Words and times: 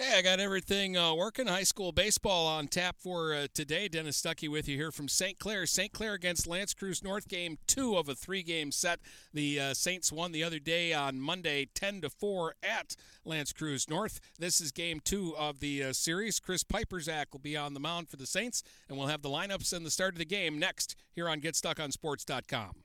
Hey, 0.00 0.16
I 0.16 0.22
got 0.22 0.38
everything 0.38 0.96
uh, 0.96 1.12
working. 1.12 1.48
High 1.48 1.64
school 1.64 1.90
baseball 1.90 2.46
on 2.46 2.68
tap 2.68 3.00
for 3.00 3.34
uh, 3.34 3.48
today. 3.52 3.88
Dennis 3.88 4.22
Stuckey 4.22 4.48
with 4.48 4.68
you 4.68 4.76
here 4.76 4.92
from 4.92 5.08
St. 5.08 5.40
Clair. 5.40 5.66
St. 5.66 5.92
Clair 5.92 6.14
against 6.14 6.46
L'Anse 6.46 6.72
Creuse 6.72 7.02
North 7.02 7.26
game 7.26 7.58
two 7.66 7.96
of 7.96 8.08
a 8.08 8.14
three 8.14 8.44
game 8.44 8.70
set. 8.70 9.00
The 9.34 9.58
uh, 9.58 9.74
Saints 9.74 10.12
won 10.12 10.30
the 10.30 10.44
other 10.44 10.60
day 10.60 10.92
on 10.92 11.20
Monday 11.20 11.66
10 11.74 12.02
to 12.02 12.10
4 12.10 12.54
at 12.62 12.94
L'Anse 13.24 13.52
Creuse 13.52 13.90
North. 13.90 14.20
This 14.38 14.60
is 14.60 14.70
game 14.70 15.00
two 15.04 15.34
of 15.36 15.58
the 15.58 15.82
uh, 15.82 15.92
series. 15.92 16.38
Chris 16.38 16.62
Piperzak 16.62 17.32
will 17.32 17.40
be 17.40 17.56
on 17.56 17.74
the 17.74 17.80
mound 17.80 18.08
for 18.08 18.18
the 18.18 18.26
Saints, 18.26 18.62
and 18.88 18.96
we'll 18.96 19.08
have 19.08 19.22
the 19.22 19.28
lineups 19.28 19.72
and 19.72 19.84
the 19.84 19.90
start 19.90 20.14
of 20.14 20.20
the 20.20 20.24
game 20.24 20.60
next 20.60 20.94
here 21.10 21.28
on 21.28 21.40
GetStuckOnSports.com. 21.40 22.84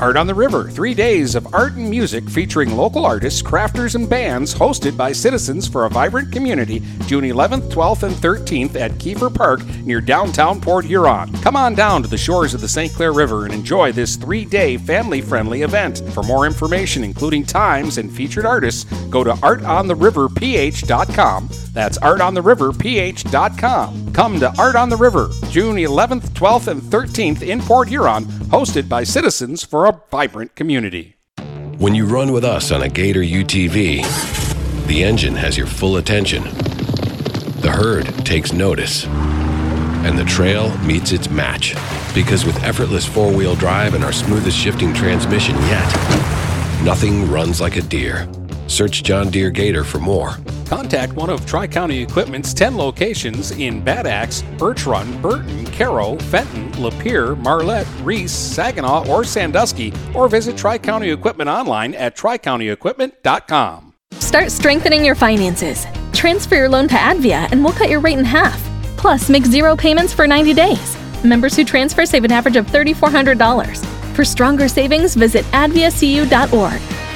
Art 0.00 0.16
on 0.16 0.26
the 0.26 0.34
River, 0.34 0.70
three 0.70 0.94
days 0.94 1.34
of 1.34 1.54
art 1.54 1.74
and 1.74 1.90
music 1.90 2.28
featuring 2.28 2.76
local 2.76 3.04
artists, 3.04 3.42
crafters, 3.42 3.94
and 3.94 4.08
bands, 4.08 4.54
hosted 4.54 4.96
by 4.96 5.12
citizens 5.12 5.66
for 5.66 5.84
a 5.84 5.90
vibrant 5.90 6.32
community, 6.32 6.80
June 7.06 7.24
11th, 7.24 7.70
12th, 7.70 8.04
and 8.04 8.14
13th 8.16 8.76
at 8.76 8.92
Kiefer 8.92 9.34
Park 9.34 9.66
near 9.84 10.00
downtown 10.00 10.60
Port 10.60 10.84
Huron. 10.84 11.32
Come 11.42 11.56
on 11.56 11.74
down 11.74 12.02
to 12.02 12.08
the 12.08 12.16
shores 12.16 12.54
of 12.54 12.60
the 12.60 12.68
St. 12.68 12.92
Clair 12.92 13.12
River 13.12 13.44
and 13.44 13.52
enjoy 13.52 13.90
this 13.92 14.14
three 14.16 14.44
day 14.44 14.76
family 14.76 15.20
friendly 15.20 15.62
event. 15.62 16.02
For 16.12 16.22
more 16.22 16.46
information, 16.46 17.02
including 17.02 17.44
times 17.44 17.98
and 17.98 18.12
featured 18.12 18.46
artists, 18.46 18.84
go 19.08 19.24
to 19.24 19.32
artontheriverph.com. 19.32 21.67
That's 21.78 21.98
artontheriverph.com. 21.98 24.12
Come 24.12 24.40
to 24.40 24.52
Art 24.58 24.74
on 24.74 24.88
the 24.88 24.96
River, 24.96 25.30
June 25.48 25.76
11th, 25.76 26.30
12th, 26.30 26.66
and 26.66 26.82
13th 26.82 27.40
in 27.40 27.60
Port 27.60 27.88
Huron, 27.88 28.24
hosted 28.24 28.88
by 28.88 29.04
citizens 29.04 29.62
for 29.62 29.86
a 29.86 29.96
vibrant 30.10 30.56
community. 30.56 31.14
When 31.78 31.94
you 31.94 32.06
run 32.06 32.32
with 32.32 32.44
us 32.44 32.72
on 32.72 32.82
a 32.82 32.88
Gator 32.88 33.20
UTV, 33.20 34.02
the 34.88 35.04
engine 35.04 35.36
has 35.36 35.56
your 35.56 35.68
full 35.68 35.98
attention. 35.98 36.42
The 37.60 37.72
herd 37.72 38.06
takes 38.26 38.52
notice. 38.52 39.06
And 39.06 40.18
the 40.18 40.24
trail 40.24 40.76
meets 40.78 41.12
its 41.12 41.30
match. 41.30 41.76
Because 42.12 42.44
with 42.44 42.60
effortless 42.64 43.06
four 43.06 43.32
wheel 43.32 43.54
drive 43.54 43.94
and 43.94 44.02
our 44.02 44.10
smoothest 44.10 44.58
shifting 44.58 44.92
transmission 44.92 45.54
yet, 45.54 45.86
nothing 46.82 47.30
runs 47.30 47.60
like 47.60 47.76
a 47.76 47.82
Deere. 47.82 48.28
Search 48.68 49.02
John 49.02 49.30
Deere 49.30 49.50
Gator 49.50 49.82
for 49.82 49.98
more. 49.98 50.36
Contact 50.66 51.14
one 51.14 51.30
of 51.30 51.44
Tri 51.46 51.66
County 51.66 52.02
Equipment's 52.02 52.54
10 52.54 52.76
locations 52.76 53.50
in 53.52 53.82
Bad 53.82 54.06
Axe, 54.06 54.42
Birch 54.58 54.86
Run, 54.86 55.20
Burton, 55.20 55.64
Caro, 55.66 56.16
Fenton, 56.16 56.70
Lapeer, 56.72 57.36
Marlette, 57.42 57.88
Reese, 58.02 58.30
Saginaw, 58.30 59.08
or 59.08 59.24
Sandusky, 59.24 59.92
or 60.14 60.28
visit 60.28 60.56
Tri 60.56 60.78
County 60.78 61.10
Equipment 61.10 61.48
online 61.48 61.94
at 61.94 62.16
tricountyequipment.com. 62.16 63.94
Start 64.12 64.52
strengthening 64.52 65.04
your 65.04 65.14
finances. 65.14 65.86
Transfer 66.12 66.56
your 66.56 66.68
loan 66.68 66.86
to 66.88 66.94
Advia 66.94 67.50
and 67.50 67.64
we'll 67.64 67.72
cut 67.72 67.88
your 67.88 68.00
rate 68.00 68.18
in 68.18 68.24
half. 68.24 68.62
Plus, 68.98 69.30
make 69.30 69.46
zero 69.46 69.74
payments 69.74 70.12
for 70.12 70.26
90 70.26 70.52
days. 70.52 70.96
Members 71.24 71.56
who 71.56 71.64
transfer 71.64 72.04
save 72.04 72.24
an 72.24 72.32
average 72.32 72.56
of 72.56 72.66
$3,400. 72.66 74.14
For 74.14 74.24
stronger 74.24 74.68
savings, 74.68 75.14
visit 75.14 75.44
adviacu.org. 75.46 77.07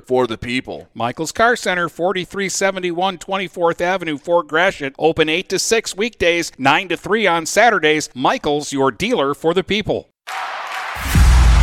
for 0.00 0.26
the 0.26 0.38
people. 0.38 0.88
Michael's 0.94 1.32
Car 1.32 1.56
Center, 1.56 1.88
4371 1.88 3.18
24th 3.18 3.80
Avenue, 3.80 4.18
Fort 4.18 4.48
Gratiot. 4.48 4.94
Open 4.98 5.28
8 5.28 5.48
to 5.48 5.58
6 5.58 5.96
weekdays, 5.96 6.52
9 6.58 6.88
to 6.88 6.96
3 6.96 7.26
on 7.26 7.46
Saturdays. 7.46 8.10
Michael's, 8.14 8.72
your 8.72 8.90
dealer 8.90 9.34
for 9.34 9.54
the 9.54 9.64
people. 9.64 10.10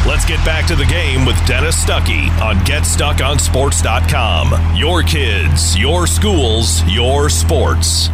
Let's 0.07 0.23
get 0.23 0.45
back 0.45 0.67
to 0.67 0.75
the 0.75 0.85
game 0.85 1.25
with 1.25 1.35
Dennis 1.47 1.83
Stuckey 1.83 2.29
on 2.39 2.57
GetStuckOnSports.com. 2.57 4.77
Your 4.77 5.01
kids, 5.01 5.75
your 5.75 6.05
schools, 6.05 6.83
your 6.83 7.27
sports. 7.27 8.09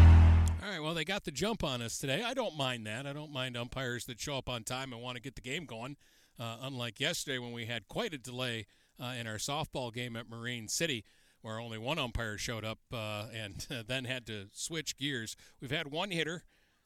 All 0.64 0.70
right, 0.70 0.82
well, 0.82 0.94
they 0.94 1.04
got 1.04 1.26
the 1.26 1.32
jump 1.32 1.66
on 1.66 1.82
us 1.82 1.98
today. 1.98 2.24
I 2.24 2.34
don't 2.34 2.56
mind 2.56 2.88
that. 2.88 3.06
I 3.06 3.12
don't 3.12 3.34
mind 3.34 3.58
umpires 3.58 4.06
that 4.06 4.22
show 4.22 4.38
up 4.38 4.48
on 4.48 4.64
time 4.64 4.94
and 4.94 5.02
want 5.02 5.18
to 5.18 5.22
get 5.22 5.36
the 5.36 5.42
game 5.42 5.66
going, 5.66 5.98
uh, 6.40 6.60
unlike 6.62 7.02
yesterday 7.02 7.40
when 7.40 7.52
we 7.52 7.66
had 7.66 7.90
quite 7.90 8.14
a 8.14 8.18
delay 8.18 8.68
uh, 9.02 9.14
in 9.20 9.28
our 9.28 9.36
softball 9.36 9.94
game 9.94 10.16
at 10.16 10.30
Marine 10.30 10.68
City 10.68 11.04
where 11.42 11.60
only 11.60 11.78
one 11.78 12.00
umpire 12.00 12.38
showed 12.38 12.64
up 12.64 12.80
uh, 12.94 13.26
and 13.34 13.66
then 13.88 14.06
had 14.06 14.26
to 14.28 14.48
switch 14.54 14.98
gears. 14.98 15.36
We've 15.60 15.72
had 15.72 15.92
one 15.92 16.12
hitter, 16.12 16.44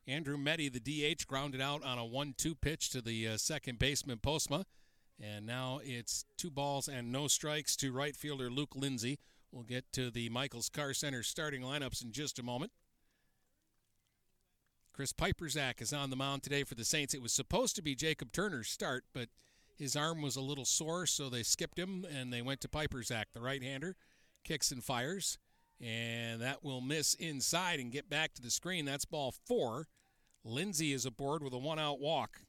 Andrew 0.07 0.37
Meddy, 0.37 0.71
the 0.71 0.79
DH, 0.79 1.27
grounded 1.27 1.61
out 1.61 1.83
on 1.83 1.97
a 1.97 2.05
1 2.05 2.35
2 2.37 2.55
pitch 2.55 2.89
to 2.91 3.01
the 3.01 3.27
uh, 3.27 3.37
second 3.37 3.79
baseman, 3.79 4.19
Postma. 4.19 4.65
And 5.21 5.45
now 5.45 5.79
it's 5.83 6.25
two 6.37 6.51
balls 6.51 6.87
and 6.87 7.11
no 7.11 7.27
strikes 7.27 7.75
to 7.77 7.91
right 7.91 8.15
fielder 8.15 8.49
Luke 8.49 8.75
Lindsay. 8.75 9.19
We'll 9.51 9.63
get 9.63 9.85
to 9.93 10.11
the 10.11 10.29
Michaels 10.29 10.69
Car 10.69 10.93
Center 10.93 11.23
starting 11.23 11.61
lineups 11.61 12.03
in 12.03 12.11
just 12.11 12.37
a 12.39 12.43
moment. 12.43 12.71
Chris 14.93 15.13
Piperzak 15.13 15.81
is 15.81 15.93
on 15.93 16.09
the 16.09 16.15
mound 16.15 16.43
today 16.43 16.63
for 16.63 16.75
the 16.75 16.85
Saints. 16.85 17.13
It 17.13 17.21
was 17.21 17.33
supposed 17.33 17.75
to 17.75 17.81
be 17.81 17.95
Jacob 17.95 18.31
Turner's 18.31 18.69
start, 18.69 19.03
but 19.13 19.29
his 19.77 19.95
arm 19.95 20.21
was 20.21 20.35
a 20.35 20.41
little 20.41 20.65
sore, 20.65 21.05
so 21.05 21.29
they 21.29 21.43
skipped 21.43 21.77
him 21.77 22.05
and 22.09 22.31
they 22.31 22.41
went 22.41 22.61
to 22.61 22.67
Piperzak, 22.67 23.25
the 23.33 23.41
right 23.41 23.61
hander 23.61 23.95
kicks 24.45 24.71
and 24.71 24.83
fires. 24.83 25.37
And 25.81 26.41
that 26.41 26.63
will 26.63 26.79
miss 26.79 27.15
inside 27.15 27.81
and 27.81 27.91
get 27.91 28.09
back 28.09 28.33
to 28.35 28.41
the 28.41 28.49
screen. 28.49 28.85
That's 28.85 29.03
ball 29.03 29.33
four. 29.45 29.87
Lindsay 30.45 30.93
is 30.93 31.05
aboard 31.05 31.43
with 31.43 31.53
a 31.53 31.57
one 31.57 31.79
out 31.79 31.99
walk. 31.99 32.41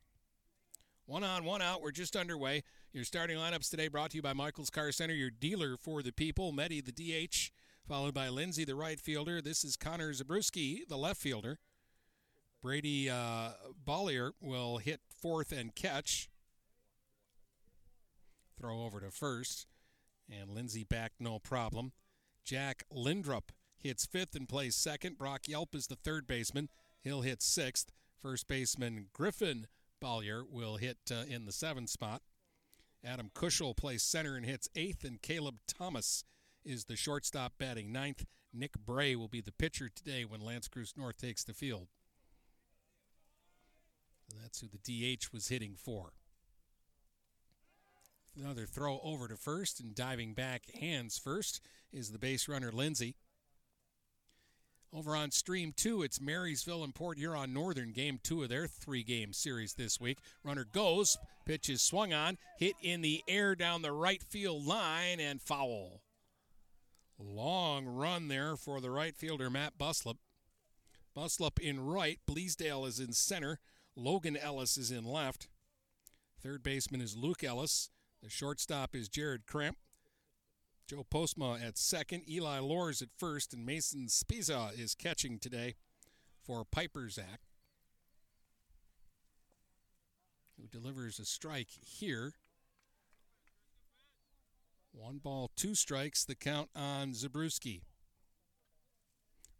One 1.07 1.25
on, 1.25 1.45
one 1.45 1.63
out. 1.63 1.83
We're 1.83 1.91
just 1.91 2.15
underway. 2.15 2.63
Your 2.93 3.05
starting 3.05 3.37
lineups 3.37 3.71
today 3.71 3.89
brought 3.89 4.11
to 4.11 4.17
you 4.17 4.23
by 4.23 4.33
Michael's 4.33 4.71
Car 4.71 4.93
Center, 4.93 5.15
your 5.15 5.31
dealer 5.31 5.77
for 5.77 6.03
the 6.03 6.13
people. 6.13 6.53
Meddy, 6.53 6.85
the 6.85 6.93
DH, 6.93 7.51
followed 7.89 8.15
by 8.15 8.29
Lindsay, 8.29 8.65
the 8.65 8.75
right 8.75 9.01
fielder. 9.01 9.41
This 9.41 9.65
is 9.65 9.77
Connor 9.77 10.13
Zabruski, 10.13 10.87
the 10.89 10.97
left 10.97 11.21
fielder. 11.21 11.59
Brady 12.63 13.09
uh, 13.09 13.51
Bollier 13.85 14.33
will 14.41 14.79
hit 14.79 15.01
fourth 15.21 15.53
and 15.53 15.75
catch. 15.75 16.29
Throw 18.59 18.85
over 18.85 19.01
to 19.01 19.11
first. 19.11 19.67
And 20.31 20.51
Lindsay 20.51 20.85
back 20.85 21.13
no 21.21 21.39
problem. 21.39 21.93
Jack 22.45 22.85
Lindrup 22.91 23.53
hits 23.79 24.07
fifth 24.07 24.35
and 24.35 24.49
plays 24.49 24.75
second. 24.75 25.19
Brock 25.19 25.43
Yelp 25.47 25.75
is 25.75 25.87
the 25.87 25.97
third 25.97 26.27
baseman. 26.27 26.69
He'll 27.01 27.23
hit 27.23 27.43
sixth. 27.43 27.93
First 28.21 28.49
baseman 28.49 29.07
Griffin 29.13 29.67
Bollier 30.03 30.43
will 30.49 30.77
hit 30.77 30.99
uh, 31.11 31.25
in 31.29 31.47
the 31.47 31.53
seventh 31.53 31.91
spot. 31.91 32.23
Adam 33.05 33.31
Kushel 33.35 33.77
plays 33.77 34.03
center 34.03 34.37
and 34.37 34.45
hits 34.45 34.69
eighth, 34.75 35.05
and 35.05 35.23
Caleb 35.23 35.57
Thomas 35.69 36.25
is 36.65 36.87
the 36.87 36.97
shortstop 36.97 37.53
batting 37.59 37.93
ninth. 37.93 38.25
Nick 38.53 38.73
Bray 38.85 39.15
will 39.15 39.29
be 39.29 39.41
the 39.41 39.53
pitcher 39.53 39.89
today 39.89 40.25
when 40.25 40.45
L'Anse 40.45 40.69
Creuse 40.69 40.97
North 40.97 41.19
takes 41.19 41.45
the 41.45 41.55
field. 41.55 41.89
That's 44.41 44.61
who 44.61 44.67
the 44.69 45.17
DH 45.17 45.33
was 45.33 45.49
hitting 45.49 45.77
for. 45.77 46.13
Another 48.39 48.67
throw 48.67 49.01
over 49.03 49.29
to 49.29 49.37
first 49.37 49.81
and 49.81 49.95
diving 49.95 50.35
back 50.35 50.71
hands 50.79 51.19
first 51.19 51.61
is 51.91 52.11
the 52.11 52.19
base 52.19 52.49
runner 52.49 52.71
Lindsay. 52.71 53.17
Over 54.93 55.17
on 55.17 55.31
Stream 55.31 55.73
2, 55.75 56.03
it's 56.03 56.21
Marysville 56.21 56.85
and 56.85 56.95
Port 56.95 57.19
Huron 57.19 57.53
Northern, 57.53 57.93
game 57.93 58.19
two 58.23 58.43
of 58.43 58.49
their 58.49 58.67
three 58.67 59.03
game 59.03 59.33
series 59.33 59.75
this 59.75 60.01
week. 60.01 60.19
Runner 60.45 60.65
goes, 60.65 61.17
pitch 61.45 61.69
is 61.69 61.83
swung 61.83 62.13
on, 62.13 62.39
hit 62.59 62.77
in 62.83 63.01
the 63.01 63.23
air 63.27 63.55
down 63.55 63.83
the 63.83 63.93
right 63.93 64.23
field 64.23 64.65
line, 64.67 65.19
and 65.19 65.41
foul. 65.41 66.03
Long 67.19 67.87
run 67.87 68.29
there 68.29 68.57
for 68.57 68.81
the 68.81 68.91
right 68.91 69.17
fielder, 69.17 69.51
Matt 69.51 69.79
Buslup. 69.79 70.19
Buslup 71.17 71.59
in 71.59 71.81
right, 71.81 72.19
Bleasdale 72.29 72.87
is 72.87 73.01
in 73.01 73.13
center, 73.13 73.59
Logan 73.97 74.37
Ellis 74.37 74.77
is 74.77 74.91
in 74.91 75.05
left. 75.05 75.49
Third 76.43 76.63
baseman 76.63 77.01
is 77.01 77.17
Luke 77.17 77.43
Ellis. 77.43 77.91
The 78.27 78.31
shortstop 78.31 78.97
is 78.97 79.09
Jared 79.09 79.47
Cramp. 79.47 79.77
Joe 80.89 81.07
Postma 81.09 81.65
at 81.65 81.79
second, 81.79 82.29
Eli 82.29 82.59
Lors 82.59 83.01
at 83.01 83.11
first, 83.17 83.55
and 83.55 83.65
Mason 83.65 84.09
Spiza 84.09 84.77
is 84.77 84.97
catching 84.97 85.39
today 85.39 85.77
for 86.45 86.65
Piperzak, 86.65 87.39
who 90.57 90.67
delivers 90.67 91.21
a 91.21 91.25
strike 91.25 91.69
here. 91.71 92.33
One 94.91 95.19
ball, 95.19 95.53
two 95.55 95.77
strikes, 95.77 96.25
the 96.25 96.35
count 96.35 96.71
on 96.75 97.13
Zabruski. 97.13 97.83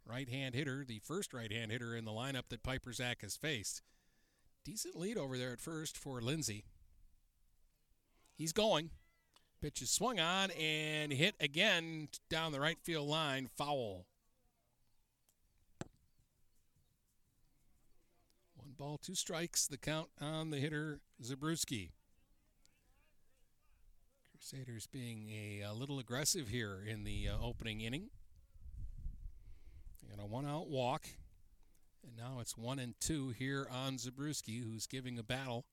Right 0.05 0.27
hand 0.27 0.55
hitter, 0.55 0.83
the 0.85 0.99
first 0.99 1.33
right 1.33 1.53
hand 1.53 1.71
hitter 1.71 1.95
in 1.95 2.03
the 2.03 2.11
lineup 2.11 2.49
that 2.49 2.63
Piperzak 2.63 3.21
has 3.21 3.37
faced. 3.37 3.81
Decent 4.65 4.97
lead 4.97 5.17
over 5.17 5.37
there 5.37 5.53
at 5.53 5.61
first 5.61 5.97
for 5.97 6.19
Lindsay. 6.19 6.65
He's 8.37 8.53
going. 8.53 8.91
Pitch 9.61 9.81
is 9.81 9.89
swung 9.89 10.19
on 10.19 10.51
and 10.51 11.11
hit 11.11 11.35
again 11.39 12.09
down 12.29 12.51
the 12.51 12.59
right 12.59 12.77
field 12.83 13.07
line. 13.07 13.49
Foul. 13.57 14.05
One 18.55 18.73
ball, 18.77 18.99
two 18.99 19.15
strikes. 19.15 19.65
The 19.65 19.77
count 19.77 20.09
on 20.21 20.51
the 20.51 20.57
hitter, 20.57 20.99
Zabruski. 21.23 21.89
Crusaders 24.31 24.85
being 24.85 25.31
a, 25.31 25.61
a, 25.61 25.73
little 25.73 25.97
aggressive 25.97 26.49
here 26.49 26.83
in 26.87 27.03
the 27.03 27.29
uh, 27.29 27.43
opening 27.43 27.81
inning. 27.81 28.11
And 30.11 30.21
a 30.21 30.25
one 30.25 30.45
out 30.45 30.67
walk. 30.67 31.07
And 32.03 32.15
now 32.15 32.39
it's 32.39 32.55
one 32.55 32.77
and 32.77 32.93
two 32.99 33.29
here 33.29 33.67
on 33.71 33.95
Zabruski, 33.95 34.63
who's 34.63 34.85
giving 34.85 35.17
a 35.17 35.23
battle. 35.23 35.65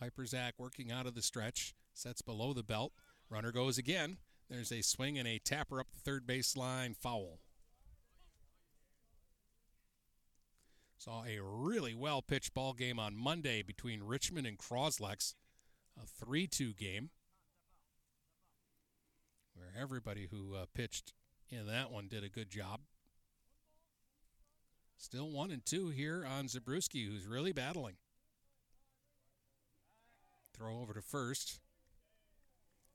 Piperzak 0.00 0.52
working 0.56 0.92
out 0.92 1.06
of 1.06 1.16
the 1.16 1.22
stretch. 1.22 1.74
Sets 1.92 2.22
below 2.22 2.52
the 2.52 2.62
belt. 2.62 2.92
Runner 3.28 3.52
goes 3.52 3.78
again. 3.78 4.18
There's 4.48 4.72
a 4.72 4.82
swing 4.82 5.18
and 5.18 5.28
a 5.28 5.38
tapper 5.38 5.80
up 5.80 5.88
the 5.92 6.00
third 6.00 6.26
base 6.26 6.56
line. 6.56 6.94
Foul. 6.94 7.38
Saw 10.98 11.24
a 11.24 11.40
really 11.40 11.94
well 11.94 12.20
pitched 12.20 12.52
ball 12.52 12.72
game 12.72 12.98
on 12.98 13.16
Monday 13.16 13.62
between 13.62 14.02
Richmond 14.02 14.46
and 14.46 14.58
Croslex. 14.58 15.34
A 16.00 16.06
3 16.06 16.46
2 16.46 16.74
game 16.74 17.10
where 19.54 19.72
everybody 19.80 20.28
who 20.30 20.54
uh, 20.54 20.66
pitched 20.74 21.12
in 21.50 21.66
that 21.66 21.90
one 21.90 22.08
did 22.08 22.24
a 22.24 22.28
good 22.28 22.50
job. 22.50 22.80
Still 24.96 25.30
1 25.30 25.50
and 25.50 25.64
2 25.64 25.88
here 25.88 26.26
on 26.26 26.46
Zabruski, 26.46 27.06
who's 27.06 27.26
really 27.26 27.52
battling. 27.52 27.96
Throw 30.54 30.80
over 30.80 30.92
to 30.92 31.02
first. 31.02 31.60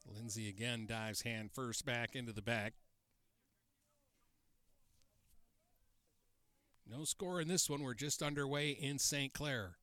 Lindsay 0.06 0.48
again 0.50 0.86
dives 0.88 1.22
hand 1.22 1.52
first 1.54 1.86
back 1.86 2.16
into 2.16 2.32
the 2.32 2.42
back. 2.42 2.74
No 6.90 7.04
score 7.04 7.42
in 7.42 7.48
this 7.48 7.70
one. 7.70 7.82
We're 7.82 7.94
just 7.96 8.22
underway 8.22 8.70
in 8.70 9.00
St. 9.00 9.34
Clair. 9.34 9.78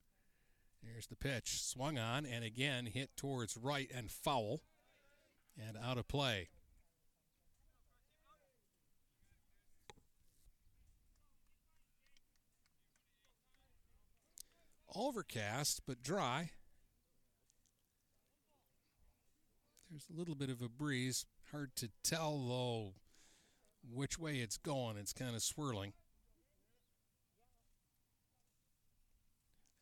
There's 0.82 1.06
the 1.06 1.16
pitch. 1.16 1.62
Swung 1.62 1.98
on 1.98 2.24
and 2.24 2.44
again 2.44 2.86
hit 2.86 3.16
towards 3.16 3.56
right 3.56 3.90
and 3.94 4.10
foul 4.10 4.62
and 5.58 5.76
out 5.76 5.98
of 5.98 6.08
play. 6.08 6.48
Overcast 14.94 15.82
but 15.86 16.02
dry. 16.02 16.50
There's 19.92 20.08
a 20.08 20.18
little 20.18 20.34
bit 20.34 20.48
of 20.48 20.62
a 20.62 20.70
breeze. 20.70 21.26
Hard 21.50 21.76
to 21.76 21.90
tell, 22.02 22.38
though, 22.48 22.94
which 23.92 24.18
way 24.18 24.36
it's 24.36 24.56
going. 24.56 24.96
It's 24.96 25.12
kind 25.12 25.36
of 25.36 25.42
swirling. 25.42 25.92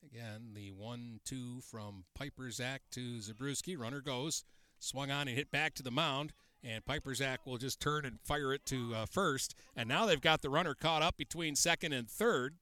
Again, 0.05 0.51
the 0.53 0.73
1 0.73 1.21
2 1.25 1.61
from 1.61 2.07
Piperzak 2.19 2.81
to 2.91 3.19
Zabruski. 3.19 3.79
Runner 3.79 4.01
goes, 4.01 4.43
swung 4.81 5.13
on 5.13 5.29
and 5.29 5.37
hit 5.37 5.53
back 5.53 5.75
to 5.75 5.83
the 5.85 5.93
mound. 5.93 6.33
And 6.65 6.85
Piperzak 6.85 7.47
will 7.47 7.59
just 7.59 7.79
turn 7.79 8.05
and 8.05 8.19
fire 8.21 8.53
it 8.53 8.67
to 8.67 8.93
uh, 8.97 9.07
first. 9.07 9.55
And 9.77 9.89
now 9.89 10.07
they've 10.07 10.21
got 10.21 10.43
the 10.43 10.51
runner 10.51 10.75
caught 10.75 11.03
up 11.03 11.19
between 11.19 11.55
second 11.55 11.93
and 11.93 12.11
third. 12.11 12.57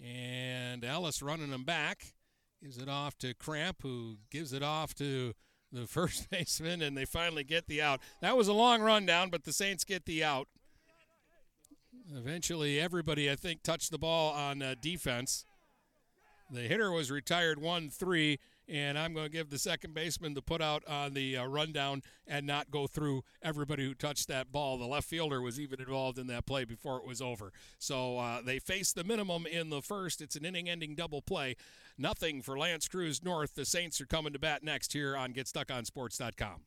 And 0.00 0.84
Ellis 0.84 1.22
running 1.22 1.50
them 1.50 1.64
back. 1.64 2.14
Gives 2.62 2.78
it 2.78 2.88
off 2.88 3.18
to 3.18 3.34
Cramp, 3.34 3.78
who 3.82 4.18
gives 4.30 4.52
it 4.52 4.62
off 4.62 4.94
to 4.94 5.34
the 5.76 5.86
first 5.86 6.30
baseman, 6.30 6.82
and 6.82 6.96
they 6.96 7.04
finally 7.04 7.44
get 7.44 7.66
the 7.66 7.82
out. 7.82 8.00
That 8.20 8.36
was 8.36 8.48
a 8.48 8.52
long 8.52 8.82
run 8.82 9.06
down, 9.06 9.30
but 9.30 9.44
the 9.44 9.52
Saints 9.52 9.84
get 9.84 10.06
the 10.06 10.24
out. 10.24 10.48
Eventually, 12.14 12.80
everybody, 12.80 13.30
I 13.30 13.36
think, 13.36 13.62
touched 13.62 13.90
the 13.90 13.98
ball 13.98 14.32
on 14.32 14.62
uh, 14.62 14.74
defense. 14.80 15.44
The 16.50 16.60
hitter 16.60 16.92
was 16.92 17.10
retired 17.10 17.60
1 17.60 17.90
3, 17.90 18.38
and 18.68 18.98
I'm 18.98 19.14
going 19.14 19.26
to 19.26 19.32
give 19.32 19.50
the 19.50 19.58
second 19.58 19.94
baseman 19.94 20.34
the 20.34 20.42
put 20.42 20.60
out 20.60 20.86
on 20.86 21.14
the 21.14 21.36
uh, 21.36 21.46
rundown 21.46 22.02
and 22.26 22.46
not 22.46 22.70
go 22.70 22.86
through 22.86 23.22
everybody 23.42 23.84
who 23.84 23.94
touched 23.94 24.28
that 24.28 24.50
ball. 24.50 24.78
The 24.78 24.86
left 24.86 25.08
fielder 25.08 25.40
was 25.40 25.60
even 25.60 25.80
involved 25.80 26.18
in 26.18 26.26
that 26.28 26.46
play 26.46 26.64
before 26.64 26.98
it 26.98 27.06
was 27.06 27.22
over. 27.22 27.52
So 27.78 28.18
uh, 28.18 28.42
they 28.42 28.58
faced 28.58 28.94
the 28.94 29.04
minimum 29.04 29.46
in 29.46 29.70
the 29.70 29.82
first. 29.82 30.20
It's 30.20 30.36
an 30.36 30.44
inning 30.44 30.68
ending 30.68 30.94
double 30.94 31.22
play. 31.22 31.56
Nothing 31.98 32.42
for 32.42 32.58
L'Anse 32.58 32.88
Creuse 32.88 33.22
North. 33.22 33.54
The 33.54 33.64
Saints 33.64 34.00
are 34.00 34.06
coming 34.06 34.32
to 34.32 34.38
bat 34.38 34.62
next 34.62 34.92
here 34.92 35.16
on 35.16 35.32
GetStuckOnSports.com. 35.32 36.60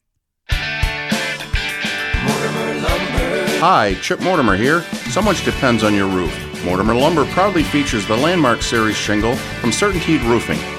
Hi, 3.62 3.96
Chip 4.02 4.22
Mortimer 4.22 4.56
here. 4.56 4.82
So 5.12 5.22
much 5.22 5.44
depends 5.44 5.84
on 5.84 5.94
your 5.94 6.08
roof. 6.08 6.34
Mortimer 6.64 6.96
Lumber 6.96 7.26
proudly 7.26 7.64
features 7.64 8.08
the 8.08 8.16
Landmark 8.16 8.62
Series 8.62 8.96
shingle 8.96 9.36
from 9.36 9.72
Certainteed 9.72 10.28
Roofing. 10.28 10.79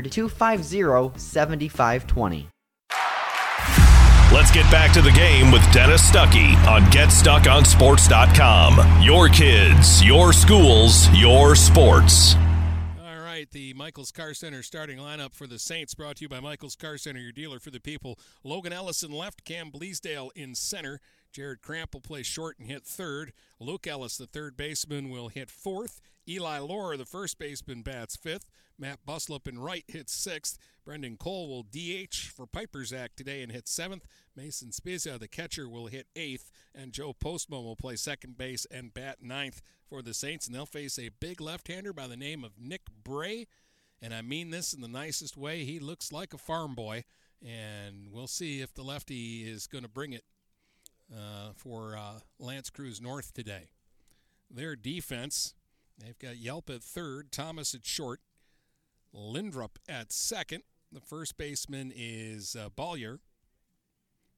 800 0.00 0.12
250 0.12 1.18
7520. 1.18 2.48
Let's 4.32 4.52
get 4.52 4.70
back 4.70 4.92
to 4.92 5.02
the 5.02 5.10
game 5.10 5.50
with 5.50 5.60
Dennis 5.72 6.08
Stuckey 6.08 6.54
on 6.68 6.82
GetStuckOnSports.com. 6.82 9.02
Your 9.02 9.28
kids, 9.28 10.04
your 10.04 10.32
schools, 10.32 11.10
your 11.10 11.56
sports. 11.56 12.36
All 13.04 13.18
right, 13.18 13.50
the 13.50 13.74
Michaels 13.74 14.12
Car 14.12 14.32
Center 14.32 14.62
starting 14.62 14.98
lineup 14.98 15.34
for 15.34 15.48
the 15.48 15.58
Saints 15.58 15.96
brought 15.96 16.18
to 16.18 16.22
you 16.22 16.28
by 16.28 16.38
Michaels 16.38 16.76
Car 16.76 16.96
Center, 16.96 17.18
your 17.18 17.32
dealer 17.32 17.58
for 17.58 17.70
the 17.70 17.80
people. 17.80 18.20
Logan 18.44 18.72
Ellison 18.72 19.10
left, 19.10 19.44
Cam 19.44 19.72
Bleasdale 19.72 20.30
in 20.36 20.54
center. 20.54 21.00
Jared 21.32 21.60
Cramp 21.60 21.94
will 21.94 22.00
play 22.00 22.22
short 22.22 22.56
and 22.60 22.68
hit 22.68 22.84
third. 22.84 23.32
Luke 23.58 23.88
Ellis, 23.88 24.16
the 24.16 24.26
third 24.26 24.56
baseman, 24.56 25.10
will 25.10 25.26
hit 25.26 25.50
fourth. 25.50 26.00
Eli 26.28 26.58
Lohr, 26.58 26.96
the 26.96 27.04
first 27.04 27.36
baseman, 27.38 27.82
bats 27.82 28.14
fifth. 28.14 28.48
Matt 28.80 29.04
Buslup 29.06 29.46
in 29.46 29.58
right 29.58 29.84
hits 29.86 30.14
sixth. 30.14 30.58
Brendan 30.84 31.18
Cole 31.18 31.48
will 31.48 31.62
DH 31.62 32.32
for 32.34 32.46
Piperzak 32.46 33.10
today 33.14 33.42
and 33.42 33.52
hit 33.52 33.68
seventh. 33.68 34.06
Mason 34.34 34.70
Spizia, 34.70 35.18
the 35.18 35.28
catcher, 35.28 35.68
will 35.68 35.86
hit 35.86 36.06
eighth. 36.16 36.50
And 36.74 36.92
Joe 36.92 37.12
Postma 37.12 37.62
will 37.62 37.76
play 37.76 37.96
second 37.96 38.38
base 38.38 38.66
and 38.70 38.94
bat 38.94 39.18
ninth 39.22 39.60
for 39.86 40.00
the 40.00 40.14
Saints. 40.14 40.46
And 40.46 40.54
they'll 40.54 40.66
face 40.66 40.98
a 40.98 41.10
big 41.20 41.40
left 41.40 41.68
hander 41.68 41.92
by 41.92 42.06
the 42.06 42.16
name 42.16 42.42
of 42.42 42.52
Nick 42.58 42.82
Bray. 43.04 43.46
And 44.00 44.14
I 44.14 44.22
mean 44.22 44.50
this 44.50 44.72
in 44.72 44.80
the 44.80 44.88
nicest 44.88 45.36
way. 45.36 45.64
He 45.64 45.78
looks 45.78 46.10
like 46.10 46.32
a 46.32 46.38
farm 46.38 46.74
boy. 46.74 47.04
And 47.46 48.08
we'll 48.10 48.26
see 48.26 48.62
if 48.62 48.72
the 48.72 48.82
lefty 48.82 49.42
is 49.42 49.66
going 49.66 49.84
to 49.84 49.90
bring 49.90 50.12
it 50.14 50.24
uh, 51.14 51.50
for 51.54 51.96
uh, 51.96 52.20
L'Anse 52.38 52.70
Creuse 52.70 53.00
North 53.00 53.34
today. 53.34 53.68
Their 54.50 54.74
defense, 54.74 55.54
they've 55.98 56.18
got 56.18 56.38
Yelp 56.38 56.70
at 56.70 56.82
third, 56.82 57.30
Thomas 57.30 57.74
at 57.74 57.86
short, 57.86 58.20
Lindrup 59.12 59.78
at 59.88 60.12
second. 60.12 60.62
The 60.92 61.00
first 61.00 61.36
baseman 61.36 61.92
is 61.94 62.56
uh, 62.56 62.68
Bollier. 62.70 63.18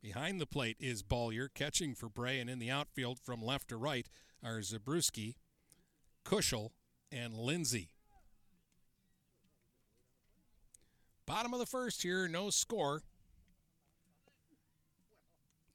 Behind 0.03 0.41
the 0.41 0.47
plate 0.47 0.77
is 0.81 1.03
Bollier, 1.03 1.49
catching 1.55 1.95
for 1.95 2.09
Bray, 2.09 2.41
and 2.41 2.51
in 2.51 2.59
the 2.59 2.71
outfield 2.71 3.19
from 3.21 3.41
left 3.41 3.69
to 3.69 3.77
right 3.77 4.09
are 4.43 4.59
Zabruski, 4.59 5.37
Kushel, 6.25 6.71
and 7.13 7.35
Lindsay. 7.35 7.91
Bottom 11.25 11.55
of 11.55 11.61
the 11.61 11.67
first 11.67 12.03
here, 12.03 12.27
no 12.27 12.51
score. 12.51 13.03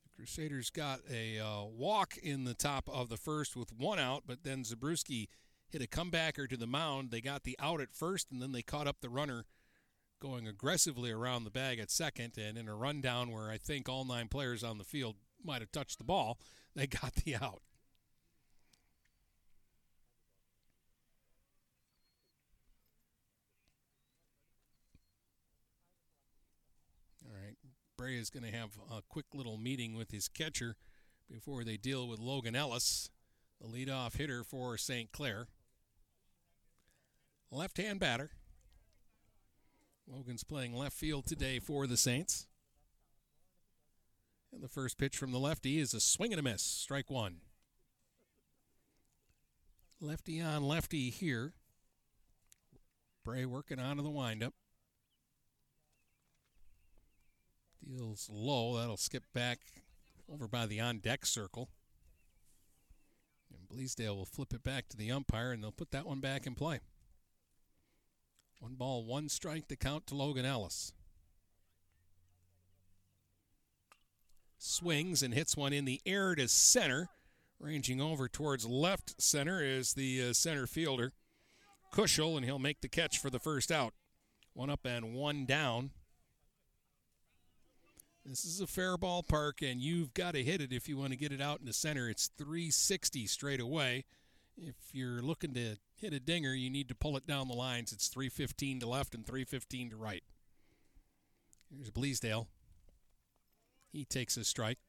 The 0.03 0.09
Crusaders 0.15 0.69
got 0.69 0.99
a 1.09 1.39
uh, 1.39 1.63
walk 1.63 2.17
in 2.17 2.43
the 2.43 2.53
top 2.53 2.89
of 2.89 3.07
the 3.07 3.17
first 3.17 3.55
with 3.55 3.71
one 3.71 3.97
out, 3.97 4.23
but 4.27 4.43
then 4.43 4.63
Zabruski 4.63 5.29
hit 5.69 5.81
a 5.81 5.87
comebacker 5.87 6.49
to 6.49 6.57
the 6.57 6.67
mound. 6.67 7.11
They 7.11 7.21
got 7.21 7.43
the 7.43 7.57
out 7.59 7.81
at 7.81 7.93
first, 7.93 8.31
and 8.31 8.41
then 8.41 8.51
they 8.51 8.61
caught 8.61 8.87
up 8.87 8.97
the 9.01 9.09
runner 9.09 9.45
going 10.19 10.47
aggressively 10.47 11.11
around 11.11 11.43
the 11.43 11.51
bag 11.51 11.79
at 11.79 11.91
second. 11.91 12.33
And 12.37 12.57
in 12.57 12.67
a 12.67 12.75
rundown 12.75 13.31
where 13.31 13.49
I 13.49 13.57
think 13.57 13.87
all 13.87 14.05
nine 14.05 14.27
players 14.27 14.63
on 14.63 14.77
the 14.77 14.83
field 14.83 15.15
might 15.43 15.61
have 15.61 15.71
touched 15.71 15.97
the 15.97 16.03
ball, 16.03 16.39
they 16.75 16.87
got 16.87 17.15
the 17.15 17.35
out. 17.35 17.61
All 27.25 27.33
right. 27.33 27.55
Bray 27.97 28.17
is 28.17 28.29
going 28.29 28.43
to 28.43 28.57
have 28.57 28.77
a 28.91 29.01
quick 29.07 29.25
little 29.33 29.57
meeting 29.57 29.95
with 29.95 30.11
his 30.11 30.27
catcher 30.27 30.75
before 31.29 31.63
they 31.63 31.77
deal 31.77 32.07
with 32.07 32.19
Logan 32.19 32.55
Ellis, 32.55 33.09
the 33.59 33.67
leadoff 33.67 34.15
hitter 34.15 34.43
for 34.43 34.77
St. 34.77 35.11
Clair. 35.11 35.47
Left 37.51 37.77
hand 37.77 37.99
batter. 37.99 38.31
Logan's 40.05 40.43
playing 40.43 40.73
left 40.73 40.95
field 40.95 41.25
today 41.25 41.59
for 41.59 41.87
the 41.87 41.97
Saints. 41.97 42.47
And 44.53 44.61
the 44.61 44.69
first 44.69 44.97
pitch 44.97 45.17
from 45.17 45.31
the 45.31 45.39
lefty 45.39 45.79
is 45.79 45.93
a 45.93 45.99
swing 45.99 46.33
and 46.33 46.39
a 46.39 46.43
miss. 46.43 46.61
Strike 46.61 47.09
one. 47.09 47.37
Lefty 49.99 50.41
on 50.41 50.63
lefty 50.63 51.09
here. 51.09 51.53
Bray 53.23 53.45
working 53.45 53.79
on 53.79 53.97
to 53.97 54.03
the 54.03 54.09
windup. 54.09 54.53
Deals 57.85 58.29
low. 58.31 58.77
That'll 58.77 58.97
skip 58.97 59.23
back 59.33 59.59
over 60.31 60.47
by 60.47 60.65
the 60.65 60.79
on 60.79 60.99
deck 60.99 61.25
circle. 61.25 61.69
And 63.53 63.67
Bleasdale 63.67 64.15
will 64.15 64.25
flip 64.25 64.53
it 64.53 64.63
back 64.63 64.87
to 64.89 64.97
the 64.97 65.11
umpire, 65.11 65.51
and 65.51 65.63
they'll 65.63 65.71
put 65.71 65.91
that 65.91 66.05
one 66.05 66.19
back 66.19 66.45
in 66.45 66.55
play. 66.55 66.79
One 68.59 68.75
ball, 68.75 69.03
one 69.03 69.29
strike 69.29 69.67
to 69.67 69.75
count 69.75 70.07
to 70.07 70.15
Logan 70.15 70.45
Ellis. 70.45 70.93
Swings 74.57 75.21
and 75.21 75.33
hits 75.33 75.55
one 75.55 75.73
in 75.73 75.85
the 75.85 76.01
air 76.05 76.35
to 76.35 76.47
center. 76.47 77.09
Ranging 77.59 77.99
over 77.99 78.27
towards 78.27 78.67
left 78.67 79.19
center 79.21 79.63
is 79.63 79.93
the 79.93 80.29
uh, 80.29 80.33
center 80.33 80.67
fielder, 80.67 81.13
Kushel, 81.91 82.35
and 82.35 82.45
he'll 82.45 82.59
make 82.59 82.81
the 82.81 82.87
catch 82.87 83.17
for 83.17 83.31
the 83.31 83.39
first 83.39 83.71
out. 83.71 83.93
One 84.53 84.69
up 84.69 84.85
and 84.85 85.15
one 85.15 85.45
down. 85.45 85.91
This 88.23 88.45
is 88.45 88.59
a 88.59 88.67
fair 88.67 88.97
ballpark, 88.97 89.61
and 89.61 89.81
you've 89.81 90.13
got 90.13 90.33
to 90.33 90.43
hit 90.43 90.61
it 90.61 90.73
if 90.73 90.89
you 90.89 90.97
want 90.97 91.11
to 91.11 91.17
get 91.17 91.31
it 91.31 91.41
out 91.41 91.59
in 91.61 91.65
the 91.65 91.73
center. 91.73 92.09
It's 92.09 92.29
360 92.37 93.25
straight 93.25 93.61
away. 93.61 94.05
If 94.57 94.75
you're 94.91 95.21
looking 95.21 95.53
to 95.53 95.77
hit 95.97 96.13
a 96.13 96.19
dinger, 96.19 96.53
you 96.53 96.69
need 96.69 96.87
to 96.89 96.95
pull 96.95 97.17
it 97.17 97.27
down 97.27 97.47
the 97.47 97.53
lines. 97.53 97.91
It's 97.91 98.07
315 98.07 98.79
to 98.81 98.87
left 98.87 99.15
and 99.15 99.25
315 99.25 99.91
to 99.91 99.95
right. 99.97 100.23
Here's 101.69 101.91
Bleasdale. 101.91 102.47
He 103.91 104.05
takes 104.05 104.37
a 104.37 104.43
strike, 104.43 104.79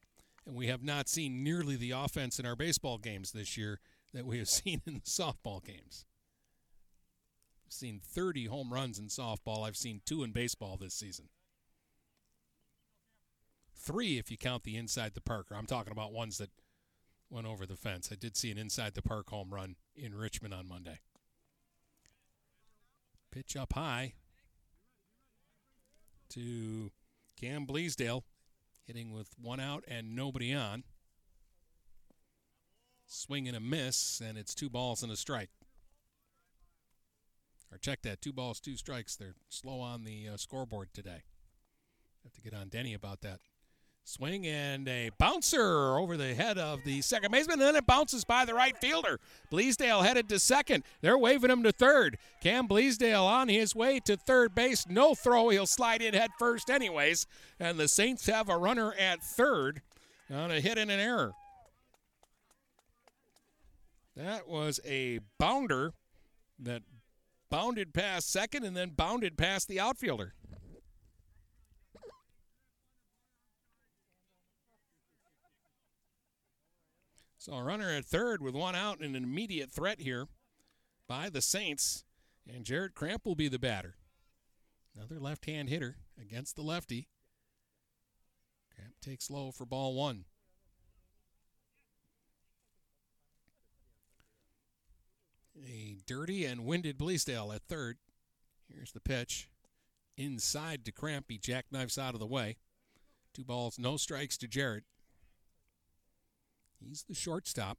and 0.47 0.55
we 0.55 0.67
have 0.69 0.83
not 0.83 1.09
seen 1.09 1.43
nearly 1.43 1.77
the 1.77 1.93
offense 1.93 2.39
in 2.39 2.47
our 2.47 2.57
baseball 2.57 2.99
games 2.99 3.33
this 3.33 3.57
year 3.57 3.81
that 4.13 4.27
we 4.27 4.39
have 4.39 4.49
seen 4.49 4.83
in 4.87 4.95
the 4.95 5.01
softball 5.01 5.65
games. 5.65 6.05
I've 7.67 7.73
seen 7.73 8.01
30 8.03 8.47
home 8.47 8.73
runs 8.73 8.99
in 8.99 9.07
softball. 9.07 9.67
I've 9.67 9.77
seen 9.77 10.01
two 10.05 10.23
in 10.23 10.33
baseball 10.33 10.77
this 10.77 10.95
season 10.95 11.29
three 13.89 14.19
if 14.19 14.31
you 14.31 14.37
count 14.37 14.65
the 14.65 14.77
inside 14.77 15.15
the 15.15 15.21
parker. 15.21 15.55
I'm 15.55 15.67
talking 15.67 15.93
about 15.93 16.13
ones 16.13 16.39
that 16.39 16.51
went 17.31 17.47
over 17.47 17.67
the 17.67 17.77
fence. 17.77 18.09
I 18.13 18.15
did 18.15 18.37
see 18.37 18.51
an 18.51 18.59
inside 18.59 18.95
the 18.95 19.03
park 19.03 19.31
home 19.31 19.53
run 19.53 19.77
in 19.97 20.15
Richmond 20.15 20.55
on 20.55 20.69
Monday. 20.69 21.01
Pitch 23.31 23.57
up 23.57 23.75
high 23.75 24.15
to 26.31 26.91
Cam 27.39 27.67
Bleasdale, 27.67 28.23
hitting 28.87 29.13
with 29.13 29.29
one 29.41 29.61
out 29.61 29.85
and 29.87 30.17
nobody 30.17 30.55
on. 30.55 30.85
Swing 33.07 33.49
and 33.49 33.57
a 33.57 33.61
miss, 33.61 34.21
and 34.21 34.37
it's 34.37 34.55
two 34.55 34.69
balls 34.69 35.03
and 35.03 35.11
a 35.11 35.17
strike. 35.17 35.51
Or 37.73 37.79
check 37.79 38.03
that, 38.03 38.23
two 38.23 38.33
balls, 38.33 38.61
two 38.61 38.77
strikes. 38.77 39.17
They're 39.17 39.35
slow 39.49 39.81
on 39.81 40.05
the 40.05 40.29
uh, 40.29 40.37
scoreboard 40.37 40.89
today. 40.95 41.23
Have 42.25 42.33
to 42.35 42.41
get 42.41 42.55
on 42.55 42.69
Denny 42.69 42.95
about 42.95 43.21
that. 43.23 43.41
Swing 44.09 44.47
and 44.47 44.89
a 44.89 45.11
bouncer 45.19 45.99
over 45.99 46.17
the 46.17 46.35
head 46.35 46.57
of 46.57 46.83
the 46.83 47.03
second 47.03 47.31
baseman, 47.31 47.61
and 47.61 47.69
then 47.69 47.77
it 47.77 47.87
bounces 47.87 48.25
by 48.25 48.47
the 48.47 48.55
right 48.55 48.75
fielder. 48.79 49.21
Bleasdale 49.53 50.03
headed 50.03 50.31
to 50.31 50.39
second. 50.39 50.83
They're 51.03 51.19
waving 51.19 51.51
him 51.51 51.63
to 51.63 51.73
third. 51.73 52.17
Cam 52.41 52.67
Bleasdale 52.67 53.27
on 53.27 53.49
his 53.49 53.77
way 53.77 54.01
to 54.07 54.17
third 54.17 54.55
base. 54.55 54.87
No 54.89 55.15
throw. 55.15 55.51
He'll 55.51 55.67
slide 55.67 56.01
in 56.01 56.15
head 56.15 56.31
first, 56.39 56.71
anyways. 56.71 57.27
And 57.61 57.79
the 57.79 57.87
Saints 57.87 58.25
have 58.29 58.49
a 58.49 58.57
runner 58.57 58.95
at 58.95 59.23
third 59.23 59.83
on 60.33 60.51
a 60.51 60.61
hit 60.61 60.79
and 60.79 60.91
an 60.91 61.01
error. 61.01 61.35
That 64.17 64.49
was 64.49 64.81
a 64.87 65.21
bounder 65.39 65.93
that 66.59 66.81
bounded 67.51 67.93
past 67.93 68.33
second 68.33 68.65
and 68.65 68.75
then 68.75 68.89
bounded 68.89 69.37
past 69.37 69.69
the 69.69 69.79
outfielder. 69.79 70.33
So 77.49 77.55
a 77.55 77.63
runner 77.63 77.89
at 77.89 78.05
third 78.05 78.43
with 78.43 78.55
one 78.55 78.75
out 78.75 79.01
and 79.01 79.17
an 79.17 79.25
immediate 79.25 79.71
threat 79.71 80.01
here 80.01 80.27
by 81.09 81.31
the 81.31 81.41
Saints. 81.41 82.05
And 82.47 82.65
Jared 82.65 82.95
Cramp 82.95 83.25
will 83.25 83.35
be 83.35 83.49
the 83.49 83.59
batter. 83.59 83.95
Another 84.95 85.19
left 85.19 85.47
hand 85.47 85.71
hitter 85.71 85.97
against 86.21 86.57
the 86.57 86.63
lefty. 86.63 87.09
Cramp 88.75 88.97
takes 89.01 89.31
low 89.31 89.51
for 89.51 89.65
ball 89.65 89.95
one. 89.95 90.27
A 95.67 95.97
dirty 96.07 96.45
and 96.45 96.67
winded 96.67 96.99
Bleasdale 96.99 97.55
at 97.55 97.63
third. 97.63 97.97
Here's 98.71 98.93
the 98.93 99.01
pitch. 99.01 99.49
Inside 100.19 100.85
to 100.85 100.93
Cramp. 100.93 101.27
He 101.29 101.39
jackknifes 101.39 101.97
out 101.97 102.13
of 102.13 102.21
the 102.21 102.27
way. 102.27 102.59
Two 103.33 103.45
balls, 103.45 103.79
no 103.79 103.97
strikes 103.97 104.37
to 104.39 104.49
Jarrett. 104.49 104.85
He's 106.81 107.05
the 107.09 107.15
shortstop. 107.15 107.79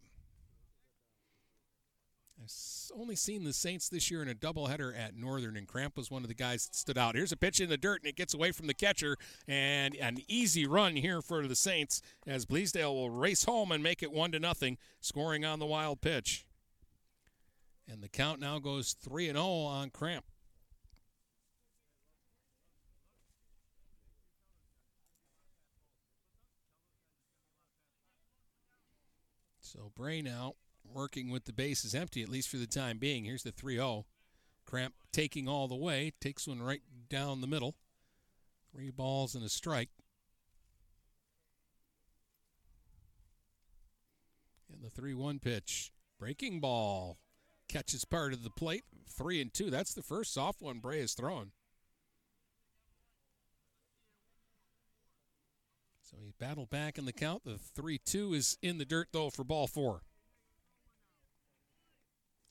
I've 2.42 2.52
only 2.98 3.16
seen 3.16 3.44
the 3.44 3.52
Saints 3.52 3.90
this 3.90 4.10
year 4.10 4.22
in 4.22 4.30
a 4.30 4.34
doubleheader 4.34 4.98
at 4.98 5.16
Northern, 5.16 5.58
and 5.58 5.68
Cramp 5.68 5.98
was 5.98 6.10
one 6.10 6.22
of 6.22 6.30
the 6.30 6.34
guys 6.34 6.66
that 6.66 6.76
stood 6.76 6.98
out. 6.98 7.16
Here's 7.16 7.34
a 7.34 7.38
pitch 7.38 7.60
in 7.60 7.70
the 7.70 7.78
dirt, 7.78 8.02
and 8.02 8.10
it 8.10 8.16
gets 8.16 8.34
away 8.34 8.52
from 8.52 8.68
the 8.68 8.74
catcher, 8.74 9.18
and 9.48 9.94
an 9.96 10.20
easy 10.28 10.66
run 10.66 10.96
here 10.96 11.22
for 11.22 11.46
the 11.46 11.56
Saints 11.56 12.02
as 12.26 12.46
Bleasdale 12.46 12.94
will 12.94 13.10
race 13.10 13.44
home 13.44 13.74
and 13.74 13.84
make 13.84 14.02
it 14.02 14.12
one 14.12 14.32
to 14.32 14.40
nothing, 14.40 14.78
scoring 15.02 15.44
on 15.44 15.60
the 15.60 15.66
wild 15.66 16.00
pitch. 16.00 16.46
And 17.92 18.02
the 18.02 18.08
count 18.08 18.40
now 18.40 18.60
goes 18.60 18.94
3 18.94 19.28
and 19.28 19.38
0 19.38 19.46
on 19.46 19.90
Cramp. 19.90 20.26
So 29.72 29.92
Bray 29.96 30.24
now 30.24 30.56
working 30.84 31.30
with 31.30 31.46
the 31.46 31.54
bases 31.54 31.94
empty, 31.94 32.24
at 32.24 32.30
least 32.30 32.50
for 32.50 32.58
the 32.58 32.66
time 32.66 32.98
being. 32.98 33.26
Here's 33.26 33.44
the 33.44 33.52
3 33.52 33.76
0. 33.76 34.08
Cramp 34.66 34.96
taking 35.12 35.48
all 35.48 35.68
the 35.68 35.76
way, 35.76 36.14
takes 36.20 36.48
one 36.48 36.60
right 36.60 36.82
down 37.08 37.42
the 37.42 37.48
middle. 37.48 37.76
Three 38.72 38.90
balls 38.90 39.36
and 39.36 39.46
a 39.46 39.50
strike. 39.50 39.90
And 44.74 44.84
the 44.84 44.90
3 44.90 45.14
1 45.14 45.38
pitch. 45.38 45.92
Breaking 46.18 46.60
ball. 46.60 47.20
Catches 47.68 48.06
part 48.06 48.34
of 48.34 48.44
the 48.44 48.50
plate. 48.50 48.86
Three 49.08 49.40
and 49.40 49.54
two. 49.54 49.70
That's 49.70 49.94
the 49.94 50.02
first 50.02 50.34
soft 50.34 50.64
one 50.64 50.80
Bray 50.80 51.02
has 51.02 51.14
thrown. 51.14 51.52
So 56.10 56.18
he 56.24 56.34
battled 56.40 56.72
back 56.72 56.98
in 56.98 57.06
the 57.06 57.14
count. 57.14 57.44
The 57.44 57.60
3 57.60 58.00
2 58.00 58.34
is 58.34 58.58
in 58.64 58.80
the 58.80 58.86
dirt, 58.86 59.10
though, 59.12 59.30
for 59.30 59.44
ball 59.44 59.68
four. 59.68 60.02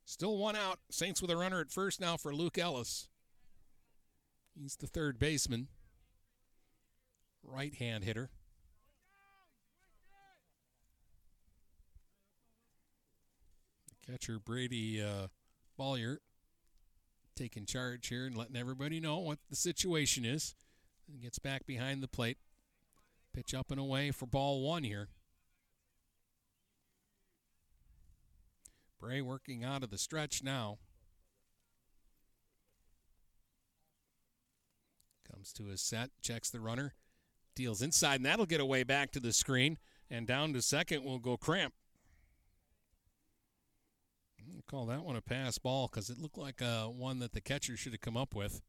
Still 0.05 0.38
one 0.38 0.55
out. 0.55 0.79
Saints 0.92 1.21
with 1.21 1.31
a 1.31 1.37
runner 1.37 1.61
at 1.61 1.73
first 1.73 2.01
now 2.01 2.16
for 2.16 2.33
Luke 2.33 2.57
Ellis. 2.57 3.09
He's 4.55 4.77
the 4.77 4.87
third 4.87 5.18
baseman, 5.18 5.68
right 7.42 7.75
hand 7.75 8.05
hitter. 8.05 8.31
Catcher, 14.07 14.38
Brady 14.38 15.03
uh, 15.03 15.27
taking 17.37 17.66
charge 17.66 18.07
here 18.09 18.25
and 18.27 18.37
letting 18.37 18.57
everybody 18.57 19.01
know 19.01 19.18
what 19.18 19.40
the 19.51 19.57
situation 19.57 20.25
is. 20.25 20.55
And 21.11 21.21
gets 21.21 21.38
back 21.38 21.66
behind 21.66 22.03
the 22.03 22.09
plate. 22.09 22.38
Pitch 23.38 23.55
up 23.55 23.70
and 23.70 23.79
away 23.79 24.11
for 24.11 24.27
ball 24.27 24.62
one 24.62 24.83
here. 24.83 25.11
Bray 28.98 29.20
working 29.20 29.62
out 29.62 29.85
of 29.85 29.90
the 29.90 29.96
stretch 29.96 30.42
now. 30.42 30.79
Comes 35.31 35.53
to 35.53 35.66
his 35.66 35.81
set, 35.81 36.11
checks 36.20 36.51
the 36.51 36.59
runner, 36.59 36.94
deals 37.55 37.81
inside, 37.81 38.16
and 38.16 38.27
that'll 38.27 38.44
get 38.44 38.61
away 38.61 38.83
back 38.83 39.12
to 39.12 39.20
the 39.20 39.33
screen. 39.33 39.79
And 40.11 40.27
down 40.27 40.53
to 40.55 40.61
second 40.61 41.05
will 41.05 41.20
go 41.20 41.37
Cramp. 41.37 41.74
Call 44.68 44.87
that 44.87 45.05
one 45.05 45.14
a 45.14 45.20
pass 45.20 45.59
ball 45.59 45.87
because 45.87 46.11
it 46.11 46.18
looked 46.18 46.38
like 46.38 46.61
uh, 46.61 46.87
one 46.87 47.20
that 47.20 47.35
the 47.35 47.40
catcher 47.40 47.77
should 47.77 47.92
have 47.92 48.01
come 48.01 48.16
up 48.16 48.35
with. 48.35 48.62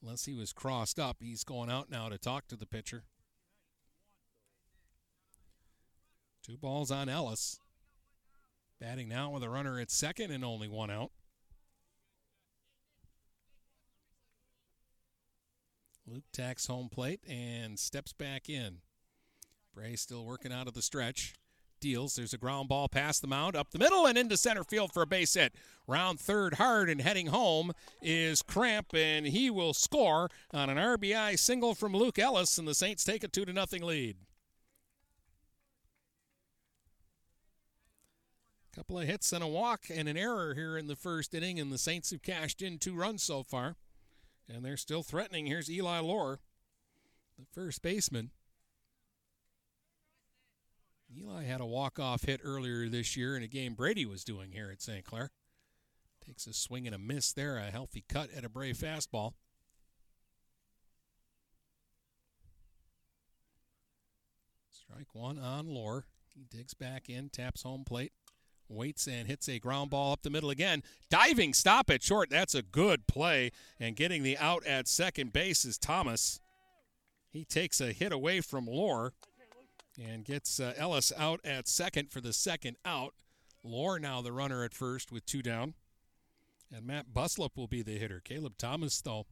Unless 0.00 0.26
he 0.26 0.34
was 0.34 0.52
crossed 0.52 1.00
up. 1.00 1.16
He's 1.18 1.42
going 1.42 1.68
out 1.68 1.90
now 1.90 2.08
to 2.08 2.16
talk 2.16 2.46
to 2.46 2.56
the 2.56 2.64
pitcher. 2.64 3.02
Two 6.48 6.56
balls 6.56 6.90
on 6.90 7.10
Ellis. 7.10 7.60
Batting 8.80 9.06
now 9.06 9.30
with 9.30 9.42
a 9.42 9.50
runner 9.50 9.78
at 9.78 9.90
second 9.90 10.30
and 10.30 10.42
only 10.42 10.66
one 10.66 10.90
out. 10.90 11.10
Luke 16.06 16.24
tacks 16.32 16.66
home 16.66 16.88
plate 16.88 17.20
and 17.28 17.78
steps 17.78 18.14
back 18.14 18.48
in. 18.48 18.78
Bray 19.74 19.94
still 19.94 20.24
working 20.24 20.50
out 20.50 20.66
of 20.66 20.72
the 20.72 20.80
stretch. 20.80 21.34
Deals. 21.80 22.16
There's 22.16 22.32
a 22.32 22.38
ground 22.38 22.70
ball 22.70 22.88
past 22.88 23.20
the 23.20 23.28
mound, 23.28 23.54
up 23.54 23.70
the 23.70 23.78
middle, 23.78 24.06
and 24.06 24.16
into 24.16 24.38
center 24.38 24.64
field 24.64 24.92
for 24.92 25.02
a 25.02 25.06
base 25.06 25.34
hit. 25.34 25.54
Round 25.86 26.18
third 26.18 26.54
hard 26.54 26.88
and 26.88 27.00
heading 27.00 27.26
home 27.26 27.72
is 28.02 28.42
Cramp, 28.42 28.94
and 28.94 29.26
he 29.26 29.50
will 29.50 29.74
score 29.74 30.30
on 30.52 30.70
an 30.70 30.78
RBI 30.78 31.38
single 31.38 31.74
from 31.74 31.92
Luke 31.92 32.18
Ellis, 32.18 32.56
and 32.56 32.66
the 32.66 32.74
Saints 32.74 33.04
take 33.04 33.22
a 33.22 33.28
2 33.28 33.44
to 33.44 33.52
nothing 33.52 33.82
lead. 33.82 34.16
Couple 38.78 39.00
of 39.00 39.08
hits 39.08 39.32
and 39.32 39.42
a 39.42 39.48
walk 39.48 39.86
and 39.92 40.08
an 40.08 40.16
error 40.16 40.54
here 40.54 40.78
in 40.78 40.86
the 40.86 40.94
first 40.94 41.34
inning, 41.34 41.58
and 41.58 41.72
the 41.72 41.78
Saints 41.78 42.12
have 42.12 42.22
cashed 42.22 42.62
in 42.62 42.78
two 42.78 42.94
runs 42.94 43.24
so 43.24 43.42
far. 43.42 43.74
And 44.48 44.64
they're 44.64 44.76
still 44.76 45.02
threatening. 45.02 45.46
Here's 45.46 45.68
Eli 45.68 45.98
Lohr, 45.98 46.38
the 47.36 47.44
first 47.52 47.82
baseman. 47.82 48.30
Eli 51.12 51.42
had 51.42 51.60
a 51.60 51.66
walk-off 51.66 52.22
hit 52.22 52.40
earlier 52.44 52.88
this 52.88 53.16
year 53.16 53.36
in 53.36 53.42
a 53.42 53.48
game 53.48 53.74
Brady 53.74 54.06
was 54.06 54.22
doing 54.22 54.52
here 54.52 54.70
at 54.70 54.80
St. 54.80 55.04
Clair. 55.04 55.32
Takes 56.24 56.46
a 56.46 56.52
swing 56.52 56.86
and 56.86 56.94
a 56.94 57.00
miss 57.00 57.32
there, 57.32 57.58
a 57.58 57.72
healthy 57.72 58.04
cut 58.08 58.30
at 58.32 58.44
a 58.44 58.48
brave 58.48 58.76
fastball. 58.76 59.32
Strike 64.70 65.16
one 65.16 65.36
on 65.36 65.66
Lohr. 65.66 66.04
He 66.32 66.44
digs 66.48 66.74
back 66.74 67.08
in, 67.08 67.28
taps 67.28 67.64
home 67.64 67.82
plate, 67.84 68.12
waits 68.68 69.06
and 69.06 69.28
hits 69.28 69.48
a 69.48 69.58
ground 69.58 69.90
ball 69.90 70.12
up 70.12 70.22
the 70.22 70.30
middle 70.30 70.50
again. 70.50 70.82
Diving 71.10 71.54
stop 71.54 71.90
at 71.90 72.02
short. 72.02 72.30
That's 72.30 72.54
a 72.54 72.62
good 72.62 73.06
play. 73.06 73.52
And 73.78 73.96
getting 73.96 74.22
the 74.22 74.38
out 74.38 74.66
at 74.66 74.88
second 74.88 75.32
base 75.32 75.64
is 75.64 75.78
Thomas. 75.78 76.40
He 77.30 77.44
takes 77.44 77.80
a 77.80 77.92
hit 77.92 78.12
away 78.12 78.40
from 78.40 78.66
Lohr 78.66 79.12
and 79.98 80.24
gets 80.24 80.60
uh, 80.60 80.74
Ellis 80.76 81.12
out 81.16 81.40
at 81.44 81.68
second 81.68 82.10
for 82.10 82.20
the 82.20 82.32
second 82.32 82.76
out. 82.84 83.14
Lohr 83.64 83.98
now 83.98 84.22
the 84.22 84.32
runner 84.32 84.64
at 84.64 84.74
first 84.74 85.10
with 85.10 85.26
two 85.26 85.42
down. 85.42 85.74
And 86.74 86.86
Matt 86.86 87.14
Buslip 87.14 87.56
will 87.56 87.66
be 87.66 87.82
the 87.82 87.98
hitter. 87.98 88.20
Caleb 88.22 88.54
Thomas, 88.58 89.00
though, 89.00 89.26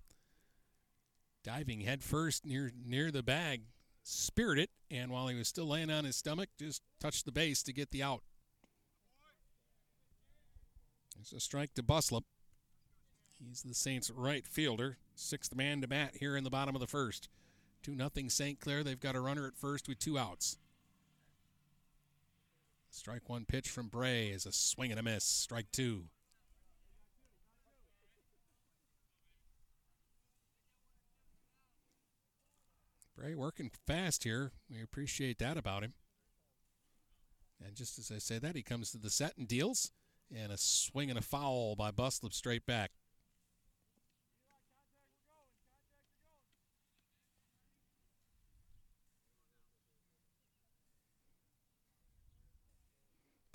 diving 1.44 1.82
head 1.82 2.02
first 2.02 2.46
near 2.46 2.72
near 2.84 3.10
the 3.10 3.22
bag, 3.22 3.62
speared 4.02 4.58
it, 4.58 4.70
and 4.90 5.10
while 5.10 5.28
he 5.28 5.36
was 5.36 5.46
still 5.46 5.66
laying 5.66 5.90
on 5.90 6.04
his 6.04 6.16
stomach, 6.16 6.48
just 6.58 6.82
touched 6.98 7.26
the 7.26 7.32
base 7.32 7.62
to 7.64 7.72
get 7.72 7.90
the 7.90 8.02
out. 8.02 8.22
It's 11.26 11.32
a 11.32 11.40
strike 11.40 11.74
to 11.74 11.82
Buslip. 11.82 12.22
He's 13.44 13.62
the 13.62 13.74
Saints' 13.74 14.12
right 14.12 14.46
fielder, 14.46 14.98
sixth 15.16 15.56
man 15.56 15.80
to 15.80 15.88
bat 15.88 16.12
here 16.20 16.36
in 16.36 16.44
the 16.44 16.50
bottom 16.50 16.76
of 16.76 16.80
the 16.80 16.86
first. 16.86 17.28
2 17.82 17.96
nothing 17.96 18.30
St. 18.30 18.60
Clair. 18.60 18.84
They've 18.84 19.00
got 19.00 19.16
a 19.16 19.20
runner 19.20 19.44
at 19.44 19.56
first 19.56 19.88
with 19.88 19.98
two 19.98 20.16
outs. 20.16 20.56
Strike 22.92 23.28
one 23.28 23.44
pitch 23.44 23.68
from 23.68 23.88
Bray 23.88 24.28
is 24.28 24.46
a 24.46 24.52
swing 24.52 24.92
and 24.92 25.00
a 25.00 25.02
miss. 25.02 25.24
Strike 25.24 25.72
two. 25.72 26.04
Bray 33.16 33.34
working 33.34 33.72
fast 33.84 34.22
here. 34.22 34.52
We 34.70 34.80
appreciate 34.80 35.40
that 35.40 35.56
about 35.56 35.82
him. 35.82 35.94
And 37.60 37.74
just 37.74 37.98
as 37.98 38.12
I 38.12 38.18
say 38.18 38.38
that, 38.38 38.54
he 38.54 38.62
comes 38.62 38.92
to 38.92 38.98
the 38.98 39.10
set 39.10 39.36
and 39.36 39.48
deals. 39.48 39.90
And 40.34 40.52
a 40.52 40.58
swing 40.58 41.08
and 41.10 41.18
a 41.18 41.22
foul 41.22 41.76
by 41.76 41.90
Buslip 41.90 42.32
straight 42.32 42.66
back. 42.66 42.90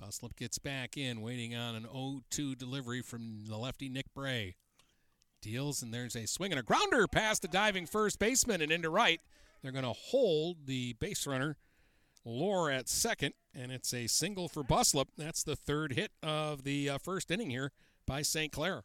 Buslip 0.02 0.34
gets 0.36 0.58
back 0.58 0.96
in, 0.96 1.20
waiting 1.20 1.54
on 1.54 1.76
an 1.76 1.84
0-2 1.84 2.58
delivery 2.58 3.02
from 3.02 3.44
the 3.46 3.56
lefty 3.56 3.88
Nick 3.88 4.12
Bray. 4.14 4.56
Deals, 5.40 5.82
and 5.82 5.92
there's 5.92 6.16
a 6.16 6.26
swing 6.26 6.52
and 6.52 6.58
a 6.58 6.62
grounder 6.62 7.06
past 7.06 7.42
the 7.42 7.48
diving 7.48 7.86
first 7.86 8.18
baseman 8.18 8.60
and 8.60 8.72
into 8.72 8.90
right. 8.90 9.20
They're 9.62 9.72
going 9.72 9.84
to 9.84 9.92
hold 9.92 10.66
the 10.66 10.94
base 10.94 11.26
runner, 11.26 11.56
Lohr, 12.24 12.70
at 12.70 12.88
second, 12.88 13.34
and 13.54 13.72
it's 13.72 13.92
a 13.92 14.06
single 14.06 14.48
for 14.48 14.62
Buslip. 14.62 15.08
That's 15.16 15.42
the 15.42 15.56
third 15.56 15.92
hit 15.92 16.12
of 16.22 16.62
the 16.62 16.90
uh, 16.90 16.98
first 16.98 17.30
inning 17.30 17.50
here 17.50 17.72
by 18.06 18.22
St. 18.22 18.52
Clair. 18.52 18.84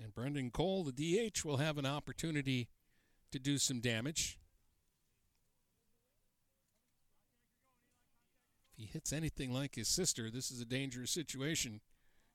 And 0.00 0.14
Brendan 0.14 0.50
Cole, 0.50 0.84
the 0.84 0.92
DH, 0.92 1.44
will 1.44 1.56
have 1.58 1.78
an 1.78 1.86
opportunity 1.86 2.68
to 3.32 3.38
do 3.38 3.58
some 3.58 3.80
damage. 3.80 4.38
If 8.72 8.78
he 8.78 8.86
hits 8.86 9.12
anything 9.12 9.52
like 9.52 9.74
his 9.74 9.88
sister, 9.88 10.30
this 10.30 10.50
is 10.50 10.60
a 10.60 10.64
dangerous 10.64 11.10
situation 11.10 11.80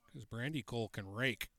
because 0.05 0.25
Brandy 0.25 0.61
Cole 0.61 0.89
can 0.89 1.09
rake. 1.09 1.49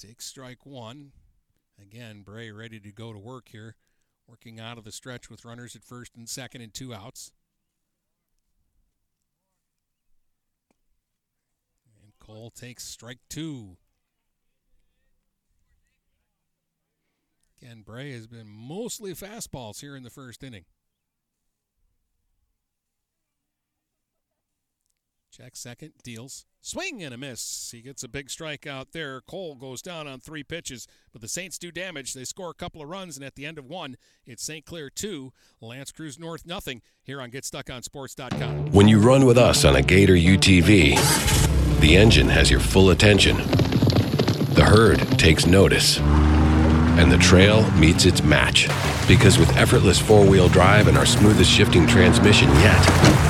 Take 0.00 0.22
strike 0.22 0.64
one. 0.64 1.12
Again, 1.78 2.22
Bray 2.22 2.50
ready 2.50 2.80
to 2.80 2.90
go 2.90 3.12
to 3.12 3.18
work 3.18 3.50
here, 3.50 3.76
working 4.26 4.58
out 4.58 4.78
of 4.78 4.84
the 4.84 4.92
stretch 4.92 5.28
with 5.28 5.44
runners 5.44 5.76
at 5.76 5.84
first 5.84 6.16
and 6.16 6.26
second 6.26 6.62
and 6.62 6.72
two 6.72 6.94
outs. 6.94 7.32
And 12.02 12.12
Cole 12.18 12.50
takes 12.50 12.84
strike 12.84 13.18
two. 13.28 13.76
Again, 17.60 17.82
Bray 17.82 18.12
has 18.12 18.26
been 18.26 18.48
mostly 18.48 19.12
fastballs 19.12 19.82
here 19.82 19.94
in 19.94 20.02
the 20.02 20.08
first 20.08 20.42
inning. 20.42 20.64
Check 25.30 25.54
second, 25.54 25.92
deals. 26.02 26.44
Swing 26.60 27.04
and 27.04 27.14
a 27.14 27.16
miss. 27.16 27.70
He 27.70 27.82
gets 27.82 28.02
a 28.02 28.08
big 28.08 28.28
strike 28.28 28.66
out 28.66 28.88
there. 28.90 29.20
Cole 29.20 29.54
goes 29.54 29.80
down 29.80 30.08
on 30.08 30.18
three 30.18 30.42
pitches, 30.42 30.88
but 31.12 31.20
the 31.22 31.28
Saints 31.28 31.56
do 31.56 31.70
damage. 31.70 32.14
They 32.14 32.24
score 32.24 32.50
a 32.50 32.54
couple 32.54 32.82
of 32.82 32.88
runs, 32.88 33.16
and 33.16 33.24
at 33.24 33.36
the 33.36 33.46
end 33.46 33.56
of 33.56 33.64
one, 33.64 33.96
it's 34.26 34.42
St. 34.42 34.66
Clair 34.66 34.90
2, 34.90 35.32
L'Anse 35.60 35.92
Creuse 35.92 36.18
North 36.18 36.44
nothing 36.44 36.82
here 37.00 37.20
on 37.20 37.30
GetStuckOnSports.com. 37.30 38.72
When 38.72 38.88
you 38.88 38.98
run 38.98 39.24
with 39.24 39.38
us 39.38 39.64
on 39.64 39.76
a 39.76 39.82
Gator 39.82 40.14
UTV, 40.14 40.98
the 41.80 41.96
engine 41.96 42.28
has 42.28 42.50
your 42.50 42.60
full 42.60 42.90
attention. 42.90 43.36
The 43.36 44.64
herd 44.66 44.98
takes 45.16 45.46
notice. 45.46 46.00
And 46.00 47.10
the 47.10 47.18
trail 47.18 47.70
meets 47.72 48.04
its 48.04 48.22
match. 48.22 48.68
Because 49.06 49.38
with 49.38 49.56
effortless 49.56 50.00
four 50.00 50.26
wheel 50.26 50.48
drive 50.48 50.88
and 50.88 50.98
our 50.98 51.06
smoothest 51.06 51.50
shifting 51.50 51.86
transmission 51.86 52.48
yet, 52.56 53.29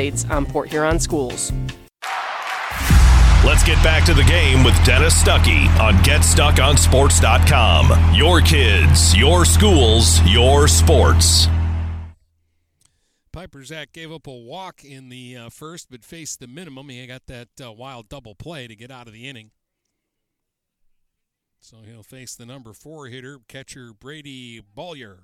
on 0.29 0.45
Port 0.45 0.69
Huron 0.69 0.99
schools. 0.99 1.51
Let's 3.43 3.63
get 3.63 3.81
back 3.83 4.05
to 4.05 4.13
the 4.13 4.23
game 4.23 4.63
with 4.63 4.75
Dennis 4.85 5.19
Stuckey 5.21 5.67
on 5.79 5.95
GetStuckOnSports.com. 6.03 8.15
Your 8.15 8.39
kids, 8.41 9.17
your 9.17 9.45
schools, 9.45 10.21
your 10.27 10.67
sports. 10.67 11.47
Piperzak 13.33 13.93
gave 13.93 14.11
up 14.11 14.27
a 14.27 14.31
walk 14.31 14.83
in 14.83 15.09
the 15.09 15.37
uh, 15.37 15.49
first, 15.49 15.89
but 15.89 16.03
faced 16.03 16.39
the 16.39 16.47
minimum. 16.47 16.89
He 16.89 17.07
got 17.07 17.25
that 17.27 17.47
uh, 17.63 17.71
wild 17.71 18.09
double 18.09 18.35
play 18.35 18.67
to 18.67 18.75
get 18.75 18.91
out 18.91 19.07
of 19.07 19.13
the 19.13 19.27
inning. 19.27 19.51
So 21.61 21.77
he'll 21.85 22.03
face 22.03 22.35
the 22.35 22.45
number 22.45 22.73
four 22.73 23.07
hitter, 23.07 23.39
catcher 23.47 23.93
Brady 23.93 24.61
Bollier. 24.61 25.19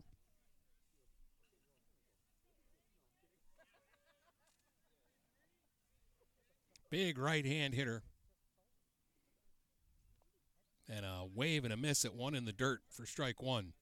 Big 6.89 7.17
right 7.17 7.45
hand 7.45 7.73
hitter. 7.73 8.03
And 10.89 11.05
a 11.05 11.25
wave 11.33 11.65
and 11.65 11.73
a 11.73 11.77
miss 11.77 12.05
at 12.05 12.15
one 12.15 12.33
in 12.33 12.45
the 12.45 12.53
dirt 12.53 12.81
for 12.89 13.05
strike 13.05 13.41
one. 13.41 13.73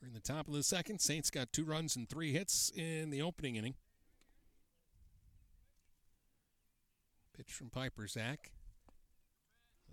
We're 0.00 0.08
in 0.08 0.14
the 0.14 0.20
top 0.20 0.48
of 0.48 0.54
the 0.54 0.62
second. 0.62 1.00
Saints 1.00 1.30
got 1.30 1.52
two 1.52 1.64
runs 1.64 1.96
and 1.96 2.08
three 2.08 2.32
hits 2.32 2.72
in 2.74 3.10
the 3.10 3.22
opening 3.22 3.56
inning. 3.56 3.74
Pitch 7.36 7.52
from 7.52 7.70
Piperzak. 7.70 8.50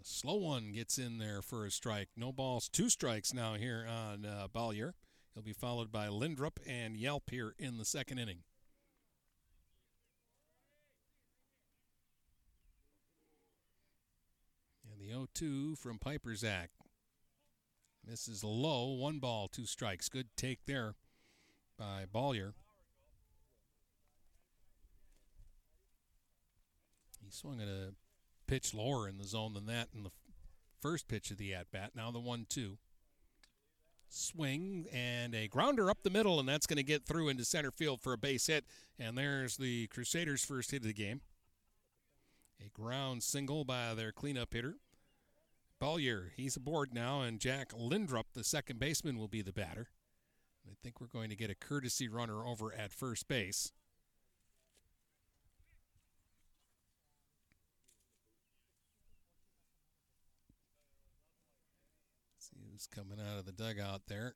A 0.02 0.04
slow 0.04 0.36
one 0.36 0.71
gets 0.71 0.98
in 0.98 1.19
there 1.19 1.43
for 1.43 1.65
a 1.65 1.71
strike. 1.71 2.10
No 2.15 2.32
balls, 2.32 2.69
two 2.69 2.89
strikes 2.89 3.34
now 3.34 3.54
here 3.54 3.86
on 3.88 4.26
uh, 4.26 4.48
Bollier. 4.54 4.93
He'll 5.34 5.43
be 5.43 5.54
followed 5.54 5.91
by 5.91 6.08
Lindrup 6.08 6.60
and 6.65 6.98
Yelp 6.98 7.30
here 7.30 7.54
in 7.60 7.78
the 7.78 7.86
second 7.86 8.17
inning. 8.17 8.39
The 15.06 15.12
0 15.12 15.28
2 15.36 15.76
from 15.76 16.00
Piperzak. 16.00 16.70
This 18.04 18.28
is 18.28 18.44
low. 18.44 18.94
One 18.94 19.20
ball, 19.20 19.48
two 19.48 19.68
strikes. 19.68 20.10
Good 20.10 20.30
take 20.36 20.65
there 20.65 20.96
by 21.78 22.06
Bollier. 22.12 22.54
He 27.24 27.30
swung 27.30 27.62
at 27.62 27.68
a 27.68 27.94
pitch 28.48 28.74
lower 28.74 29.08
in 29.08 29.20
the 29.20 29.26
zone 29.26 29.54
than 29.54 29.68
that 29.68 29.89
in 29.94 30.02
the 30.02 30.12
first 30.82 31.08
pitch 31.08 31.30
of 31.30 31.38
the 31.38 31.54
at 31.54 31.72
bat. 31.72 31.91
Now 31.96 32.10
the 32.10 32.20
1 32.20 32.48
2. 32.50 32.78
Swing 34.10 34.88
and 34.91 35.36
a 35.36 35.48
grounder 35.48 35.91
up 35.91 36.02
the 36.02 36.10
middle, 36.10 36.39
and 36.39 36.50
that's 36.50 36.65
going 36.65 36.78
to 36.78 36.84
get 36.84 37.06
through 37.06 37.30
into 37.30 37.46
center 37.46 37.72
field 37.72 38.02
for 38.02 38.13
a 38.13 38.18
base 38.18 38.48
hit. 38.48 38.65
And 38.98 39.15
there's 39.15 39.58
the 39.58 39.86
Crusaders' 39.88 40.46
first 40.46 40.72
hit 40.72 40.82
of 40.82 40.88
the 40.88 40.94
game. 40.94 41.22
A 42.60 42.70
ground 42.70 43.22
single 43.22 43.65
by 43.65 43.94
their 43.94 44.12
cleanup 44.12 44.54
hitter. 44.54 44.78
Bollier, 45.82 46.30
he's 46.36 46.56
aboard 46.56 46.94
now, 46.94 47.22
and 47.22 47.40
Jack 47.40 47.72
Lindrup, 47.76 48.28
the 48.34 48.44
second 48.44 48.80
baseman, 48.80 49.18
will 49.18 49.28
be 49.28 49.42
the 49.42 49.52
batter. 49.52 49.90
I 50.66 50.74
think 50.82 51.00
we're 51.00 51.08
going 51.08 51.30
to 51.30 51.36
get 51.36 51.50
a 51.50 51.56
courtesy 51.56 52.08
runner 52.08 52.46
over 52.46 52.74
at 52.74 52.92
first 52.92 53.28
base. 53.28 53.72
see 62.40 62.58
who's 62.72 62.88
coming 62.88 63.18
out 63.20 63.40
of 63.40 63.46
the 63.46 63.52
dugout 63.52 64.04
there. 64.08 64.36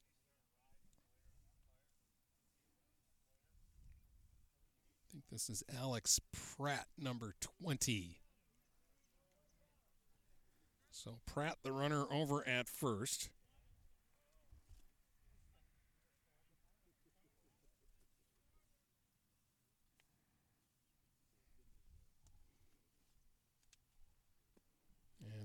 I 5.04 5.12
think 5.12 5.24
this 5.32 5.50
is 5.50 5.64
Alex 5.76 6.20
Pratt, 6.32 6.88
number 6.98 7.34
20. 7.62 8.19
So 10.92 11.20
Pratt, 11.26 11.58
the 11.64 11.72
runner, 11.72 12.06
over 12.12 12.48
at 12.48 12.68
first. 12.68 13.30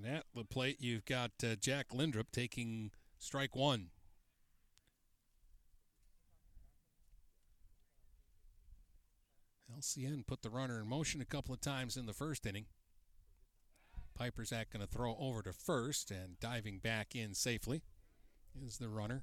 And 0.05 0.07
at 0.07 0.25
the 0.35 0.45
plate, 0.45 0.79
you've 0.81 1.05
got 1.05 1.31
uh, 1.43 1.55
Jack 1.57 1.95
Lindrup 1.95 2.31
taking 2.33 2.91
strike 3.19 3.55
one. 3.55 3.89
LCN 9.75 10.27
put 10.27 10.43
the 10.43 10.51
runner 10.51 10.81
in 10.81 10.89
motion 10.89 11.21
a 11.21 11.25
couple 11.25 11.55
of 11.55 11.61
times 11.61 11.97
in 11.97 12.07
the 12.07 12.13
first 12.13 12.47
inning. 12.47 12.67
Piperzak 14.19 14.71
going 14.73 14.85
to 14.85 14.87
throw 14.87 15.17
over 15.19 15.43
to 15.43 15.53
first 15.53 16.11
and 16.11 16.39
diving 16.41 16.79
back 16.79 17.15
in 17.15 17.35
safely 17.35 17.83
is 18.65 18.79
the 18.79 18.89
runner. 18.89 19.23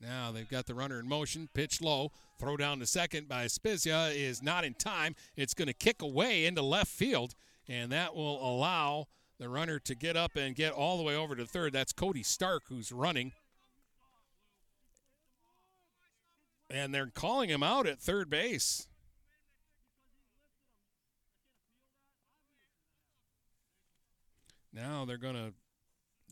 Now 0.00 0.32
they've 0.32 0.48
got 0.48 0.66
the 0.66 0.74
runner 0.74 0.98
in 0.98 1.08
motion, 1.08 1.48
pitch 1.54 1.80
low, 1.80 2.10
throw 2.40 2.56
down 2.56 2.80
to 2.80 2.86
second 2.86 3.28
by 3.28 3.44
Spizia 3.44 4.12
is 4.14 4.42
not 4.42 4.64
in 4.64 4.74
time. 4.74 5.14
It's 5.36 5.54
going 5.54 5.68
to 5.68 5.74
kick 5.74 6.02
away 6.02 6.44
into 6.44 6.60
left 6.60 6.90
field, 6.90 7.34
and 7.68 7.92
that 7.92 8.16
will 8.16 8.44
allow 8.44 9.06
the 9.38 9.48
runner 9.48 9.78
to 9.78 9.94
get 9.94 10.16
up 10.16 10.34
and 10.34 10.56
get 10.56 10.72
all 10.72 10.96
the 10.96 11.04
way 11.04 11.14
over 11.14 11.36
to 11.36 11.46
third. 11.46 11.72
That's 11.72 11.92
Cody 11.92 12.24
Stark 12.24 12.64
who's 12.68 12.90
running. 12.90 13.32
And 16.72 16.94
they're 16.94 17.10
calling 17.14 17.50
him 17.50 17.62
out 17.62 17.86
at 17.86 18.00
third 18.00 18.30
base. 18.30 18.88
Now 24.72 25.04
they're 25.04 25.18
going 25.18 25.34
to 25.34 25.52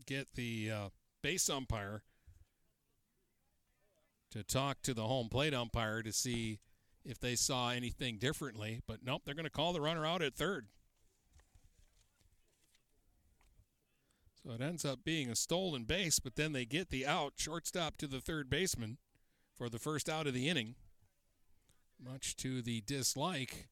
get 0.07 0.33
the 0.33 0.71
uh, 0.71 0.89
base 1.21 1.47
umpire 1.47 2.01
to 4.31 4.43
talk 4.43 4.81
to 4.81 4.95
the 4.95 5.03
home 5.03 5.29
plate 5.29 5.53
umpire 5.53 6.01
to 6.01 6.11
see 6.11 6.57
if 7.05 7.19
they 7.19 7.35
saw 7.35 7.69
anything 7.69 8.17
differently. 8.17 8.81
But 8.87 9.01
nope, 9.05 9.21
they're 9.23 9.35
going 9.35 9.43
to 9.43 9.51
call 9.51 9.73
the 9.73 9.81
runner 9.81 10.07
out 10.07 10.23
at 10.23 10.33
third. 10.33 10.69
So 14.43 14.53
it 14.53 14.61
ends 14.61 14.83
up 14.85 15.03
being 15.03 15.29
a 15.29 15.35
stolen 15.35 15.83
base, 15.83 16.17
but 16.17 16.35
then 16.35 16.51
they 16.51 16.65
get 16.65 16.89
the 16.89 17.05
out, 17.05 17.33
shortstop 17.35 17.97
to 17.97 18.07
the 18.07 18.19
third 18.19 18.49
baseman 18.49 18.97
for 19.57 19.69
the 19.69 19.79
first 19.79 20.09
out 20.09 20.27
of 20.27 20.33
the 20.33 20.49
inning, 20.49 20.75
much 22.03 22.35
to 22.37 22.61
the 22.61 22.81
dislike 22.81 23.67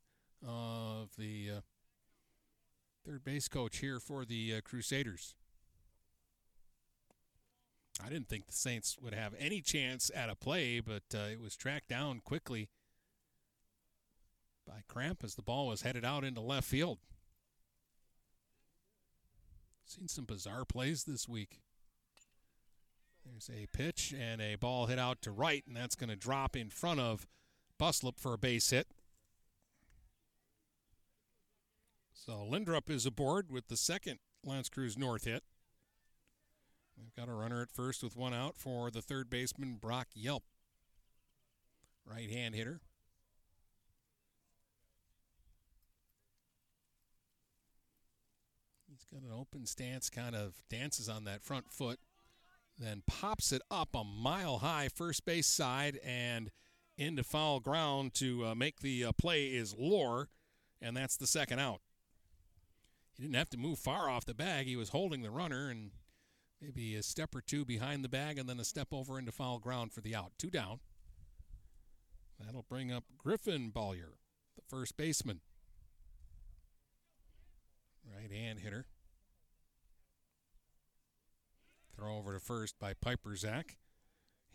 of 0.45 1.09
the 1.17 1.49
uh, 1.57 1.61
third 3.05 3.23
base 3.23 3.47
coach 3.47 3.77
here 3.77 3.99
for 3.99 4.25
the 4.25 4.55
uh, 4.55 4.61
Crusaders. 4.61 5.35
I 8.03 8.09
didn't 8.09 8.29
think 8.29 8.47
the 8.47 8.53
Saints 8.53 8.97
would 9.01 9.13
have 9.13 9.33
any 9.37 9.61
chance 9.61 10.09
at 10.15 10.29
a 10.29 10.35
play, 10.35 10.79
but 10.79 11.03
uh, 11.13 11.27
it 11.31 11.41
was 11.41 11.55
tracked 11.57 11.89
down 11.89 12.21
quickly 12.23 12.69
by 14.65 14.81
Cramp 14.87 15.23
as 15.23 15.35
the 15.35 15.41
ball 15.41 15.67
was 15.67 15.81
headed 15.81 16.05
out 16.05 16.23
into 16.23 16.41
left 16.41 16.67
field. 16.67 16.99
Seen 19.85 20.07
some 20.07 20.25
bizarre 20.25 20.65
plays 20.65 21.03
this 21.03 21.27
week. 21.27 21.61
There's 23.31 23.49
a 23.49 23.67
pitch 23.67 24.13
and 24.17 24.41
a 24.41 24.55
ball 24.55 24.87
hit 24.87 24.99
out 24.99 25.21
to 25.21 25.31
right, 25.31 25.63
and 25.67 25.75
that's 25.75 25.95
going 25.95 26.09
to 26.09 26.15
drop 26.15 26.55
in 26.55 26.69
front 26.69 26.99
of 26.99 27.27
Buslip 27.79 28.19
for 28.19 28.33
a 28.33 28.37
base 28.37 28.69
hit. 28.71 28.87
So 32.13 32.43
Lindrup 32.43 32.89
is 32.89 33.05
aboard 33.05 33.51
with 33.51 33.67
the 33.67 33.77
second 33.77 34.19
L'Anse 34.43 34.69
Creuse 34.69 34.97
North 34.97 35.25
hit. 35.25 35.43
We've 36.97 37.15
got 37.15 37.29
a 37.29 37.33
runner 37.33 37.61
at 37.61 37.71
first 37.71 38.03
with 38.03 38.17
one 38.17 38.33
out 38.33 38.57
for 38.57 38.91
the 38.91 39.01
third 39.01 39.29
baseman, 39.29 39.77
Brock 39.79 40.07
Yelp. 40.13 40.43
Right 42.05 42.29
hand 42.29 42.55
hitter. 42.55 42.81
He's 48.89 49.05
got 49.05 49.21
an 49.21 49.33
open 49.33 49.65
stance, 49.65 50.09
kind 50.09 50.35
of 50.35 50.63
dances 50.69 51.07
on 51.07 51.23
that 51.23 51.41
front 51.43 51.71
foot, 51.71 51.99
then 52.79 53.03
pops 53.05 53.51
it 53.51 53.61
up 53.69 53.89
a 53.93 54.03
mile 54.03 54.59
high 54.59 54.87
first 54.87 55.25
base 55.25 55.47
side 55.47 55.99
and 56.03 56.49
into 56.97 57.23
foul 57.23 57.59
ground 57.59 58.13
to 58.13 58.45
uh, 58.45 58.55
make 58.55 58.79
the 58.79 59.05
uh, 59.05 59.11
play 59.11 59.47
is 59.47 59.75
Lohr, 59.77 60.29
and 60.81 60.95
that's 60.95 61.17
the 61.17 61.27
second 61.27 61.59
out. 61.59 61.81
He 63.15 63.23
didn't 63.23 63.35
have 63.35 63.49
to 63.49 63.57
move 63.57 63.79
far 63.79 64.09
off 64.09 64.25
the 64.25 64.33
bag. 64.33 64.65
He 64.65 64.75
was 64.77 64.89
holding 64.89 65.21
the 65.21 65.31
runner 65.31 65.69
and 65.69 65.91
maybe 66.61 66.95
a 66.95 67.03
step 67.03 67.35
or 67.35 67.41
two 67.41 67.65
behind 67.65 68.03
the 68.03 68.09
bag 68.09 68.37
and 68.37 68.47
then 68.47 68.59
a 68.59 68.65
step 68.65 68.89
over 68.91 69.19
into 69.19 69.31
foul 69.31 69.59
ground 69.59 69.91
for 69.91 70.01
the 70.01 70.15
out. 70.15 70.31
Two 70.37 70.49
down. 70.49 70.79
That'll 72.39 72.63
bring 72.63 72.91
up 72.91 73.03
Griffin 73.17 73.71
Bollier, 73.71 74.13
the 74.55 74.61
first 74.69 74.95
baseman. 74.95 75.41
Right 78.09 78.31
hand 78.31 78.59
hitter. 78.59 78.85
Throw 81.99 82.17
over 82.17 82.33
to 82.33 82.39
first 82.39 82.79
by 82.79 82.93
Piperzak. 82.93 83.75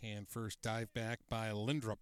Hand 0.01 0.27
first 0.27 0.63
dive 0.63 0.91
back 0.95 1.19
by 1.29 1.51
Lindrup. 1.51 1.99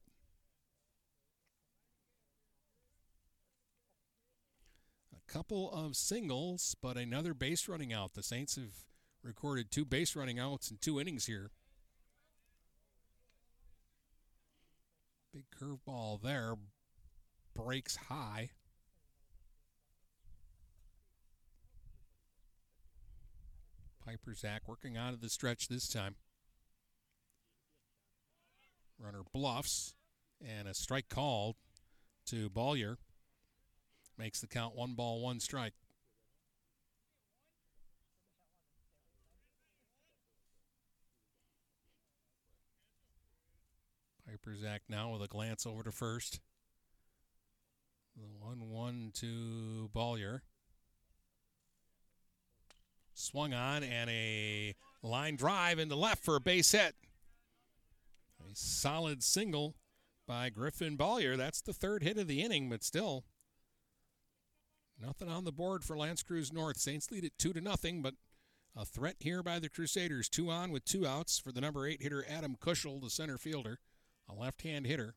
A 5.12 5.32
couple 5.32 5.70
of 5.70 5.98
singles, 5.98 6.78
but 6.82 6.96
another 6.96 7.34
base 7.34 7.68
running 7.68 7.92
out. 7.92 8.14
The 8.14 8.24
Saints 8.24 8.56
have 8.56 8.86
recorded 9.22 9.70
two 9.70 9.84
base 9.84 10.16
running 10.16 10.40
outs 10.40 10.72
in 10.72 10.78
two 10.78 10.98
innings 10.98 11.26
here. 11.26 11.52
Big 15.34 15.46
curveball 15.60 16.22
there. 16.22 16.54
Breaks 17.54 17.98
high. 17.98 18.52
Piperzak 24.08 24.60
working 24.68 24.98
out 24.98 25.14
of 25.14 25.22
the 25.22 25.30
stretch 25.30 25.68
this 25.68 25.88
time. 25.88 26.16
Runner 29.00 29.24
bluffs 29.34 29.94
and 30.46 30.68
a 30.68 30.74
strike 30.74 31.10
called 31.10 31.56
to 32.28 32.50
Bollier. 32.50 32.98
Makes 34.18 34.42
the 34.42 34.48
count 34.48 34.76
one 34.76 34.94
ball, 34.94 35.22
one 35.22 35.40
strike. 35.40 35.74
Piperzak 44.30 44.80
now 44.90 45.12
with 45.12 45.22
a 45.22 45.28
glance 45.28 45.66
over 45.66 45.84
to 45.84 45.92
first. 45.92 46.40
The 48.16 48.28
1 48.40 48.70
1 48.70 49.12
to. 49.16 49.90
Swung 53.14 53.54
on 53.54 53.84
and 53.84 54.10
a 54.10 54.76
line 55.02 55.36
drive 55.36 55.80
into 55.80 55.96
left 55.96 56.24
for 56.24 56.36
a 56.36 56.42
base 56.42 56.72
hit. 56.72 56.96
A 58.40 58.56
solid 58.56 59.24
single 59.24 59.76
by 60.28 60.50
Griffin 60.50 60.98
Bollier. 60.98 61.38
That's 61.38 61.62
the 61.62 61.74
third 61.74 62.04
hit 62.04 62.18
of 62.18 62.28
the 62.28 62.42
inning, 62.42 62.70
but 62.70 62.84
still 62.84 63.26
nothing 65.00 65.30
on 65.30 65.44
the 65.44 65.52
board 65.52 65.84
for 65.84 65.98
L'Anse 65.98 66.24
Creuse 66.24 66.52
North. 66.54 66.78
Saints 66.78 67.12
lead 67.12 67.24
it 67.24 67.34
two 67.38 67.54
to 67.54 67.62
nothing, 67.62 68.02
but 68.02 68.16
a 68.76 68.86
threat 68.86 69.18
here 69.20 69.44
by 69.44 69.60
the 69.60 69.70
Crusaders. 69.70 70.30
Two 70.30 70.50
on 70.50 70.72
with 70.72 70.86
two 70.86 71.06
outs 71.06 71.38
for 71.38 71.52
the 71.52 71.62
number 71.62 71.88
eight 71.88 72.02
hitter 72.02 72.26
Adam 72.28 72.56
Kushel, 72.60 73.02
the 73.02 73.10
center 73.10 73.38
fielder, 73.38 73.80
a 74.30 74.34
left-hand 74.34 74.88
hitter. 74.88 75.16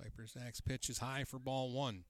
Piperzak's 0.00 0.60
pitch 0.60 0.88
is 0.88 0.98
high 0.98 1.24
for 1.24 1.38
ball 1.38 1.72
one. 1.72 2.04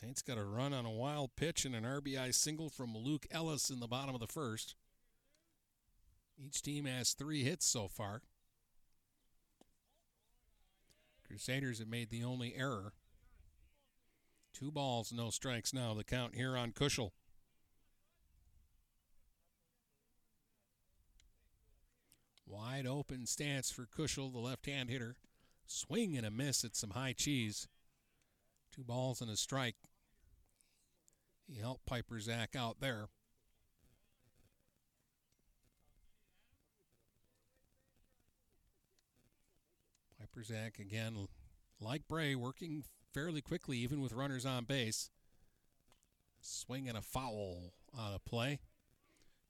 Saints 0.00 0.22
got 0.22 0.38
a 0.38 0.44
run 0.44 0.72
on 0.72 0.86
a 0.86 0.92
wild 0.92 1.34
pitch 1.34 1.64
and 1.64 1.74
an 1.74 1.82
RBI 1.82 2.32
single 2.32 2.70
from 2.70 2.96
Luke 2.96 3.26
Ellis 3.32 3.68
in 3.68 3.80
the 3.80 3.88
bottom 3.88 4.14
of 4.14 4.20
the 4.20 4.28
first. 4.28 4.76
Each 6.40 6.62
team 6.62 6.84
has 6.84 7.14
three 7.14 7.42
hits 7.42 7.66
so 7.66 7.88
far. 7.88 8.22
Crusaders 11.26 11.80
have 11.80 11.88
made 11.88 12.10
the 12.10 12.22
only 12.22 12.54
error. 12.54 12.92
Two 14.54 14.70
balls, 14.70 15.12
no 15.12 15.30
strikes 15.30 15.74
now. 15.74 15.94
The 15.94 16.04
count 16.04 16.36
here 16.36 16.56
on 16.56 16.70
Kushel. 16.70 17.10
Wide 22.46 22.86
open 22.86 23.26
stance 23.26 23.72
for 23.72 23.84
Kushel, 23.84 24.32
the 24.32 24.38
left 24.38 24.66
hand 24.66 24.90
hitter. 24.90 25.16
Swing 25.66 26.16
and 26.16 26.24
a 26.24 26.30
miss 26.30 26.64
at 26.64 26.76
some 26.76 26.90
high 26.90 27.14
cheese. 27.14 27.66
Two 28.72 28.84
balls 28.84 29.20
and 29.20 29.28
a 29.28 29.36
strike. 29.36 29.74
He 31.48 31.60
helped 31.60 31.86
Piperzak 31.86 32.54
out 32.54 32.80
there. 32.80 33.08
Piperzak 40.20 40.78
again, 40.78 41.26
like 41.80 42.06
Bray, 42.06 42.34
working 42.34 42.84
fairly 43.14 43.40
quickly, 43.40 43.78
even 43.78 44.00
with 44.00 44.12
runners 44.12 44.44
on 44.44 44.64
base. 44.64 45.10
Swing 46.40 46.88
and 46.88 46.98
a 46.98 47.02
foul 47.02 47.72
on 47.96 48.14
a 48.14 48.18
play. 48.18 48.60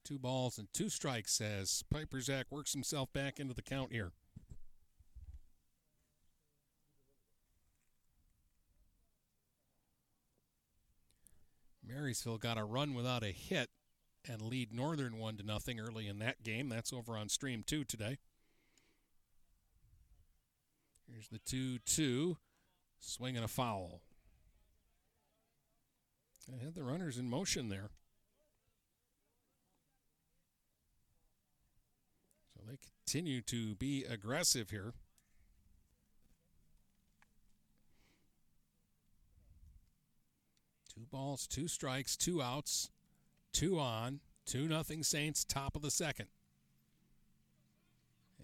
Two 0.04 0.18
balls 0.18 0.56
and 0.56 0.68
two 0.72 0.88
strikes, 0.88 1.40
as 1.40 1.82
Piperzak 1.92 2.44
works 2.50 2.72
himself 2.72 3.12
back 3.12 3.40
into 3.40 3.54
the 3.54 3.62
count 3.62 3.92
here. 3.92 4.12
Marysville 11.88 12.38
got 12.38 12.58
a 12.58 12.64
run 12.64 12.94
without 12.94 13.22
a 13.22 13.32
hit 13.32 13.70
and 14.28 14.42
lead 14.42 14.72
Northern 14.72 15.16
one 15.16 15.36
to 15.36 15.42
nothing 15.42 15.80
early 15.80 16.06
in 16.06 16.18
that 16.18 16.42
game. 16.42 16.68
That's 16.68 16.92
over 16.92 17.16
on 17.16 17.28
stream 17.28 17.64
two 17.66 17.84
today. 17.84 18.18
Here's 21.10 21.28
the 21.28 21.38
2 21.38 21.78
2. 21.78 22.36
Swing 23.00 23.36
and 23.36 23.44
a 23.44 23.48
foul. 23.48 24.02
I 26.52 26.62
had 26.62 26.74
the 26.74 26.82
runners 26.82 27.16
in 27.16 27.30
motion 27.30 27.68
there. 27.68 27.90
So 32.54 32.64
they 32.68 32.76
continue 32.76 33.40
to 33.42 33.74
be 33.76 34.04
aggressive 34.04 34.70
here. 34.70 34.94
Two 40.98 41.06
balls, 41.12 41.46
two 41.46 41.68
strikes, 41.68 42.16
two 42.16 42.42
outs, 42.42 42.90
two 43.52 43.78
on, 43.78 44.18
two 44.44 44.66
nothing 44.66 45.04
Saints, 45.04 45.44
top 45.44 45.76
of 45.76 45.82
the 45.82 45.92
second. 45.92 46.26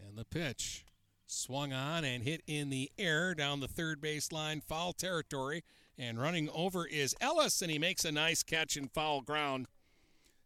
And 0.07 0.17
the 0.17 0.25
pitch 0.25 0.85
swung 1.27 1.73
on 1.73 2.05
and 2.05 2.23
hit 2.23 2.43
in 2.47 2.71
the 2.71 2.93
air 2.97 3.35
down 3.35 3.59
the 3.59 3.67
third 3.67 4.01
base 4.01 4.31
line, 4.31 4.61
foul 4.61 4.93
territory. 4.93 5.65
And 5.99 6.21
running 6.21 6.49
over 6.51 6.87
is 6.87 7.17
Ellis, 7.21 7.61
and 7.61 7.73
he 7.73 7.79
makes 7.81 8.05
a 8.05 8.13
nice 8.13 8.45
catch 8.45 8.77
in 8.77 8.87
foul 8.87 9.21
ground. 9.21 9.67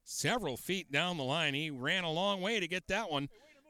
Several 0.02 0.56
feet 0.56 0.90
down 0.90 1.18
the 1.18 1.24
line. 1.24 1.52
He 1.52 1.68
ran 1.68 2.04
a 2.04 2.10
long 2.10 2.40
way 2.40 2.58
to 2.58 2.66
get 2.66 2.88
that 2.88 3.10
one 3.10 3.28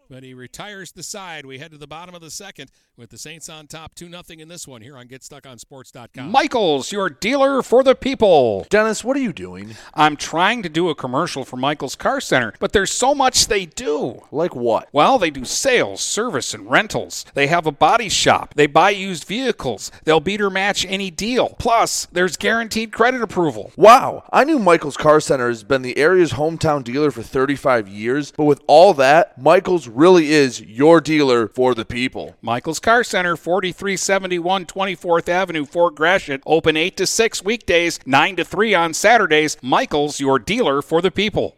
but 0.08 0.22
he 0.22 0.34
retires 0.34 0.92
the 0.92 1.02
side. 1.02 1.44
We 1.44 1.58
head 1.58 1.70
to 1.72 1.78
the 1.78 1.86
bottom 1.86 2.14
of 2.14 2.20
the 2.20 2.30
second 2.30 2.70
with 2.98 3.10
the 3.10 3.18
Saints 3.18 3.48
on 3.48 3.68
top 3.68 3.94
2 3.94 4.10
0 4.10 4.22
in 4.30 4.48
this 4.48 4.66
one 4.66 4.82
here 4.82 4.96
on 4.96 5.06
GetStuckOnSports.com. 5.06 6.30
Michaels, 6.30 6.90
your 6.90 7.08
dealer 7.08 7.62
for 7.62 7.84
the 7.84 7.94
people. 7.94 8.66
Dennis, 8.68 9.04
what 9.04 9.16
are 9.16 9.20
you 9.20 9.32
doing? 9.32 9.76
I'm 9.94 10.16
trying 10.16 10.64
to 10.64 10.68
do 10.68 10.88
a 10.88 10.96
commercial 10.96 11.44
for 11.44 11.56
Michaels 11.56 11.94
Car 11.94 12.20
Center, 12.20 12.52
but 12.58 12.72
there's 12.72 12.92
so 12.92 13.14
much 13.14 13.46
they 13.46 13.66
do. 13.66 14.22
Like 14.32 14.56
what? 14.56 14.88
Well, 14.92 15.16
they 15.18 15.30
do 15.30 15.44
sales, 15.44 16.02
service, 16.02 16.52
and 16.52 16.68
rentals. 16.68 17.24
They 17.34 17.46
have 17.46 17.66
a 17.66 17.72
body 17.72 18.08
shop. 18.08 18.54
They 18.54 18.66
buy 18.66 18.90
used 18.90 19.24
vehicles. 19.24 19.92
They'll 20.02 20.18
beat 20.18 20.40
or 20.40 20.50
match 20.50 20.84
any 20.88 21.10
deal. 21.10 21.54
Plus, 21.58 22.06
there's 22.10 22.36
guaranteed 22.36 22.92
credit 22.92 23.22
approval. 23.22 23.70
Wow, 23.76 24.24
I 24.32 24.42
knew 24.42 24.58
Michaels 24.58 24.96
Car 24.96 25.20
Center 25.20 25.48
has 25.48 25.62
been 25.62 25.82
the 25.82 25.96
area's 25.96 26.32
hometown 26.32 26.82
dealer 26.82 27.12
for 27.12 27.22
35 27.22 27.86
years, 27.86 28.32
but 28.32 28.44
with 28.44 28.60
all 28.66 28.92
that, 28.94 29.40
Michaels 29.40 29.86
really 29.86 30.32
is 30.32 30.60
your 30.60 31.00
dealer 31.00 31.46
for 31.46 31.76
the 31.76 31.84
people. 31.84 32.34
Michael's 32.42 32.80
Car 32.88 33.04
Center, 33.04 33.36
4371 33.36 34.64
24th 34.64 35.28
Avenue, 35.28 35.66
Fort 35.66 35.94
Gratiot. 35.94 36.42
Open 36.46 36.74
8 36.74 36.96
to 36.96 37.06
6 37.06 37.44
weekdays, 37.44 38.00
9 38.06 38.36
to 38.36 38.46
3 38.46 38.74
on 38.74 38.94
Saturdays. 38.94 39.58
Michael's, 39.60 40.20
your 40.20 40.38
dealer 40.38 40.80
for 40.80 41.02
the 41.02 41.10
people. 41.10 41.57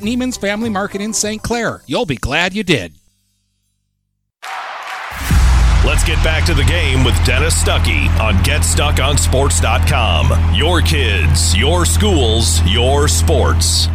Neiman's 0.00 0.36
Family 0.36 0.68
Market 0.68 1.00
in 1.00 1.12
St. 1.12 1.42
Clair. 1.42 1.82
You'll 1.86 2.06
be 2.06 2.16
glad 2.16 2.54
you 2.54 2.62
did. 2.62 2.94
Let's 5.84 6.04
get 6.04 6.22
back 6.22 6.46
to 6.46 6.54
the 6.54 6.62
game 6.62 7.02
with 7.02 7.16
Dennis 7.24 7.60
Stuckey 7.60 8.08
on 8.20 8.34
GetStuckOnSports.com. 8.44 10.54
Your 10.54 10.80
kids, 10.80 11.56
your 11.56 11.84
schools, 11.84 12.62
your 12.70 13.08
sports. 13.08 13.88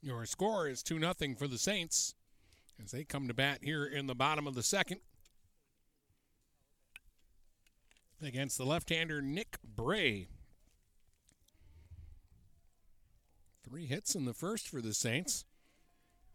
Your 0.00 0.24
score 0.24 0.68
is 0.68 0.84
2 0.84 1.00
0 1.00 1.14
for 1.36 1.48
the 1.48 1.58
Saints 1.58 2.14
as 2.82 2.92
they 2.92 3.02
come 3.02 3.26
to 3.26 3.34
bat 3.34 3.58
here 3.62 3.84
in 3.84 4.06
the 4.06 4.14
bottom 4.14 4.46
of 4.46 4.54
the 4.54 4.62
second 4.62 5.00
against 8.22 8.56
the 8.56 8.64
left 8.64 8.90
hander 8.90 9.20
Nick 9.20 9.56
Bray. 9.64 10.28
Three 13.68 13.86
hits 13.86 14.14
in 14.14 14.24
the 14.24 14.34
first 14.34 14.68
for 14.68 14.80
the 14.80 14.94
Saints. 14.94 15.44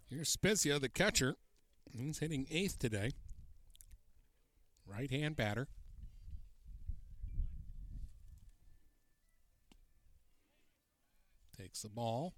Here's 0.09 0.27
Spezia, 0.27 0.79
the 0.79 0.89
catcher. 0.89 1.37
He's 1.89 2.19
hitting 2.19 2.45
eighth 2.51 2.77
today. 2.77 3.11
Right 4.85 5.09
hand 5.09 5.37
batter. 5.37 5.67
Takes 11.57 11.83
the 11.83 11.89
ball. 11.89 12.33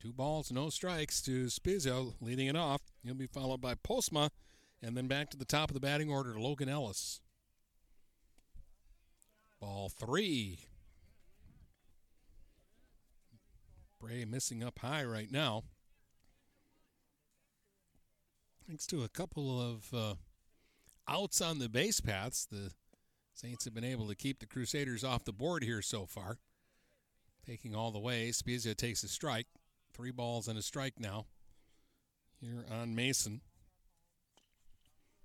Two 0.00 0.12
balls, 0.12 0.50
no 0.50 0.70
strikes 0.70 1.20
to 1.22 1.46
Spizio, 1.46 2.14
leading 2.20 2.46
it 2.46 2.56
off. 2.56 2.80
He'll 3.02 3.14
be 3.14 3.26
followed 3.26 3.60
by 3.60 3.74
Postma, 3.74 4.30
and 4.82 4.96
then 4.96 5.06
back 5.06 5.30
to 5.30 5.36
the 5.36 5.44
top 5.44 5.70
of 5.70 5.74
the 5.74 5.80
batting 5.80 6.10
order 6.10 6.32
to 6.32 6.40
Logan 6.40 6.68
Ellis. 6.68 7.20
Ball 9.60 9.90
three. 9.90 10.60
Bray 14.04 14.26
missing 14.26 14.62
up 14.62 14.80
high 14.80 15.02
right 15.02 15.30
now. 15.30 15.62
Thanks 18.68 18.86
to 18.88 19.02
a 19.02 19.08
couple 19.08 19.58
of 19.58 19.94
uh, 19.94 20.14
outs 21.08 21.40
on 21.40 21.58
the 21.58 21.70
base 21.70 22.00
paths, 22.00 22.46
the 22.50 22.72
Saints 23.32 23.64
have 23.64 23.74
been 23.74 23.82
able 23.82 24.06
to 24.08 24.14
keep 24.14 24.40
the 24.40 24.46
Crusaders 24.46 25.04
off 25.04 25.24
the 25.24 25.32
board 25.32 25.64
here 25.64 25.80
so 25.80 26.04
far. 26.04 26.36
Taking 27.46 27.74
all 27.74 27.90
the 27.92 27.98
way, 27.98 28.30
Spezia 28.30 28.74
takes 28.74 29.02
a 29.04 29.08
strike. 29.08 29.46
Three 29.94 30.10
balls 30.10 30.48
and 30.48 30.58
a 30.58 30.62
strike 30.62 30.94
now 30.98 31.24
here 32.40 32.66
on 32.70 32.94
Mason. 32.94 33.40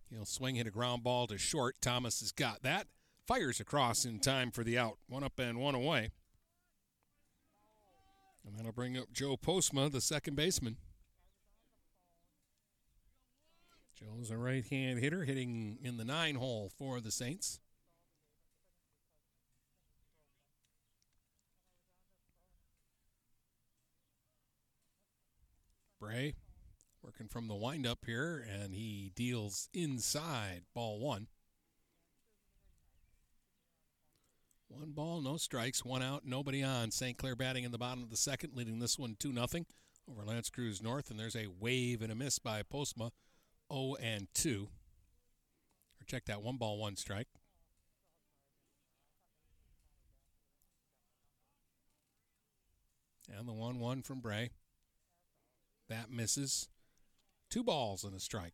He'll 0.09 0.25
swing, 0.25 0.55
hit 0.55 0.67
a 0.67 0.71
ground 0.71 1.03
ball 1.03 1.27
to 1.27 1.37
short. 1.37 1.75
Thomas 1.81 2.21
has 2.21 2.31
got 2.31 2.63
that. 2.63 2.87
Fires 3.27 3.59
across 3.59 4.05
in 4.05 4.19
time 4.19 4.51
for 4.51 4.63
the 4.63 4.77
out. 4.77 4.99
One 5.07 5.23
up 5.23 5.37
and 5.37 5.59
one 5.59 5.75
away. 5.75 6.11
And 8.49 8.57
that'll 8.57 8.71
bring 8.71 8.97
up 8.97 9.13
Joe 9.13 9.37
Postma, 9.37 9.91
the 9.91 10.01
second 10.01 10.35
baseman. 10.35 10.77
Joe's 13.93 14.31
a 14.31 14.37
right 14.37 14.65
hand 14.65 14.99
hitter 14.99 15.23
hitting 15.23 15.77
in 15.83 15.97
the 15.97 16.03
nine 16.03 16.33
hole 16.33 16.71
for 16.75 16.99
the 16.99 17.11
Saints. 17.11 17.59
Bray 25.99 26.33
working 27.03 27.27
from 27.27 27.47
the 27.47 27.55
windup 27.55 27.99
here, 28.05 28.43
and 28.49 28.73
he 28.73 29.11
deals 29.15 29.69
inside 29.75 30.63
ball 30.73 30.99
one. 30.99 31.27
One 34.69 34.91
ball, 34.91 35.19
no 35.19 35.37
strikes, 35.37 35.83
one 35.83 36.03
out, 36.03 36.25
nobody 36.25 36.61
on. 36.61 36.91
St. 36.91 37.17
Clair 37.17 37.35
batting 37.35 37.63
in 37.63 37.71
the 37.71 37.77
bottom 37.79 38.03
of 38.03 38.11
the 38.11 38.17
second, 38.17 38.53
leading 38.55 38.79
this 38.79 38.99
one 38.99 39.15
2 39.19 39.33
0 39.33 39.45
over 40.09 40.23
L'Anse 40.23 40.49
Creuse 40.49 40.81
North. 40.81 41.09
And 41.09 41.19
there's 41.19 41.35
a 41.35 41.47
wave 41.59 42.01
and 42.01 42.11
a 42.11 42.15
miss 42.15 42.37
by 42.37 42.61
Postma, 42.61 43.11
0 43.73 43.95
and 44.01 44.27
2. 44.35 44.69
Or 45.99 46.05
check 46.05 46.25
that 46.25 46.43
one 46.43 46.57
ball, 46.57 46.77
one 46.77 46.95
strike. 46.95 47.27
And 53.35 53.47
the 53.47 53.53
1 53.53 53.79
1 53.79 54.03
from 54.03 54.21
Bray. 54.21 54.51
That 55.89 56.11
misses. 56.11 56.69
Two 57.49 57.63
balls 57.63 58.03
and 58.03 58.13
a 58.13 58.19
strike. 58.19 58.53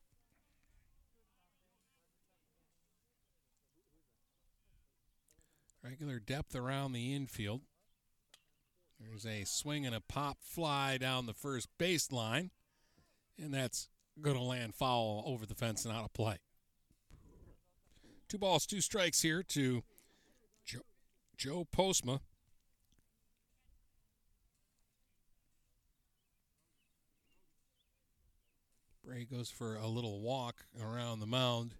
Regular 5.85 6.17
depth 6.19 6.55
around 6.55 6.93
the 6.93 7.13
infield. 7.13 7.61
There's 8.99 9.23
a 9.23 9.43
swing 9.43 9.85
and 9.85 9.93
a 9.93 10.01
pop 10.01 10.39
fly 10.41 10.97
down 10.97 11.27
the 11.27 11.33
first 11.33 11.69
baseline. 11.77 12.49
And 13.37 13.53
that's 13.53 13.87
going 14.19 14.35
to 14.35 14.41
land 14.41 14.73
foul 14.73 15.23
over 15.27 15.45
the 15.45 15.53
fence 15.53 15.85
and 15.85 15.95
out 15.95 16.05
of 16.05 16.13
play. 16.13 16.37
Two 18.27 18.39
balls, 18.39 18.65
two 18.65 18.81
strikes 18.81 19.21
here 19.21 19.43
to 19.43 19.83
Joe, 21.37 21.67
Postma. 21.71 22.21
Bray 29.05 29.25
goes 29.25 29.51
for 29.51 29.75
a 29.75 29.85
little 29.85 30.21
walk 30.21 30.65
around 30.81 31.19
the 31.19 31.27
mound. 31.27 31.75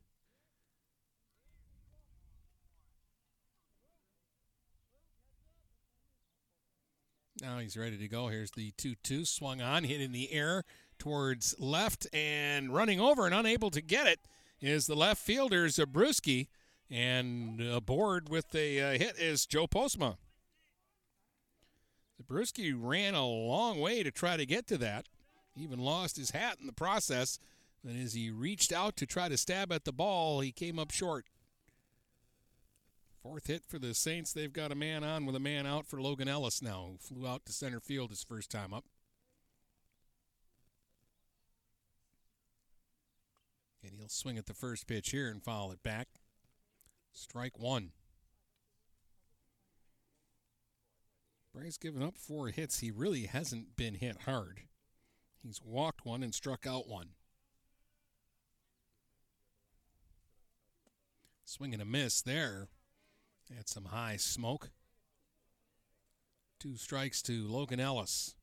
Now 7.41 7.59
he's 7.59 7.75
ready 7.75 7.97
to 7.97 8.07
go. 8.07 8.27
Here's 8.27 8.51
the 8.51 8.71
2 8.77 8.95
2 9.03 9.25
swung 9.25 9.61
on, 9.61 9.83
hit 9.83 10.01
in 10.01 10.11
the 10.11 10.31
air 10.31 10.63
towards 10.97 11.55
left, 11.59 12.07
and 12.13 12.73
running 12.73 12.99
over 12.99 13.25
and 13.25 13.35
unable 13.35 13.69
to 13.71 13.81
get 13.81 14.07
it 14.07 14.19
is 14.61 14.87
the 14.87 14.95
left 14.95 15.21
fielder 15.21 15.67
Zabruski. 15.67 16.47
And 16.89 17.59
aboard 17.61 18.29
with 18.29 18.51
the 18.51 18.81
uh, 18.81 18.91
hit 18.91 19.17
is 19.17 19.45
Joe 19.45 19.67
Postma. 19.67 20.17
Zabruski 22.21 22.73
ran 22.77 23.15
a 23.15 23.25
long 23.25 23.79
way 23.79 24.03
to 24.03 24.11
try 24.11 24.37
to 24.37 24.45
get 24.45 24.67
to 24.67 24.77
that. 24.77 25.07
Even 25.57 25.79
lost 25.79 26.17
his 26.17 26.31
hat 26.31 26.57
in 26.61 26.67
the 26.67 26.73
process. 26.73 27.39
And 27.87 28.01
as 28.01 28.13
he 28.13 28.29
reached 28.29 28.71
out 28.71 28.95
to 28.97 29.05
try 29.05 29.29
to 29.29 29.37
stab 29.37 29.71
at 29.71 29.83
the 29.85 29.91
ball, 29.91 30.41
he 30.41 30.51
came 30.51 30.79
up 30.79 30.91
short. 30.91 31.25
Fourth 33.25 33.47
hit 33.47 33.63
for 33.67 33.79
the 33.79 33.95
Saints. 33.95 34.31
They've 34.31 34.53
got 34.53 34.71
a 34.71 34.75
man 34.75 35.03
on 35.03 35.25
with 35.25 35.35
a 35.35 35.39
man 35.39 35.65
out 35.65 35.87
for 35.87 35.99
Logan 35.99 36.27
Ellis 36.27 36.61
now, 36.61 36.89
who 36.91 36.97
flew 36.99 37.27
out 37.27 37.43
to 37.47 37.51
center 37.51 37.79
field 37.79 38.11
his 38.11 38.23
first 38.23 38.51
time 38.51 38.71
up. 38.71 38.85
And 43.83 43.93
he'll 43.97 44.09
swing 44.09 44.37
at 44.37 44.45
the 44.45 44.53
first 44.53 44.85
pitch 44.85 45.09
here 45.09 45.27
and 45.27 45.43
foul 45.43 45.71
it 45.71 45.81
back. 45.81 46.07
Strike 47.13 47.57
one. 47.57 47.93
Bray's 51.51 51.79
given 51.79 52.03
up 52.03 52.19
four 52.19 52.49
hits. 52.49 52.81
He 52.81 52.91
really 52.91 53.23
hasn't 53.23 53.75
been 53.75 53.95
hit 53.95 54.21
hard. 54.25 54.59
He's 55.41 55.63
walked 55.65 56.05
one 56.05 56.21
and 56.21 56.35
struck 56.35 56.67
out 56.67 56.87
one. 56.87 57.09
Swing 61.43 61.73
and 61.73 61.81
a 61.81 61.85
miss 61.85 62.21
there. 62.21 62.67
Had 63.53 63.69
some 63.69 63.85
high 63.85 64.17
smoke. 64.17 64.69
Two 66.59 66.77
strikes 66.77 67.21
to 67.23 67.47
Logan 67.47 67.79
Ellis. 67.79 68.35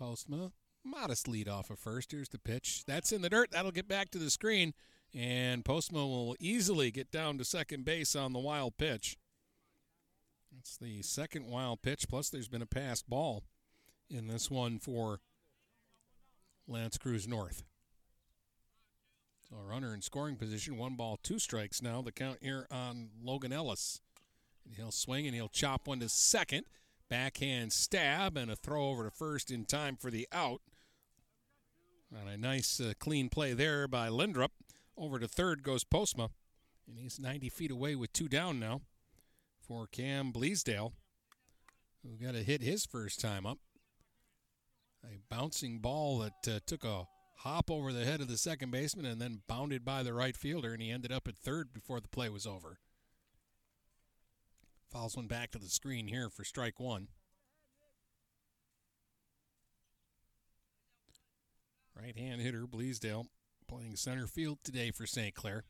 Postma, 0.00 0.52
modest 0.84 1.28
lead 1.28 1.48
off 1.48 1.70
of 1.70 1.78
first. 1.78 2.12
Here's 2.12 2.30
the 2.30 2.38
pitch. 2.38 2.84
That's 2.86 3.12
in 3.12 3.22
the 3.22 3.28
dirt. 3.28 3.50
That'll 3.50 3.70
get 3.70 3.88
back 3.88 4.10
to 4.12 4.18
the 4.18 4.30
screen. 4.30 4.74
And 5.14 5.64
Postma 5.64 6.08
will 6.08 6.34
easily 6.40 6.90
get 6.90 7.10
down 7.10 7.36
to 7.38 7.44
second 7.44 7.84
base 7.84 8.16
on 8.16 8.32
the 8.32 8.38
wild 8.38 8.78
pitch. 8.78 9.18
That's 10.50 10.76
the 10.76 11.02
second 11.02 11.46
wild 11.46 11.82
pitch, 11.82 12.08
plus 12.08 12.30
there's 12.30 12.48
been 12.48 12.62
a 12.62 12.66
passed 12.66 13.08
ball 13.08 13.44
in 14.08 14.26
this 14.26 14.50
one 14.50 14.78
for 14.78 15.20
L'Anse 16.66 16.98
Creuse 16.98 17.28
North. 17.28 17.64
A 19.52 19.62
runner 19.62 19.92
in 19.92 20.00
scoring 20.00 20.36
position, 20.36 20.78
one 20.78 20.94
ball, 20.94 21.18
two 21.22 21.38
strikes 21.38 21.82
now. 21.82 22.00
The 22.00 22.12
count 22.12 22.38
here 22.40 22.66
on 22.70 23.10
Logan 23.22 23.52
Ellis. 23.52 24.00
And 24.64 24.74
he'll 24.74 24.92
swing 24.92 25.26
and 25.26 25.34
he'll 25.34 25.48
chop 25.48 25.86
one 25.86 26.00
to 26.00 26.08
second. 26.08 26.64
Backhand 27.10 27.72
stab 27.72 28.38
and 28.38 28.50
a 28.50 28.56
throw 28.56 28.88
over 28.88 29.04
to 29.04 29.10
first 29.10 29.50
in 29.50 29.66
time 29.66 29.96
for 29.96 30.10
the 30.10 30.26
out. 30.32 30.62
And 32.14 32.28
a 32.28 32.36
nice 32.36 32.80
uh, 32.80 32.92
clean 32.98 33.28
play 33.28 33.52
there 33.52 33.86
by 33.86 34.08
Lindrup. 34.08 34.52
Over 34.96 35.18
to 35.18 35.28
third 35.28 35.62
goes 35.62 35.84
Postma. 35.84 36.30
And 36.88 36.98
he's 36.98 37.20
90 37.20 37.48
feet 37.50 37.70
away 37.70 37.94
with 37.94 38.12
two 38.12 38.28
down 38.28 38.58
now 38.58 38.80
for 39.60 39.86
Cam 39.86 40.32
Bleasdale, 40.32 40.92
who 42.02 42.24
got 42.24 42.32
to 42.32 42.42
hit 42.42 42.62
his 42.62 42.84
first 42.86 43.20
time 43.20 43.46
up. 43.46 43.58
A 45.04 45.18
bouncing 45.28 45.78
ball 45.78 46.18
that 46.18 46.56
uh, 46.56 46.60
took 46.66 46.84
a 46.84 47.06
hop 47.42 47.70
over 47.70 47.92
the 47.92 48.04
head 48.04 48.20
of 48.20 48.28
the 48.28 48.38
second 48.38 48.70
baseman 48.70 49.04
and 49.04 49.20
then 49.20 49.42
bounded 49.48 49.84
by 49.84 50.02
the 50.02 50.14
right 50.14 50.36
fielder, 50.36 50.72
and 50.72 50.80
he 50.80 50.90
ended 50.90 51.10
up 51.10 51.26
at 51.26 51.36
third 51.36 51.72
before 51.72 52.00
the 52.00 52.08
play 52.08 52.28
was 52.28 52.46
over. 52.46 52.78
Fouls 54.90 55.16
one 55.16 55.26
back 55.26 55.50
to 55.50 55.58
the 55.58 55.68
screen 55.68 56.06
here 56.06 56.28
for 56.28 56.44
strike 56.44 56.78
one. 56.78 57.08
Right 62.00 62.16
hand 62.16 62.40
hitter 62.40 62.66
Bleasdale 62.66 63.26
playing 63.68 63.96
center 63.96 64.26
field 64.26 64.58
today 64.62 64.90
for 64.90 65.06
St. 65.06 65.34
Clair. 65.34 65.64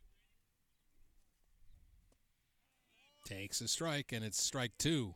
Takes 3.25 3.61
a 3.61 3.69
strike, 3.69 4.13
and 4.13 4.25
it's 4.25 4.43
strike 4.43 4.73
two. 4.79 5.15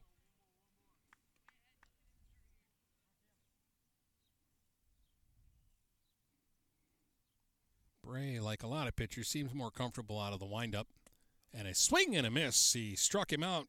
Bray, 8.07 8.39
like 8.39 8.63
a 8.63 8.69
lot 8.69 8.87
of 8.87 8.95
pitchers, 8.95 9.27
seems 9.27 9.53
more 9.53 9.71
comfortable 9.71 10.21
out 10.21 10.33
of 10.33 10.39
the 10.39 10.47
windup. 10.47 10.87
And 11.53 11.67
a 11.67 11.75
swing 11.75 12.15
and 12.15 12.25
a 12.25 12.31
miss. 12.31 12.73
He 12.73 12.95
struck 12.95 13.33
him 13.33 13.43
out 13.43 13.67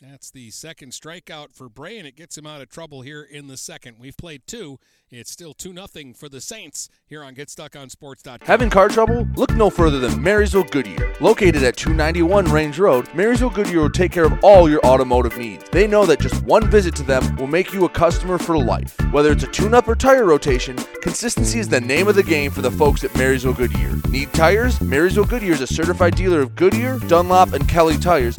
that's 0.00 0.30
the 0.30 0.50
second 0.50 0.92
strikeout 0.92 1.52
for 1.52 1.68
Bray, 1.68 1.98
and 1.98 2.06
it 2.06 2.16
gets 2.16 2.36
him 2.38 2.46
out 2.46 2.60
of 2.60 2.68
trouble 2.68 3.02
here 3.02 3.22
in 3.22 3.46
the 3.48 3.56
second. 3.56 3.96
We've 3.98 4.16
played 4.16 4.42
two. 4.46 4.78
It's 5.10 5.30
still 5.30 5.54
2 5.54 5.74
0 5.74 6.14
for 6.14 6.28
the 6.28 6.40
Saints 6.40 6.88
here 7.04 7.24
on 7.24 7.34
GetStuckOnSports.com. 7.34 8.46
Having 8.46 8.70
car 8.70 8.88
trouble? 8.88 9.26
Look 9.34 9.52
no 9.54 9.68
further 9.68 9.98
than 9.98 10.22
Marysville 10.22 10.64
Goodyear. 10.64 11.14
Located 11.20 11.64
at 11.64 11.76
291 11.76 12.44
Range 12.44 12.78
Road, 12.78 13.12
Marysville 13.12 13.50
Goodyear 13.50 13.80
will 13.80 13.90
take 13.90 14.12
care 14.12 14.24
of 14.24 14.38
all 14.44 14.70
your 14.70 14.80
automotive 14.86 15.36
needs. 15.36 15.64
They 15.70 15.88
know 15.88 16.06
that 16.06 16.20
just 16.20 16.42
one 16.44 16.70
visit 16.70 16.94
to 16.96 17.02
them 17.02 17.34
will 17.36 17.48
make 17.48 17.72
you 17.72 17.84
a 17.84 17.88
customer 17.88 18.38
for 18.38 18.56
life. 18.56 18.96
Whether 19.10 19.32
it's 19.32 19.42
a 19.42 19.48
tune 19.48 19.74
up 19.74 19.88
or 19.88 19.96
tire 19.96 20.24
rotation, 20.24 20.76
consistency 21.02 21.58
is 21.58 21.68
the 21.68 21.80
name 21.80 22.06
of 22.06 22.14
the 22.14 22.22
game 22.22 22.52
for 22.52 22.62
the 22.62 22.70
folks 22.70 23.02
at 23.02 23.14
Marysville 23.16 23.54
Goodyear. 23.54 23.96
Need 24.10 24.32
tires? 24.32 24.80
Marysville 24.80 25.24
Goodyear 25.24 25.54
is 25.54 25.60
a 25.60 25.66
certified 25.66 26.14
dealer 26.14 26.40
of 26.40 26.54
Goodyear, 26.54 27.00
Dunlop, 27.08 27.52
and 27.52 27.68
Kelly 27.68 27.98
tires, 27.98 28.38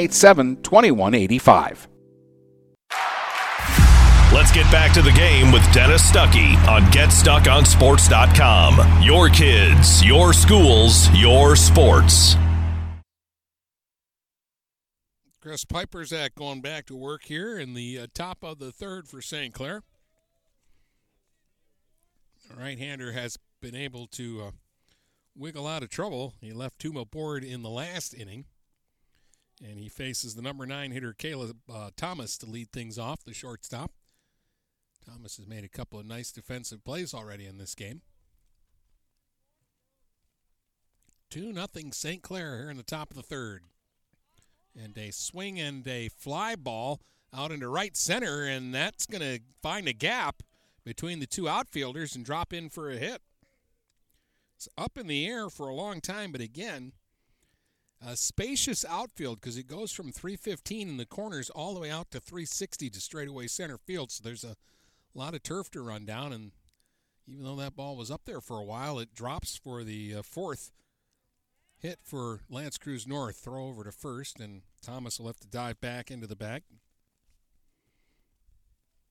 987 0.01 0.63
2185. 0.63 1.87
Let's 4.33 4.51
get 4.51 4.69
back 4.71 4.93
to 4.93 5.01
the 5.01 5.11
game 5.11 5.51
with 5.51 5.61
Dennis 5.73 6.09
Stuckey 6.09 6.55
on 6.67 6.83
GetStuckOnSports.com. 6.83 9.03
Your 9.03 9.27
kids, 9.29 10.01
your 10.03 10.31
schools, 10.33 11.09
your 11.11 11.57
sports. 11.57 12.37
Chris 15.41 15.65
Piperzak 15.65 16.35
going 16.35 16.61
back 16.61 16.85
to 16.85 16.95
work 16.95 17.25
here 17.25 17.59
in 17.59 17.73
the 17.73 17.99
uh, 17.99 18.07
top 18.13 18.43
of 18.43 18.59
the 18.59 18.71
third 18.71 19.05
for 19.07 19.21
St. 19.21 19.53
Clair. 19.53 19.83
The 22.49 22.55
right 22.55 22.79
hander 22.79 23.11
has 23.11 23.37
been 23.61 23.75
able 23.75 24.07
to 24.07 24.43
uh, 24.43 24.51
wiggle 25.35 25.67
out 25.67 25.83
of 25.83 25.89
trouble. 25.89 26.35
He 26.39 26.53
left 26.53 26.79
two 26.79 26.97
aboard 26.99 27.43
in 27.43 27.63
the 27.63 27.69
last 27.69 28.13
inning. 28.13 28.45
And 29.63 29.77
he 29.77 29.89
faces 29.89 30.35
the 30.35 30.41
number 30.41 30.65
nine 30.65 30.91
hitter, 30.91 31.13
Caleb 31.13 31.57
uh, 31.71 31.91
Thomas, 31.95 32.37
to 32.39 32.47
lead 32.47 32.71
things 32.71 32.97
off, 32.97 33.23
the 33.23 33.33
shortstop. 33.33 33.91
Thomas 35.05 35.37
has 35.37 35.47
made 35.47 35.63
a 35.63 35.69
couple 35.69 35.99
of 35.99 36.05
nice 36.05 36.31
defensive 36.31 36.83
plays 36.83 37.13
already 37.13 37.45
in 37.45 37.57
this 37.57 37.75
game. 37.75 38.01
2 41.29 41.53
nothing 41.53 41.91
St. 41.91 42.21
Clair 42.21 42.57
here 42.59 42.69
in 42.69 42.77
the 42.77 42.83
top 42.83 43.11
of 43.11 43.15
the 43.15 43.23
third. 43.23 43.63
And 44.75 44.97
a 44.97 45.11
swing 45.11 45.59
and 45.59 45.87
a 45.87 46.09
fly 46.09 46.55
ball 46.55 47.01
out 47.33 47.51
into 47.51 47.67
right 47.67 47.95
center, 47.95 48.43
and 48.43 48.73
that's 48.73 49.05
going 49.05 49.21
to 49.21 49.39
find 49.61 49.87
a 49.87 49.93
gap 49.93 50.43
between 50.83 51.19
the 51.19 51.27
two 51.27 51.47
outfielders 51.47 52.15
and 52.15 52.25
drop 52.25 52.51
in 52.51 52.69
for 52.69 52.89
a 52.89 52.97
hit. 52.97 53.21
It's 54.55 54.67
up 54.77 54.97
in 54.97 55.07
the 55.07 55.25
air 55.25 55.49
for 55.49 55.67
a 55.67 55.75
long 55.75 56.01
time, 56.01 56.31
but 56.31 56.41
again, 56.41 56.91
a 58.05 58.15
spacious 58.15 58.83
outfield 58.85 59.39
because 59.39 59.57
it 59.57 59.67
goes 59.67 59.91
from 59.91 60.11
315 60.11 60.89
in 60.89 60.97
the 60.97 61.05
corners 61.05 61.49
all 61.49 61.73
the 61.73 61.79
way 61.79 61.91
out 61.91 62.09
to 62.11 62.19
360 62.19 62.89
to 62.89 62.99
straightaway 62.99 63.47
center 63.47 63.77
field. 63.77 64.11
So 64.11 64.23
there's 64.23 64.43
a 64.43 64.55
lot 65.13 65.35
of 65.35 65.43
turf 65.43 65.69
to 65.71 65.81
run 65.81 66.05
down, 66.05 66.33
and 66.33 66.51
even 67.27 67.43
though 67.43 67.55
that 67.57 67.75
ball 67.75 67.95
was 67.95 68.09
up 68.09 68.21
there 68.25 68.41
for 68.41 68.57
a 68.57 68.65
while, 68.65 68.97
it 68.97 69.13
drops 69.13 69.55
for 69.55 69.83
the 69.83 70.15
uh, 70.15 70.21
fourth 70.23 70.71
hit 71.77 71.99
for 72.03 72.41
L'Anse 72.49 72.77
Creuse 72.77 73.07
North. 73.07 73.37
Throw 73.37 73.67
over 73.67 73.83
to 73.83 73.91
first, 73.91 74.39
and 74.39 74.61
Thomas 74.81 75.19
will 75.19 75.27
have 75.27 75.39
to 75.39 75.47
dive 75.47 75.79
back 75.79 76.09
into 76.09 76.27
the 76.27 76.35
bag. 76.35 76.63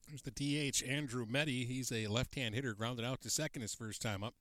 There's 0.09 0.23
the 0.23 0.33
DH, 0.33 0.83
Andrew 0.89 1.25
Meddy. 1.25 1.67
He's 1.67 1.93
a 1.93 2.09
left 2.09 2.35
hand 2.35 2.57
hitter, 2.57 2.75
grounded 2.75 3.05
out 3.05 3.21
to 3.23 3.31
second 3.31 3.63
his 3.63 3.75
first 3.75 4.03
time 4.03 4.25
up. 4.25 4.35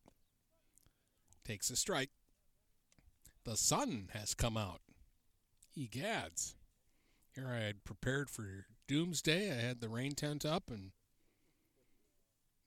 Takes 1.45 1.69
a 1.69 1.75
strike. 1.75 2.09
The 3.45 3.57
sun 3.57 4.09
has 4.13 4.33
come 4.33 4.57
out. 4.57 4.81
Egads. 5.77 6.55
Here 7.33 7.49
I 7.49 7.59
had 7.59 7.83
prepared 7.83 8.29
for 8.29 8.65
doomsday. 8.87 9.51
I 9.51 9.61
had 9.61 9.81
the 9.81 9.89
rain 9.89 10.13
tent 10.13 10.45
up, 10.45 10.69
and 10.69 10.91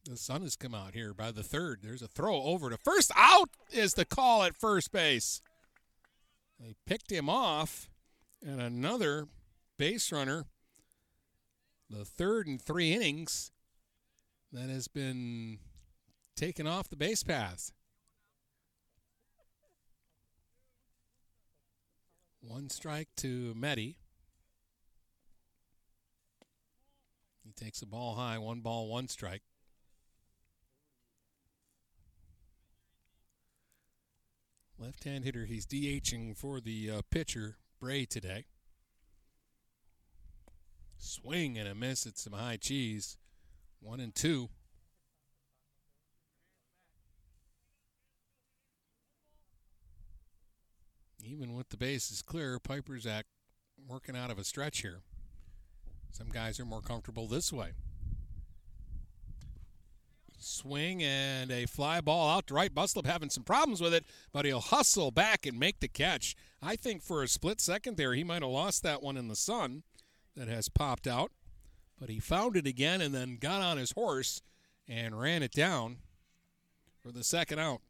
the 0.05 0.17
sun 0.17 0.43
has 0.43 0.57
come 0.57 0.75
out 0.75 0.95
here 0.95 1.13
by 1.13 1.31
the 1.31 1.43
third. 1.43 1.81
There's 1.83 2.03
a 2.03 2.09
throw 2.09 2.43
over 2.43 2.71
to 2.71 2.79
first. 2.79 3.13
Out 3.17 3.51
is 3.71 3.93
the 3.93 4.05
call 4.05 4.43
at 4.43 4.57
first 4.57 4.93
base. 4.93 5.43
They 6.59 6.75
picked 6.87 7.11
him 7.11 7.29
off, 7.29 7.91
and 8.45 8.61
another 8.61 9.27
base 9.79 10.11
runner, 10.11 10.47
the 11.91 12.05
third 12.05 12.47
in 12.47 12.59
three 12.59 12.93
innings, 12.93 13.51
that 14.53 14.71
has 14.71 14.89
been 14.89 15.59
taken 16.37 16.67
off 16.67 16.89
the 16.89 16.97
base 16.97 17.23
path. 17.23 17.73
One 22.53 22.69
strike 22.69 23.09
to 23.17 23.55
Meddy. 23.55 23.95
He 27.43 27.53
takes 27.57 27.81
the 27.81 27.87
ball 27.87 28.17
high, 28.17 28.37
one 28.37 28.61
ball, 28.61 28.89
one 28.89 29.09
strike. 29.09 29.41
Left 34.79 35.03
hand 35.05 35.25
hitter, 35.25 35.47
he's 35.47 35.65
DHing 35.65 36.37
for 36.37 36.61
the 36.61 36.91
uh, 36.91 37.01
pitcher, 37.11 37.57
Bray, 37.81 38.05
today. 38.05 38.45
Swing 40.99 41.57
and 41.57 41.67
a 41.67 41.75
miss 41.75 42.07
at 42.07 42.19
some 42.19 42.35
high 42.35 42.59
cheese. 42.59 43.17
One 43.81 43.99
and 43.99 44.15
two. 44.15 44.51
Even 51.25 51.55
with 51.55 51.69
the 51.69 51.77
bases 51.77 52.21
clear, 52.21 52.59
Piperzak 52.59 53.25
working 53.87 54.17
out 54.17 54.31
of 54.31 54.39
a 54.39 54.45
stretch 54.45 54.83
here. 54.83 55.01
Some 56.11 56.29
guys 56.29 56.59
are 56.59 56.65
more 56.65 56.81
comfortable 56.81 57.27
this 57.27 57.53
way. 57.53 57.71
Swing 60.39 61.03
and 61.03 61.53
a 61.53 61.67
fly 61.67 62.01
ball 62.01 62.29
out 62.29 62.49
to 62.49 62.55
right. 62.55 62.75
Buslip 62.75 63.07
having 63.07 63.31
some 63.31 63.45
problems 63.45 63.81
with 63.81 63.95
it, 63.95 64.05
but 64.33 64.45
he'll 64.45 64.61
hustle 64.61 65.13
back 65.13 65.47
and 65.47 65.59
make 65.59 65.79
the 65.79 65.87
catch. 65.87 66.35
I 66.61 66.75
think 66.75 67.03
for 67.03 67.23
a 67.23 67.29
split 67.29 67.61
second 67.61 67.97
there, 67.97 68.15
he 68.15 68.25
might 68.25 68.43
have 68.43 68.51
lost 68.51 68.83
that 68.83 69.03
one 69.03 69.17
in 69.17 69.29
the 69.29 69.37
sun 69.37 69.85
that 70.37 70.49
has 70.49 70.69
popped 70.69 71.07
out, 71.07 71.31
but 71.99 72.09
he 72.09 72.19
found 72.19 72.57
it 72.57 72.67
again 72.67 73.01
and 73.01 73.15
then 73.15 73.37
got 73.41 73.63
on 73.63 73.79
his 73.79 73.93
horse 73.93 74.43
and 74.89 75.21
ran 75.21 75.45
it 75.45 75.53
down 75.53 75.99
for 77.01 77.13
the 77.13 77.23
second 77.23 77.61
out. 77.61 77.81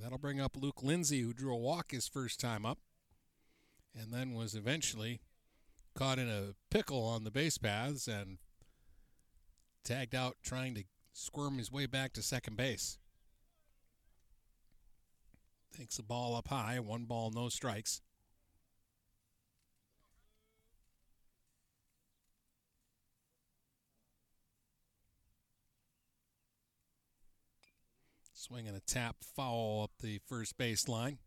That'll 0.00 0.18
bring 0.18 0.40
up 0.40 0.56
Luke 0.56 0.82
Lindsay, 0.82 1.20
who 1.20 1.32
drew 1.32 1.54
a 1.54 1.58
walk 1.58 1.92
his 1.92 2.08
first 2.08 2.40
time 2.40 2.66
up, 2.66 2.78
and 3.98 4.12
then 4.12 4.34
was 4.34 4.54
eventually 4.54 5.20
caught 5.94 6.18
in 6.18 6.28
a 6.28 6.54
pickle 6.70 7.04
on 7.04 7.24
the 7.24 7.30
base 7.30 7.58
paths 7.58 8.08
and 8.08 8.38
tagged 9.84 10.14
out 10.14 10.36
trying 10.42 10.74
to 10.74 10.84
squirm 11.12 11.58
his 11.58 11.70
way 11.70 11.86
back 11.86 12.12
to 12.14 12.22
second 12.22 12.56
base. 12.56 12.98
Takes 15.76 15.96
the 15.96 16.02
ball 16.02 16.34
up 16.34 16.48
high, 16.48 16.80
one 16.80 17.04
ball, 17.04 17.30
no 17.30 17.48
strikes. 17.48 18.00
Swinging 28.42 28.74
a 28.74 28.80
tap 28.80 29.14
foul 29.36 29.84
up 29.84 29.92
the 30.00 30.18
first 30.26 30.58
base 30.58 30.88
line. 30.88 31.18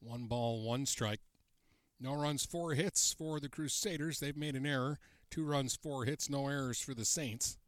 One 0.00 0.24
ball, 0.24 0.62
one 0.62 0.86
strike. 0.86 1.20
No 2.00 2.14
runs, 2.14 2.46
four 2.46 2.72
hits 2.72 3.12
for 3.12 3.40
the 3.40 3.50
Crusaders. 3.50 4.18
They've 4.18 4.34
made 4.34 4.56
an 4.56 4.64
error. 4.64 4.98
Two 5.30 5.44
runs, 5.44 5.76
four 5.76 6.06
hits, 6.06 6.30
no 6.30 6.48
errors 6.48 6.80
for 6.80 6.94
the 6.94 7.04
Saints. 7.04 7.58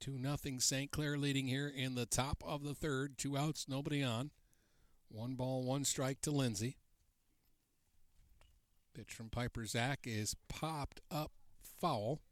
2 0.00 0.12
nothing 0.12 0.58
St. 0.58 0.90
Clair 0.90 1.18
leading 1.18 1.48
here 1.48 1.68
in 1.68 1.96
the 1.96 2.06
top 2.06 2.42
of 2.46 2.64
the 2.64 2.74
third. 2.74 3.18
Two 3.18 3.36
outs, 3.36 3.66
nobody 3.68 4.02
on. 4.02 4.30
One 5.10 5.34
ball, 5.34 5.62
one 5.62 5.84
strike 5.84 6.22
to 6.22 6.30
Lindsay. 6.30 6.78
Pitch 8.94 9.12
from 9.12 9.28
Piperzak 9.28 10.06
is 10.06 10.34
popped 10.48 11.02
up 11.10 11.32
foul. 11.78 12.22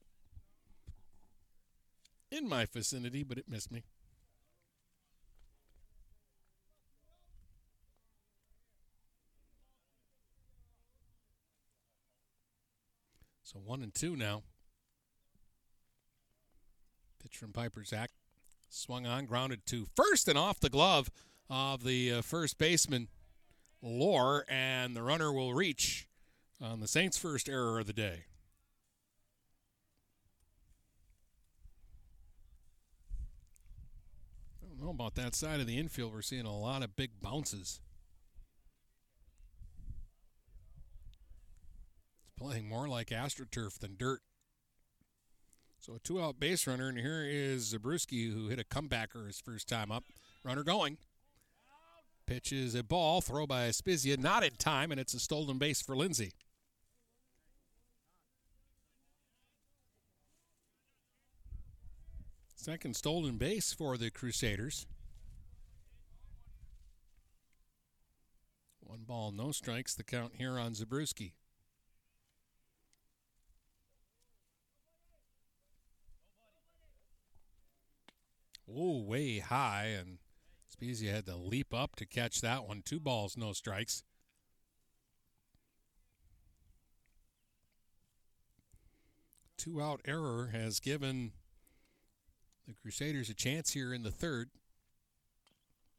In 2.30 2.48
my 2.48 2.64
vicinity, 2.64 3.22
but 3.22 3.36
it 3.36 3.50
missed 3.50 3.70
me. 3.70 3.84
So 13.50 13.58
one 13.64 13.82
and 13.82 13.94
two 13.94 14.14
now. 14.14 14.42
Pitch 17.22 17.38
from 17.38 17.50
Piperzak. 17.50 18.08
Swung 18.68 19.06
on, 19.06 19.24
grounded 19.24 19.64
to 19.68 19.86
first 19.96 20.28
and 20.28 20.36
off 20.36 20.60
the 20.60 20.68
glove 20.68 21.10
of 21.48 21.82
the 21.82 22.12
uh, 22.12 22.20
first 22.20 22.58
baseman, 22.58 23.08
Lohr, 23.80 24.44
and 24.50 24.94
the 24.94 25.02
runner 25.02 25.32
will 25.32 25.54
reach 25.54 26.06
on 26.60 26.80
the 26.80 26.86
Saints' 26.86 27.16
first 27.16 27.48
error 27.48 27.78
of 27.78 27.86
the 27.86 27.94
day. 27.94 28.24
I 34.62 34.68
don't 34.68 34.78
know 34.78 34.90
about 34.90 35.14
that 35.14 35.34
side 35.34 35.60
of 35.60 35.66
the 35.66 35.78
infield. 35.78 36.12
We're 36.12 36.20
seeing 36.20 36.44
a 36.44 36.54
lot 36.54 36.82
of 36.82 36.96
big 36.96 37.12
bounces. 37.22 37.80
Playing 42.38 42.68
more 42.68 42.88
like 42.88 43.08
AstroTurf 43.08 43.78
than 43.78 43.96
dirt. 43.96 44.20
So 45.80 45.94
a 45.94 45.98
two 45.98 46.20
out 46.20 46.40
base 46.40 46.66
runner, 46.66 46.88
and 46.88 46.98
here 46.98 47.24
is 47.28 47.72
Zabruski, 47.72 48.32
who 48.32 48.48
hit 48.48 48.58
a 48.58 48.64
comebacker 48.64 49.26
his 49.26 49.40
first 49.40 49.68
time 49.68 49.90
up. 49.90 50.04
Runner 50.44 50.64
going. 50.64 50.98
Pitches 52.26 52.74
a 52.74 52.82
ball, 52.82 53.20
throw 53.20 53.46
by 53.46 53.68
Spizia, 53.68 54.18
not 54.18 54.44
in 54.44 54.56
time, 54.58 54.90
and 54.90 55.00
it's 55.00 55.14
a 55.14 55.20
stolen 55.20 55.58
base 55.58 55.80
for 55.80 55.96
Lindsay. 55.96 56.32
Second 62.54 62.96
stolen 62.96 63.38
base 63.38 63.72
for 63.72 63.96
the 63.96 64.10
Crusaders. 64.10 64.86
One 68.80 69.04
ball, 69.06 69.32
no 69.32 69.52
strikes, 69.52 69.94
the 69.94 70.04
count 70.04 70.32
here 70.36 70.58
on 70.58 70.72
Zabruski. 70.72 71.32
Oh, 78.74 79.02
way 79.02 79.38
high, 79.38 79.86
and 79.98 80.18
Spezia 80.68 81.12
had 81.12 81.26
to 81.26 81.36
leap 81.36 81.72
up 81.72 81.96
to 81.96 82.06
catch 82.06 82.40
that 82.40 82.66
one. 82.66 82.82
Two 82.84 83.00
balls, 83.00 83.36
no 83.36 83.52
strikes. 83.52 84.04
Two 89.56 89.80
out 89.80 90.00
error 90.04 90.50
has 90.52 90.78
given 90.78 91.32
the 92.66 92.74
Crusaders 92.74 93.28
a 93.28 93.34
chance 93.34 93.72
here 93.72 93.92
in 93.92 94.02
the 94.02 94.10
third. 94.10 94.50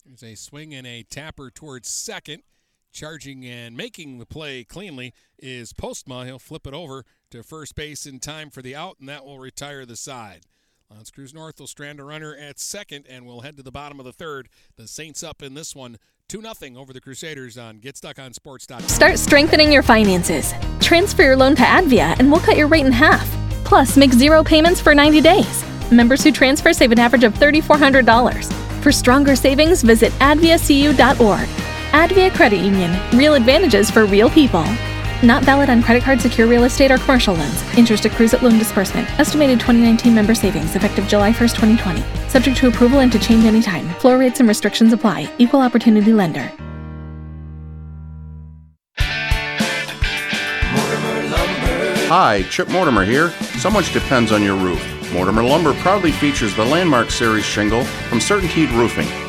There's 0.06 0.24
a 0.24 0.36
swing 0.36 0.74
and 0.74 0.88
a 0.88 1.04
tapper 1.04 1.52
towards 1.52 1.90
second. 1.90 2.44
Charging 2.92 3.46
and 3.46 3.78
making 3.78 4.18
the 4.18 4.26
play 4.26 4.64
cleanly 4.64 5.14
is 5.38 5.74
Postma. 5.74 6.26
He'll 6.26 6.40
flip 6.40 6.66
it 6.66 6.74
over 6.74 7.06
to 7.30 7.44
first 7.44 7.76
base 7.76 8.08
in 8.08 8.20
time 8.20 8.50
for 8.50 8.64
the 8.64 8.76
out, 8.76 8.98
and 9.00 9.08
that 9.10 9.26
will 9.26 9.38
retire 9.38 9.86
the 9.86 9.96
side. 9.96 10.46
L'Anse 10.92 11.12
Creuse 11.12 11.34
North 11.34 11.60
will 11.60 11.68
strand 11.68 12.00
a 12.00 12.04
runner 12.04 12.36
at 12.36 12.60
second 12.60 13.06
and 13.08 13.26
we'll 13.26 13.42
head 13.42 13.56
to 13.58 13.64
the 13.64 13.72
bottom 13.72 14.00
of 14.00 14.06
the 14.06 14.14
third. 14.14 14.50
The 14.76 14.88
Saints 14.88 15.22
up 15.22 15.44
in 15.44 15.54
this 15.54 15.76
one 15.76 15.98
2 16.30 16.42
0 16.42 16.80
over 16.80 16.94
the 16.94 17.02
Crusaders 17.02 17.58
on 17.58 17.80
GetStuckOnSports.com. 17.80 18.88
Start 18.88 19.20
strengthening 19.20 19.72
your 19.72 19.84
finances. 19.84 20.54
Transfer 20.80 21.24
your 21.24 21.36
loan 21.38 21.56
to 21.56 21.64
Advia 21.64 22.18
and 22.20 22.32
we'll 22.32 22.42
cut 22.42 22.58
your 22.58 22.68
rate 22.68 22.86
in 22.86 22.92
half. 22.92 23.30
Plus, 23.66 23.98
make 23.98 24.12
zero 24.12 24.44
payments 24.44 24.82
for 24.82 24.96
90 24.96 25.22
days. 25.22 25.64
Members 25.92 26.24
who 26.24 26.32
transfer 26.32 26.74
save 26.74 26.92
an 26.92 27.00
average 27.00 27.24
of 27.24 27.34
$3,400. 27.36 28.82
For 28.82 28.92
stronger 28.92 29.36
savings, 29.36 29.84
visit 29.84 30.12
adviacu.org. 30.14 31.48
Advia 31.92 32.34
Credit 32.34 32.60
Union, 32.60 33.00
real 33.18 33.36
advantages 33.36 33.92
for 33.92 34.06
real 34.06 34.30
people. 34.30 34.64
Not 35.22 35.44
valid 35.44 35.70
on 35.70 35.84
credit 35.84 36.04
card, 36.04 36.22
secure 36.22 36.48
real 36.48 36.64
estate, 36.64 36.92
or 36.92 36.98
commercial 36.98 37.34
loans. 37.34 37.62
Interest 37.78 38.06
accrues 38.06 38.34
at 38.34 38.42
loan 38.42 38.58
disbursement. 38.58 39.10
Estimated 39.20 39.60
2019 39.60 40.16
member 40.16 40.34
savings 40.34 40.78
effective 40.78 41.08
July 41.10 41.32
1st, 41.34 41.56
2020. 41.56 42.30
Subject 42.30 42.56
to 42.58 42.68
approval 42.70 43.00
and 43.00 43.12
to 43.12 43.20
change 43.20 43.44
anytime. 43.44 43.90
Floor 43.96 44.18
rates 44.18 44.40
and 44.40 44.48
restrictions 44.48 44.94
apply. 44.94 45.30
Equal 45.38 45.60
opportunity 45.60 46.14
lender. 46.14 46.50
Hi, 52.08 52.44
Chip 52.50 52.70
Mortimer 52.70 53.04
here. 53.04 53.30
So 53.60 53.70
much 53.70 53.94
depends 53.94 54.32
on 54.32 54.42
your 54.42 54.56
roof. 54.56 54.82
Mortimer 55.12 55.44
Lumber 55.44 55.74
proudly 55.76 56.12
features 56.14 56.56
the 56.56 56.66
Landmark 56.66 57.12
Series 57.12 57.46
shingle 57.46 57.84
from 57.84 58.20
Certainteed 58.20 58.72
Roofing. 58.76 59.29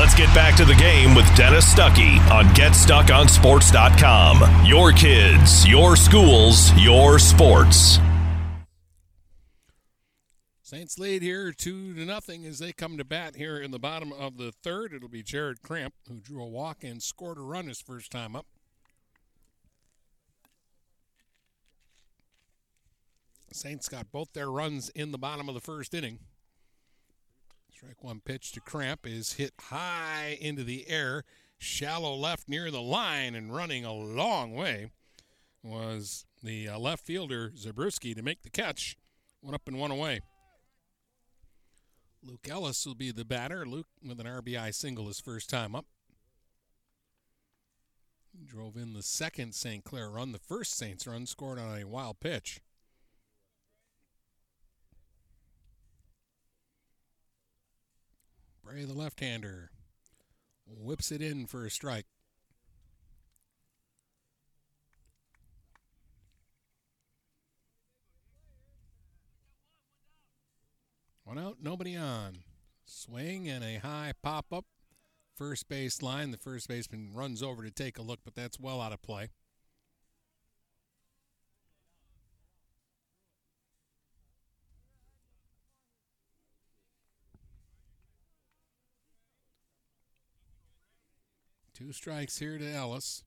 Let's 0.00 0.14
get 0.14 0.34
back 0.34 0.56
to 0.56 0.64
the 0.64 0.74
game 0.76 1.14
with 1.14 1.26
Dennis 1.36 1.74
Stuckey 1.74 2.18
on 2.30 2.46
GetStuckOnSports.com. 2.54 4.64
Your 4.64 4.92
kids, 4.92 5.68
your 5.68 5.94
schools, 5.94 6.72
your 6.78 7.18
sports. 7.18 7.98
Saints 10.62 10.98
lead 10.98 11.20
here 11.20 11.52
two 11.52 11.92
to 11.92 12.06
nothing 12.06 12.46
as 12.46 12.60
they 12.60 12.72
come 12.72 12.96
to 12.96 13.04
bat 13.04 13.36
here 13.36 13.58
in 13.58 13.72
the 13.72 13.78
bottom 13.78 14.10
of 14.10 14.38
the 14.38 14.52
third. 14.52 14.94
It'll 14.94 15.10
be 15.10 15.22
Jared 15.22 15.60
Cramp 15.60 15.92
who 16.08 16.18
drew 16.18 16.42
a 16.42 16.48
walk 16.48 16.82
and 16.82 17.02
scored 17.02 17.36
a 17.36 17.42
run 17.42 17.66
his 17.66 17.82
first 17.82 18.10
time 18.10 18.34
up. 18.34 18.46
Saints 23.52 23.90
got 23.90 24.10
both 24.10 24.32
their 24.32 24.50
runs 24.50 24.88
in 24.88 25.12
the 25.12 25.18
bottom 25.18 25.46
of 25.46 25.54
the 25.54 25.60
first 25.60 25.92
inning. 25.92 26.20
Strike 27.80 28.04
one 28.04 28.20
pitch 28.20 28.52
to 28.52 28.60
Cramp 28.60 29.06
is 29.06 29.32
hit 29.32 29.54
high 29.58 30.36
into 30.38 30.62
the 30.62 30.86
air, 30.86 31.24
shallow 31.56 32.14
left 32.14 32.46
near 32.46 32.70
the 32.70 32.82
line, 32.82 33.34
and 33.34 33.54
running 33.54 33.86
a 33.86 33.94
long 33.94 34.52
way 34.52 34.90
was 35.62 36.26
the 36.42 36.68
uh, 36.68 36.78
left 36.78 37.06
fielder 37.06 37.48
Zabruski 37.56 38.14
to 38.14 38.22
make 38.22 38.42
the 38.42 38.50
catch. 38.50 38.98
One 39.40 39.54
up 39.54 39.62
and 39.66 39.78
one 39.78 39.90
away. 39.90 40.20
Luke 42.22 42.46
Ellis 42.50 42.84
will 42.84 42.94
be 42.94 43.12
the 43.12 43.24
batter. 43.24 43.64
Luke 43.64 43.88
with 44.06 44.20
an 44.20 44.26
RBI 44.26 44.74
single 44.74 45.06
his 45.06 45.18
first 45.18 45.48
time 45.48 45.74
up. 45.74 45.86
Drove 48.44 48.76
in 48.76 48.92
the 48.92 49.02
second 49.02 49.54
St. 49.54 49.84
Clair 49.84 50.10
run. 50.10 50.32
The 50.32 50.38
first 50.38 50.76
Saints 50.76 51.06
run 51.06 51.24
scored 51.24 51.58
on 51.58 51.80
a 51.80 51.86
wild 51.86 52.20
pitch. 52.20 52.60
Bray, 58.70 58.84
the 58.84 58.94
left 58.94 59.18
hander, 59.18 59.70
whips 60.64 61.10
it 61.10 61.20
in 61.20 61.46
for 61.46 61.66
a 61.66 61.70
strike. 61.70 62.06
One 71.24 71.38
out, 71.38 71.56
nobody 71.60 71.96
on. 71.96 72.44
Swing 72.84 73.48
and 73.48 73.64
a 73.64 73.78
high 73.78 74.12
pop 74.22 74.52
up. 74.52 74.66
First 75.34 75.68
base 75.68 76.00
line. 76.00 76.30
The 76.30 76.36
first 76.36 76.68
baseman 76.68 77.10
runs 77.12 77.42
over 77.42 77.64
to 77.64 77.70
take 77.72 77.98
a 77.98 78.02
look, 78.02 78.20
but 78.24 78.36
that's 78.36 78.60
well 78.60 78.80
out 78.80 78.92
of 78.92 79.02
play. 79.02 79.30
Two 91.80 91.94
strikes 91.94 92.38
here 92.38 92.58
to 92.58 92.70
Ellis. 92.70 93.24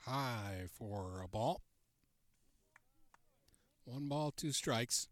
High 0.00 0.66
for 0.70 1.22
a 1.24 1.28
ball. 1.28 1.62
One 3.86 4.08
ball, 4.08 4.30
two 4.30 4.52
strikes. 4.52 5.08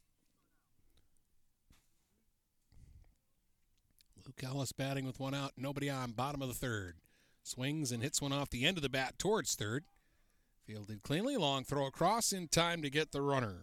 Luke 4.27 4.45
Ellis 4.45 4.73
batting 4.73 5.07
with 5.07 5.19
one 5.19 5.35
out, 5.35 5.53
nobody 5.57 5.89
on, 5.89 6.11
bottom 6.11 6.43
of 6.43 6.49
the 6.49 6.55
third. 6.55 6.97
Swings 7.43 7.91
and 7.93 8.03
hits 8.03 8.21
one 8.21 8.35
off 8.35 8.51
the 8.51 8.67
end 8.67 8.77
of 8.77 8.83
the 8.83 8.91
bat 8.91 9.19
towards 9.19 9.55
third. 9.55 9.85
Fielded 10.67 11.03
cleanly, 11.03 11.39
long 11.39 11.65
throw 11.65 11.87
across 11.87 12.31
in 12.31 12.47
time 12.47 12.83
to 12.83 12.91
get 12.91 13.13
the 13.13 13.23
runner. 13.23 13.63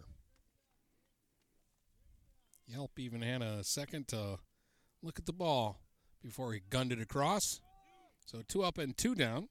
Yelp 2.66 2.98
even 2.98 3.22
had 3.22 3.42
a 3.42 3.62
second 3.62 4.08
to 4.08 4.40
look 5.02 5.18
at 5.18 5.26
the 5.26 5.32
ball 5.32 5.80
before 6.22 6.52
he 6.52 6.60
gunned 6.70 6.92
it 6.92 7.00
across. 7.00 7.60
So 8.26 8.42
two 8.46 8.62
up 8.62 8.78
and 8.78 8.96
two 8.96 9.14
down. 9.14 9.48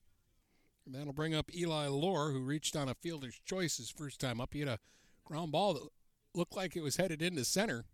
And 0.85 0.95
that'll 0.95 1.13
bring 1.13 1.35
up 1.35 1.53
Eli 1.53 1.87
Lohr, 1.87 2.31
who 2.31 2.39
reached 2.39 2.75
on 2.75 2.87
a 2.87 2.95
fielder's 2.95 3.39
choice 3.45 3.77
his 3.77 3.89
first 3.89 4.19
time 4.19 4.39
up. 4.39 4.53
He 4.53 4.59
had 4.61 4.69
a 4.69 4.79
ground 5.25 5.51
ball 5.51 5.73
that 5.73 5.87
looked 6.33 6.55
like 6.55 6.75
it 6.75 6.83
was 6.83 6.95
headed 6.95 7.21
into 7.21 7.43
center. 7.43 7.85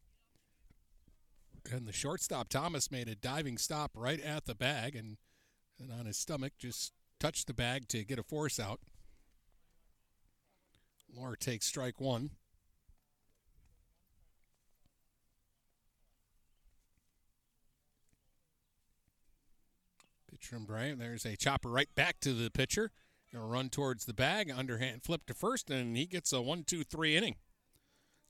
And 1.71 1.87
the 1.87 1.93
shortstop, 1.93 2.49
Thomas, 2.49 2.91
made 2.91 3.07
a 3.07 3.15
diving 3.15 3.57
stop 3.57 3.91
right 3.95 4.19
at 4.19 4.45
the 4.45 4.53
bag 4.53 4.95
and, 4.95 5.17
and 5.79 5.91
on 5.91 6.05
his 6.05 6.17
stomach 6.17 6.53
just 6.59 6.93
touched 7.19 7.47
the 7.47 7.53
bag 7.53 7.87
to 7.87 8.03
get 8.03 8.19
a 8.19 8.23
force 8.23 8.59
out. 8.59 8.81
Lohr 11.15 11.35
takes 11.35 11.65
strike 11.65 12.01
one. 12.01 12.31
From 20.45 20.65
Bray. 20.65 20.93
There's 20.93 21.25
a 21.25 21.37
chopper 21.37 21.69
right 21.69 21.93
back 21.95 22.19
to 22.21 22.33
the 22.33 22.51
pitcher. 22.51 22.91
Gonna 23.31 23.45
run 23.45 23.69
towards 23.69 24.05
the 24.05 24.13
bag, 24.13 24.51
underhand 24.51 25.03
flip 25.03 25.25
to 25.27 25.33
first, 25.33 25.69
and 25.69 25.95
he 25.95 26.05
gets 26.05 26.33
a 26.33 26.41
one-two-three 26.41 27.15
inning. 27.15 27.37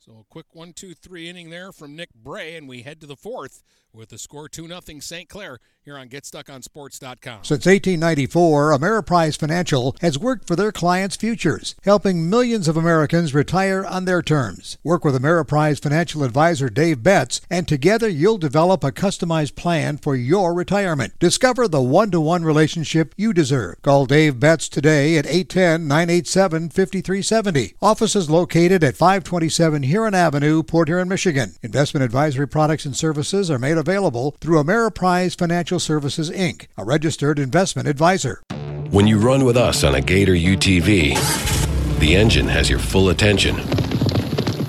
So 0.05 0.19
a 0.19 0.23
quick 0.29 0.47
one, 0.51 0.73
two, 0.73 0.93
three 0.93 1.29
inning 1.29 1.49
there 1.49 1.71
from 1.71 1.95
Nick 1.95 2.13
Bray, 2.13 2.57
and 2.57 2.67
we 2.67 2.81
head 2.81 2.99
to 2.99 3.07
the 3.07 3.15
fourth 3.15 3.63
with 3.93 4.09
the 4.09 4.17
score 4.17 4.49
2 4.49 4.67
0 4.67 4.79
St. 4.99 5.29
Clair 5.29 5.59
here 5.83 5.97
on 5.97 6.09
GetStuckOnSports.com. 6.09 7.43
Since 7.43 7.65
1894, 7.65 8.71
Ameriprise 8.71 9.37
Financial 9.37 9.95
has 10.01 10.17
worked 10.17 10.47
for 10.47 10.55
their 10.55 10.71
clients' 10.71 11.15
futures, 11.15 11.75
helping 11.83 12.29
millions 12.29 12.67
of 12.67 12.75
Americans 12.75 13.33
retire 13.33 13.85
on 13.85 14.05
their 14.05 14.21
terms. 14.21 14.77
Work 14.83 15.05
with 15.05 15.15
Ameriprise 15.15 15.81
Financial 15.81 16.23
Advisor 16.23 16.69
Dave 16.69 17.03
Betts, 17.03 17.41
and 17.49 17.67
together 17.67 18.07
you'll 18.07 18.37
develop 18.37 18.83
a 18.83 18.91
customized 18.91 19.55
plan 19.55 19.97
for 19.97 20.15
your 20.15 20.53
retirement. 20.53 21.13
Discover 21.19 21.67
the 21.67 21.81
one 21.81 22.11
to 22.11 22.19
one 22.19 22.43
relationship 22.43 23.13
you 23.17 23.33
deserve. 23.33 23.81
Call 23.81 24.05
Dave 24.05 24.39
Betts 24.39 24.69
today 24.69 25.17
at 25.17 25.27
810 25.27 25.87
987 25.87 26.69
5370. 26.69 27.75
Office 27.81 28.15
is 28.15 28.29
located 28.29 28.83
at 28.83 28.95
527 28.95 29.83
Huron 29.93 30.15
Avenue, 30.15 30.63
Port 30.63 30.87
Huron, 30.87 31.07
Michigan. 31.07 31.53
Investment 31.61 32.03
advisory 32.03 32.47
products 32.47 32.83
and 32.83 32.95
services 32.95 33.51
are 33.51 33.59
made 33.59 33.77
available 33.77 34.35
through 34.41 34.59
Ameriprise 34.59 35.37
Financial 35.37 35.79
Services, 35.79 36.31
Inc., 36.31 36.65
a 36.79 36.83
registered 36.83 37.37
investment 37.37 37.87
advisor. 37.87 38.41
When 38.89 39.05
you 39.05 39.19
run 39.19 39.45
with 39.45 39.55
us 39.55 39.83
on 39.83 39.93
a 39.93 40.01
Gator 40.01 40.33
UTV, 40.33 41.99
the 41.99 42.15
engine 42.15 42.47
has 42.47 42.71
your 42.71 42.79
full 42.79 43.09
attention. 43.09 43.55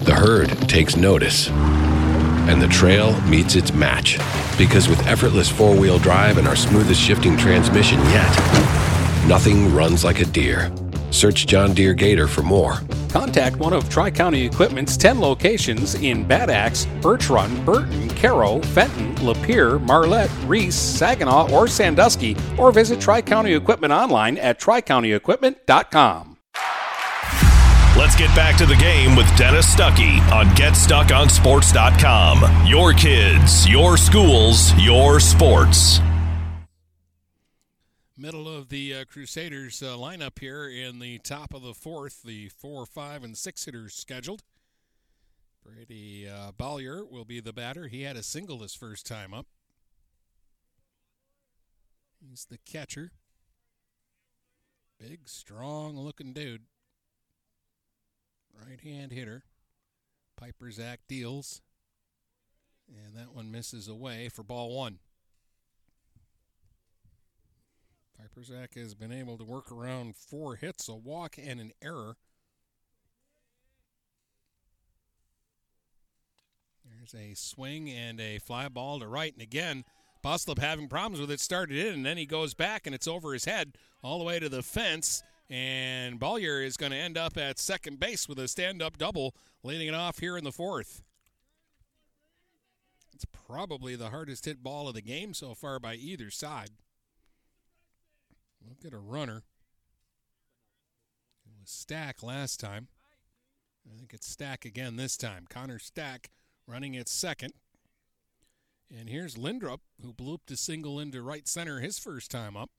The 0.04 0.14
herd 0.14 0.50
takes 0.68 0.94
notice. 0.94 1.48
And 1.48 2.60
the 2.60 2.68
trail 2.68 3.18
meets 3.22 3.54
its 3.56 3.72
match. 3.72 4.18
Because 4.58 4.90
with 4.90 5.06
effortless 5.06 5.48
four 5.48 5.74
wheel 5.74 5.98
drive 5.98 6.36
and 6.36 6.46
our 6.46 6.54
smoothest 6.54 7.00
shifting 7.00 7.38
transmission 7.38 7.98
yet, 7.98 9.26
nothing 9.26 9.74
runs 9.74 10.04
like 10.04 10.20
a 10.20 10.26
Deere. 10.26 10.70
Search 11.14 11.46
John 11.46 11.72
Deere 11.72 11.94
Gator 11.94 12.26
for 12.26 12.42
more. 12.42 12.80
Contact 13.08 13.56
one 13.56 13.72
of 13.72 13.88
Tri 13.88 14.10
County 14.10 14.44
Equipment's 14.44 14.96
10 14.96 15.20
locations 15.20 15.94
in 15.94 16.26
Bad 16.26 16.50
Axe, 16.50 16.86
Birch 17.00 17.30
Run, 17.30 17.64
Burton, 17.64 18.08
Caro, 18.10 18.60
Fenton, 18.60 19.14
Lapeer, 19.16 19.80
Marlette, 19.80 20.30
Reese, 20.46 20.74
Saginaw, 20.74 21.50
or 21.52 21.68
Sandusky, 21.68 22.36
or 22.58 22.72
visit 22.72 23.00
Tri 23.00 23.22
County 23.22 23.54
Equipment 23.54 23.92
online 23.92 24.36
at 24.38 24.60
tricountyequipment.com. 24.60 26.32
Let's 27.96 28.16
get 28.16 28.34
back 28.34 28.56
to 28.56 28.66
the 28.66 28.74
game 28.74 29.14
with 29.14 29.28
Dennis 29.36 29.72
Stuckey 29.72 30.18
on 30.32 30.46
GetStuckOnSports.com. 30.56 32.66
Your 32.66 32.92
kids, 32.92 33.68
your 33.68 33.96
schools, 33.96 34.74
your 34.74 35.20
sports. 35.20 36.00
Middle 38.24 38.48
of 38.48 38.70
the 38.70 38.94
uh, 38.94 39.04
Crusaders 39.04 39.82
uh, 39.82 39.96
lineup 39.96 40.38
here 40.38 40.66
in 40.66 40.98
the 40.98 41.18
top 41.18 41.52
of 41.52 41.60
the 41.60 41.74
fourth. 41.74 42.22
The 42.22 42.48
four, 42.48 42.86
five, 42.86 43.22
and 43.22 43.36
six 43.36 43.66
hitters 43.66 43.92
scheduled. 43.92 44.42
Brady 45.62 46.26
uh, 46.26 46.52
will 46.58 47.26
be 47.26 47.40
the 47.40 47.52
batter. 47.52 47.86
He 47.86 48.00
had 48.00 48.16
a 48.16 48.22
single 48.22 48.60
his 48.60 48.74
first 48.74 49.04
time 49.04 49.34
up. 49.34 49.44
He's 52.18 52.46
the 52.46 52.56
catcher. 52.56 53.10
Big, 54.98 55.28
strong 55.28 55.98
looking 55.98 56.32
dude. 56.32 56.62
Right 58.58 58.80
hand 58.80 59.12
hitter. 59.12 59.42
Piperzak 60.40 60.96
deals. 61.06 61.60
And 62.88 63.14
that 63.18 63.34
one 63.34 63.52
misses 63.52 63.86
away 63.86 64.30
for 64.30 64.42
ball 64.42 64.74
one. 64.74 65.00
Piperzak 68.20 68.74
has 68.74 68.94
been 68.94 69.12
able 69.12 69.36
to 69.38 69.44
work 69.44 69.70
around 69.72 70.16
four 70.16 70.56
hits, 70.56 70.88
a 70.88 70.94
walk, 70.94 71.36
and 71.38 71.60
an 71.60 71.72
error. 71.82 72.16
There's 76.84 77.14
a 77.14 77.34
swing 77.34 77.90
and 77.90 78.20
a 78.20 78.38
fly 78.38 78.68
ball 78.68 79.00
to 79.00 79.06
right. 79.06 79.32
And 79.32 79.42
again, 79.42 79.84
Boslip 80.24 80.58
having 80.58 80.88
problems 80.88 81.20
with 81.20 81.30
it. 81.30 81.40
Started 81.40 81.76
in, 81.76 81.94
and 81.94 82.06
then 82.06 82.16
he 82.16 82.24
goes 82.24 82.54
back, 82.54 82.86
and 82.86 82.94
it's 82.94 83.08
over 83.08 83.32
his 83.32 83.44
head 83.44 83.76
all 84.02 84.18
the 84.18 84.24
way 84.24 84.38
to 84.38 84.48
the 84.48 84.62
fence. 84.62 85.22
And 85.50 86.18
Bollier 86.18 86.64
is 86.64 86.78
going 86.78 86.92
to 86.92 86.98
end 86.98 87.18
up 87.18 87.36
at 87.36 87.58
second 87.58 88.00
base 88.00 88.28
with 88.28 88.38
a 88.38 88.48
stand 88.48 88.80
up 88.80 88.96
double, 88.96 89.34
leading 89.62 89.88
it 89.88 89.94
off 89.94 90.20
here 90.20 90.38
in 90.38 90.44
the 90.44 90.52
fourth. 90.52 91.02
It's 93.12 93.26
probably 93.26 93.96
the 93.96 94.10
hardest 94.10 94.46
hit 94.46 94.62
ball 94.62 94.88
of 94.88 94.94
the 94.94 95.02
game 95.02 95.34
so 95.34 95.54
far 95.54 95.78
by 95.78 95.94
either 95.94 96.30
side. 96.30 96.70
We'll 98.64 98.76
get 98.82 98.94
a 98.94 98.98
runner. 98.98 99.42
It 101.46 101.52
was 101.60 101.70
Stack 101.70 102.22
last 102.22 102.58
time. 102.60 102.88
I 103.86 103.96
think 103.96 104.14
it's 104.14 104.26
Stack 104.26 104.64
again 104.64 104.96
this 104.96 105.16
time. 105.16 105.46
Connor 105.48 105.78
Stack 105.78 106.30
running 106.66 106.96
at 106.96 107.08
second. 107.08 107.52
And 108.96 109.08
here's 109.08 109.36
Lindrup, 109.36 109.80
who 110.00 110.12
blooped 110.12 110.50
a 110.50 110.56
single 110.56 110.98
into 111.00 111.20
right 111.22 111.46
center 111.46 111.80
his 111.80 111.98
first 111.98 112.30
time 112.30 112.56
up. 112.56 112.70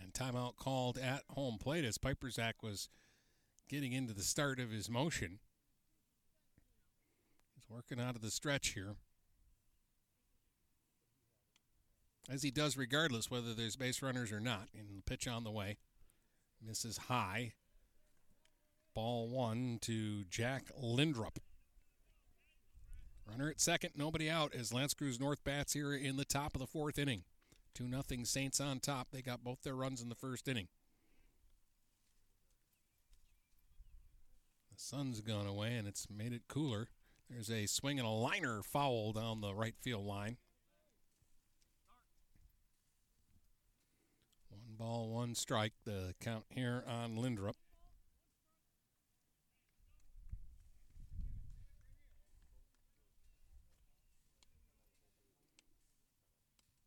And 0.00 0.12
timeout 0.12 0.56
called 0.56 0.98
at 0.98 1.22
home 1.30 1.56
plate 1.58 1.84
as 1.84 1.98
Piperzak 1.98 2.54
was 2.62 2.88
getting 3.68 3.92
into 3.92 4.12
the 4.12 4.22
start 4.22 4.60
of 4.60 4.70
his 4.70 4.90
motion. 4.90 5.38
Working 7.74 7.98
out 7.98 8.14
of 8.14 8.22
the 8.22 8.30
stretch 8.30 8.68
here. 8.68 8.94
As 12.30 12.44
he 12.44 12.52
does 12.52 12.76
regardless 12.76 13.32
whether 13.32 13.52
there's 13.52 13.74
base 13.74 14.00
runners 14.00 14.30
or 14.30 14.38
not. 14.38 14.68
And 14.78 14.96
the 14.96 15.02
pitch 15.02 15.26
on 15.26 15.42
the 15.42 15.50
way. 15.50 15.78
Misses 16.64 16.98
high. 17.08 17.54
Ball 18.94 19.28
one 19.28 19.78
to 19.82 20.22
Jack 20.30 20.66
Lindrup. 20.80 21.40
Runner 23.28 23.50
at 23.50 23.60
second, 23.60 23.90
nobody 23.96 24.30
out 24.30 24.54
as 24.54 24.72
L'Anse 24.72 24.94
Creuse 24.94 25.18
North 25.18 25.42
bats 25.42 25.72
here 25.72 25.94
in 25.94 26.16
the 26.16 26.24
top 26.24 26.54
of 26.54 26.60
the 26.60 26.68
fourth 26.68 26.96
inning. 26.96 27.24
2 27.74 27.88
nothing 27.88 28.24
Saints 28.24 28.60
on 28.60 28.78
top. 28.78 29.08
They 29.10 29.20
got 29.20 29.42
both 29.42 29.62
their 29.62 29.74
runs 29.74 30.00
in 30.00 30.10
the 30.10 30.14
first 30.14 30.46
inning. 30.46 30.68
The 34.72 34.80
sun's 34.80 35.20
gone 35.22 35.48
away 35.48 35.74
and 35.74 35.88
it's 35.88 36.06
made 36.08 36.32
it 36.32 36.42
cooler. 36.46 36.86
There's 37.34 37.50
a 37.50 37.66
swing 37.66 37.98
and 37.98 38.06
a 38.06 38.12
liner 38.12 38.62
foul 38.62 39.12
down 39.12 39.40
the 39.40 39.52
right 39.52 39.74
field 39.80 40.06
line. 40.06 40.36
One 44.48 44.76
ball, 44.78 45.08
one 45.08 45.34
strike. 45.34 45.72
The 45.84 46.14
count 46.20 46.44
here 46.50 46.84
on 46.86 47.16
Lindrup. 47.16 47.56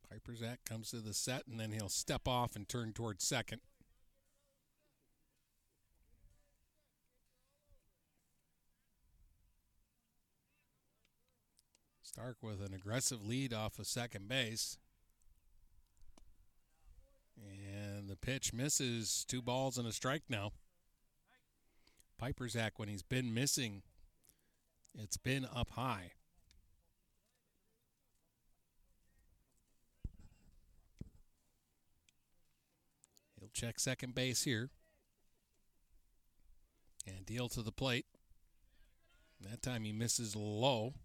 Piperzak 0.10 0.60
comes 0.66 0.92
to 0.92 1.02
the 1.02 1.14
set, 1.14 1.46
and 1.46 1.60
then 1.60 1.74
he'll 1.74 1.90
step 1.90 2.26
off 2.26 2.56
and 2.56 2.70
turn 2.70 2.94
towards 2.94 3.26
second. 3.26 3.60
Stark 12.18 12.38
with 12.42 12.66
an 12.66 12.74
aggressive 12.74 13.24
lead 13.24 13.54
off 13.54 13.78
of 13.78 13.86
second 13.86 14.28
base. 14.28 14.80
And 17.40 18.10
the 18.10 18.16
pitch 18.16 18.52
misses 18.54 19.24
two 19.28 19.40
balls 19.40 19.78
and 19.78 19.88
a 19.88 19.92
strike 19.92 20.24
now. 20.28 20.54
Piperzak, 22.20 22.72
when 22.78 22.90
he's 22.90 23.04
been 23.04 23.36
missing, 23.36 23.84
it's 24.98 25.18
been 25.18 25.46
up 25.56 25.70
high. 25.72 26.14
He'll 33.40 33.50
check 33.54 33.80
second 33.80 34.16
base 34.16 34.42
here. 34.42 34.72
And 37.06 37.28
deal 37.28 37.48
to 37.50 37.62
the 37.62 37.72
plate. 37.72 38.08
That 39.40 39.62
time 39.62 39.84
he 39.84 39.92
misses 39.92 40.36
low. 40.36 40.96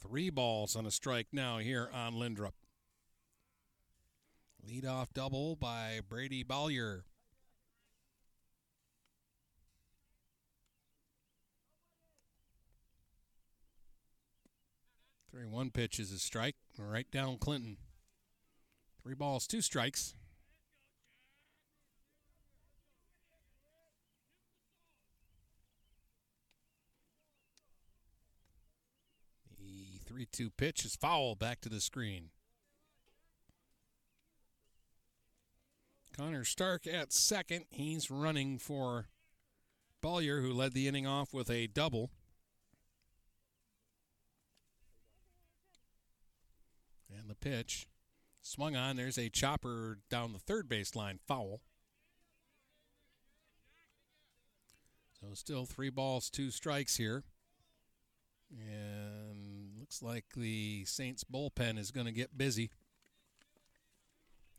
Three 0.00 0.30
balls 0.30 0.76
on 0.76 0.86
a 0.86 0.90
strike 0.90 1.28
now 1.32 1.58
here 1.58 1.90
on 1.92 2.14
Lindrup. 2.14 2.54
Leadoff 4.66 5.12
double 5.12 5.56
by 5.56 6.00
Brady 6.08 6.44
Bollier. 6.44 7.02
Three 15.30 15.46
one 15.46 15.70
pitch 15.70 15.98
is 15.98 16.10
a 16.12 16.18
strike 16.18 16.56
right 16.78 17.10
down 17.10 17.38
Clinton. 17.38 17.76
Three 19.02 19.14
balls, 19.14 19.46
two 19.46 19.60
strikes. 19.60 20.14
The 29.58 29.98
3 30.18 30.26
2 30.32 30.50
pitch 30.50 30.84
is 30.84 30.96
foul 30.96 31.36
back 31.36 31.60
to 31.60 31.68
the 31.68 31.80
screen. 31.80 32.30
Connor 36.16 36.42
Stark 36.42 36.88
at 36.88 37.12
second. 37.12 37.66
He's 37.70 38.10
running 38.10 38.58
for 38.58 39.06
Bollier, 40.02 40.42
who 40.42 40.52
led 40.52 40.72
the 40.72 40.88
inning 40.88 41.06
off 41.06 41.32
with 41.32 41.48
a 41.48 41.68
double. 41.68 42.10
And 47.16 47.30
the 47.30 47.36
pitch 47.36 47.86
swung 48.42 48.74
on. 48.74 48.96
There's 48.96 49.18
a 49.18 49.28
chopper 49.28 50.00
down 50.10 50.32
the 50.32 50.40
third 50.40 50.68
base 50.68 50.96
line, 50.96 51.20
foul. 51.28 51.60
So 55.20 55.28
still 55.34 55.64
three 55.64 55.90
balls, 55.90 56.28
two 56.28 56.50
strikes 56.50 56.96
here. 56.96 57.22
And 58.50 59.07
looks 59.88 60.02
like 60.02 60.24
the 60.36 60.84
Saints 60.84 61.24
bullpen 61.24 61.78
is 61.78 61.90
going 61.90 62.04
to 62.04 62.12
get 62.12 62.36
busy. 62.36 62.70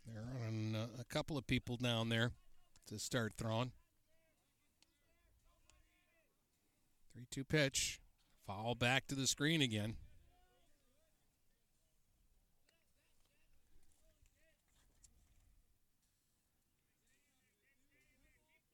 They're 0.08 0.24
on 0.48 0.76
uh, 0.76 0.88
a 1.00 1.04
couple 1.04 1.38
of 1.38 1.46
people 1.46 1.78
down 1.78 2.10
there 2.10 2.32
to 2.88 2.98
start 2.98 3.34
throwing. 3.38 3.72
3 7.14 7.28
2 7.30 7.44
pitch. 7.44 8.00
Foul 8.48 8.74
back 8.74 9.06
to 9.08 9.16
the 9.16 9.28
screen 9.28 9.62
again. 9.62 9.98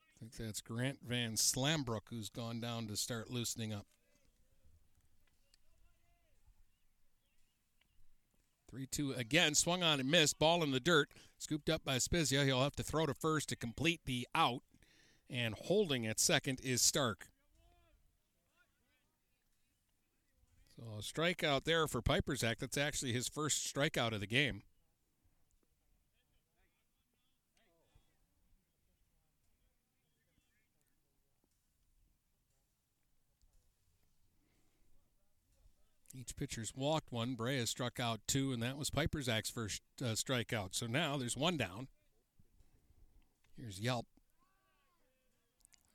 I 0.07 0.19
think 0.19 0.37
that's 0.37 0.61
Grant 0.61 0.99
Van 1.05 1.33
Slambrook 1.33 2.07
who's 2.09 2.29
gone 2.29 2.61
down 2.61 2.87
to 2.87 2.95
start 2.95 3.29
loosening 3.29 3.73
up. 3.73 3.87
3 8.75 8.87
2 8.87 9.13
again, 9.13 9.55
swung 9.55 9.83
on 9.83 10.01
and 10.01 10.11
missed. 10.11 10.37
Ball 10.37 10.61
in 10.61 10.71
the 10.71 10.81
dirt, 10.81 11.09
scooped 11.37 11.69
up 11.69 11.85
by 11.85 11.95
Spizia. 11.95 12.43
He'll 12.43 12.61
have 12.61 12.75
to 12.75 12.83
throw 12.83 13.05
to 13.05 13.13
first 13.13 13.47
to 13.47 13.55
complete 13.55 14.01
the 14.03 14.27
out. 14.35 14.63
And 15.29 15.55
holding 15.55 16.05
at 16.05 16.19
second 16.19 16.59
is 16.61 16.81
Stark. 16.81 17.27
So 20.75 20.83
a 20.99 21.01
strikeout 21.01 21.63
there 21.63 21.87
for 21.87 22.01
Piperzak. 22.01 22.59
That's 22.59 22.77
actually 22.77 23.13
his 23.13 23.29
first 23.29 23.73
strikeout 23.73 24.11
of 24.11 24.19
the 24.19 24.27
game. 24.27 24.63
Each 36.17 36.35
pitcher's 36.35 36.73
walked 36.75 37.11
one. 37.11 37.35
Bray 37.35 37.63
struck 37.65 37.99
out 37.99 38.21
two, 38.25 38.53
and 38.53 38.63
that 38.63 38.77
was 38.77 38.89
Piperzak's 38.89 39.49
first 39.49 39.81
uh, 40.01 40.15
strikeout. 40.15 40.73
So 40.73 40.87
now 40.87 41.17
there's 41.17 41.35
one 41.35 41.57
down. 41.57 41.87
Here's 43.57 43.79
Yelp. 43.79 44.05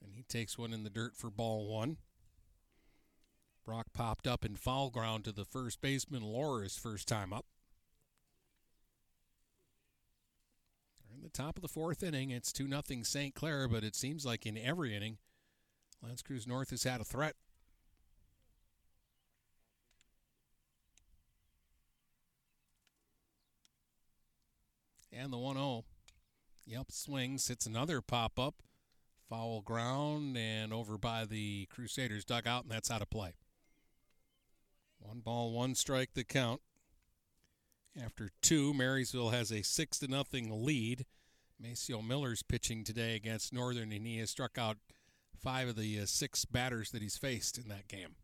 And 0.02 0.14
he 0.14 0.22
takes 0.22 0.58
one 0.58 0.72
in 0.72 0.84
the 0.84 0.90
dirt 0.90 1.16
for 1.16 1.30
ball 1.30 1.66
one. 1.66 1.96
Brock 3.64 3.88
popped 3.92 4.26
up 4.26 4.44
in 4.44 4.56
foul 4.56 4.90
ground 4.90 5.24
to 5.24 5.32
the 5.32 5.44
first 5.44 5.80
baseman, 5.80 6.22
Lohr's 6.22 6.76
first 6.76 7.06
time 7.06 7.32
up. 7.32 7.46
We're 11.08 11.16
in 11.16 11.22
the 11.22 11.28
top 11.30 11.56
of 11.56 11.62
the 11.62 11.68
fourth 11.68 12.02
inning. 12.02 12.30
It's 12.30 12.52
2 12.52 12.68
0 12.68 13.02
St. 13.02 13.34
Clair, 13.34 13.68
but 13.68 13.84
it 13.84 13.94
seems 13.94 14.26
like 14.26 14.44
in 14.44 14.58
every 14.58 14.94
inning, 14.94 15.18
L'Anse 16.02 16.22
Creuse 16.22 16.46
North 16.46 16.70
has 16.70 16.84
had 16.84 17.00
a 17.00 17.04
threat. 17.04 17.36
And 25.20 25.30
the 25.30 25.36
1 25.36 25.56
0. 25.56 25.84
Yelp 26.64 26.90
swings, 26.90 27.48
hits 27.48 27.66
another 27.66 28.00
pop 28.00 28.38
up, 28.38 28.62
foul 29.28 29.60
ground, 29.60 30.34
and 30.38 30.72
over 30.72 30.96
by 30.96 31.26
the 31.26 31.66
Crusaders 31.66 32.24
dugout, 32.24 32.62
and 32.62 32.72
that's 32.72 32.90
out 32.90 33.02
of 33.02 33.10
play. 33.10 33.34
One 34.98 35.20
ball, 35.20 35.52
one 35.52 35.74
strike 35.74 36.14
the 36.14 36.24
count. 36.24 36.62
After 38.02 38.30
two, 38.40 38.72
Marysville 38.72 39.28
has 39.28 39.52
a 39.52 39.60
six 39.60 39.98
to 39.98 40.08
nothing 40.08 40.64
lead. 40.64 41.04
Maceo 41.60 42.00
Miller's 42.00 42.42
pitching 42.42 42.82
today 42.82 43.14
against 43.14 43.52
Northern, 43.52 43.92
and 43.92 44.06
he 44.06 44.16
has 44.20 44.30
struck 44.30 44.56
out 44.56 44.78
five 45.36 45.68
of 45.68 45.76
the 45.76 46.00
uh, 46.00 46.06
six 46.06 46.46
batters 46.46 46.92
that 46.92 47.02
he's 47.02 47.18
faced 47.18 47.58
in 47.58 47.68
that 47.68 47.88
game. 47.88 48.14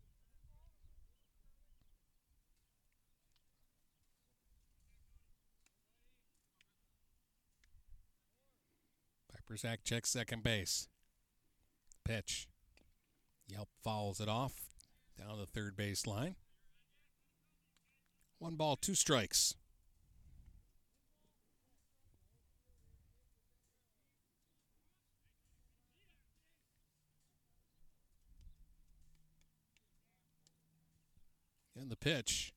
Piperzak 9.47 9.79
checks 9.85 10.11
second 10.11 10.43
base. 10.43 10.89
Pitch. 12.05 12.49
Yelp 13.49 13.69
fouls 13.83 14.21
it 14.21 14.29
off 14.29 14.55
down 15.19 15.39
the 15.39 15.47
third 15.47 15.77
base 15.77 16.07
line. 16.07 16.35
One 18.39 18.57
ball, 18.57 18.77
two 18.77 18.95
strikes. 18.95 19.55
And 31.79 31.91
the 31.91 31.97
pitch. 31.97 32.53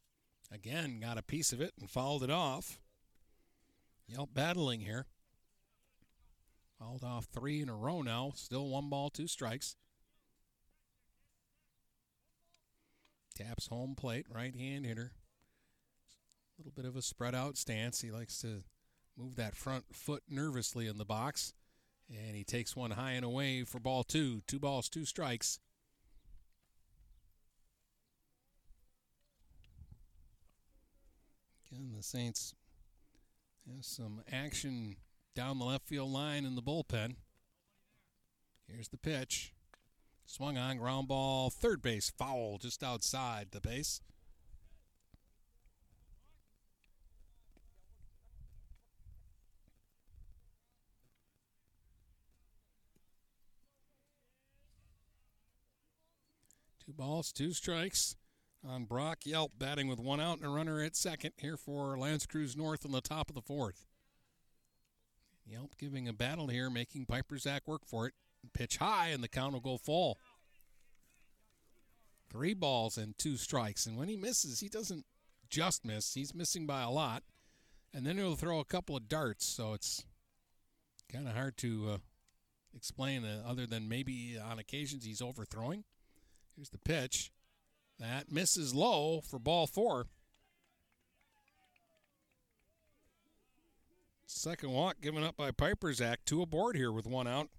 Again, 0.51 0.99
got 0.99 1.17
a 1.17 1.21
piece 1.21 1.53
of 1.53 1.61
it 1.61 1.73
and 1.79 1.89
fouled 1.89 2.23
it 2.23 2.31
off. 2.31 2.79
Yelp 4.07 4.33
battling 4.33 4.81
here. 4.81 5.05
Fouled 6.79 7.03
off 7.03 7.25
three 7.25 7.61
in 7.61 7.67
a 7.67 7.75
row 7.75 8.01
now. 8.01 8.31
Still 8.35 8.69
one 8.69 8.89
ball, 8.89 9.09
two 9.09 9.27
strikes. 9.27 9.75
Taps 13.35 13.67
home 13.67 13.95
plate, 13.95 14.25
right 14.33 14.55
hand 14.55 14.85
hitter. 14.85 15.11
A 16.57 16.61
little 16.61 16.73
bit 16.73 16.85
of 16.85 16.95
a 16.95 17.01
spread 17.01 17.35
out 17.35 17.57
stance. 17.57 18.01
He 18.01 18.11
likes 18.11 18.39
to 18.41 18.63
move 19.17 19.35
that 19.35 19.55
front 19.55 19.93
foot 19.93 20.23
nervously 20.29 20.87
in 20.87 20.97
the 20.97 21.05
box. 21.05 21.53
And 22.09 22.35
he 22.35 22.43
takes 22.43 22.75
one 22.75 22.91
high 22.91 23.11
and 23.11 23.25
away 23.25 23.63
for 23.63 23.79
ball 23.79 24.03
two. 24.03 24.41
Two 24.47 24.59
balls, 24.59 24.89
two 24.89 25.05
strikes. 25.05 25.59
Again, 31.71 31.91
the 31.95 32.01
Saints 32.01 32.55
have 33.67 33.85
some 33.85 34.21
action 34.31 34.95
down 35.39 35.57
the 35.57 35.63
left 35.63 35.87
field 35.87 36.11
line 36.11 36.43
in 36.43 36.55
the 36.55 36.61
bullpen. 36.61 37.15
Here's 38.67 38.89
the 38.89 38.97
pitch. 38.97 39.53
Swung 40.25 40.57
on, 40.57 40.75
ground 40.75 41.07
ball, 41.07 41.49
third 41.49 41.81
base, 41.81 42.09
foul 42.09 42.57
just 42.57 42.83
outside 42.83 43.47
the 43.51 43.61
base. 43.61 44.01
Two 56.85 56.91
balls, 56.91 57.31
two 57.31 57.53
strikes 57.53 58.17
on 58.67 58.83
Brock 58.83 59.19
Yelp, 59.23 59.53
batting 59.57 59.87
with 59.87 59.99
one 59.99 60.19
out 60.19 60.39
and 60.39 60.45
a 60.45 60.49
runner 60.49 60.81
at 60.81 60.97
second 60.97 61.31
here 61.37 61.55
for 61.55 61.97
L'Anse 61.97 62.25
Creuse 62.25 62.57
North 62.57 62.83
in 62.83 62.91
the 62.91 62.99
top 62.99 63.29
of 63.29 63.35
the 63.35 63.41
fourth. 63.41 63.88
Yelp 65.49 65.77
giving 65.77 66.07
a 66.07 66.13
battle 66.13 66.47
here, 66.47 66.69
making 66.69 67.05
Piperzak 67.05 67.61
work 67.65 67.81
for 67.85 68.07
it. 68.07 68.13
Pitch 68.53 68.77
high, 68.77 69.07
and 69.07 69.23
the 69.23 69.27
count 69.27 69.53
will 69.53 69.59
go 69.59 69.77
full. 69.77 70.17
Three 72.29 72.53
balls 72.53 72.97
and 72.97 73.17
two 73.17 73.35
strikes. 73.37 73.85
And 73.85 73.97
when 73.97 74.07
he 74.07 74.15
misses, 74.15 74.59
he 74.59 74.69
doesn't 74.69 75.05
just 75.49 75.83
miss, 75.83 76.13
he's 76.13 76.35
missing 76.35 76.65
by 76.65 76.81
a 76.81 76.89
lot. 76.89 77.23
And 77.93 78.05
then 78.05 78.17
he'll 78.17 78.35
throw 78.35 78.59
a 78.59 78.65
couple 78.65 78.95
of 78.95 79.09
darts, 79.09 79.45
so 79.45 79.73
it's 79.73 80.05
kind 81.11 81.27
of 81.27 81.33
hard 81.33 81.57
to 81.57 81.89
uh, 81.93 81.97
explain 82.75 83.25
uh, 83.25 83.41
other 83.47 83.65
than 83.65 83.89
maybe 83.89 84.37
on 84.39 84.59
occasions 84.59 85.05
he's 85.05 85.23
overthrowing. 85.23 85.83
Here's 86.55 86.69
the 86.69 86.77
pitch. 86.77 87.31
That 87.99 88.31
misses 88.31 88.75
low 88.75 89.21
for 89.21 89.39
ball 89.39 89.65
four. 89.65 90.05
Second 94.31 94.71
walk 94.71 95.01
given 95.01 95.23
up 95.23 95.35
by 95.35 95.49
Piperzak. 95.49 96.17
Two 96.23 96.43
aboard 96.43 96.75
here 96.75 96.91
with 96.91 97.07
one 97.07 97.27
out. 97.27 97.49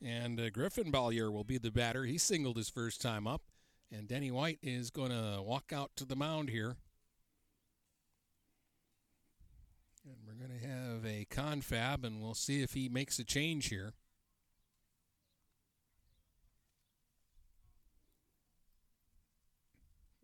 And 0.00 0.38
uh, 0.38 0.48
Griffin 0.48 0.92
Bollier 0.92 1.32
will 1.32 1.42
be 1.42 1.58
the 1.58 1.72
batter. 1.72 2.04
He 2.04 2.18
singled 2.18 2.56
his 2.56 2.70
first 2.70 3.00
time 3.00 3.26
up. 3.26 3.42
And 3.90 4.06
Denny 4.06 4.30
White 4.30 4.60
is 4.62 4.90
going 4.90 5.10
to 5.10 5.42
walk 5.42 5.72
out 5.74 5.90
to 5.96 6.04
the 6.04 6.14
mound 6.14 6.50
here. 6.50 6.76
And 10.06 10.16
we're 10.24 10.46
going 10.46 10.60
to 10.60 10.66
have 10.66 11.04
a 11.04 11.24
confab, 11.24 12.04
and 12.04 12.22
we'll 12.22 12.34
see 12.34 12.62
if 12.62 12.74
he 12.74 12.88
makes 12.88 13.18
a 13.18 13.24
change 13.24 13.68
here. 13.68 13.94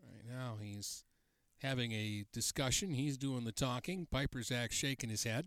Right 0.03 0.25
now, 0.29 0.55
he's 0.63 1.05
having 1.63 1.91
a 1.93 2.27
discussion. 2.33 2.95
He's 2.95 3.19
doing 3.19 3.45
the 3.45 3.53
talking. 3.53 4.07
Piperzak 4.13 4.71
shaking 4.71 5.11
his 5.11 5.25
head. 5.25 5.47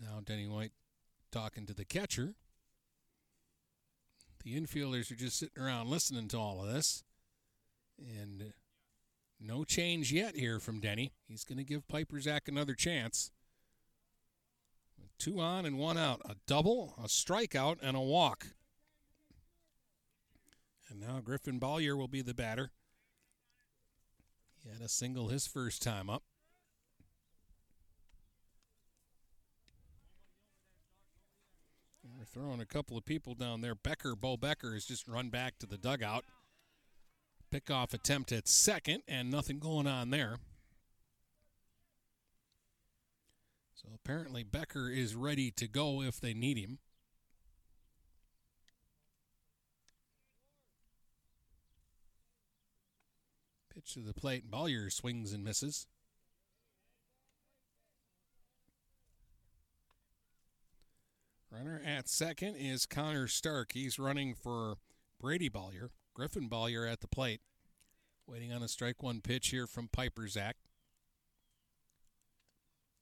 And 0.00 0.03
now 0.14 0.20
Denny 0.24 0.46
White 0.46 0.72
talking 1.32 1.66
to 1.66 1.74
the 1.74 1.84
catcher. 1.84 2.34
The 4.44 4.60
infielders 4.60 5.10
are 5.10 5.16
just 5.16 5.38
sitting 5.38 5.62
around 5.62 5.88
listening 5.88 6.28
to 6.28 6.38
all 6.38 6.62
of 6.62 6.72
this. 6.72 7.02
And 7.98 8.52
no 9.40 9.64
change 9.64 10.12
yet 10.12 10.36
here 10.36 10.60
from 10.60 10.80
Denny. 10.80 11.12
He's 11.26 11.44
going 11.44 11.58
to 11.58 11.64
give 11.64 11.88
Piperzak 11.88 12.46
another 12.46 12.74
chance. 12.74 13.30
Two 15.18 15.40
on 15.40 15.64
and 15.64 15.78
one 15.78 15.98
out. 15.98 16.20
A 16.24 16.36
double, 16.46 16.94
a 17.02 17.06
strikeout, 17.06 17.78
and 17.82 17.96
a 17.96 18.00
walk. 18.00 18.48
And 20.90 21.00
now 21.00 21.20
Griffin 21.20 21.58
Bollier 21.58 21.96
will 21.96 22.08
be 22.08 22.22
the 22.22 22.34
batter. 22.34 22.70
He 24.62 24.70
had 24.70 24.80
a 24.80 24.88
single 24.88 25.28
his 25.28 25.46
first 25.46 25.82
time 25.82 26.08
up. 26.10 26.22
We're 32.24 32.40
throwing 32.40 32.60
a 32.60 32.66
couple 32.66 32.96
of 32.96 33.04
people 33.04 33.34
down 33.34 33.60
there. 33.60 33.74
Becker, 33.74 34.16
Bo 34.16 34.38
Becker, 34.38 34.72
has 34.72 34.86
just 34.86 35.06
run 35.06 35.28
back 35.28 35.58
to 35.58 35.66
the 35.66 35.76
dugout. 35.76 36.24
Pickoff 37.52 37.92
attempt 37.92 38.32
at 38.32 38.48
second, 38.48 39.02
and 39.06 39.30
nothing 39.30 39.58
going 39.58 39.86
on 39.86 40.08
there. 40.08 40.36
So 43.74 43.88
apparently 43.94 44.42
Becker 44.42 44.88
is 44.88 45.14
ready 45.14 45.50
to 45.50 45.68
go 45.68 46.00
if 46.00 46.18
they 46.18 46.32
need 46.32 46.56
him. 46.56 46.78
Pitch 53.74 53.92
to 53.94 54.00
the 54.00 54.14
plate. 54.14 54.44
And 54.44 54.52
Bollier 54.52 54.90
swings 54.90 55.34
and 55.34 55.44
misses. 55.44 55.86
Runner 61.54 61.80
at 61.86 62.08
second 62.08 62.56
is 62.56 62.84
Connor 62.84 63.28
Stark. 63.28 63.72
He's 63.74 63.96
running 63.96 64.34
for 64.34 64.78
Brady 65.20 65.48
Bollier. 65.48 65.90
Griffin 66.12 66.48
Bollier 66.48 66.90
at 66.90 67.00
the 67.00 67.06
plate. 67.06 67.42
Waiting 68.26 68.52
on 68.52 68.62
a 68.62 68.66
strike 68.66 69.04
one 69.04 69.20
pitch 69.20 69.48
here 69.48 69.68
from 69.68 69.88
Piperzak. 69.88 70.54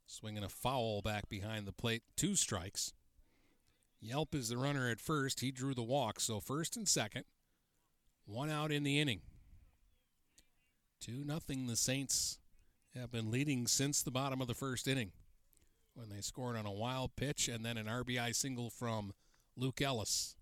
Swinging 0.07 0.45
a 0.45 0.51
foul 0.51 1.01
back 1.01 1.31
behind 1.31 1.67
the 1.67 1.73
plate. 1.73 2.03
Two 2.15 2.35
strikes. 2.35 2.93
Yelp 4.03 4.35
is 4.35 4.51
the 4.51 4.59
runner 4.59 4.91
at 4.91 5.01
first. 5.01 5.41
He 5.41 5.51
drew 5.51 5.73
the 5.73 5.83
walk, 5.83 6.21
so 6.21 6.39
first 6.39 6.77
and 6.77 6.87
second. 6.87 7.25
One 8.27 8.51
out 8.51 8.71
in 8.71 8.83
the 8.83 9.01
inning. 9.01 9.23
2 11.01 11.25
nothing. 11.25 11.69
The 11.69 11.77
Saints 11.77 12.39
have 12.95 13.11
been 13.11 13.31
leading 13.31 13.67
since 13.67 14.03
the 14.03 14.11
bottom 14.11 14.43
of 14.43 14.47
the 14.47 14.55
first 14.55 14.87
inning 14.87 15.13
when 15.95 16.09
they 16.09 16.21
scored 16.21 16.57
on 16.57 16.67
a 16.67 16.73
wild 16.73 17.17
pitch 17.17 17.49
and 17.49 17.65
then 17.65 17.77
an 17.77 17.87
RBI 17.87 18.35
single 18.35 18.71
from 18.71 19.13
Luke 19.57 19.81
Ellis. 19.81 20.37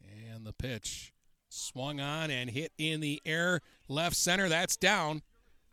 And 0.00 0.46
the 0.46 0.52
pitch 0.52 1.12
swung 1.48 2.00
on 2.00 2.30
and 2.30 2.50
hit 2.50 2.72
in 2.78 3.00
the 3.00 3.20
air 3.24 3.60
left 3.88 4.16
center. 4.16 4.48
That's 4.48 4.76
down 4.76 5.22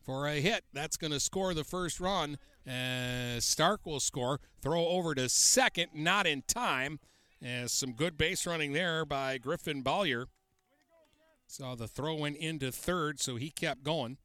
for 0.03 0.27
a 0.27 0.39
hit. 0.39 0.63
That's 0.73 0.97
going 0.97 1.11
to 1.11 1.19
score 1.19 1.53
the 1.53 1.63
first 1.63 1.99
run. 1.99 2.37
Uh, 2.67 3.39
Stark 3.39 3.85
will 3.85 3.99
score. 3.99 4.39
Throw 4.61 4.87
over 4.87 5.13
to 5.15 5.29
second, 5.29 5.89
not 5.93 6.25
in 6.25 6.43
time. 6.47 6.99
As 7.43 7.71
some 7.71 7.91
good 7.91 8.17
base 8.17 8.47
running 8.47 8.73
there 8.73 9.05
by 9.05 9.37
Griffin 9.37 9.83
Bollier. 9.83 10.25
Saw 11.47 11.75
the 11.75 11.87
throw 11.87 12.15
went 12.15 12.37
into 12.37 12.71
third, 12.71 13.19
so 13.19 13.35
he 13.35 13.51
kept 13.51 13.83
going. 13.83 14.17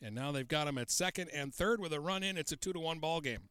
And 0.00 0.14
now 0.14 0.30
they've 0.30 0.46
got 0.46 0.68
him 0.68 0.78
at 0.78 0.90
second 0.90 1.30
and 1.30 1.52
third 1.52 1.80
with 1.80 1.92
a 1.92 2.00
run 2.00 2.22
in. 2.22 2.36
It's 2.36 2.52
a 2.52 2.56
two 2.56 2.72
to 2.72 2.78
one 2.78 2.98
ball 2.98 3.20
game. 3.20 3.48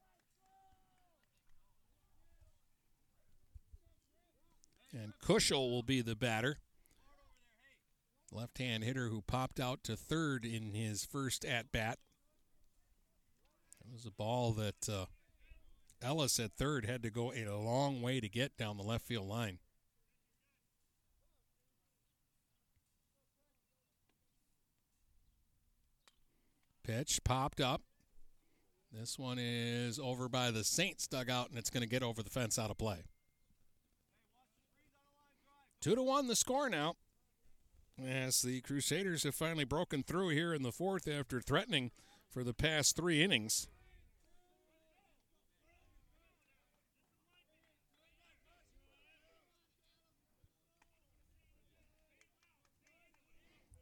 And 4.94 5.14
Kushel 5.24 5.70
will 5.70 5.84
be 5.84 6.02
the 6.02 6.16
batter. 6.16 6.58
Left 8.32 8.58
hand 8.58 8.84
hitter 8.84 9.10
who 9.10 9.22
popped 9.22 9.60
out 9.60 9.84
to 9.84 9.96
third 9.96 10.46
in 10.46 10.74
his 10.74 11.06
first 11.06 11.46
at 11.46 11.72
bat. 11.72 12.00
It 13.86 13.92
was 13.92 14.06
a 14.06 14.12
ball 14.12 14.54
that 14.54 14.90
uh, 14.90 15.06
Ellis 16.02 16.40
at 16.40 16.54
third 16.54 16.86
had 16.86 17.04
to 17.04 17.10
go 17.10 17.32
a 17.34 17.46
long 17.56 18.02
way 18.02 18.20
to 18.20 18.30
get 18.30 18.58
down 18.58 18.78
the 18.78 18.84
left 18.84 19.06
field 19.06 19.28
line. 19.28 19.60
Pitch 26.84 27.22
popped 27.24 27.62
up. 27.62 27.82
This 28.92 29.18
one 29.18 29.38
is 29.40 30.00
over 30.00 30.28
by 30.28 30.52
the 30.52 30.64
Saints 30.64 31.08
dugout, 31.08 31.50
and 31.50 31.58
it's 31.58 31.70
going 31.70 31.84
to 31.84 31.90
get 31.90 32.04
over 32.04 32.24
the 32.24 32.30
fence 32.30 32.60
out 32.60 32.72
of 32.72 32.78
play. 32.78 33.04
Two 35.82 35.96
to 35.96 36.04
one, 36.04 36.28
the 36.28 36.36
score 36.36 36.70
now. 36.70 36.96
As 38.08 38.44
the 38.44 38.62
Crusaders 38.62 39.24
have 39.24 39.34
finally 39.34 39.64
broken 39.64 40.04
through 40.04 40.30
here 40.30 40.54
in 40.54 40.62
the 40.62 40.72
fourth 40.72 41.08
after 41.08 41.42
threatening 41.42 41.90
for 42.30 42.44
the 42.44 42.54
past 42.54 42.96
three 42.96 43.24
innings. 43.24 43.68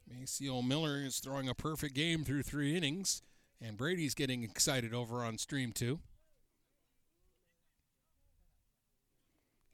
Maceo 0.09 0.61
Miller 0.61 1.01
is 1.03 1.19
throwing 1.19 1.49
a 1.49 1.53
perfect 1.53 1.95
game 1.95 2.23
through 2.23 2.43
three 2.43 2.75
innings, 2.75 3.21
and 3.61 3.77
Brady's 3.77 4.15
getting 4.15 4.43
excited 4.43 4.93
over 4.93 5.23
on 5.23 5.37
stream 5.37 5.73
two. 5.73 5.99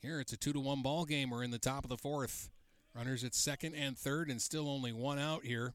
Here 0.05 0.19
it's 0.19 0.33
a 0.33 0.37
two 0.37 0.53
to 0.53 0.59
one 0.59 0.83
ball 0.83 1.03
game. 1.05 1.31
We're 1.31 1.41
in 1.41 1.49
the 1.49 1.57
top 1.57 1.83
of 1.83 1.89
the 1.89 1.97
fourth. 1.97 2.51
Runners 2.93 3.23
at 3.23 3.33
second 3.33 3.73
and 3.73 3.97
third, 3.97 4.29
and 4.29 4.39
still 4.39 4.69
only 4.69 4.93
one 4.93 5.17
out 5.17 5.43
here. 5.43 5.73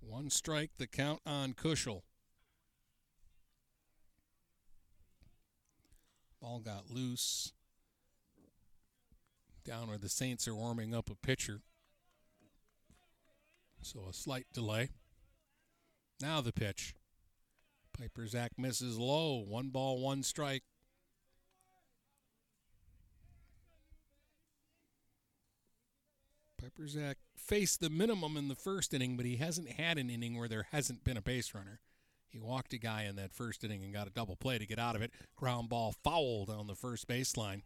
One 0.00 0.28
strike, 0.28 0.72
the 0.78 0.88
count 0.88 1.20
on 1.24 1.52
Kushel. 1.52 2.02
Ball 6.42 6.58
got 6.58 6.90
loose. 6.90 7.52
Down 9.64 9.86
where 9.86 9.96
the 9.96 10.08
Saints 10.08 10.48
are 10.48 10.56
warming 10.56 10.92
up 10.92 11.10
a 11.10 11.14
pitcher. 11.14 11.60
So 13.80 14.06
a 14.10 14.12
slight 14.12 14.46
delay. 14.52 14.90
Now 16.20 16.40
the 16.40 16.52
pitch. 16.52 16.94
Piperzak 17.96 18.48
misses 18.58 18.98
low. 18.98 19.38
One 19.38 19.68
ball, 19.68 20.00
one 20.00 20.24
strike. 20.24 20.64
Piperzak 26.68 27.10
uh, 27.10 27.14
faced 27.36 27.80
the 27.80 27.90
minimum 27.90 28.36
in 28.36 28.48
the 28.48 28.54
first 28.54 28.92
inning, 28.92 29.16
but 29.16 29.26
he 29.26 29.36
hasn't 29.36 29.70
had 29.72 29.98
an 29.98 30.10
inning 30.10 30.36
where 30.36 30.48
there 30.48 30.66
hasn't 30.70 31.04
been 31.04 31.16
a 31.16 31.22
base 31.22 31.54
runner. 31.54 31.80
He 32.28 32.38
walked 32.38 32.72
a 32.72 32.78
guy 32.78 33.04
in 33.04 33.16
that 33.16 33.32
first 33.32 33.64
inning 33.64 33.82
and 33.82 33.92
got 33.92 34.06
a 34.06 34.10
double 34.10 34.36
play 34.36 34.58
to 34.58 34.66
get 34.66 34.78
out 34.78 34.94
of 34.94 35.02
it. 35.02 35.12
Ground 35.36 35.68
ball 35.68 35.94
fouled 36.04 36.50
on 36.50 36.66
the 36.66 36.74
first 36.74 37.08
baseline. 37.08 37.62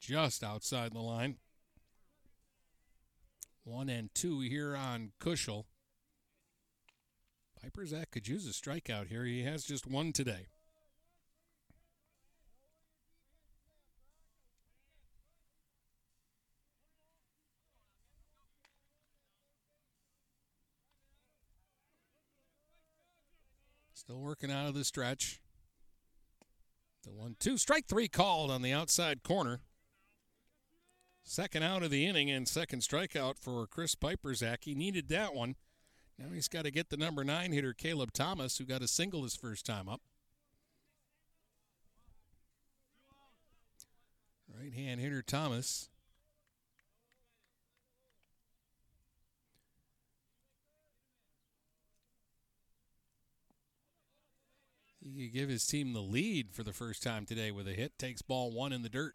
Just 0.00 0.42
outside 0.42 0.92
the 0.92 1.00
line. 1.00 1.36
One 3.64 3.88
and 3.88 4.12
two 4.14 4.40
here 4.40 4.74
on 4.74 5.12
Kushel. 5.20 5.64
Piperzak 7.62 8.10
could 8.10 8.26
use 8.26 8.46
a 8.46 8.50
strikeout 8.50 9.08
here. 9.08 9.24
He 9.24 9.42
has 9.42 9.64
just 9.64 9.86
one 9.86 10.12
today. 10.12 10.46
Still 24.08 24.20
working 24.20 24.50
out 24.50 24.66
of 24.66 24.72
the 24.72 24.86
stretch. 24.86 25.38
The 27.04 27.10
one 27.10 27.36
two 27.38 27.58
strike 27.58 27.86
three 27.86 28.08
called 28.08 28.50
on 28.50 28.62
the 28.62 28.72
outside 28.72 29.22
corner. 29.22 29.60
Second 31.22 31.62
out 31.62 31.82
of 31.82 31.90
the 31.90 32.06
inning 32.06 32.30
and 32.30 32.48
second 32.48 32.80
strikeout 32.80 33.38
for 33.38 33.66
Chris 33.66 33.94
Piperzak. 33.94 34.64
He 34.64 34.74
needed 34.74 35.10
that 35.10 35.34
one. 35.34 35.56
Now 36.18 36.28
he's 36.32 36.48
got 36.48 36.64
to 36.64 36.70
get 36.70 36.88
the 36.88 36.96
number 36.96 37.22
nine 37.22 37.52
hitter, 37.52 37.74
Caleb 37.74 38.14
Thomas, 38.14 38.56
who 38.56 38.64
got 38.64 38.80
a 38.80 38.88
single 38.88 39.24
his 39.24 39.36
first 39.36 39.66
time 39.66 39.90
up. 39.90 40.00
Right 44.58 44.72
hand 44.72 45.02
hitter 45.02 45.20
Thomas. 45.20 45.90
He 55.14 55.28
give 55.28 55.48
his 55.48 55.66
team 55.66 55.92
the 55.92 56.00
lead 56.00 56.52
for 56.52 56.62
the 56.62 56.72
first 56.72 57.02
time 57.02 57.26
today 57.26 57.50
with 57.50 57.68
a 57.68 57.72
hit. 57.72 57.98
Takes 57.98 58.22
ball 58.22 58.50
one 58.50 58.72
in 58.72 58.82
the 58.82 58.88
dirt. 58.88 59.14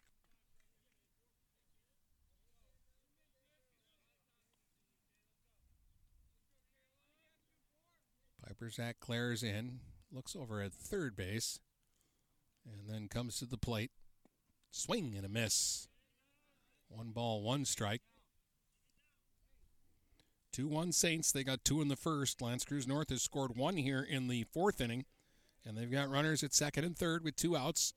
Piperzak 8.44 8.94
Claire's 9.00 9.42
in, 9.42 9.80
looks 10.12 10.36
over 10.36 10.60
at 10.60 10.72
third 10.72 11.16
base, 11.16 11.58
and 12.64 12.88
then 12.88 13.08
comes 13.08 13.38
to 13.38 13.46
the 13.46 13.56
plate. 13.56 13.90
Swing 14.70 15.14
and 15.16 15.24
a 15.24 15.28
miss. 15.28 15.88
One 16.88 17.10
ball, 17.10 17.42
one 17.42 17.64
strike. 17.64 18.02
2 20.52 20.68
1 20.68 20.92
Saints. 20.92 21.32
They 21.32 21.42
got 21.42 21.64
two 21.64 21.82
in 21.82 21.88
the 21.88 21.96
first. 21.96 22.40
L'Anse 22.40 22.64
Creuse 22.64 22.86
North 22.86 23.10
has 23.10 23.22
scored 23.22 23.56
one 23.56 23.76
here 23.76 24.02
in 24.02 24.28
the 24.28 24.44
fourth 24.52 24.80
inning, 24.80 25.04
and 25.66 25.76
they've 25.76 25.90
got 25.90 26.10
runners 26.10 26.42
at 26.42 26.52
second 26.52 26.84
and 26.84 26.96
third 26.96 27.24
with 27.24 27.36
two 27.36 27.56
outs. 27.56 27.94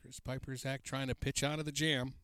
Chris 0.00 0.20
Piperzak 0.20 0.82
trying 0.82 1.08
to 1.08 1.14
pitch 1.14 1.42
out 1.42 1.58
of 1.58 1.64
the 1.64 1.72
jam. 1.72 2.14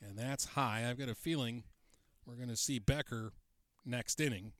And 0.00 0.18
that's 0.18 0.44
high. 0.44 0.88
I've 0.88 0.98
got 0.98 1.08
a 1.08 1.14
feeling 1.14 1.64
we're 2.24 2.36
going 2.36 2.48
to 2.48 2.56
see 2.56 2.78
Becker 2.78 3.32
next 3.84 4.20
inning. 4.20 4.52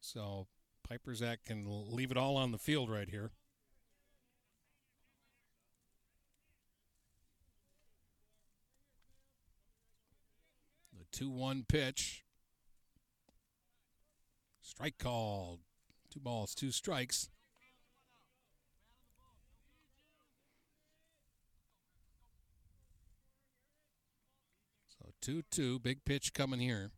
So 0.00 0.46
Piperzak 0.88 1.38
can 1.44 1.66
leave 1.66 2.10
it 2.10 2.16
all 2.16 2.36
on 2.36 2.52
the 2.52 2.58
field 2.58 2.90
right 2.90 3.08
here. 3.08 3.30
The 10.98 11.04
2 11.12 11.30
1 11.30 11.64
pitch. 11.68 12.25
Strike 14.66 14.98
called. 14.98 15.60
Two 16.12 16.18
balls, 16.18 16.52
two 16.52 16.72
strikes. 16.72 17.30
So 24.98 25.12
2 25.22 25.42
2, 25.52 25.78
big 25.78 26.04
pitch 26.04 26.34
coming 26.34 26.58
here. 26.58 26.90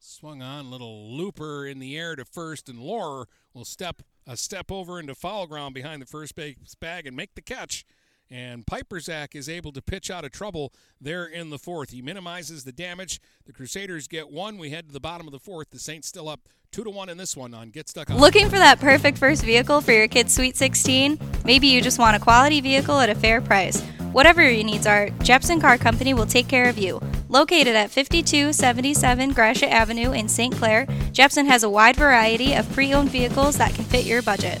Swung 0.00 0.42
on, 0.42 0.68
little 0.68 1.16
looper 1.16 1.64
in 1.64 1.78
the 1.78 1.96
air 1.96 2.16
to 2.16 2.24
first, 2.24 2.68
and 2.68 2.80
Lohr 2.80 3.28
will 3.54 3.64
step 3.64 4.02
a 4.26 4.36
step 4.36 4.72
over 4.72 4.98
into 4.98 5.14
foul 5.14 5.46
ground 5.46 5.74
behind 5.74 6.02
the 6.02 6.06
first 6.06 6.34
base 6.34 6.56
bag 6.80 7.06
and 7.06 7.16
make 7.16 7.36
the 7.36 7.40
catch. 7.40 7.84
And 8.30 8.66
Piperzak 8.66 9.34
is 9.34 9.48
able 9.48 9.72
to 9.72 9.80
pitch 9.80 10.10
out 10.10 10.24
of 10.24 10.32
trouble 10.32 10.72
there 11.00 11.26
in 11.26 11.50
the 11.50 11.58
fourth. 11.58 11.90
He 11.90 12.02
minimizes 12.02 12.64
the 12.64 12.72
damage. 12.72 13.20
The 13.46 13.52
Crusaders 13.52 14.08
get 14.08 14.30
one. 14.30 14.58
We 14.58 14.70
head 14.70 14.88
to 14.88 14.92
the 14.92 15.00
bottom 15.00 15.28
of 15.28 15.32
the 15.32 15.38
fourth. 15.38 15.70
The 15.70 15.78
Saints 15.78 16.08
still 16.08 16.28
up 16.28 16.48
two 16.72 16.82
to 16.82 16.90
one 16.90 17.08
in 17.08 17.18
this 17.18 17.36
one 17.36 17.54
on 17.54 17.70
Get 17.70 17.88
Stuck 17.88 18.10
on. 18.10 18.18
Looking 18.18 18.48
for 18.48 18.58
that 18.58 18.80
perfect 18.80 19.18
first 19.18 19.44
vehicle 19.44 19.80
for 19.80 19.92
your 19.92 20.08
kid's 20.08 20.34
Sweet 20.34 20.56
16? 20.56 21.18
Maybe 21.44 21.68
you 21.68 21.80
just 21.80 21.98
want 21.98 22.16
a 22.16 22.20
quality 22.20 22.60
vehicle 22.60 22.98
at 22.98 23.08
a 23.08 23.14
fair 23.14 23.40
price. 23.40 23.80
Whatever 24.12 24.42
your 24.42 24.64
needs 24.64 24.86
are, 24.86 25.10
Jepson 25.22 25.60
Car 25.60 25.78
Company 25.78 26.14
will 26.14 26.26
take 26.26 26.48
care 26.48 26.68
of 26.68 26.78
you. 26.78 27.00
Located 27.28 27.76
at 27.76 27.90
5277 27.90 29.32
Gratiot 29.32 29.70
Avenue 29.70 30.12
in 30.12 30.28
St. 30.28 30.54
Clair, 30.54 30.86
Jepson 31.12 31.46
has 31.46 31.62
a 31.62 31.70
wide 31.70 31.96
variety 31.96 32.54
of 32.54 32.70
pre 32.72 32.92
owned 32.94 33.10
vehicles 33.10 33.58
that 33.58 33.74
can 33.74 33.84
fit 33.84 34.04
your 34.04 34.22
budget. 34.22 34.60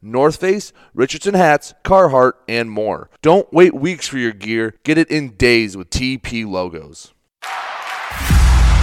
North 0.00 0.36
Face, 0.36 0.72
Richardson 0.94 1.34
hats, 1.34 1.74
Carhartt, 1.84 2.34
and 2.48 2.70
more. 2.70 3.10
Don't 3.22 3.52
wait 3.52 3.74
weeks 3.74 4.06
for 4.08 4.18
your 4.18 4.32
gear. 4.32 4.74
Get 4.84 4.98
it 4.98 5.10
in 5.10 5.34
days 5.36 5.76
with 5.76 5.90
TP 5.90 6.46
logos. 6.46 7.12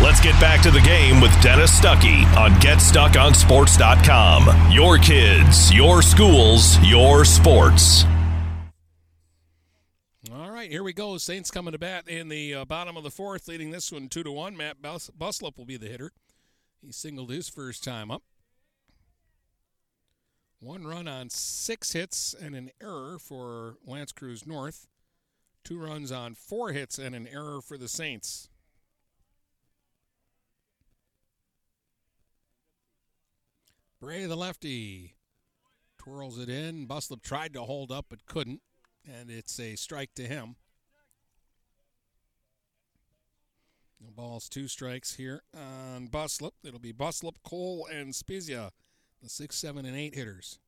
Let's 0.01 0.19
get 0.19 0.37
back 0.41 0.61
to 0.63 0.71
the 0.71 0.81
game 0.81 1.21
with 1.21 1.31
Dennis 1.41 1.71
Stuckey 1.79 2.25
on 2.35 2.51
GetStuckOnSports.com. 2.55 4.71
Your 4.71 4.97
kids, 4.97 5.73
your 5.73 6.01
schools, 6.01 6.77
your 6.83 7.23
sports. 7.23 8.03
All 10.33 10.51
right, 10.51 10.69
here 10.69 10.83
we 10.83 10.91
go. 10.91 11.17
Saints 11.17 11.49
coming 11.49 11.71
to 11.71 11.79
bat 11.79 12.09
in 12.09 12.27
the 12.27 12.53
uh, 12.53 12.65
bottom 12.65 12.97
of 12.97 13.03
the 13.03 13.09
fourth, 13.09 13.47
leading 13.47 13.71
this 13.71 13.89
one 13.89 14.09
two 14.09 14.23
to 14.23 14.31
one. 14.31 14.57
Matt 14.57 14.81
Bus- 14.81 15.09
Buslup 15.17 15.57
will 15.57 15.65
be 15.65 15.77
the 15.77 15.87
hitter. 15.87 16.11
He 16.81 16.91
singled 16.91 17.31
his 17.31 17.47
first 17.47 17.81
time 17.83 18.11
up. 18.11 18.21
One 20.65 20.87
run 20.87 21.07
on 21.07 21.29
six 21.29 21.93
hits 21.93 22.33
and 22.33 22.55
an 22.55 22.71
error 22.81 23.19
for 23.19 23.77
L'Anse 23.85 24.11
Creuse 24.11 24.47
North. 24.47 24.87
Two 25.63 25.77
runs 25.77 26.11
on 26.11 26.33
four 26.33 26.71
hits 26.71 26.97
and 26.97 27.13
an 27.13 27.27
error 27.27 27.61
for 27.61 27.77
the 27.77 27.87
Saints. 27.87 28.49
Bray, 34.01 34.25
the 34.25 34.35
lefty, 34.35 35.13
twirls 35.99 36.39
it 36.39 36.49
in. 36.49 36.87
Buslup 36.87 37.21
tried 37.21 37.53
to 37.53 37.61
hold 37.61 37.91
up 37.91 38.07
but 38.09 38.25
couldn't, 38.25 38.63
and 39.07 39.29
it's 39.29 39.59
a 39.59 39.75
strike 39.75 40.15
to 40.15 40.23
him. 40.23 40.55
Balls, 44.15 44.49
two 44.49 44.67
strikes 44.67 45.13
here 45.13 45.43
on 45.55 46.07
Buslup. 46.07 46.53
It'll 46.63 46.79
be 46.79 46.93
Buslup, 46.93 47.35
Cole, 47.43 47.87
and 47.91 48.15
Spezia 48.15 48.71
the 49.25 49.29
six, 49.29 49.55
seven, 49.55 49.85
and 49.85 49.97
eight 49.97 50.13
hitters. 50.13 50.59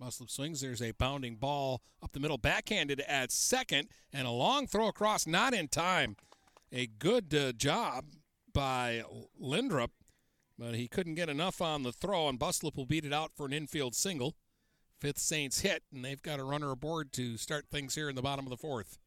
Buslup 0.00 0.30
swings. 0.30 0.60
There's 0.60 0.80
a 0.80 0.92
bounding 0.92 1.34
ball 1.34 1.82
up 2.00 2.12
the 2.12 2.20
middle, 2.20 2.38
backhanded 2.38 3.00
at 3.00 3.32
second, 3.32 3.88
and 4.12 4.26
a 4.26 4.30
long 4.30 4.68
throw 4.68 4.86
across, 4.86 5.26
not 5.26 5.52
in 5.52 5.66
time. 5.66 6.16
A 6.70 6.86
good 6.86 7.34
uh, 7.34 7.52
job 7.52 8.04
by 8.52 9.02
Lindrup, 9.38 9.90
but 10.56 10.76
he 10.76 10.86
couldn't 10.86 11.16
get 11.16 11.28
enough 11.28 11.60
on 11.60 11.82
the 11.82 11.92
throw, 11.92 12.28
and 12.28 12.38
Buslup 12.38 12.76
will 12.76 12.86
beat 12.86 13.04
it 13.04 13.12
out 13.12 13.32
for 13.36 13.46
an 13.46 13.52
infield 13.52 13.96
single. 13.96 14.36
Fifth 15.00 15.18
Saints 15.18 15.60
hit, 15.60 15.82
and 15.92 16.04
they've 16.04 16.22
got 16.22 16.38
a 16.38 16.44
runner 16.44 16.70
aboard 16.70 17.12
to 17.14 17.36
start 17.36 17.66
things 17.68 17.96
here 17.96 18.08
in 18.08 18.14
the 18.14 18.22
bottom 18.22 18.46
of 18.46 18.50
the 18.50 18.56
fourth. 18.56 18.98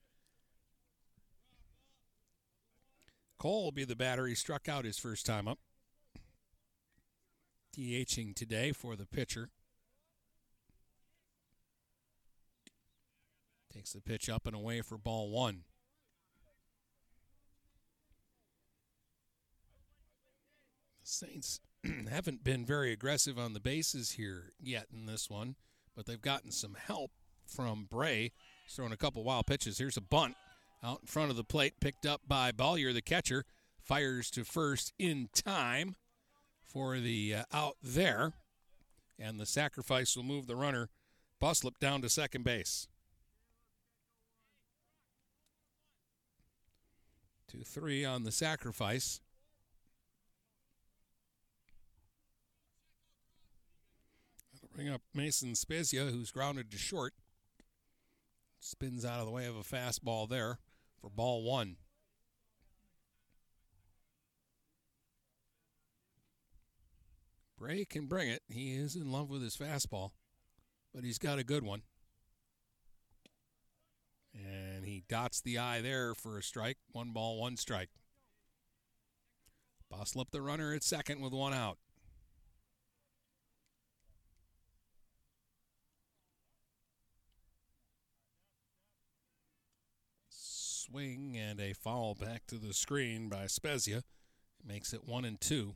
Cole 3.39 3.63
will 3.63 3.71
be 3.71 3.85
the 3.85 3.95
batter. 3.95 4.27
He 4.27 4.35
struck 4.35 4.67
out 4.67 4.83
his 4.83 4.97
first 4.97 5.25
time 5.25 5.47
up. 5.47 5.59
DHing 7.75 8.33
today 8.33 8.71
for 8.71 8.95
the 8.95 9.05
pitcher. 9.05 9.49
Takes 13.73 13.91
the 13.91 14.01
pitch 14.01 14.29
up 14.29 14.47
and 14.47 14.55
away 14.55 14.81
for 14.81 14.97
ball 14.97 15.29
one. 15.29 15.63
The 21.01 21.07
Saints 21.07 21.59
haven't 22.09 22.45
been 22.45 22.65
very 22.65 22.93
aggressive 22.93 23.37
on 23.37 23.53
the 23.53 23.59
bases 23.59 24.11
here 24.11 24.53
yet 24.57 24.87
in 24.93 25.05
this 25.05 25.29
one, 25.29 25.55
but 25.95 26.05
they've 26.05 26.21
gotten 26.21 26.51
some 26.51 26.77
help 26.79 27.11
from 27.45 27.87
Bray. 27.91 28.31
He's 28.63 28.75
throwing 28.75 28.93
a 28.93 28.97
couple 28.97 29.23
wild 29.25 29.47
pitches. 29.47 29.77
Here's 29.77 29.97
a 29.97 30.01
bunt 30.01 30.35
out 30.81 31.01
in 31.01 31.07
front 31.07 31.29
of 31.29 31.35
the 31.35 31.43
plate, 31.43 31.73
picked 31.81 32.05
up 32.05 32.21
by 32.25 32.53
Bollier, 32.53 32.93
the 32.93 33.01
catcher. 33.01 33.43
Fires 33.81 34.31
to 34.31 34.45
first 34.45 34.93
in 34.97 35.29
time 35.33 35.95
for 36.65 36.99
the 36.99 37.35
uh, 37.35 37.43
out 37.53 37.77
there, 37.81 38.33
and 39.19 39.39
the 39.39 39.45
sacrifice 39.45 40.15
will 40.15 40.23
move 40.23 40.47
the 40.47 40.55
runner 40.55 40.89
Buslup 41.41 41.77
down 41.79 42.01
to 42.01 42.09
second 42.09 42.43
base. 42.43 42.87
Two 47.47 47.63
three 47.63 48.03
on 48.03 48.23
the 48.23 48.31
sacrifice. 48.31 49.21
That'll 54.53 54.69
bring 54.75 54.89
up 54.89 55.01
Mason 55.13 55.55
Spezia, 55.55 56.05
who's 56.05 56.31
grounded 56.31 56.71
to 56.71 56.77
short. 56.77 57.13
Spins 58.59 59.05
out 59.05 59.19
of 59.19 59.25
the 59.25 59.31
way 59.31 59.45
of 59.45 59.55
a 59.55 59.61
fastball 59.61 60.27
there 60.27 60.59
for 60.99 61.09
ball 61.09 61.43
one. 61.43 61.75
Bray 67.65 67.83
can 67.83 68.05
bring 68.05 68.29
it. 68.29 68.43
He 68.47 68.75
is 68.75 68.95
in 68.95 69.11
love 69.11 69.27
with 69.31 69.41
his 69.41 69.57
fastball, 69.57 70.11
but 70.93 71.03
he's 71.03 71.17
got 71.17 71.39
a 71.39 71.43
good 71.43 71.63
one. 71.63 71.81
And 74.35 74.85
he 74.85 75.03
dots 75.09 75.41
the 75.41 75.57
eye 75.57 75.81
there 75.81 76.13
for 76.13 76.37
a 76.37 76.43
strike. 76.43 76.77
One 76.91 77.11
ball, 77.11 77.39
one 77.39 77.57
strike. 77.57 77.89
Buslup 79.91 80.29
the 80.29 80.43
runner 80.43 80.75
at 80.75 80.83
second 80.83 81.21
with 81.21 81.33
one 81.33 81.55
out. 81.55 81.79
Swing 90.29 91.35
and 91.35 91.59
a 91.59 91.73
foul 91.73 92.13
back 92.13 92.45
to 92.45 92.59
the 92.59 92.75
screen 92.75 93.27
by 93.27 93.47
Spezia. 93.47 94.03
Makes 94.63 94.93
it 94.93 95.07
one 95.07 95.25
and 95.25 95.41
two. 95.41 95.73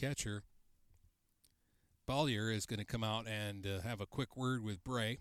Catcher, 0.00 0.44
Bollier, 2.08 2.54
is 2.54 2.64
going 2.64 2.78
to 2.78 2.86
come 2.86 3.04
out 3.04 3.26
and 3.28 3.66
uh, 3.66 3.80
have 3.82 4.00
a 4.00 4.06
quick 4.06 4.34
word 4.34 4.64
with 4.64 4.82
Bray. 4.82 5.18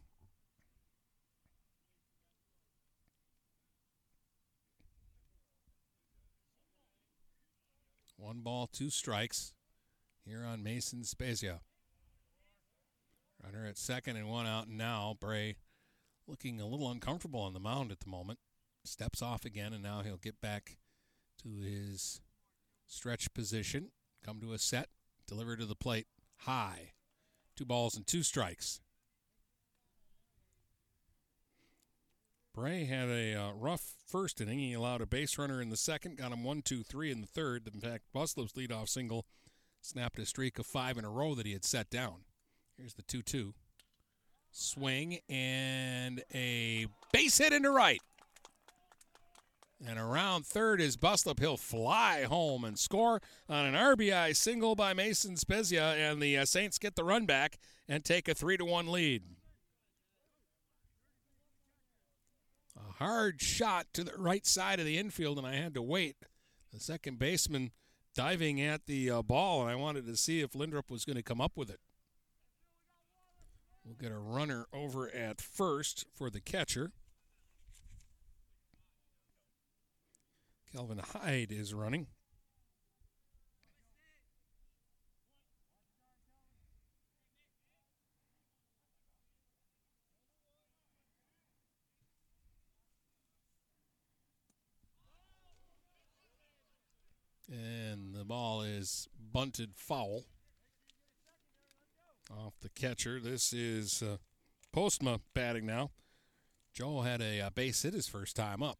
One 8.15 8.39
ball, 8.39 8.67
two 8.71 8.89
strikes 8.89 9.53
here 10.25 10.45
on 10.45 10.63
Mason 10.63 11.03
Spezia. 11.03 11.59
Runner 13.43 13.65
at 13.65 13.77
second 13.77 14.15
and 14.15 14.29
one 14.29 14.47
out 14.47 14.69
now. 14.69 15.15
Bray 15.19 15.57
looking 16.25 16.61
a 16.61 16.67
little 16.67 16.89
uncomfortable 16.89 17.41
on 17.41 17.53
the 17.53 17.59
mound 17.59 17.91
at 17.91 17.99
the 17.99 18.09
moment. 18.09 18.39
Steps 18.85 19.21
off 19.21 19.43
again, 19.43 19.73
and 19.73 19.83
now 19.83 20.03
he'll 20.03 20.17
get 20.17 20.39
back 20.39 20.77
to 21.43 21.59
his 21.59 22.21
stretch 22.87 23.33
position. 23.33 23.91
Come 24.25 24.39
to 24.41 24.53
a 24.53 24.59
set, 24.59 24.89
deliver 25.27 25.55
to 25.55 25.65
the 25.65 25.75
plate 25.75 26.07
high. 26.39 26.91
Two 27.55 27.65
balls 27.65 27.95
and 27.95 28.05
two 28.05 28.23
strikes. 28.23 28.81
Bray 32.53 32.85
had 32.85 33.09
a 33.09 33.35
uh, 33.35 33.51
rough 33.53 33.95
first 34.05 34.41
inning. 34.41 34.59
He 34.59 34.73
allowed 34.73 35.01
a 35.01 35.05
base 35.05 35.37
runner 35.37 35.61
in 35.61 35.69
the 35.69 35.77
second, 35.77 36.17
got 36.17 36.31
him 36.31 36.43
one, 36.43 36.61
two, 36.61 36.83
three 36.83 37.11
in 37.11 37.21
the 37.21 37.27
third. 37.27 37.69
In 37.73 37.79
fact, 37.79 38.05
Buslup's 38.13 38.53
leadoff 38.53 38.89
single 38.89 39.25
snapped 39.81 40.19
a 40.19 40.25
streak 40.25 40.59
of 40.59 40.65
five 40.65 40.97
in 40.97 41.05
a 41.05 41.09
row 41.09 41.35
that 41.35 41.45
he 41.45 41.53
had 41.53 41.63
set 41.63 41.89
down. 41.89 42.25
Here's 42.77 42.95
the 42.95 43.03
2 43.03 43.21
2. 43.21 43.53
Swing 44.51 45.19
and 45.29 46.23
a 46.33 46.87
base 47.13 47.37
hit 47.37 47.53
into 47.53 47.69
right. 47.69 48.01
And 49.85 49.97
around 49.97 50.45
third 50.45 50.81
is 50.81 50.97
Buslup. 50.97 51.39
He'll 51.39 51.55
fly 51.55 52.23
home 52.23 52.65
and 52.65 52.77
score 52.77 53.21
on 53.47 53.65
an 53.65 53.75
RBI 53.75 54.35
single 54.35 54.75
by 54.75 54.93
Mason 54.93 55.37
Spezia, 55.37 55.93
and 55.93 56.21
the 56.21 56.37
uh, 56.37 56.45
Saints 56.45 56.77
get 56.77 56.95
the 56.95 57.03
run 57.05 57.25
back 57.25 57.57
and 57.87 58.03
take 58.03 58.27
a 58.27 58.33
three 58.33 58.57
to 58.57 58.65
one 58.65 58.91
lead. 58.91 59.23
A 62.77 63.03
hard 63.03 63.41
shot 63.41 63.87
to 63.93 64.03
the 64.03 64.17
right 64.17 64.45
side 64.45 64.81
of 64.81 64.85
the 64.85 64.97
infield, 64.97 65.37
and 65.37 65.47
I 65.47 65.55
had 65.55 65.73
to 65.75 65.81
wait. 65.81 66.17
The 66.73 66.79
second 66.79 67.17
baseman 67.17 67.71
diving 68.13 68.61
at 68.61 68.85
the 68.85 69.09
uh, 69.09 69.21
ball, 69.21 69.61
and 69.61 69.71
I 69.71 69.75
wanted 69.75 70.05
to 70.07 70.17
see 70.17 70.41
if 70.41 70.55
Lindrup 70.55 70.91
was 70.91 71.05
going 71.05 71.15
to 71.15 71.23
come 71.23 71.39
up 71.39 71.53
with 71.55 71.69
it. 71.69 71.79
We'll 73.85 73.95
get 73.95 74.11
a 74.11 74.19
runner 74.19 74.67
over 74.73 75.09
at 75.09 75.39
first 75.39 76.05
for 76.13 76.29
the 76.29 76.41
catcher. 76.41 76.91
Kelvin 80.71 80.99
Hyde 80.99 81.51
is 81.51 81.73
running. 81.73 82.07
And 97.51 98.13
the 98.13 98.23
ball 98.23 98.61
is 98.61 99.07
bunted 99.33 99.71
foul 99.75 100.25
off 102.31 102.53
the 102.61 102.69
catcher. 102.69 103.19
This 103.19 103.53
is 103.53 104.03
uh, 104.03 104.17
Postma 104.75 105.19
batting 105.33 105.65
now. 105.65 105.89
Joe 106.73 107.01
had 107.01 107.21
a, 107.21 107.39
a 107.39 107.47
uh, 107.47 107.49
base 107.49 107.81
hit 107.81 107.95
his 107.95 108.07
first 108.07 108.35
time 108.35 108.61
up. 108.61 108.77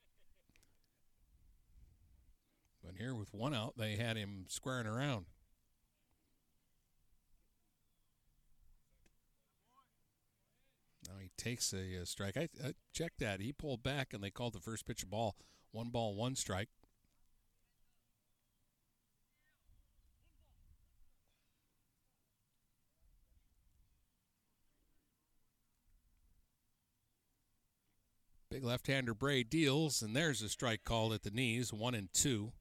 But 2.90 2.98
here 2.98 3.14
with 3.14 3.36
one 3.36 3.54
out, 3.54 3.78
they 3.78 3.98
had 3.98 4.18
him 4.18 4.46
squaring 4.48 4.88
around. 4.88 5.26
Now 11.08 11.20
he 11.22 11.30
takes 11.38 11.72
a, 11.72 11.98
a 11.98 12.08
strike. 12.08 12.36
I, 12.36 12.50
I, 12.66 12.74
checked 12.92 13.20
that. 13.20 13.42
He 13.42 13.54
pulled 13.54 13.84
back 13.84 14.12
and 14.12 14.24
they 14.24 14.32
called 14.32 14.54
the 14.54 14.60
first 14.60 14.88
pitch 14.88 15.04
a 15.04 15.06
ball. 15.06 15.36
One 15.72 15.90
ball, 15.90 16.16
one 16.16 16.36
strike. 16.36 16.70
Big 28.50 28.64
left-hander 28.64 29.14
Bray 29.14 29.44
deals, 29.44 30.02
and 30.02 30.16
there's 30.16 30.42
a 30.42 30.50
strike 30.50 30.84
called 30.84 31.14
at 31.14 31.22
the 31.22 31.30
knees, 31.30 31.72
one 31.72 31.94
and 31.94 32.12
two. 32.12 32.52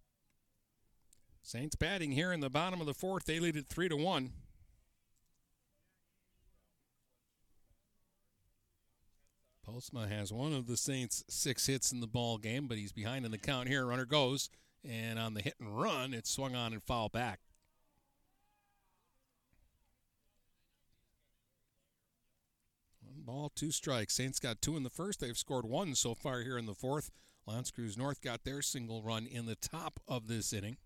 Saints 1.48 1.76
batting 1.76 2.12
here 2.12 2.30
in 2.30 2.40
the 2.40 2.50
bottom 2.50 2.78
of 2.78 2.86
the 2.86 2.92
fourth. 2.92 3.24
They 3.24 3.40
lead 3.40 3.56
it 3.56 3.68
three 3.68 3.88
to 3.88 3.96
one. 3.96 4.32
Postma 9.66 10.10
has 10.10 10.30
one 10.30 10.52
of 10.52 10.66
the 10.66 10.76
Saints' 10.76 11.24
six 11.26 11.66
hits 11.66 11.90
in 11.90 12.00
the 12.00 12.06
ball 12.06 12.36
game, 12.36 12.66
but 12.66 12.76
he's 12.76 12.92
behind 12.92 13.24
in 13.24 13.30
the 13.30 13.38
count 13.38 13.66
here. 13.66 13.86
Runner 13.86 14.04
goes, 14.04 14.50
and 14.86 15.18
on 15.18 15.32
the 15.32 15.40
hit 15.40 15.54
and 15.58 15.80
run, 15.80 16.12
it's 16.12 16.30
swung 16.30 16.54
on 16.54 16.74
and 16.74 16.82
foul 16.82 17.08
back. 17.08 17.40
One 23.00 23.22
ball, 23.24 23.50
two 23.54 23.70
strikes. 23.70 24.12
Saints 24.12 24.38
got 24.38 24.60
two 24.60 24.76
in 24.76 24.82
the 24.82 24.90
first. 24.90 25.20
They've 25.20 25.38
scored 25.38 25.64
one 25.64 25.94
so 25.94 26.14
far 26.14 26.42
here 26.42 26.58
in 26.58 26.66
the 26.66 26.74
fourth. 26.74 27.10
L'Anse 27.46 27.70
Creuse 27.70 27.96
North 27.96 28.20
got 28.20 28.44
their 28.44 28.60
single 28.60 29.02
run 29.02 29.26
in 29.26 29.46
the 29.46 29.56
top 29.56 29.98
of 30.06 30.28
this 30.28 30.52
inning. 30.52 30.76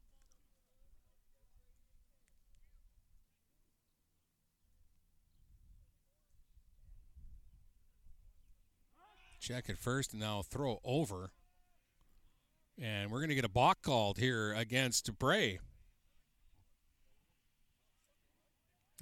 Check 9.42 9.68
it 9.68 9.76
first 9.76 10.12
and 10.12 10.20
now 10.20 10.42
throw 10.42 10.78
over. 10.84 11.32
And 12.80 13.10
we're 13.10 13.18
going 13.18 13.30
to 13.30 13.34
get 13.34 13.44
a 13.44 13.48
balk 13.48 13.82
called 13.82 14.18
here 14.18 14.54
against 14.54 15.18
Bray. 15.18 15.58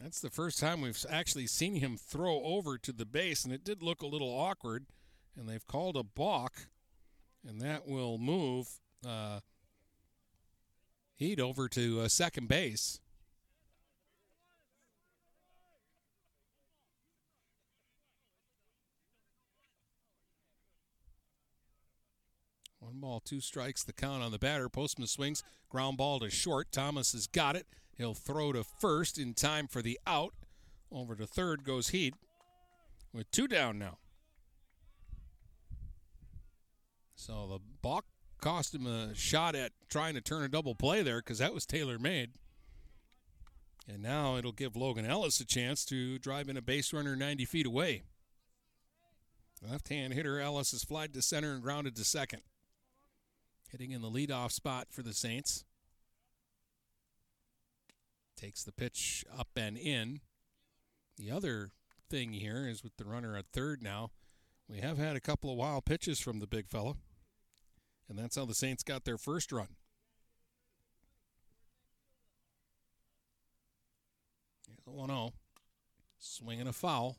That's 0.03 0.21
the 0.21 0.31
first 0.31 0.59
time 0.59 0.81
we've 0.81 1.05
actually 1.11 1.47
seen 1.47 1.75
him 1.75 1.99
throw 1.99 2.43
over 2.43 2.79
to 2.79 2.91
the 2.91 3.05
base, 3.05 3.45
and 3.45 3.53
it 3.53 3.65
did 3.65 3.83
look 3.83 4.01
a 4.01 4.07
little 4.07 4.31
awkward. 4.31 4.87
And 5.37 5.47
they've 5.47 5.67
called 5.67 5.97
a 5.97 6.03
balk, 6.03 6.69
and 7.47 7.61
that 7.61 7.87
will 7.87 8.17
move 8.17 8.67
uh, 9.07 9.41
Heat 11.21 11.39
over 11.39 11.69
to 11.69 12.01
uh, 12.01 12.09
second 12.09 12.49
base. 12.49 12.99
One 22.91 22.99
ball, 22.99 23.21
two 23.21 23.41
strikes, 23.41 23.85
the 23.85 23.93
count 23.93 24.21
on 24.21 24.33
the 24.33 24.39
batter. 24.39 24.69
Postma 24.69 25.09
swings, 25.09 25.45
ground 25.69 25.97
ball 25.97 26.19
to 26.19 26.29
short. 26.29 26.73
Thomas 26.73 27.13
has 27.13 27.29
got 27.29 27.55
it. 27.55 27.67
He'll 27.97 28.15
throw 28.15 28.53
to 28.53 28.65
first 28.65 29.17
in 29.17 29.33
time 29.33 29.69
for 29.69 29.81
the 29.81 30.01
out. 30.09 30.35
Over 30.91 31.15
to 31.15 31.25
third 31.25 31.63
goes 31.63 31.91
Heat 31.91 32.15
with 33.13 33.31
two 33.31 33.47
down 33.47 33.79
now. 33.79 33.99
So 37.15 37.47
the 37.47 37.61
balk 37.81 38.07
cost 38.41 38.75
him 38.75 38.89
a 38.89 39.15
shot 39.15 39.55
at 39.55 39.71
trying 39.89 40.15
to 40.15 40.21
turn 40.21 40.43
a 40.43 40.49
double 40.49 40.75
play 40.75 41.03
there 41.03 41.21
because 41.21 41.39
that 41.39 41.55
was 41.55 41.67
tailor 41.67 41.99
made. 42.01 42.33
And 43.89 44.03
now 44.03 44.37
it'll 44.37 44.51
give 44.51 44.75
Logan 44.75 45.07
Ellis 45.07 45.39
a 45.39 45.47
chance 45.47 45.85
to 45.85 46.19
drive 46.19 46.49
in 46.49 46.57
a 46.57 46.63
base 46.63 46.93
runner 46.93 47.15
90 47.15 47.45
feet 47.45 47.67
away. 47.67 48.03
Left 49.63 49.91
hand 49.91 50.13
hitter 50.13 50.41
Ellis 50.41 50.73
is 50.73 50.83
flied 50.83 51.13
to 51.15 51.23
center 51.23 51.53
and 51.53 51.63
grounded 51.63 51.95
to 51.95 52.05
second 52.05 52.43
hitting 53.71 53.93
in 53.93 54.03
the 54.03 54.11
leadoff 54.11 54.53
spot 54.53 54.89
for 54.91 55.03
the 55.03 55.15
Saints. 55.15 55.65
Takes 58.37 58.65
the 58.65 58.73
pitch 58.73 59.25
up 59.37 59.49
and 59.57 59.77
in. 59.77 60.21
The 61.17 61.31
other 61.31 61.71
thing 62.09 62.33
here 62.33 62.67
is 62.67 62.83
with 62.83 62.97
the 62.97 63.05
runner 63.05 63.37
at 63.37 63.47
third 63.53 63.83
now, 63.83 64.11
we 64.69 64.81
have 64.81 64.99
had 64.99 65.17
a 65.17 65.21
couple 65.21 65.51
of 65.51 65.57
wild 65.57 65.85
pitches 65.85 66.21
from 66.21 66.39
the 66.39 66.47
big 66.47 66.69
fella. 66.69 66.95
And 68.09 68.19
that's 68.19 68.37
how 68.37 68.45
the 68.45 68.55
Saints 68.55 68.83
got 68.83 69.05
their 69.05 69.19
first 69.19 69.53
run. 69.53 69.69
Here's 74.67 74.87
a 74.87 74.91
1 74.91 75.09
0. 75.09 75.33
Swinging 76.19 76.67
a 76.67 76.73
foul. 76.73 77.17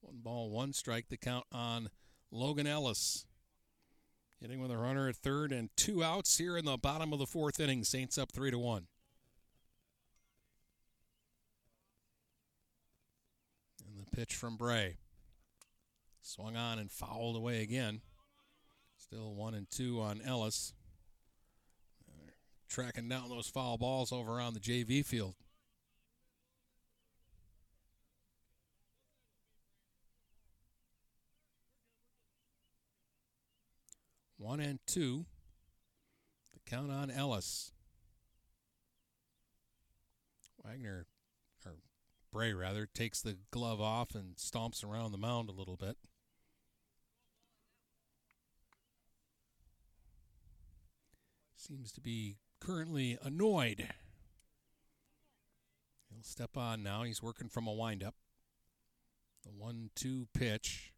One 0.00 0.20
ball, 0.22 0.50
one 0.50 0.72
strike. 0.72 1.08
The 1.08 1.16
count 1.16 1.44
on 1.52 1.90
Logan 2.30 2.66
Ellis. 2.66 3.26
Hitting 4.40 4.60
with 4.60 4.70
a 4.70 4.76
runner 4.76 5.08
at 5.08 5.16
third 5.16 5.50
and 5.50 5.68
two 5.76 6.04
outs 6.04 6.38
here 6.38 6.56
in 6.56 6.64
the 6.64 6.76
bottom 6.76 7.12
of 7.12 7.18
the 7.18 7.26
fourth 7.26 7.58
inning. 7.58 7.82
Saints 7.82 8.16
up 8.16 8.30
three 8.30 8.52
to 8.52 8.58
one. 8.58 8.86
And 13.84 13.98
the 13.98 14.16
pitch 14.16 14.34
from 14.34 14.56
Bray. 14.56 14.98
Swung 16.22 16.56
on 16.56 16.78
and 16.78 16.90
fouled 16.90 17.34
away 17.36 17.62
again. 17.62 18.00
Still 18.96 19.34
one 19.34 19.54
and 19.54 19.68
two 19.70 20.00
on 20.00 20.20
Ellis. 20.24 20.72
tracking 22.68 23.08
down 23.08 23.30
those 23.30 23.48
foul 23.48 23.76
balls 23.76 24.12
over 24.12 24.40
on 24.40 24.54
the 24.54 24.60
JV 24.60 25.04
field. 25.04 25.34
One 34.38 34.60
and 34.60 34.78
two. 34.86 35.26
The 36.54 36.60
count 36.64 36.90
on 36.92 37.10
Ellis. 37.10 37.72
Wagner, 40.64 41.06
or 41.66 41.72
Bray 42.32 42.52
rather, 42.52 42.86
takes 42.86 43.20
the 43.20 43.36
glove 43.50 43.80
off 43.80 44.14
and 44.14 44.36
stomps 44.36 44.84
around 44.84 45.12
the 45.12 45.18
mound 45.18 45.48
a 45.48 45.52
little 45.52 45.76
bit. 45.76 45.96
Seems 51.56 51.90
to 51.92 52.00
be 52.00 52.36
currently 52.60 53.18
annoyed. 53.22 53.88
He'll 56.10 56.22
step 56.22 56.56
on 56.56 56.82
now. 56.82 57.02
He's 57.02 57.22
working 57.22 57.48
from 57.48 57.66
a 57.66 57.72
windup. 57.72 58.14
The 59.42 59.50
one 59.50 59.90
two 59.94 60.28
pitch. 60.32 60.92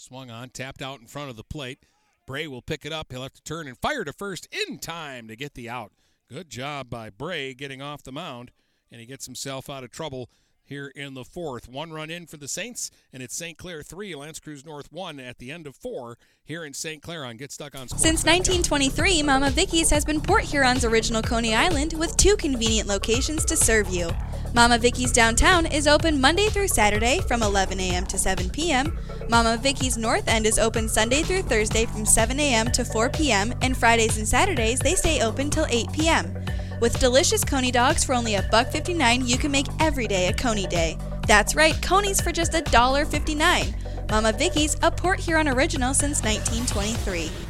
Swung 0.00 0.30
on, 0.30 0.48
tapped 0.48 0.80
out 0.80 0.98
in 1.00 1.06
front 1.06 1.28
of 1.28 1.36
the 1.36 1.44
plate. 1.44 1.80
Bray 2.26 2.46
will 2.46 2.62
pick 2.62 2.86
it 2.86 2.92
up. 2.92 3.12
He'll 3.12 3.20
have 3.20 3.34
to 3.34 3.42
turn 3.42 3.68
and 3.68 3.76
fire 3.76 4.02
to 4.02 4.14
first 4.14 4.48
in 4.50 4.78
time 4.78 5.28
to 5.28 5.36
get 5.36 5.52
the 5.52 5.68
out. 5.68 5.92
Good 6.26 6.48
job 6.48 6.88
by 6.88 7.10
Bray 7.10 7.52
getting 7.52 7.82
off 7.82 8.02
the 8.02 8.10
mound, 8.10 8.50
and 8.90 8.98
he 8.98 9.06
gets 9.06 9.26
himself 9.26 9.68
out 9.68 9.84
of 9.84 9.90
trouble 9.90 10.30
here 10.70 10.90
in 10.96 11.12
the 11.14 11.24
fourth. 11.24 11.68
One 11.68 11.92
run 11.92 12.08
in 12.08 12.26
for 12.26 12.38
the 12.38 12.48
Saints, 12.48 12.90
and 13.12 13.22
it's 13.22 13.36
St. 13.36 13.58
Clair 13.58 13.82
3, 13.82 14.14
L'Anse 14.14 14.40
Creuse 14.40 14.64
North 14.64 14.90
1 14.90 15.20
at 15.20 15.38
the 15.38 15.50
end 15.50 15.66
of 15.66 15.76
four 15.76 16.16
here 16.44 16.64
in 16.64 16.72
St. 16.72 17.02
Clair 17.02 17.24
on 17.24 17.36
Get 17.36 17.52
Stuck 17.52 17.74
on 17.74 17.88
Sports. 17.88 18.02
Since 18.02 18.24
1923, 18.24 19.22
Mama 19.22 19.50
Vicky's 19.50 19.90
has 19.90 20.04
been 20.04 20.20
Port 20.20 20.44
Huron's 20.44 20.84
original 20.84 21.22
Coney 21.22 21.54
Island 21.54 21.92
with 21.92 22.16
two 22.16 22.36
convenient 22.36 22.88
locations 22.88 23.44
to 23.46 23.56
serve 23.56 23.90
you. 23.90 24.10
Mama 24.54 24.78
Vicky's 24.78 25.12
downtown 25.12 25.66
is 25.66 25.86
open 25.86 26.20
Monday 26.20 26.46
through 26.46 26.68
Saturday 26.68 27.20
from 27.28 27.42
11 27.42 27.78
a.m. 27.80 28.06
to 28.06 28.16
7 28.16 28.48
p.m. 28.50 28.96
Mama 29.28 29.56
Vicky's 29.56 29.98
North 29.98 30.28
End 30.28 30.46
is 30.46 30.58
open 30.58 30.88
Sunday 30.88 31.22
through 31.22 31.42
Thursday 31.42 31.84
from 31.84 32.06
7 32.06 32.38
a.m. 32.40 32.70
to 32.72 32.84
4 32.84 33.10
p.m. 33.10 33.52
and 33.60 33.76
Fridays 33.76 34.18
and 34.18 34.26
Saturdays 34.26 34.78
they 34.78 34.94
stay 34.94 35.20
open 35.20 35.50
till 35.50 35.66
8 35.68 35.92
p.m. 35.92 36.34
With 36.80 36.98
delicious 36.98 37.44
Coney 37.44 37.70
dogs 37.70 38.04
for 38.04 38.14
only 38.14 38.36
a 38.36 38.42
buck 38.50 38.68
59, 38.68 39.26
you 39.26 39.36
can 39.36 39.50
make 39.52 39.66
every 39.80 40.08
day 40.08 40.28
a 40.28 40.32
Coney 40.32 40.66
day. 40.66 40.96
That's 41.28 41.54
right, 41.54 41.80
Coney's 41.82 42.22
for 42.22 42.32
just 42.32 42.54
a 42.54 42.62
dollar 42.62 43.04
59. 43.04 43.74
Mama 44.08 44.32
Vicky's, 44.32 44.76
a 44.82 44.90
Port 44.90 45.20
Huron 45.20 45.46
original 45.46 45.92
since 45.92 46.22
1923. 46.22 47.49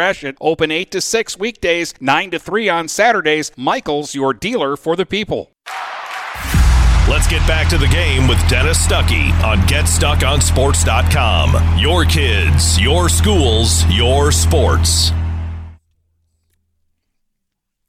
Gratiot. 0.00 0.36
Open 0.40 0.70
8 0.70 0.90
to 0.92 1.00
6 1.02 1.38
weekdays, 1.38 1.92
9 2.00 2.30
to 2.30 2.38
3 2.38 2.70
on 2.70 2.88
Saturdays. 2.88 3.52
Michaels, 3.54 4.14
your 4.14 4.32
dealer 4.32 4.78
for 4.78 4.96
the 4.96 5.04
people. 5.04 5.50
Let's 7.06 7.28
get 7.28 7.46
back 7.46 7.68
to 7.68 7.76
the 7.76 7.88
game 7.88 8.26
with 8.26 8.38
Dennis 8.48 8.78
Stuckey 8.78 9.30
on 9.44 9.58
GetStuckOnSports.com. 9.68 11.78
Your 11.78 12.06
kids, 12.06 12.80
your 12.80 13.10
schools, 13.10 13.84
your 13.90 14.32
sports. 14.32 15.12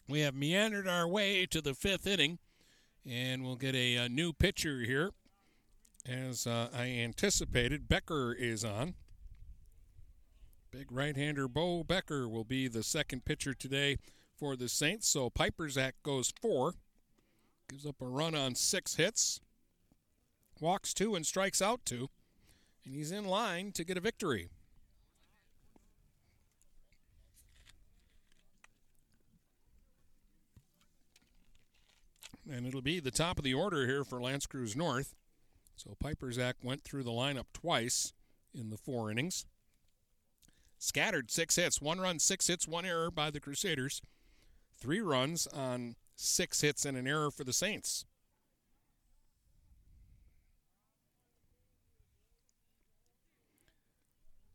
We 0.09 0.19
have 0.19 0.35
meandered 0.35 0.89
our 0.89 1.07
way 1.07 1.45
to 1.45 1.61
the 1.61 1.73
fifth 1.73 2.05
inning, 2.05 2.39
and 3.09 3.45
we'll 3.45 3.55
get 3.55 3.73
a, 3.73 3.95
a 3.95 4.09
new 4.09 4.33
pitcher 4.33 4.81
here. 4.81 5.11
As 6.05 6.45
uh, 6.45 6.67
I 6.73 6.88
anticipated, 6.88 7.88
Becker 7.88 8.33
is 8.33 8.65
on. 8.65 8.95
Big 10.72 10.89
right 10.89 11.18
hander 11.18 11.49
Bo 11.49 11.84
Becker 11.84 12.30
will 12.30 12.45
be 12.45 12.69
the 12.69 12.81
second 12.81 13.26
pitcher 13.26 13.53
today 13.53 13.98
for 14.38 14.56
the 14.56 14.69
Saints. 14.69 15.06
So 15.10 15.30
Piperzak 15.30 15.91
goes 16.02 16.34
four, 16.41 16.76
gives 17.69 17.85
up 17.85 18.02
a 18.02 18.06
run 18.06 18.35
on 18.35 18.56
six 18.56 18.95
hits, 18.95 19.41
walks 20.61 20.93
two, 20.93 21.14
and 21.14 21.26
strikes 21.26 21.61
out 21.61 21.81
two. 21.84 22.10
And 22.85 22.95
he's 22.95 23.11
in 23.11 23.26
line 23.26 23.73
to 23.73 23.84
get 23.84 23.98
a 23.98 23.99
victory. 23.99 24.48
And 32.49 32.65
it'll 32.65 32.81
be 32.81 33.02
the 33.02 33.11
top 33.11 33.38
of 33.38 33.43
the 33.43 33.53
order 33.53 33.85
here 33.85 34.06
for 34.06 34.22
L'Anse 34.22 34.48
Creuse 34.48 34.77
North. 34.77 35.15
So 35.76 35.98
Piperzak 36.02 36.53
went 36.64 36.81
through 36.84 37.03
the 37.03 37.11
lineup 37.11 37.48
twice 37.53 38.14
in 38.53 38.69
the 38.69 38.77
four 38.77 39.11
innings. 39.11 39.45
Scattered 40.83 41.29
six 41.29 41.57
hits, 41.57 41.79
one 41.79 42.01
run, 42.01 42.17
six 42.17 42.47
hits, 42.47 42.67
one 42.67 42.85
error 42.85 43.11
by 43.11 43.29
the 43.29 43.39
Crusaders. 43.39 44.01
Three 44.79 44.99
runs 44.99 45.45
on 45.45 45.95
six 46.15 46.61
hits 46.61 46.85
and 46.85 46.97
an 46.97 47.07
error 47.07 47.29
for 47.29 47.43
the 47.43 47.53
Saints. 47.53 48.03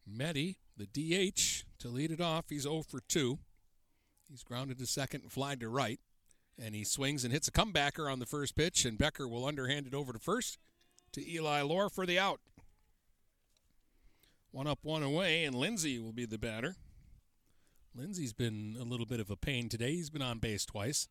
Meddy, 0.05 0.57
the 0.77 0.87
DH, 0.87 1.65
to 1.79 1.87
lead 1.87 2.11
it 2.11 2.21
off. 2.21 2.47
He's 2.49 2.63
0 2.63 2.83
for 2.83 2.99
2. 3.07 3.39
He's 4.29 4.43
grounded 4.43 4.79
to 4.79 4.87
second 4.87 5.23
and 5.23 5.31
flied 5.31 5.61
to 5.61 5.69
right. 5.69 6.01
And 6.61 6.75
he 6.75 6.83
swings 6.83 7.23
and 7.23 7.33
hits 7.33 7.47
a 7.47 7.53
comebacker 7.53 8.11
on 8.11 8.19
the 8.19 8.27
first 8.27 8.57
pitch, 8.57 8.85
and 8.85 8.99
Becker 8.99 9.29
will 9.29 9.47
underhand 9.47 9.87
it 9.87 9.95
over 9.95 10.13
to 10.13 10.19
first 10.19 10.59
to 11.13 11.25
Eli 11.33 11.63
Lohr 11.63 11.89
for 11.89 12.05
the 12.05 12.19
out. 12.19 12.41
One 14.51 14.67
up, 14.67 14.79
one 14.83 15.03
away, 15.03 15.45
and 15.45 15.55
Lindsay 15.55 15.99
will 15.99 16.13
be 16.13 16.25
the 16.25 16.39
batter. 16.39 16.77
Lindsay's 17.95 18.33
been 18.33 18.77
a 18.81 18.85
little 18.85 19.07
bit 19.07 19.21
of 19.21 19.31
a 19.31 19.37
pain 19.37 19.69
today. 19.69 19.93
He's 19.93 20.11
been 20.11 20.23
on 20.23 20.39
base 20.39 20.65
twice. 20.65 21.09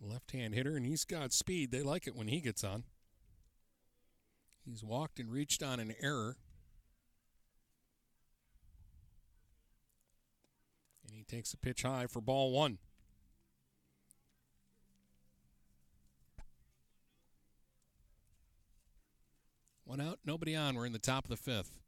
Left 0.00 0.32
hand 0.32 0.54
hitter, 0.54 0.76
and 0.76 0.86
he's 0.86 1.04
got 1.04 1.32
speed. 1.32 1.70
They 1.70 1.82
like 1.82 2.06
it 2.06 2.14
when 2.14 2.28
he 2.28 2.40
gets 2.40 2.62
on. 2.62 2.84
He's 4.64 4.82
walked 4.84 5.20
and 5.20 5.30
reached 5.30 5.62
on 5.62 5.80
an 5.80 5.94
error. 6.00 6.36
And 11.06 11.16
he 11.16 11.22
takes 11.24 11.54
a 11.54 11.56
pitch 11.56 11.82
high 11.82 12.06
for 12.06 12.20
ball 12.20 12.50
one. 12.50 12.78
One 19.86 20.00
out, 20.00 20.18
nobody 20.24 20.56
on. 20.56 20.74
We're 20.74 20.86
in 20.86 20.92
the 20.92 20.98
top 20.98 21.24
of 21.24 21.30
the 21.30 21.36
fifth. 21.36 21.78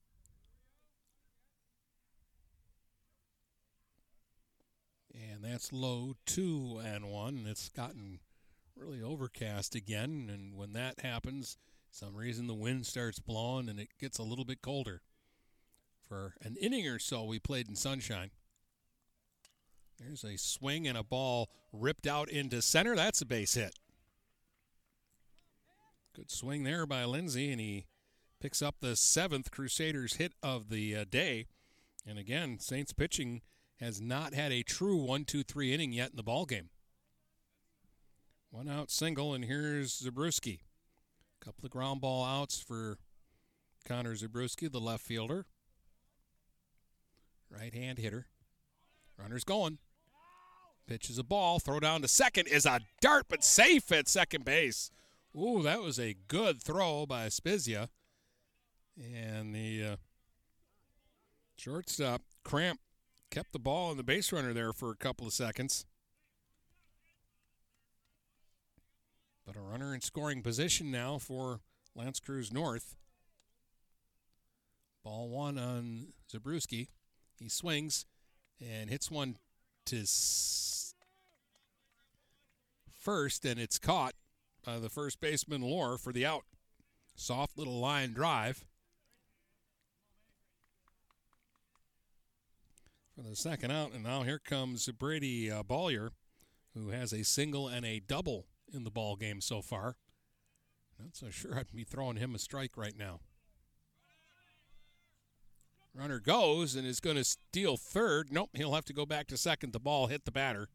And 5.13 5.43
that's 5.43 5.73
low 5.73 6.15
two 6.25 6.81
and 6.85 7.07
one. 7.07 7.45
It's 7.49 7.69
gotten 7.69 8.21
really 8.77 9.03
overcast 9.03 9.75
again. 9.75 10.31
And 10.33 10.55
when 10.57 10.75
that 10.75 11.01
happens, 11.01 11.57
some 11.91 12.15
reason 12.15 12.47
the 12.47 12.55
wind 12.55 12.87
starts 12.87 13.19
blowing 13.19 13.69
and 13.69 13.81
it 13.81 13.89
gets 13.99 14.19
a 14.19 14.23
little 14.23 14.45
bit 14.45 14.63
colder. 14.63 15.03
For 16.01 16.35
an 16.41 16.57
inning 16.61 16.87
or 16.87 17.01
so, 17.01 17.25
we 17.25 17.41
played 17.41 17.69
in 17.69 17.75
sunshine. 17.75 18.31
There's 19.99 20.23
a 20.23 20.39
swing 20.39 20.87
and 20.87 20.97
a 20.97 21.03
ball 21.03 21.51
ripped 21.73 22.07
out 22.07 22.31
into 22.31 22.63
center. 22.63 22.95
That's 22.95 23.21
a 23.21 23.27
base 23.27 23.55
hit. 23.55 23.75
Good 26.19 26.33
swing 26.33 26.65
there 26.65 26.85
by 26.85 27.05
Lindsay, 27.05 27.53
and 27.53 27.61
he 27.61 27.87
picks 28.41 28.61
up 28.61 28.81
the 28.81 28.97
seventh 28.97 29.53
Crusaders 29.53 30.17
hit 30.17 30.33
of 30.43 30.69
the 30.69 30.97
uh, 30.97 31.05
day. 31.09 31.47
And 32.05 32.19
again, 32.19 32.59
Saints 32.59 32.93
pitching 32.93 33.41
has 33.77 34.01
not 34.01 34.35
had 34.35 34.51
a 34.51 34.65
true 34.65 34.97
one-two-three 34.97 35.73
inning 35.73 35.93
yet 35.93 36.11
in 36.11 36.17
the 36.17 36.25
ball 36.25 36.45
game. 36.45 36.71
One 38.51 38.69
out 38.69 38.91
single, 38.91 39.33
and 39.33 39.45
here's 39.45 40.03
Zabruski. 40.03 40.59
Couple 41.39 41.65
of 41.65 41.71
ground 41.71 42.01
ball 42.01 42.25
outs 42.25 42.59
for 42.61 42.99
Connor 43.85 44.17
Zabruski, 44.17 44.69
the 44.69 44.81
left 44.81 45.05
fielder. 45.05 45.47
Right 47.49 47.73
hand 47.73 47.99
hitter. 47.99 48.27
Runner's 49.17 49.45
going. 49.45 49.79
Pitches 50.89 51.17
a 51.17 51.23
ball. 51.23 51.61
Throw 51.61 51.79
down 51.79 52.03
to 52.03 52.09
second 52.09 52.49
is 52.49 52.67
a 52.67 52.81
dart, 53.01 53.27
but 53.29 53.45
safe 53.45 53.93
at 53.93 54.09
second 54.09 54.45
base. 54.45 54.91
Ooh, 55.39 55.63
that 55.63 55.83
was 55.83 56.01
a 56.01 56.17
good 56.27 56.61
throw 56.61 57.07
by 57.07 57.29
Spezia. 57.29 57.91
And 58.99 59.55
the 59.55 59.85
uh, 59.85 59.97
shortstop, 61.57 62.23
Cramp, 62.43 62.81
kept 63.31 63.53
the 63.53 63.61
ball 63.61 63.91
and 63.91 63.99
the 63.99 64.05
base 64.05 64.33
runner 64.33 64.53
there 64.53 64.73
for 64.73 64.91
a 64.91 64.97
couple 64.97 65.27
of 65.27 65.33
seconds. 65.33 65.87
But 69.47 69.55
a 69.55 69.61
runner 69.61 69.95
in 69.95 70.01
scoring 70.01 70.43
position 70.43 70.91
now 70.91 71.19
for 71.19 71.61
L'Anse 71.95 72.21
Creuse 72.21 72.53
North. 72.53 72.97
Ball 75.05 75.29
one 75.29 75.57
on 75.57 76.09
Zabruski. 76.33 76.89
He 77.39 77.49
swings 77.49 78.05
and 78.61 78.91
hits 78.91 79.11
one 79.11 79.37
to 79.87 80.01
s- 80.01 80.95
first, 82.93 83.45
and 83.45 83.61
it's 83.61 83.79
caught 83.79 84.15
by 84.65 84.79
the 84.79 84.89
first 84.89 85.21
baseman 85.21 85.63
Lohr 85.63 85.99
for 85.99 86.13
the 86.13 86.27
out. 86.27 86.45
Soft 87.15 87.59
little 87.59 87.81
line 87.81 88.13
drive. 88.13 88.65
For 93.15 93.23
the 93.23 93.35
second 93.35 93.73
out, 93.73 93.93
and 93.93 94.05
now 94.05 94.23
here 94.23 94.39
comes 94.39 94.89
Brady 94.89 95.51
uh, 95.51 95.65
who 96.75 96.91
has 96.91 97.13
a 97.13 97.25
single 97.25 97.67
and 97.67 97.85
a 97.85 97.99
double 97.99 98.47
in 98.73 98.85
the 98.85 98.91
ball 98.91 99.17
game 99.17 99.41
so 99.41 99.61
far. 99.61 99.97
Not 100.99 101.17
so 101.17 101.31
sure 101.31 101.57
I'd 101.59 101.73
be 101.75 101.85
throwing 101.85 102.17
him 102.17 102.35
a 102.35 102.39
strike 102.39 102.77
right 102.77 102.97
now. 102.97 103.21
Runner 105.95 106.21
goes 106.21 106.77
and 106.77 106.87
is 106.87 107.01
going 107.01 107.17
to 107.17 107.25
steal 107.25 107.77
third. 107.77 108.33
Nope, 108.33 108.51
he'll 108.53 108.75
have 108.75 108.85
to 108.85 108.93
go 108.93 109.05
back 109.05 109.27
to 109.29 109.37
second. 109.37 109.73
The 109.73 109.81
ball 109.81 110.07
hit 110.07 110.25
the 110.25 110.31
batter. 110.31 110.69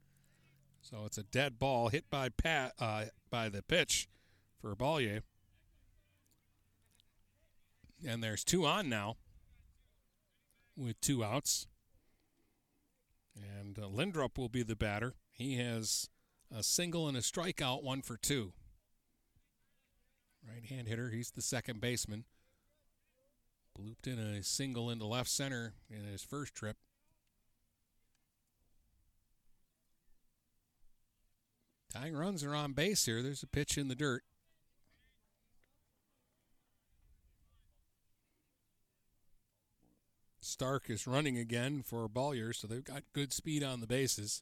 So 0.82 1.04
it's 1.06 1.18
a 1.18 1.24
dead 1.24 1.60
ball 1.60 1.88
hit 1.88 2.10
by 2.10 2.28
Pat, 2.28 2.74
uh, 2.78 3.06
by 3.34 3.50
the 3.50 3.64
pitch 3.64 4.08
for 4.62 4.76
Ballier. 4.76 5.24
And 8.08 8.24
there's 8.24 8.44
two 8.44 8.64
on 8.64 8.90
now 8.90 9.18
with 10.78 11.02
two 11.02 11.24
outs. 11.24 11.66
And 13.36 13.80
uh, 13.80 13.88
Lindrup 13.88 14.38
will 14.38 14.50
be 14.50 14.62
the 14.62 14.76
batter. 14.76 15.16
He 15.32 15.58
has 15.58 16.12
a 16.56 16.62
single 16.62 17.08
and 17.08 17.18
a 17.18 17.22
strikeout, 17.22 17.82
one 17.82 18.04
for 18.04 18.18
two. 18.18 18.54
Right 20.48 20.66
hand 20.66 20.88
hitter. 20.88 21.10
He's 21.10 21.32
the 21.32 21.42
second 21.42 21.82
baseman. 21.82 22.26
Blooped 23.76 24.06
in 24.06 24.20
a 24.20 24.44
single 24.44 24.92
into 24.92 25.08
left 25.08 25.32
center 25.32 25.74
in 25.90 26.04
his 26.06 26.22
first 26.22 26.54
trip. 26.54 26.78
Tying 31.94 32.16
runs 32.16 32.44
are 32.44 32.56
on 32.56 32.74
base 32.74 33.06
here. 33.06 33.22
There's 33.22 33.44
a 33.44 33.48
pitch 33.48 33.78
in 33.78 33.88
the 33.88 33.96
dirt. 33.96 34.24
Stark 40.42 40.90
is 40.90 41.06
running 41.06 41.38
again 41.38 41.84
for 41.84 42.10
Ballier, 42.10 42.54
so 42.54 42.68
they've 42.68 42.84
got 42.84 43.04
good 43.14 43.32
speed 43.32 43.64
on 43.64 43.80
the 43.80 43.88
bases. 43.88 44.42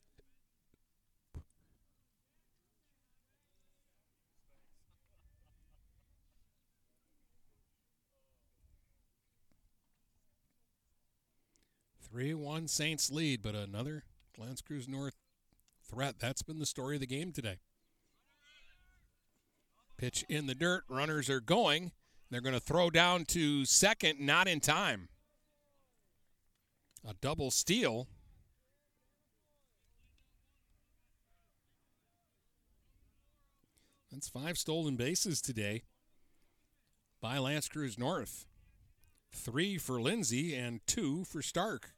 Three 12.01 12.33
one 12.33 12.67
Saints 12.67 13.11
lead, 13.11 13.41
but 13.41 13.55
another 13.55 14.03
L'Anse 14.37 14.61
Creuse 14.61 14.87
North 14.87 15.20
threat. 15.91 16.15
That's 16.19 16.41
been 16.41 16.59
the 16.59 16.65
story 16.65 16.95
of 16.95 17.01
the 17.01 17.07
game 17.07 17.31
today. 17.31 17.57
Pitch 19.97 20.25
in 20.29 20.47
the 20.47 20.55
dirt. 20.55 20.83
Runners 20.89 21.29
are 21.29 21.41
going. 21.41 21.91
They're 22.29 22.41
going 22.41 22.55
to 22.55 22.61
throw 22.61 22.89
down 22.89 23.25
to 23.25 23.65
second, 23.65 24.19
not 24.19 24.47
in 24.47 24.61
time. 24.61 25.09
A 27.07 27.13
double 27.13 27.51
steal. 27.51 28.07
That's 34.11 34.29
five 34.29 34.57
stolen 34.57 34.95
bases 34.95 35.41
today 35.41 35.83
by 37.21 37.37
L'Anse 37.37 37.69
Creuse 37.69 37.97
North. 37.97 38.45
Three 39.33 39.77
for 39.77 40.01
Lindsay 40.01 40.55
and 40.55 40.79
two 40.85 41.23
for 41.23 41.41
Stark. 41.41 41.91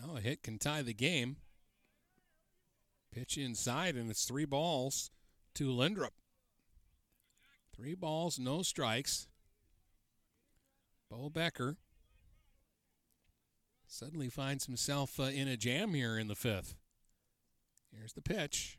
Now 0.00 0.16
a 0.16 0.20
hit 0.20 0.42
can 0.42 0.58
tie 0.58 0.82
the 0.82 0.94
game. 0.94 1.36
Pitch 3.12 3.38
inside, 3.38 3.94
and 3.94 4.10
it's 4.10 4.24
three 4.24 4.44
balls 4.44 5.10
to 5.54 5.70
Lindrup. 5.70 6.14
Three 7.74 7.94
balls, 7.94 8.38
no 8.38 8.62
strikes. 8.62 9.28
Bo 11.10 11.30
Becker 11.30 11.76
suddenly 13.86 14.28
finds 14.28 14.66
himself 14.66 15.20
uh, 15.20 15.24
in 15.24 15.46
a 15.46 15.56
jam 15.56 15.94
here 15.94 16.18
in 16.18 16.26
the 16.26 16.34
fifth. 16.34 16.74
Here's 17.96 18.14
the 18.14 18.22
pitch. 18.22 18.78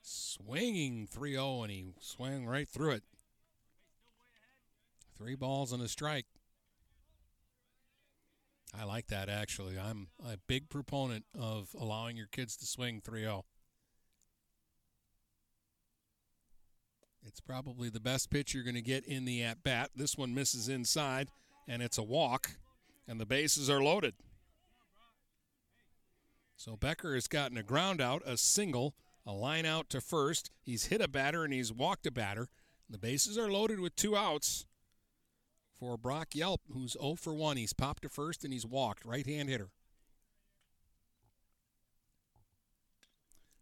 Swinging 0.00 1.06
3 1.06 1.32
0, 1.32 1.62
and 1.64 1.70
he 1.70 1.84
swung 2.00 2.46
right 2.46 2.68
through 2.68 2.92
it. 2.92 3.02
Three 5.16 5.34
balls 5.34 5.72
and 5.72 5.82
a 5.82 5.88
strike. 5.88 6.26
I 8.74 8.84
like 8.84 9.08
that 9.08 9.28
actually. 9.28 9.78
I'm 9.78 10.08
a 10.24 10.36
big 10.46 10.68
proponent 10.68 11.24
of 11.38 11.74
allowing 11.78 12.16
your 12.16 12.26
kids 12.26 12.56
to 12.58 12.66
swing 12.66 13.00
3 13.02 13.22
0. 13.22 13.44
It's 17.26 17.40
probably 17.40 17.90
the 17.90 18.00
best 18.00 18.30
pitch 18.30 18.54
you're 18.54 18.64
going 18.64 18.74
to 18.74 18.82
get 18.82 19.04
in 19.04 19.24
the 19.24 19.42
at 19.42 19.62
bat. 19.62 19.90
This 19.94 20.16
one 20.16 20.34
misses 20.34 20.68
inside, 20.68 21.28
and 21.66 21.82
it's 21.82 21.98
a 21.98 22.02
walk, 22.02 22.52
and 23.06 23.20
the 23.20 23.26
bases 23.26 23.68
are 23.68 23.82
loaded. 23.82 24.14
So 26.56 26.76
Becker 26.76 27.14
has 27.14 27.28
gotten 27.28 27.56
a 27.58 27.62
ground 27.62 28.00
out, 28.00 28.22
a 28.24 28.36
single, 28.36 28.94
a 29.26 29.32
line 29.32 29.66
out 29.66 29.90
to 29.90 30.00
first. 30.00 30.50
He's 30.60 30.86
hit 30.86 31.00
a 31.00 31.06
batter 31.06 31.44
and 31.44 31.52
he's 31.52 31.72
walked 31.72 32.06
a 32.06 32.10
batter. 32.10 32.48
The 32.90 32.98
bases 32.98 33.36
are 33.38 33.50
loaded 33.50 33.78
with 33.78 33.94
two 33.94 34.16
outs 34.16 34.64
for 35.78 35.96
Brock 35.96 36.28
Yelp, 36.34 36.62
who's 36.72 36.96
0 37.00 37.14
for 37.14 37.34
1. 37.34 37.56
He's 37.56 37.72
popped 37.72 38.02
to 38.02 38.08
first 38.08 38.44
and 38.44 38.52
he's 38.52 38.66
walked. 38.66 39.04
Right 39.04 39.26
hand 39.26 39.48
hitter. 39.48 39.70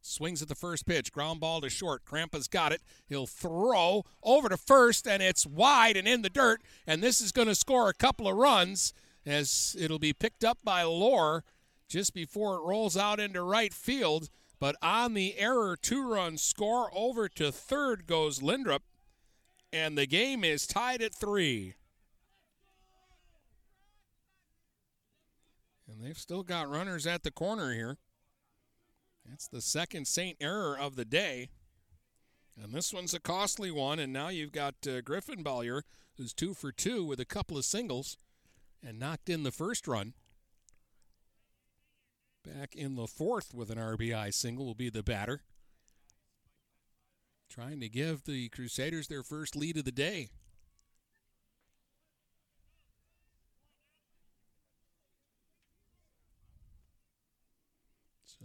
Swings 0.00 0.40
at 0.40 0.48
the 0.48 0.54
first 0.54 0.86
pitch. 0.86 1.12
Ground 1.12 1.40
ball 1.40 1.60
to 1.60 1.68
short. 1.68 2.04
Krampa's 2.04 2.48
got 2.48 2.72
it. 2.72 2.80
He'll 3.08 3.26
throw 3.26 4.04
over 4.22 4.48
to 4.48 4.56
first, 4.56 5.06
and 5.06 5.20
it's 5.20 5.44
wide 5.44 5.96
and 5.96 6.06
in 6.06 6.22
the 6.22 6.30
dirt. 6.30 6.62
And 6.86 7.02
this 7.02 7.20
is 7.20 7.32
going 7.32 7.48
to 7.48 7.56
score 7.56 7.88
a 7.88 7.94
couple 7.94 8.28
of 8.28 8.36
runs 8.36 8.92
as 9.26 9.76
it'll 9.78 9.98
be 9.98 10.12
picked 10.12 10.44
up 10.44 10.58
by 10.62 10.84
Lohr 10.84 11.42
just 11.88 12.14
before 12.14 12.56
it 12.56 12.62
rolls 12.62 12.96
out 12.96 13.18
into 13.18 13.42
right 13.42 13.74
field. 13.74 14.30
But 14.58 14.76
on 14.80 15.14
the 15.14 15.36
error, 15.38 15.76
two 15.76 16.08
run 16.08 16.38
score 16.38 16.88
over 16.94 17.28
to 17.30 17.52
third 17.52 18.06
goes 18.06 18.42
Lindrup. 18.42 18.84
And 19.72 19.98
the 19.98 20.06
game 20.06 20.44
is 20.44 20.66
tied 20.66 21.02
at 21.02 21.14
three. 21.14 21.74
And 25.96 26.06
they've 26.06 26.18
still 26.18 26.42
got 26.42 26.68
runners 26.68 27.06
at 27.06 27.22
the 27.22 27.30
corner 27.30 27.72
here. 27.72 27.96
That's 29.26 29.48
the 29.48 29.62
second 29.62 30.06
Saint 30.06 30.36
error 30.40 30.78
of 30.78 30.94
the 30.94 31.06
day. 31.06 31.48
And 32.62 32.72
this 32.72 32.92
one's 32.92 33.14
a 33.14 33.20
costly 33.20 33.70
one. 33.70 33.98
And 33.98 34.12
now 34.12 34.28
you've 34.28 34.52
got 34.52 34.74
uh, 34.86 35.00
Griffin 35.00 35.42
Ballier, 35.42 35.82
who's 36.16 36.34
two 36.34 36.52
for 36.52 36.70
two 36.70 37.04
with 37.04 37.18
a 37.18 37.24
couple 37.24 37.56
of 37.56 37.64
singles 37.64 38.18
and 38.86 38.98
knocked 38.98 39.30
in 39.30 39.42
the 39.42 39.50
first 39.50 39.88
run. 39.88 40.12
Back 42.44 42.74
in 42.76 42.94
the 42.94 43.06
fourth 43.06 43.54
with 43.54 43.70
an 43.70 43.78
RBI 43.78 44.32
single 44.32 44.66
will 44.66 44.74
be 44.74 44.90
the 44.90 45.02
batter. 45.02 45.42
Trying 47.48 47.80
to 47.80 47.88
give 47.88 48.24
the 48.24 48.48
Crusaders 48.50 49.08
their 49.08 49.22
first 49.22 49.56
lead 49.56 49.78
of 49.78 49.84
the 49.84 49.92
day. 49.92 50.28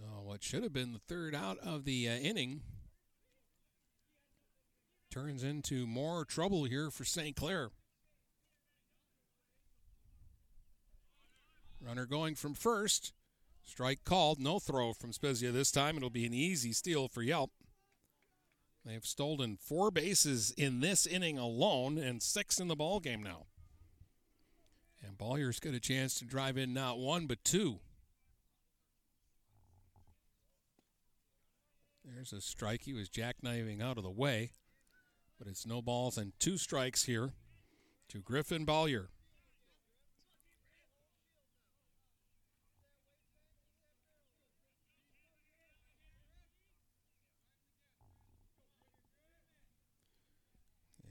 So, 0.01 0.20
what 0.31 0.45
should 0.45 0.63
have 0.63 0.71
been 0.71 0.93
the 0.93 1.13
third 1.13 1.35
out 1.35 1.57
of 1.57 1.83
the 1.83 2.07
uh, 2.07 2.13
inning 2.13 2.61
turns 5.11 5.43
into 5.43 5.85
more 5.85 6.23
trouble 6.23 6.63
here 6.63 6.89
for 6.89 7.03
St. 7.03 7.35
Clair. 7.35 7.71
Runner 11.85 12.05
going 12.05 12.35
from 12.35 12.53
first. 12.53 13.11
Strike 13.65 14.05
called. 14.05 14.39
No 14.39 14.57
throw 14.57 14.93
from 14.93 15.11
Spezia 15.11 15.51
this 15.51 15.69
time. 15.69 15.97
It'll 15.97 16.09
be 16.09 16.25
an 16.25 16.33
easy 16.33 16.71
steal 16.71 17.09
for 17.09 17.21
Yelp. 17.21 17.51
They've 18.85 19.05
stolen 19.05 19.57
four 19.57 19.91
bases 19.91 20.53
in 20.55 20.79
this 20.79 21.05
inning 21.05 21.37
alone 21.37 21.97
and 21.97 22.23
six 22.23 22.57
in 22.57 22.69
the 22.69 22.75
ball 22.77 23.01
game 23.01 23.21
now. 23.21 23.47
And 25.05 25.17
Ballier's 25.17 25.59
got 25.59 25.73
a 25.73 25.79
chance 25.81 26.17
to 26.19 26.25
drive 26.25 26.57
in 26.57 26.73
not 26.73 26.99
one 26.99 27.27
but 27.27 27.43
two. 27.43 27.81
There's 32.13 32.33
a 32.33 32.41
strike. 32.41 32.83
He 32.83 32.93
was 32.93 33.09
jackknifing 33.09 33.81
out 33.81 33.97
of 33.97 34.03
the 34.03 34.09
way. 34.09 34.51
But 35.39 35.47
it's 35.47 35.65
no 35.65 35.81
balls 35.81 36.17
and 36.17 36.33
two 36.39 36.57
strikes 36.57 37.05
here 37.05 37.33
to 38.09 38.19
Griffin 38.19 38.65
Ballier. 38.65 39.07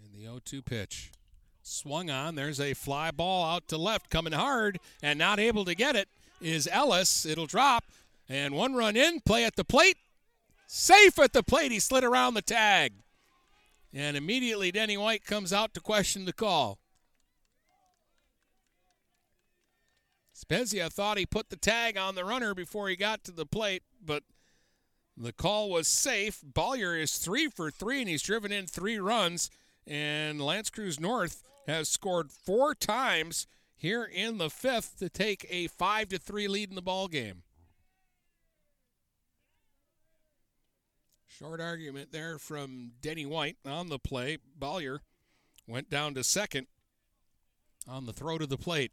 And 0.05 0.15
the 0.15 0.23
0 0.23 0.41
2 0.45 0.63
pitch. 0.63 1.13
Swung 1.63 2.11
on. 2.11 2.35
There's 2.35 2.61
a 2.61 2.75
fly 2.75 3.11
ball 3.11 3.45
out 3.45 3.69
to 3.69 3.79
left 3.79 4.11
coming 4.11 4.33
hard 4.33 4.79
and 5.03 5.19
not 5.19 5.41
able 5.41 5.65
to 5.65 5.75
get 5.75 5.97
it 5.97 6.09
is 6.41 6.69
Ellis. 6.71 7.25
It'll 7.25 7.47
drop. 7.47 7.85
And 8.29 8.55
one 8.55 8.75
run 8.75 8.97
in, 8.97 9.21
play 9.21 9.45
at 9.45 9.57
the 9.57 9.65
plate. 9.65 9.97
Safe 10.73 11.19
at 11.19 11.33
the 11.33 11.43
plate. 11.43 11.73
He 11.73 11.81
slid 11.81 12.05
around 12.05 12.35
the 12.35 12.43
tag. 12.43 12.93
And 13.93 14.17
immediately 14.17 14.71
Denny 14.71 14.97
White 14.97 15.25
comes 15.25 15.53
out 15.53 15.75
to 15.75 15.81
question 15.81 16.27
the 16.27 16.33
call. 16.33 16.79
Spezia 20.33 20.89
thought 20.89 21.19
he 21.19 21.27
put 21.27 21.51
the 21.51 21.57
tag 21.57 21.97
on 21.97 22.15
the 22.15 22.25
runner 22.25 22.55
before 22.55 22.89
he 22.89 22.95
got 22.95 23.25
to 23.25 23.33
the 23.33 23.45
plate, 23.45 23.83
but 24.01 24.23
the 25.17 25.33
call 25.33 25.71
was 25.71 25.89
safe. 25.89 26.41
Ballier 26.45 26.97
is 26.97 27.19
three 27.19 27.49
for 27.49 27.73
three, 27.73 27.99
and 27.99 28.09
he's 28.09 28.23
driven 28.23 28.53
in 28.53 28.69
three 28.69 29.01
runs. 29.01 29.51
And 29.89 30.41
L'Anse 30.41 30.71
Creuse 30.71 31.01
North 31.01 31.43
has 31.67 31.89
scored 31.89 32.31
four 32.31 32.77
times 32.77 33.49
here 33.75 34.05
in 34.05 34.39
the 34.39 34.49
fifth 34.49 35.01
to 35.01 35.09
take 35.09 35.45
a 35.51 35.67
five 35.67 36.11
to 36.11 36.19
three 36.19 36.47
lead 36.47 36.69
in 36.69 36.77
the 36.77 36.81
ball 36.81 37.09
game. 37.09 37.43
Short 41.41 41.59
argument 41.59 42.13
there 42.13 42.39
from 42.39 42.93
Denny 43.01 43.25
White 43.25 43.57
on 43.65 43.89
the 43.89 43.99
play. 43.99 44.37
Bollier 44.59 44.99
went 45.67 45.89
down 45.89 46.13
to 46.13 46.23
second 46.23 46.67
on 47.89 48.05
the 48.05 48.13
throw 48.13 48.37
to 48.37 48.47
the 48.47 48.59
plate. 48.59 48.93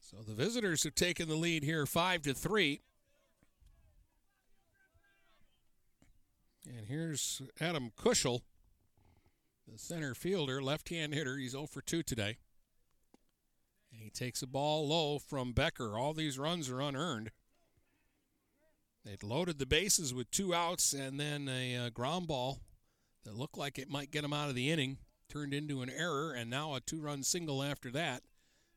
So 0.00 0.16
the 0.26 0.34
visitors 0.34 0.82
have 0.82 0.96
taken 0.96 1.28
the 1.28 1.36
lead 1.36 1.62
here, 1.62 1.86
five 1.86 2.22
to 2.22 2.34
three. 2.34 2.80
And 6.66 6.86
here's 6.88 7.40
Adam 7.60 7.92
Kushel, 7.96 8.40
the 9.70 9.78
center 9.78 10.16
fielder, 10.16 10.60
left-hand 10.60 11.14
hitter. 11.14 11.36
He's 11.36 11.52
0 11.52 11.66
for 11.66 11.82
2 11.82 12.02
today. 12.02 12.38
And 13.92 14.02
he 14.02 14.10
takes 14.10 14.42
a 14.42 14.48
ball 14.48 14.88
low 14.88 15.20
from 15.20 15.52
Becker. 15.52 15.96
All 15.96 16.14
these 16.14 16.36
runs 16.36 16.68
are 16.68 16.80
unearned. 16.80 17.30
They'd 19.06 19.22
loaded 19.22 19.60
the 19.60 19.66
bases 19.66 20.12
with 20.12 20.32
two 20.32 20.52
outs 20.52 20.92
and 20.92 21.20
then 21.20 21.48
a 21.48 21.76
uh, 21.76 21.90
ground 21.90 22.26
ball 22.26 22.58
that 23.24 23.36
looked 23.36 23.56
like 23.56 23.78
it 23.78 23.88
might 23.88 24.10
get 24.10 24.22
them 24.22 24.32
out 24.32 24.48
of 24.48 24.56
the 24.56 24.70
inning 24.70 24.98
turned 25.28 25.54
into 25.54 25.82
an 25.82 25.90
error, 25.90 26.32
and 26.32 26.50
now 26.50 26.74
a 26.74 26.80
two-run 26.80 27.22
single 27.22 27.62
after 27.62 27.90
that. 27.90 28.22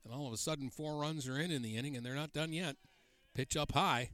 And 0.03 0.13
all 0.13 0.27
of 0.27 0.33
a 0.33 0.37
sudden, 0.37 0.69
four 0.69 0.97
runs 0.97 1.27
are 1.27 1.39
in 1.39 1.51
in 1.51 1.61
the 1.61 1.75
inning, 1.77 1.95
and 1.95 2.05
they're 2.05 2.15
not 2.15 2.33
done 2.33 2.53
yet. 2.53 2.75
Pitch 3.33 3.57
up 3.57 3.71
high. 3.71 4.11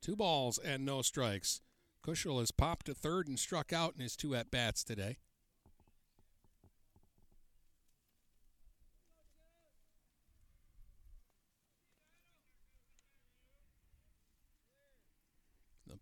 Two 0.00 0.16
balls 0.16 0.58
and 0.58 0.84
no 0.84 1.02
strikes. 1.02 1.60
Kushel 2.04 2.38
has 2.38 2.50
popped 2.50 2.86
to 2.86 2.94
third 2.94 3.28
and 3.28 3.38
struck 3.38 3.72
out 3.72 3.94
in 3.94 4.00
his 4.00 4.16
two 4.16 4.34
at 4.34 4.50
bats 4.50 4.84
today. 4.84 5.18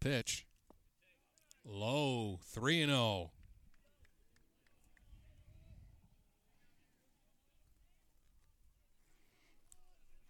Pitch. 0.06 0.46
Low, 1.64 2.38
3 2.44 2.82
and 2.82 2.92
0. 2.92 3.32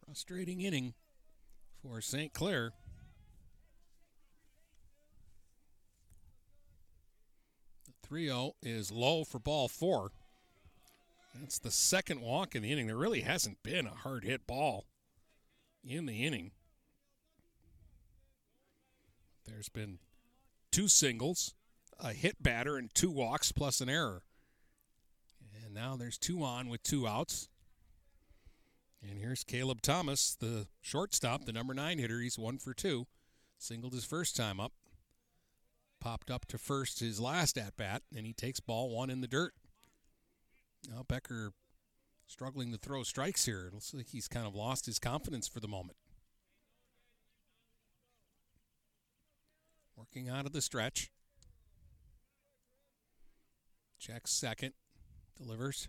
Frustrating 0.07 0.63
inning 0.63 0.95
for 1.83 2.01
St. 2.01 2.33
Clair. 2.33 2.73
The 7.85 7.93
3 8.03 8.29
0 8.29 8.53
is 8.63 8.91
low 8.91 9.25
for 9.25 9.39
ball 9.39 9.69
four. 9.69 10.11
That's 11.39 11.59
the 11.59 11.71
second 11.71 12.23
walk 12.23 12.55
in 12.55 12.63
the 12.63 12.73
inning. 12.73 12.87
There 12.87 12.97
really 12.97 13.21
hasn't 13.21 13.63
been 13.63 13.87
a 13.87 13.91
hard 13.91 14.25
hit 14.25 14.47
ball 14.47 14.87
in 15.85 16.07
the 16.07 16.25
inning. 16.25 16.53
There's 19.47 19.69
been 19.69 19.99
two 20.71 20.89
singles, 20.89 21.55
a 21.99 22.13
hit 22.13 22.43
batter, 22.43 22.77
and 22.77 22.95
two 22.95 23.11
walks 23.11 23.53
plus 23.53 23.81
an 23.81 23.89
error. 23.89 24.23
And 25.65 25.75
now 25.75 25.97
there's 25.97 26.19
two 26.19 26.43
on 26.43 26.69
with 26.69 26.83
two 26.83 27.07
outs. 27.07 27.49
And 29.03 29.19
here's 29.19 29.45
Caleb 29.45 29.83
Thomas, 29.83 30.35
the 30.35 30.67
shortstop, 30.81 31.45
the 31.45 31.53
number 31.53 31.75
nine 31.75 31.99
hitter. 31.99 32.21
He's 32.21 32.39
one 32.39 32.59
for 32.59 32.75
two. 32.75 33.07
Singled 33.59 33.93
his 33.93 34.05
first 34.05 34.37
time 34.37 34.61
up. 34.61 34.73
Popped 36.01 36.31
up 36.31 36.47
to 36.47 36.59
first 36.59 37.01
his 37.01 37.21
last 37.21 37.57
at 37.57 37.77
bat, 37.77 38.03
and 38.15 38.27
he 38.27 38.33
takes 38.33 38.61
ball 38.61 38.91
one 38.91 39.11
in 39.11 39.21
the 39.21 39.29
dirt. 39.29 39.55
Now 40.89 41.05
Becker 41.07 41.53
struggling 42.27 42.73
to 42.73 42.79
throw 42.79 43.03
strikes 43.03 43.47
here. 43.47 43.67
It 43.67 43.75
looks 43.75 43.95
like 43.95 44.09
he's 44.09 44.29
kind 44.29 44.47
of 44.47 44.55
lost 44.55 44.87
his 44.87 44.99
confidence 44.99 45.49
for 45.49 45.61
the 45.61 45.69
moment. 45.69 45.97
Working 49.97 50.29
out 50.29 50.47
of 50.47 50.53
the 50.53 50.61
stretch. 50.61 51.11
Checks 53.99 54.31
second. 54.31 54.75
Delivers. 55.37 55.89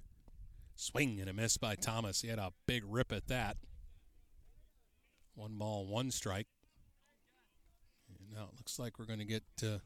Swing 0.76 1.20
and 1.20 1.30
a 1.30 1.34
miss 1.34 1.58
by 1.58 1.76
Thomas. 1.76 2.22
He 2.22 2.30
had 2.30 2.40
a 2.40 2.54
big 2.66 2.84
rip 2.88 3.12
at 3.12 3.28
that. 3.28 3.58
One 5.36 5.58
ball, 5.58 5.88
one 5.88 6.12
strike. 6.12 6.48
And 8.10 8.36
now 8.36 8.44
it 8.46 8.58
looks 8.58 8.80
like 8.80 8.98
we're 8.98 9.06
going 9.06 9.20
to 9.20 9.26
get 9.26 9.44
uh, 9.64 9.80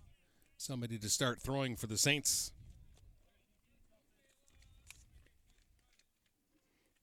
somebody 0.58 0.98
to 0.98 1.10
start 1.10 1.42
throwing 1.42 1.76
for 1.76 1.88
the 1.88 1.98
Saints. 1.98 2.52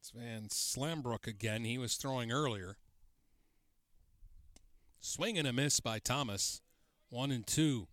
It's 0.00 0.10
Van 0.10 0.48
Slambrook 0.48 1.26
again. 1.26 1.64
He 1.64 1.76
was 1.76 1.96
throwing 1.96 2.32
earlier. 2.32 2.76
Swing 5.00 5.36
and 5.36 5.46
a 5.46 5.52
miss 5.52 5.80
by 5.80 5.98
Thomas. 5.98 6.62
One 7.10 7.30
and 7.30 7.46
two. 7.46 7.88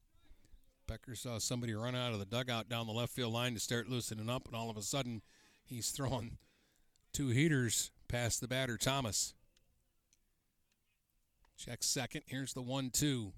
Becker 0.88 1.16
saw 1.16 1.40
somebody 1.40 1.74
run 1.74 1.96
out 1.96 2.14
of 2.14 2.20
the 2.20 2.26
dugout 2.26 2.70
down 2.70 2.86
the 2.86 2.94
left 2.94 3.14
field 3.14 3.34
line 3.34 3.54
to 3.54 3.60
start 3.60 3.90
loosening 3.90 4.30
up, 4.30 4.48
and 4.48 4.56
all 4.56 4.70
of 4.70 4.78
a 4.78 4.82
sudden 4.82 5.22
he's 5.64 5.90
throwing 5.90 6.38
two 7.14 7.30
heaters 7.30 7.92
past 8.08 8.42
the 8.42 8.48
batter, 8.48 8.78
Thomas. 8.78 9.34
Check 11.58 11.82
second. 11.82 12.24
Here's 12.28 12.54
the 12.54 12.62
one 12.62 12.90
two. 12.90 13.32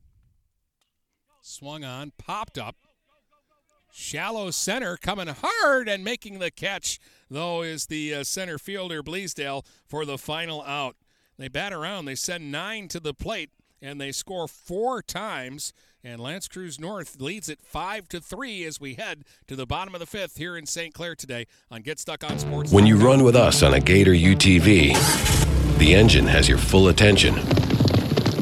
Swung 1.41 1.83
on, 1.83 2.11
popped 2.17 2.57
up. 2.57 2.75
Shallow 3.93 4.51
center 4.51 4.97
coming 4.97 5.27
hard 5.27 5.87
and 5.87 6.03
making 6.03 6.39
the 6.39 6.51
catch, 6.51 6.99
though, 7.29 7.61
is 7.61 7.85
the 7.85 8.15
uh, 8.15 8.23
center 8.23 8.57
fielder 8.57 9.01
Bleasdale 9.01 9.65
for 9.87 10.05
the 10.05 10.17
final 10.17 10.61
out. 10.63 10.97
They 11.37 11.47
bat 11.47 11.71
around, 11.71 12.05
they 12.05 12.15
send 12.15 12.51
nine 12.51 12.87
to 12.89 12.99
the 12.99 13.13
plate, 13.13 13.51
and 13.81 13.99
they 13.99 14.11
score 14.11 14.47
four 14.47 15.01
times. 15.01 15.73
And 16.03 16.21
L'Anse 16.21 16.47
Creuse 16.47 16.79
North 16.79 17.19
leads 17.19 17.49
it 17.49 17.59
five 17.61 18.07
to 18.09 18.19
three 18.19 18.63
as 18.63 18.79
we 18.79 18.93
head 18.93 19.23
to 19.47 19.55
the 19.55 19.65
bottom 19.65 19.93
of 19.93 19.99
the 19.99 20.05
fifth 20.05 20.37
here 20.37 20.55
in 20.55 20.65
St. 20.65 20.93
Clair 20.93 21.15
today 21.15 21.47
on 21.69 21.81
Get 21.81 21.99
Stuck 21.99 22.23
on 22.23 22.39
Sports. 22.39 22.71
When 22.71 22.85
you 22.85 22.97
run 22.97 23.23
with 23.23 23.35
us 23.35 23.63
on 23.63 23.73
a 23.73 23.79
Gator 23.79 24.13
UTV, 24.13 25.77
the 25.79 25.93
engine 25.93 26.25
has 26.27 26.47
your 26.47 26.57
full 26.57 26.87
attention. 26.87 27.35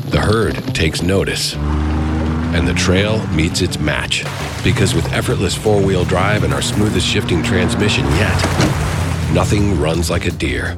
The 0.09 0.21
herd 0.21 0.55
takes 0.75 1.01
notice. 1.01 1.55
And 1.55 2.67
the 2.67 2.73
trail 2.73 3.25
meets 3.27 3.61
its 3.61 3.79
match. 3.79 4.23
Because 4.63 4.93
with 4.93 5.11
effortless 5.11 5.55
four 5.55 5.81
wheel 5.81 6.05
drive 6.05 6.43
and 6.43 6.53
our 6.53 6.61
smoothest 6.61 7.05
shifting 7.05 7.43
transmission 7.43 8.05
yet, 8.11 9.31
nothing 9.33 9.79
runs 9.79 10.09
like 10.09 10.25
a 10.25 10.31
Deere. 10.31 10.77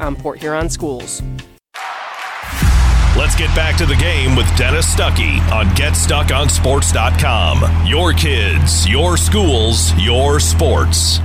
on 0.00 0.16
Port 0.16 0.40
Huron 0.40 0.68
schools. 0.68 1.22
Let's 3.16 3.36
get 3.36 3.54
back 3.54 3.76
to 3.76 3.86
the 3.86 3.94
game 3.96 4.34
with 4.34 4.52
Dennis 4.56 4.92
Stuckey 4.92 5.38
on 5.52 5.66
GetStuckOnSports.com. 5.76 7.86
Your 7.86 8.12
kids, 8.12 8.88
your 8.88 9.16
schools, 9.16 9.94
your 9.94 10.40
sports. 10.40 11.20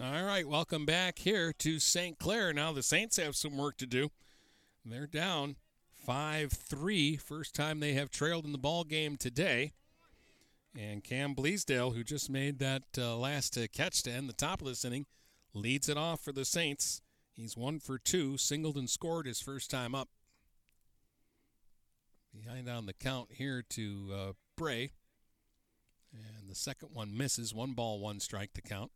All 0.00 0.24
right, 0.24 0.48
welcome 0.48 0.86
back 0.86 1.18
here 1.18 1.52
to 1.58 1.78
St. 1.78 2.18
Clair. 2.18 2.54
Now 2.54 2.72
the 2.72 2.82
Saints 2.82 3.18
have 3.18 3.36
some 3.36 3.58
work 3.58 3.76
to 3.78 3.86
do. 3.86 4.10
They're 4.84 5.06
down 5.06 5.56
5-3. 6.08 7.20
First 7.20 7.54
time 7.54 7.80
they 7.80 7.92
have 7.92 8.08
trailed 8.08 8.46
in 8.46 8.52
the 8.52 8.58
ball 8.58 8.84
game 8.84 9.18
today. 9.18 9.72
And 10.74 11.04
Cam 11.04 11.34
Bleasdale, 11.34 11.94
who 11.94 12.02
just 12.04 12.30
made 12.30 12.58
that 12.60 12.84
uh, 12.96 13.16
last 13.16 13.58
uh, 13.58 13.66
catch 13.72 14.02
to 14.04 14.10
end 14.10 14.28
the 14.28 14.34
top 14.34 14.62
of 14.62 14.68
this 14.68 14.84
inning, 14.84 15.06
leads 15.54 15.88
it 15.88 15.96
off 15.96 16.20
for 16.22 16.32
the 16.32 16.44
Saints. 16.44 17.02
He's 17.34 17.56
one 17.56 17.80
for 17.80 17.98
two, 17.98 18.36
singled 18.36 18.76
and 18.76 18.88
scored 18.88 19.26
his 19.26 19.40
first 19.40 19.70
time 19.70 19.94
up. 19.94 20.08
Behind 22.32 22.68
on 22.68 22.86
the 22.86 22.92
count 22.92 23.32
here 23.32 23.62
to 23.70 24.10
uh, 24.14 24.32
Bray. 24.56 24.92
And 26.12 26.48
the 26.48 26.54
second 26.54 26.90
one 26.92 27.16
misses. 27.16 27.54
One 27.54 27.72
ball, 27.72 28.00
one 28.00 28.20
strike 28.20 28.52
to 28.54 28.62
count. 28.62 28.90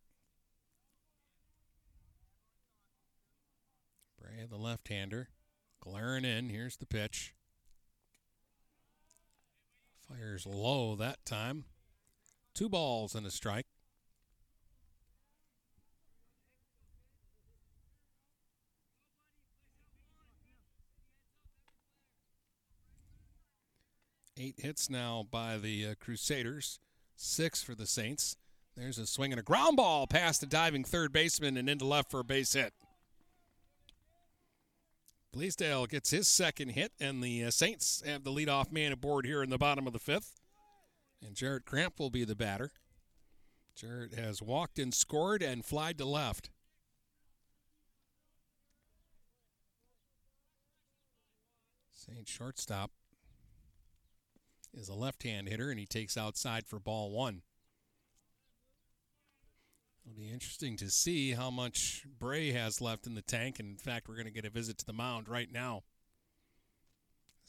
Bray, 4.19 4.45
the 4.49 4.57
left 4.57 4.87
hander. 4.87 5.29
Glaring 5.79 6.25
in. 6.25 6.49
Here's 6.49 6.77
the 6.77 6.85
pitch. 6.85 7.33
Fires 10.07 10.45
low 10.45 10.95
that 10.95 11.25
time. 11.25 11.65
Two 12.53 12.69
balls 12.69 13.15
and 13.15 13.25
a 13.25 13.31
strike. 13.31 13.67
Eight 24.37 24.55
hits 24.59 24.89
now 24.89 25.25
by 25.31 25.57
the 25.57 25.87
uh, 25.87 25.95
Crusaders, 25.97 26.79
six 27.15 27.63
for 27.63 27.73
the 27.73 27.87
Saints. 27.87 28.35
There's 28.75 28.97
a 28.97 29.07
swing 29.07 29.31
and 29.31 29.39
a 29.39 29.43
ground 29.43 29.77
ball 29.77 30.07
past 30.07 30.41
the 30.41 30.47
diving 30.47 30.83
third 30.83 31.13
baseman 31.13 31.55
and 31.55 31.69
into 31.69 31.85
left 31.85 32.11
for 32.11 32.19
a 32.19 32.25
base 32.25 32.51
hit. 32.51 32.73
Bleasdale 35.33 35.87
gets 35.87 36.11
his 36.11 36.27
second 36.27 36.69
hit, 36.69 36.91
and 36.99 37.23
the 37.23 37.45
uh, 37.45 37.49
Saints 37.49 38.03
have 38.05 38.25
the 38.25 38.31
leadoff 38.31 38.73
man 38.73 38.91
aboard 38.91 39.25
here 39.25 39.41
in 39.41 39.49
the 39.49 39.57
bottom 39.57 39.87
of 39.87 39.93
the 39.93 39.99
fifth. 39.99 40.35
And 41.25 41.33
Jarrett 41.33 41.65
Cramp 41.65 41.97
will 41.97 42.09
be 42.09 42.25
the 42.25 42.35
batter. 42.35 42.71
Jarrett 43.73 44.15
has 44.15 44.41
walked 44.41 44.79
and 44.79 44.93
scored 44.93 45.41
and 45.41 45.63
flied 45.63 45.97
to 45.97 46.05
left. 46.05 46.49
Saint 51.93 52.27
shortstop 52.27 52.91
is 54.75 54.89
a 54.89 54.93
left-hand 54.93 55.47
hitter, 55.47 55.69
and 55.69 55.79
he 55.79 55.85
takes 55.85 56.17
outside 56.17 56.67
for 56.67 56.79
ball 56.79 57.11
one. 57.11 57.41
It'll 60.05 60.17
be 60.17 60.31
interesting 60.31 60.77
to 60.77 60.91
see 60.91 61.31
how 61.31 61.49
much 61.49 62.05
Bray 62.19 62.51
has 62.51 62.79
left 62.79 63.07
in 63.07 63.15
the 63.15 63.23
tank. 63.23 63.59
In 63.59 63.77
fact, 63.77 64.07
we're 64.07 64.15
going 64.15 64.25
to 64.25 64.31
get 64.31 64.45
a 64.45 64.51
visit 64.51 64.77
to 64.79 64.85
the 64.85 64.93
mound 64.93 65.27
right 65.27 65.51
now. 65.51 65.83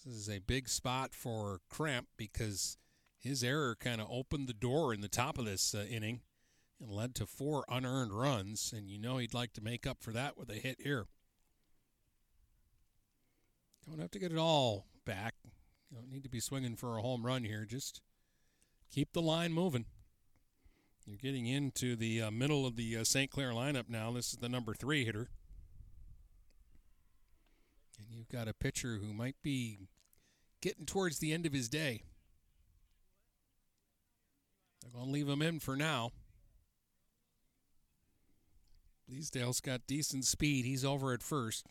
This 0.04 0.14
is 0.14 0.30
a 0.30 0.38
big 0.38 0.68
spot 0.68 1.14
for 1.14 1.60
Cramp 1.68 2.06
because 2.16 2.78
his 3.18 3.44
error 3.44 3.76
kind 3.78 4.00
of 4.00 4.06
opened 4.10 4.48
the 4.48 4.54
door 4.54 4.94
in 4.94 5.00
the 5.00 5.08
top 5.08 5.36
of 5.36 5.44
this 5.44 5.74
uh, 5.74 5.84
inning 5.90 6.20
and 6.80 6.90
led 6.90 7.14
to 7.16 7.26
four 7.26 7.64
unearned 7.68 8.12
runs. 8.12 8.72
And 8.74 8.88
you 8.88 8.98
know 8.98 9.18
he'd 9.18 9.34
like 9.34 9.52
to 9.54 9.62
make 9.62 9.86
up 9.86 9.98
for 10.00 10.12
that 10.12 10.38
with 10.38 10.48
a 10.48 10.54
hit 10.54 10.80
here. 10.80 11.06
Don't 13.86 14.00
have 14.00 14.10
to 14.12 14.18
get 14.18 14.32
it 14.32 14.38
all 14.38 14.86
back. 15.04 15.34
You 15.90 15.96
don't 15.96 16.10
need 16.10 16.24
to 16.24 16.30
be 16.30 16.40
swinging 16.40 16.76
for 16.76 16.96
a 16.96 17.02
home 17.02 17.24
run 17.24 17.44
here. 17.44 17.64
Just 17.64 18.00
keep 18.90 19.12
the 19.12 19.22
line 19.22 19.52
moving. 19.52 19.86
You're 21.06 21.16
getting 21.16 21.46
into 21.46 21.94
the 21.94 22.22
uh, 22.22 22.30
middle 22.32 22.66
of 22.66 22.74
the 22.74 22.96
uh, 22.96 23.04
St. 23.04 23.30
Clair 23.30 23.50
lineup 23.50 23.88
now. 23.88 24.10
This 24.10 24.32
is 24.32 24.38
the 24.38 24.48
number 24.48 24.74
three 24.74 25.04
hitter. 25.04 25.28
And 27.98 28.08
you've 28.10 28.28
got 28.28 28.48
a 28.48 28.54
pitcher 28.54 28.98
who 29.00 29.14
might 29.14 29.36
be 29.42 29.88
getting 30.60 30.84
towards 30.84 31.20
the 31.20 31.32
end 31.32 31.46
of 31.46 31.52
his 31.52 31.68
day. 31.68 32.02
They're 34.82 34.90
going 34.90 35.06
to 35.06 35.10
leave 35.10 35.28
him 35.28 35.42
in 35.42 35.60
for 35.60 35.76
now. 35.76 36.10
Bleasdale's 39.08 39.60
got 39.60 39.86
decent 39.86 40.24
speed. 40.24 40.64
He's 40.64 40.84
over 40.84 41.12
at 41.12 41.22
first. 41.22 41.66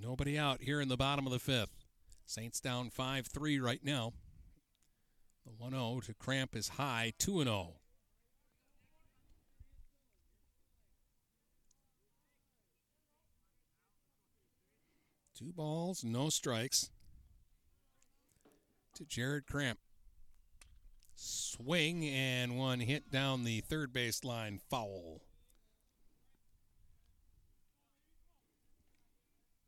Nobody 0.00 0.38
out 0.38 0.62
here 0.62 0.80
in 0.80 0.88
the 0.88 0.96
bottom 0.96 1.26
of 1.26 1.32
the 1.32 1.38
fifth. 1.38 1.84
Saints 2.26 2.60
down 2.60 2.90
5 2.90 3.26
3 3.26 3.60
right 3.60 3.84
now. 3.84 4.12
The 5.44 5.52
1 5.52 5.72
0 5.72 6.00
to 6.06 6.14
Cramp 6.14 6.56
is 6.56 6.68
high, 6.68 7.12
2 7.18 7.44
0. 7.44 7.74
Two 15.36 15.52
balls, 15.52 16.04
no 16.04 16.28
strikes. 16.28 16.90
To 18.94 19.04
Jarrett 19.04 19.46
Cramp. 19.46 19.80
Swing 21.16 22.04
and 22.04 22.56
one 22.56 22.80
hit 22.80 23.10
down 23.10 23.44
the 23.44 23.60
third 23.60 23.92
base 23.92 24.22
line, 24.22 24.60
foul. 24.70 25.23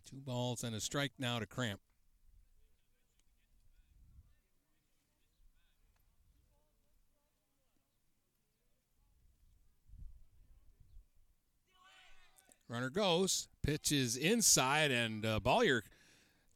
Two 0.09 0.19
balls 0.19 0.63
and 0.63 0.75
a 0.75 0.81
strike 0.81 1.13
now 1.19 1.41
to 1.41 1.47
Cramp. 1.47 1.81
Runner 12.69 12.91
goes, 12.91 13.49
pitches 13.63 14.17
inside, 14.17 14.91
and 14.91 15.25
uh, 15.25 15.41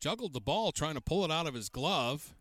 juggled 0.00 0.32
the 0.32 0.40
ball 0.40 0.72
trying 0.72 0.94
to 0.94 1.00
pull 1.00 1.24
it 1.24 1.30
out 1.30 1.46
of 1.46 1.54
his 1.54 1.68
glove. 1.68 2.34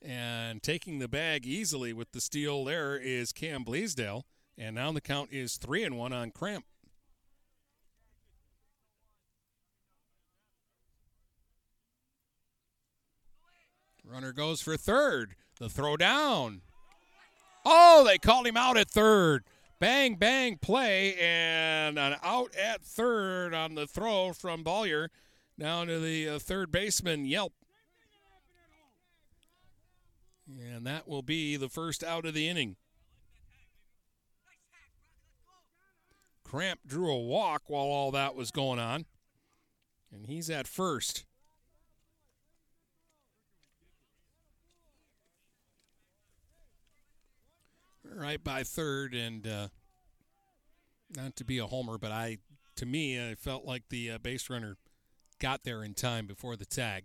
And 0.00 0.62
taking 0.62 1.00
the 1.00 1.08
bag 1.08 1.46
easily 1.46 1.92
with 1.92 2.12
the 2.12 2.20
steal 2.20 2.64
there 2.64 2.96
is 2.96 3.32
Cam 3.32 3.64
Bleasdale. 3.64 4.22
And 4.56 4.76
now 4.76 4.92
the 4.92 5.00
count 5.00 5.32
is 5.32 5.56
three 5.56 5.82
and 5.82 5.96
one 5.96 6.12
on 6.12 6.30
Cramp. 6.30 6.64
Runner 14.10 14.32
goes 14.32 14.62
for 14.62 14.76
third. 14.76 15.34
The 15.60 15.68
throw 15.68 15.96
down. 15.96 16.62
Oh, 17.66 18.04
they 18.06 18.16
called 18.16 18.46
him 18.46 18.56
out 18.56 18.78
at 18.78 18.90
third. 18.90 19.44
Bang, 19.80 20.14
bang 20.14 20.56
play, 20.56 21.14
and 21.16 21.98
an 21.98 22.16
out 22.22 22.54
at 22.56 22.82
third 22.82 23.52
on 23.52 23.74
the 23.74 23.86
throw 23.86 24.32
from 24.32 24.64
Bollier 24.64 25.08
down 25.58 25.88
to 25.88 26.00
the 26.00 26.28
uh, 26.28 26.38
third 26.38 26.72
baseman, 26.72 27.26
Yelp. 27.26 27.52
And 30.48 30.86
that 30.86 31.06
will 31.06 31.22
be 31.22 31.56
the 31.56 31.68
first 31.68 32.02
out 32.02 32.24
of 32.24 32.32
the 32.32 32.48
inning. 32.48 32.76
Cramp 36.44 36.80
drew 36.86 37.12
a 37.12 37.18
walk 37.18 37.64
while 37.66 37.84
all 37.84 38.10
that 38.12 38.34
was 38.34 38.50
going 38.50 38.78
on, 38.78 39.04
and 40.10 40.26
he's 40.26 40.48
at 40.48 40.66
first. 40.66 41.26
Right 48.18 48.42
by 48.42 48.62
third, 48.62 49.14
and 49.14 49.46
uh, 49.46 49.68
not 51.16 51.36
to 51.36 51.44
be 51.44 51.58
a 51.58 51.66
homer, 51.66 51.98
but 51.98 52.12
I, 52.12 52.38
to 52.76 52.86
me, 52.86 53.18
I 53.18 53.34
felt 53.34 53.64
like 53.64 53.88
the 53.88 54.12
uh, 54.12 54.18
base 54.18 54.50
runner 54.50 54.76
got 55.38 55.64
there 55.64 55.82
in 55.82 55.94
time 55.94 56.26
before 56.26 56.56
the 56.56 56.66
tag. 56.66 57.04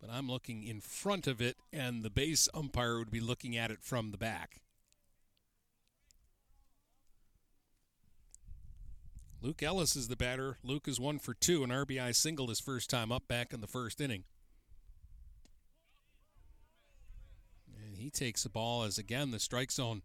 But 0.00 0.10
I'm 0.10 0.28
looking 0.28 0.62
in 0.62 0.80
front 0.80 1.26
of 1.26 1.40
it, 1.40 1.56
and 1.72 2.02
the 2.02 2.10
base 2.10 2.48
umpire 2.54 2.98
would 2.98 3.10
be 3.10 3.20
looking 3.20 3.56
at 3.56 3.70
it 3.70 3.82
from 3.82 4.12
the 4.12 4.18
back. 4.18 4.60
Luke 9.40 9.62
Ellis 9.62 9.94
is 9.94 10.08
the 10.08 10.16
batter. 10.16 10.58
Luke 10.64 10.88
is 10.88 10.98
one 10.98 11.18
for 11.18 11.34
two, 11.34 11.62
an 11.62 11.70
RBI 11.70 12.14
single 12.14 12.48
his 12.48 12.60
first 12.60 12.90
time 12.90 13.12
up 13.12 13.28
back 13.28 13.52
in 13.52 13.60
the 13.60 13.68
first 13.68 14.00
inning. 14.00 14.24
He 17.98 18.10
takes 18.10 18.42
the 18.42 18.48
ball 18.48 18.84
as 18.84 18.98
again 18.98 19.30
the 19.30 19.38
strike 19.38 19.72
zone 19.72 20.02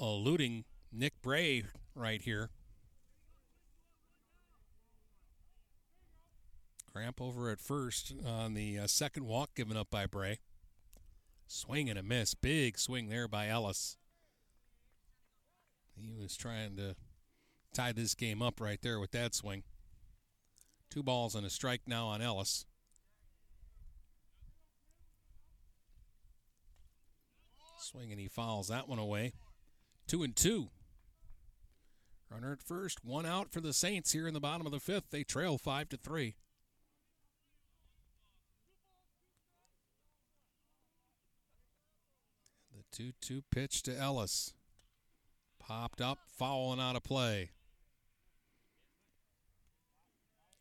eluding 0.00 0.64
Nick 0.92 1.20
Bray 1.22 1.64
right 1.94 2.22
here. 2.22 2.50
Cramp 6.92 7.20
over 7.20 7.50
at 7.50 7.60
first 7.60 8.14
on 8.26 8.54
the 8.54 8.78
uh, 8.78 8.86
second 8.86 9.26
walk 9.26 9.54
given 9.54 9.76
up 9.76 9.90
by 9.90 10.06
Bray. 10.06 10.38
Swing 11.46 11.88
and 11.88 11.98
a 11.98 12.02
miss. 12.02 12.34
Big 12.34 12.78
swing 12.78 13.08
there 13.08 13.28
by 13.28 13.48
Ellis. 13.48 13.96
He 15.94 16.12
was 16.14 16.36
trying 16.36 16.76
to 16.76 16.94
tie 17.72 17.92
this 17.92 18.14
game 18.14 18.42
up 18.42 18.60
right 18.60 18.80
there 18.82 19.00
with 19.00 19.12
that 19.12 19.34
swing. 19.34 19.62
Two 20.90 21.02
balls 21.02 21.34
and 21.34 21.46
a 21.46 21.50
strike 21.50 21.82
now 21.86 22.06
on 22.06 22.22
Ellis. 22.22 22.66
Swing 27.80 28.10
and 28.10 28.20
he 28.20 28.28
fouls 28.28 28.68
that 28.68 28.88
one 28.88 28.98
away. 28.98 29.32
Two 30.06 30.22
and 30.22 30.34
two. 30.34 30.68
Runner 32.30 32.52
at 32.52 32.62
first, 32.62 33.04
one 33.04 33.24
out 33.24 33.52
for 33.52 33.60
the 33.60 33.72
Saints 33.72 34.12
here 34.12 34.28
in 34.28 34.34
the 34.34 34.40
bottom 34.40 34.66
of 34.66 34.72
the 34.72 34.80
fifth. 34.80 35.10
They 35.10 35.24
trail 35.24 35.56
five 35.56 35.88
to 35.90 35.96
three. 35.96 36.36
The 42.74 42.84
2 42.92 43.12
2 43.20 43.42
pitch 43.50 43.82
to 43.84 43.96
Ellis. 43.96 44.52
Popped 45.58 46.00
up, 46.00 46.18
fouling 46.26 46.80
out 46.80 46.96
of 46.96 47.04
play. 47.04 47.50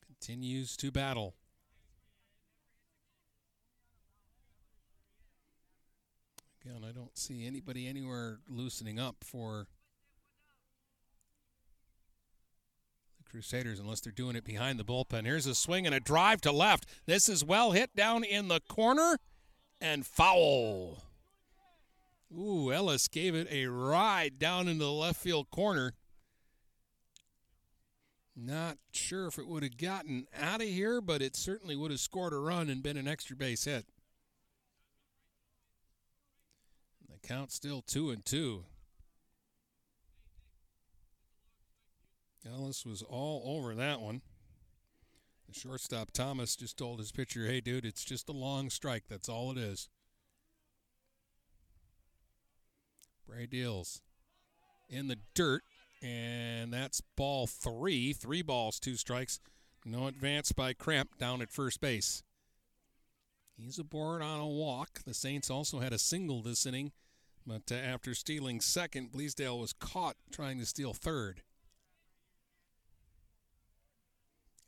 Continues 0.06 0.78
to 0.78 0.92
battle. 0.92 1.36
Again, 6.68 6.84
I 6.84 6.92
don't 6.92 7.18
see 7.18 7.46
anybody 7.46 7.88
anywhere 7.88 8.40
loosening 8.50 9.00
up 9.00 9.18
for 9.24 9.68
the 13.18 13.30
Crusaders, 13.30 13.80
unless 13.80 14.02
they're 14.02 14.12
doing 14.12 14.36
it 14.36 14.44
behind 14.44 14.78
the 14.78 14.84
bullpen. 14.84 15.26
Here's 15.26 15.46
a 15.46 15.56
swing 15.56 15.86
and 15.86 15.96
a 15.96 16.00
drive 16.02 16.42
to 16.42 16.52
left. 16.52 16.86
This 17.06 17.30
is 17.30 17.44
well 17.44 17.72
hit 17.72 17.96
down 17.96 18.24
in 18.24 18.50
the 18.50 18.60
corner 18.60 19.18
and 19.80 20.06
foul. 20.06 21.04
Ooh, 22.38 22.74
Ellis 22.74 23.08
gave 23.08 23.34
it 23.34 23.48
a 23.50 23.68
ride 23.68 24.38
down 24.38 24.68
into 24.68 24.84
the 24.84 24.92
left 24.92 25.22
field 25.22 25.50
corner. 25.50 25.94
Not 28.36 28.78
sure 28.92 29.28
if 29.28 29.40
it 29.40 29.48
would 29.48 29.64
have 29.64 29.78
gotten 29.78 30.28
out 30.38 30.62
of 30.62 30.68
here, 30.68 31.00
but 31.00 31.22
it 31.22 31.38
certainly 31.38 31.78
would 31.78 31.92
have 31.92 32.02
scored 32.02 32.34
a 32.34 32.38
run 32.38 32.70
and 32.70 32.84
been 32.84 32.98
an 32.98 33.08
extra 33.08 33.38
base 33.38 33.64
hit. 33.64 33.86
The 37.20 37.28
count 37.28 37.52
still 37.52 37.82
two 37.82 38.12
and 38.12 38.24
two. 38.24 38.66
Ellis 42.46 42.86
was 42.86 43.02
all 43.02 43.58
over 43.58 43.74
that 43.76 44.00
one. 44.02 44.22
The 45.48 45.54
shortstop 45.54 46.12
Thomas 46.12 46.56
just 46.56 46.78
told 46.78 47.00
his 47.00 47.12
pitcher, 47.12 47.48
"Hey, 47.48 47.60
dude, 47.60 47.86
it's 47.86 48.06
just 48.06 48.30
a 48.30 48.34
long 48.34 48.70
strike. 48.70 49.08
That's 49.08 49.30
all 49.30 49.52
it 49.52 49.58
is." 49.58 49.90
Bray 53.26 53.48
deals 53.48 54.02
in 54.88 55.08
the 55.08 55.20
dirt, 55.34 55.64
and 56.02 56.72
that's 56.72 57.02
ball 57.02 57.48
three. 57.48 58.14
Three 58.14 58.42
balls, 58.42 58.80
two 58.80 58.96
strikes. 58.96 59.40
No 59.84 60.08
advance 60.08 60.52
by 60.52 60.74
Cramp 60.74 61.18
down 61.18 61.42
at 61.42 61.52
first 61.52 61.82
base. 61.82 62.24
He's 63.56 63.80
aboard 63.80 64.22
on 64.22 64.40
a 64.40 64.48
walk. 64.48 65.04
The 65.04 65.14
Saints 65.16 65.50
also 65.50 65.80
had 65.80 65.94
a 65.94 66.00
single 66.00 66.44
this 66.44 66.66
inning, 66.66 66.92
but 67.48 67.72
uh, 67.72 67.76
after 67.76 68.14
stealing 68.14 68.60
second, 68.60 69.12
Bleasdale 69.12 69.60
was 69.60 69.74
caught 69.74 70.18
trying 70.32 70.60
to 70.60 70.66
steal 70.66 70.94
third. 70.94 71.42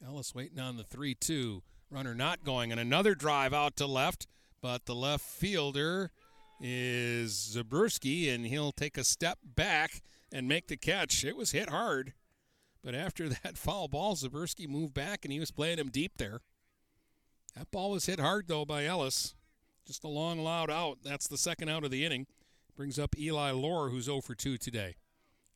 Ellis 0.06 0.34
waiting 0.34 0.60
on 0.60 0.77
the 0.77 0.84
3 0.84 1.14
2. 1.14 1.61
Runner 1.91 2.15
not 2.15 2.43
going, 2.43 2.72
and 2.72 2.80
another 2.80 3.15
drive 3.15 3.53
out 3.53 3.76
to 3.77 3.88
left, 3.88 4.27
but 4.61 4.85
the 4.85 4.95
left 4.95 5.26
fielder 5.26 6.11
is 6.61 7.31
Zabriskie, 7.34 8.30
and 8.30 8.45
he'll 8.45 8.72
take 8.72 8.97
a 8.97 9.03
step 9.03 9.39
back 9.43 10.01
and 10.31 10.47
make 10.47 10.68
the 10.68 10.77
catch. 10.77 11.26
It 11.26 11.35
was 11.35 11.51
hit 11.51 11.69
hard, 11.69 12.14
but 12.84 12.93
after 12.93 13.27
that 13.43 13.57
foul 13.57 13.88
ball, 13.88 14.15
Zabriskie 14.15 14.68
moved 14.68 14.93
back, 14.93 15.26
and 15.26 15.34
he 15.34 15.39
was 15.39 15.51
playing 15.51 15.80
him 15.80 15.89
deep 15.89 16.18
there. 16.18 16.41
That 17.57 17.72
ball 17.72 17.91
was 17.91 18.06
hit 18.06 18.19
hard, 18.19 18.47
though, 18.47 18.65
by 18.65 18.85
Ellis. 18.85 19.34
Just 19.85 20.03
a 20.03 20.07
long, 20.07 20.39
loud 20.39 20.69
out. 20.69 20.99
That's 21.03 21.27
the 21.27 21.38
second 21.38 21.69
out 21.69 21.84
of 21.84 21.89
the 21.89 22.06
inning. 22.06 22.27
Brings 22.80 22.97
up 22.97 23.19
Eli 23.19 23.51
Lohr, 23.51 23.89
who's 23.89 24.06
0 24.06 24.22
for 24.22 24.35
2 24.35 24.57
today. 24.57 24.95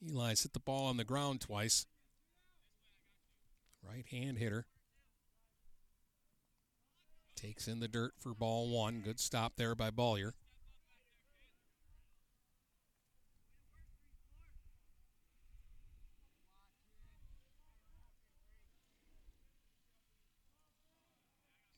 Eli's 0.05 0.43
hit 0.43 0.51
the 0.51 0.59
ball 0.59 0.87
on 0.87 0.97
the 0.97 1.05
ground 1.05 1.39
twice. 1.39 1.85
Right 3.81 4.05
hand 4.11 4.39
hitter. 4.39 4.65
Takes 7.33 7.65
in 7.65 7.79
the 7.79 7.87
dirt 7.87 8.11
for 8.19 8.33
ball 8.33 8.67
one. 8.67 8.99
Good 8.99 9.21
stop 9.21 9.53
there 9.55 9.73
by 9.73 9.89
Bollier. 9.89 10.33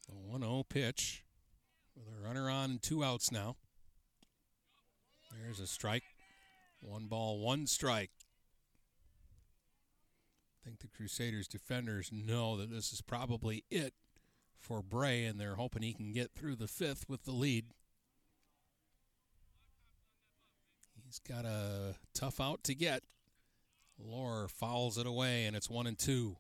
A 0.10 0.16
1 0.16 0.42
0 0.42 0.64
pitch 0.68 1.24
with 1.96 2.08
a 2.08 2.28
runner 2.28 2.50
on 2.50 2.72
and 2.72 2.82
two 2.82 3.04
outs 3.04 3.32
now. 3.32 3.58
There's 5.46 5.60
a 5.60 5.68
strike. 5.68 6.04
One 6.82 7.06
ball, 7.06 7.38
one 7.38 7.68
strike. 7.68 8.10
I 10.60 10.66
think 10.66 10.80
the 10.80 10.88
Crusaders 10.88 11.48
defenders 11.48 12.10
know 12.12 12.58
that 12.58 12.72
this 12.72 12.92
is 12.92 13.02
probably 13.02 13.64
it 13.70 13.94
for 14.58 14.82
Bray, 14.82 15.24
and 15.26 15.40
they're 15.40 15.54
hoping 15.54 15.84
he 15.84 15.94
can 15.94 16.14
get 16.14 16.32
through 16.34 16.56
the 16.56 16.68
fifth 16.68 17.08
with 17.08 17.26
the 17.26 17.32
lead. 17.32 17.66
He's 21.06 21.20
got 21.20 21.46
a 21.46 21.94
tough 22.16 22.42
out 22.42 22.64
to 22.64 22.74
get. 22.74 23.04
Lohr 24.00 24.48
fouls 24.48 24.98
it 24.98 25.06
away, 25.06 25.46
and 25.46 25.56
it's 25.56 25.70
one 25.70 25.86
and 25.86 26.00
two. 26.00 26.38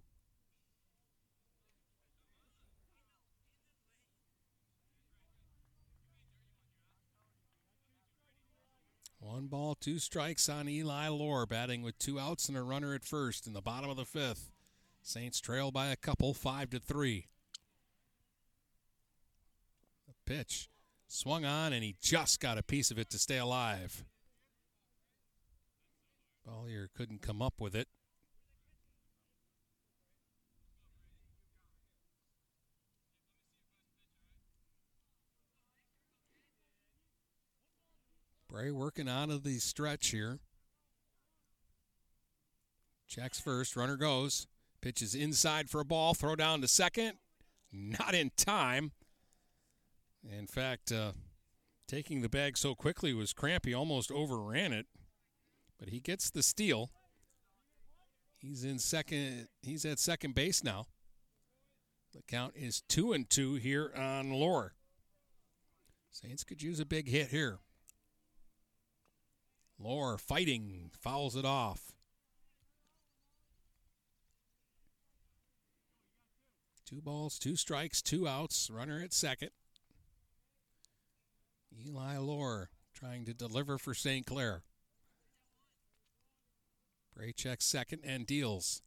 One 9.35 9.47
ball, 9.47 9.75
two 9.75 9.99
strikes 9.99 10.47
on 10.47 10.69
Eli 10.69 11.09
Lohr, 11.09 11.45
batting 11.45 11.81
with 11.81 11.99
two 11.99 12.17
outs 12.17 12.47
and 12.47 12.57
a 12.57 12.61
runner 12.61 12.95
at 12.95 13.03
first 13.03 13.45
in 13.45 13.51
the 13.51 13.59
bottom 13.59 13.89
of 13.89 13.97
the 13.97 14.05
fifth. 14.05 14.49
Saints 15.01 15.41
trail 15.41 15.71
by 15.71 15.87
a 15.87 15.97
couple, 15.97 16.33
five 16.33 16.69
to 16.69 16.79
three. 16.79 17.27
The 20.07 20.13
pitch 20.25 20.69
swung 21.09 21.43
on, 21.43 21.73
and 21.73 21.83
he 21.83 21.97
just 22.01 22.39
got 22.39 22.57
a 22.57 22.63
piece 22.63 22.91
of 22.91 22.97
it 22.97 23.09
to 23.09 23.19
stay 23.19 23.37
alive. 23.37 24.05
Bollier 26.47 26.87
couldn't 26.95 27.21
come 27.21 27.41
up 27.41 27.55
with 27.59 27.75
it. 27.75 27.89
Working 38.55 39.09
out 39.09 39.29
of 39.29 39.43
the 39.43 39.59
stretch 39.59 40.11
here. 40.11 40.39
Checks 43.05 43.37
first, 43.37 43.75
runner 43.75 43.97
goes. 43.97 44.47
Pitches 44.81 45.13
inside 45.13 45.69
for 45.69 45.81
a 45.81 45.85
ball, 45.85 46.13
throw 46.13 46.37
down 46.37 46.61
to 46.61 46.67
second. 46.67 47.17
Not 47.73 48.15
in 48.15 48.31
time. 48.37 48.93
In 50.23 50.47
fact, 50.47 50.91
uh, 50.91 51.11
taking 51.85 52.21
the 52.21 52.29
bag 52.29 52.57
so 52.57 52.75
quickly 52.75 53.13
was 53.13 53.33
crampy, 53.33 53.73
almost 53.73 54.09
overran 54.09 54.71
it. 54.71 54.85
But 55.77 55.89
he 55.89 55.99
gets 55.99 56.29
the 56.29 56.41
steal. 56.41 56.91
He's 58.37 58.63
in 58.63 58.79
second. 58.79 59.49
He's 59.61 59.83
at 59.83 59.99
second 59.99 60.33
base 60.33 60.63
now. 60.63 60.85
The 62.13 62.21
count 62.21 62.53
is 62.55 62.83
two 62.87 63.11
and 63.11 63.29
two 63.29 63.55
here 63.55 63.91
on 63.97 64.31
Lohr. 64.31 64.75
Saints 66.09 66.45
could 66.45 66.63
use 66.63 66.79
a 66.79 66.85
big 66.85 67.09
hit 67.09 67.27
here. 67.27 67.59
Lohr 69.77 70.17
fighting, 70.17 70.91
fouls 70.99 71.35
it 71.35 71.45
off. 71.45 71.93
Two 76.85 77.01
balls, 77.01 77.39
two 77.39 77.55
strikes, 77.55 78.01
two 78.01 78.27
outs. 78.27 78.69
Runner 78.69 79.01
at 79.01 79.11
second. 79.11 79.49
Eli 81.85 82.17
Lohr 82.17 82.69
trying 82.93 83.25
to 83.25 83.33
deliver 83.33 83.77
for 83.77 83.93
St. 83.93 84.25
Clair. 84.25 84.63
Bray 87.15 87.31
checks 87.31 87.65
second 87.65 88.01
and 88.03 88.27
deals. 88.27 88.81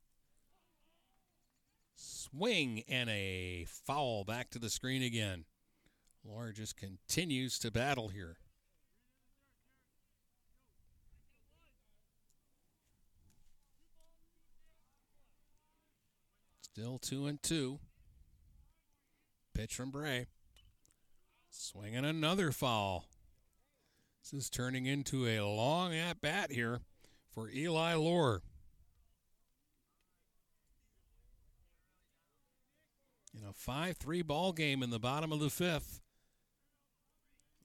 Swing 1.94 2.84
and 2.88 3.10
a 3.10 3.66
foul 3.66 4.24
back 4.24 4.50
to 4.50 4.58
the 4.58 4.70
screen 4.70 5.02
again. 5.02 5.44
Lohr 6.24 6.52
just 6.52 6.76
continues 6.76 7.58
to 7.58 7.70
battle 7.70 8.08
here. 8.08 8.36
Still 16.78 16.98
two 16.98 17.26
and 17.26 17.42
two. 17.42 17.80
Pitch 19.52 19.74
from 19.74 19.90
Bray. 19.90 20.26
Swinging 21.50 22.04
another 22.04 22.52
foul. 22.52 23.06
This 24.22 24.44
is 24.44 24.48
turning 24.48 24.86
into 24.86 25.26
a 25.26 25.40
long 25.40 25.92
at 25.92 26.20
bat 26.20 26.52
here 26.52 26.82
for 27.32 27.50
Eli 27.50 27.94
Lohr. 27.94 28.42
In 33.36 33.44
a 33.44 33.52
5 33.52 33.96
3 33.96 34.22
ball 34.22 34.52
game 34.52 34.80
in 34.80 34.90
the 34.90 35.00
bottom 35.00 35.32
of 35.32 35.40
the 35.40 35.50
fifth. 35.50 36.00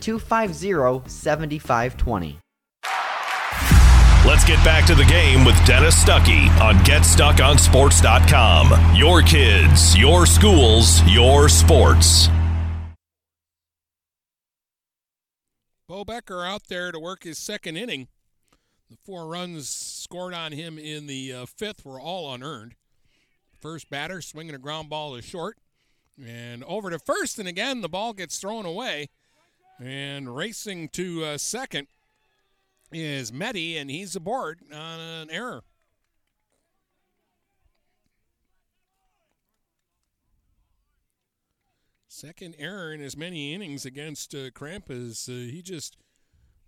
250 0.00 1.08
7520. 1.08 2.38
Let's 4.24 4.44
get 4.44 4.64
back 4.64 4.86
to 4.86 4.94
the 4.94 5.04
game 5.04 5.44
with 5.44 5.56
Dennis 5.66 6.00
Stuckey 6.02 6.48
on 6.60 6.76
GetStuckOnSports.com. 6.84 8.94
Your 8.94 9.20
kids, 9.20 9.98
your 9.98 10.26
schools, 10.26 11.02
your 11.10 11.48
sports. 11.48 12.28
Bo 15.88 16.04
Becker 16.04 16.44
out 16.44 16.68
there 16.68 16.92
to 16.92 17.00
work 17.00 17.24
his 17.24 17.36
second 17.36 17.76
inning. 17.76 18.06
The 18.88 18.96
four 19.04 19.26
runs 19.26 19.68
scored 19.68 20.34
on 20.34 20.52
him 20.52 20.78
in 20.78 21.08
the 21.08 21.32
uh, 21.32 21.46
fifth 21.46 21.84
were 21.84 22.00
all 22.00 22.32
unearned. 22.32 22.76
First 23.60 23.90
batter 23.90 24.22
swinging 24.22 24.54
a 24.54 24.58
ground 24.58 24.88
ball 24.88 25.16
to 25.16 25.22
short. 25.22 25.58
And 26.24 26.62
over 26.64 26.90
to 26.90 27.00
first, 27.00 27.40
and 27.40 27.48
again, 27.48 27.80
the 27.80 27.88
ball 27.88 28.12
gets 28.12 28.38
thrown 28.38 28.66
away. 28.66 29.08
And 29.80 30.34
racing 30.34 30.90
to 30.90 31.24
uh, 31.24 31.38
second 31.38 31.88
is 32.92 33.32
Meddy, 33.32 33.80
and 33.80 33.90
he's 33.90 34.14
aboard 34.14 34.60
on 34.72 35.00
an 35.00 35.30
error. 35.30 35.62
Second 42.08 42.54
error 42.58 42.92
in 42.92 43.02
as 43.02 43.16
many 43.16 43.52
innings 43.52 43.84
against 43.84 44.34
uh, 44.34 44.50
Krampus. 44.50 45.28
Uh, 45.28 45.50
he 45.50 45.62
just 45.62 45.96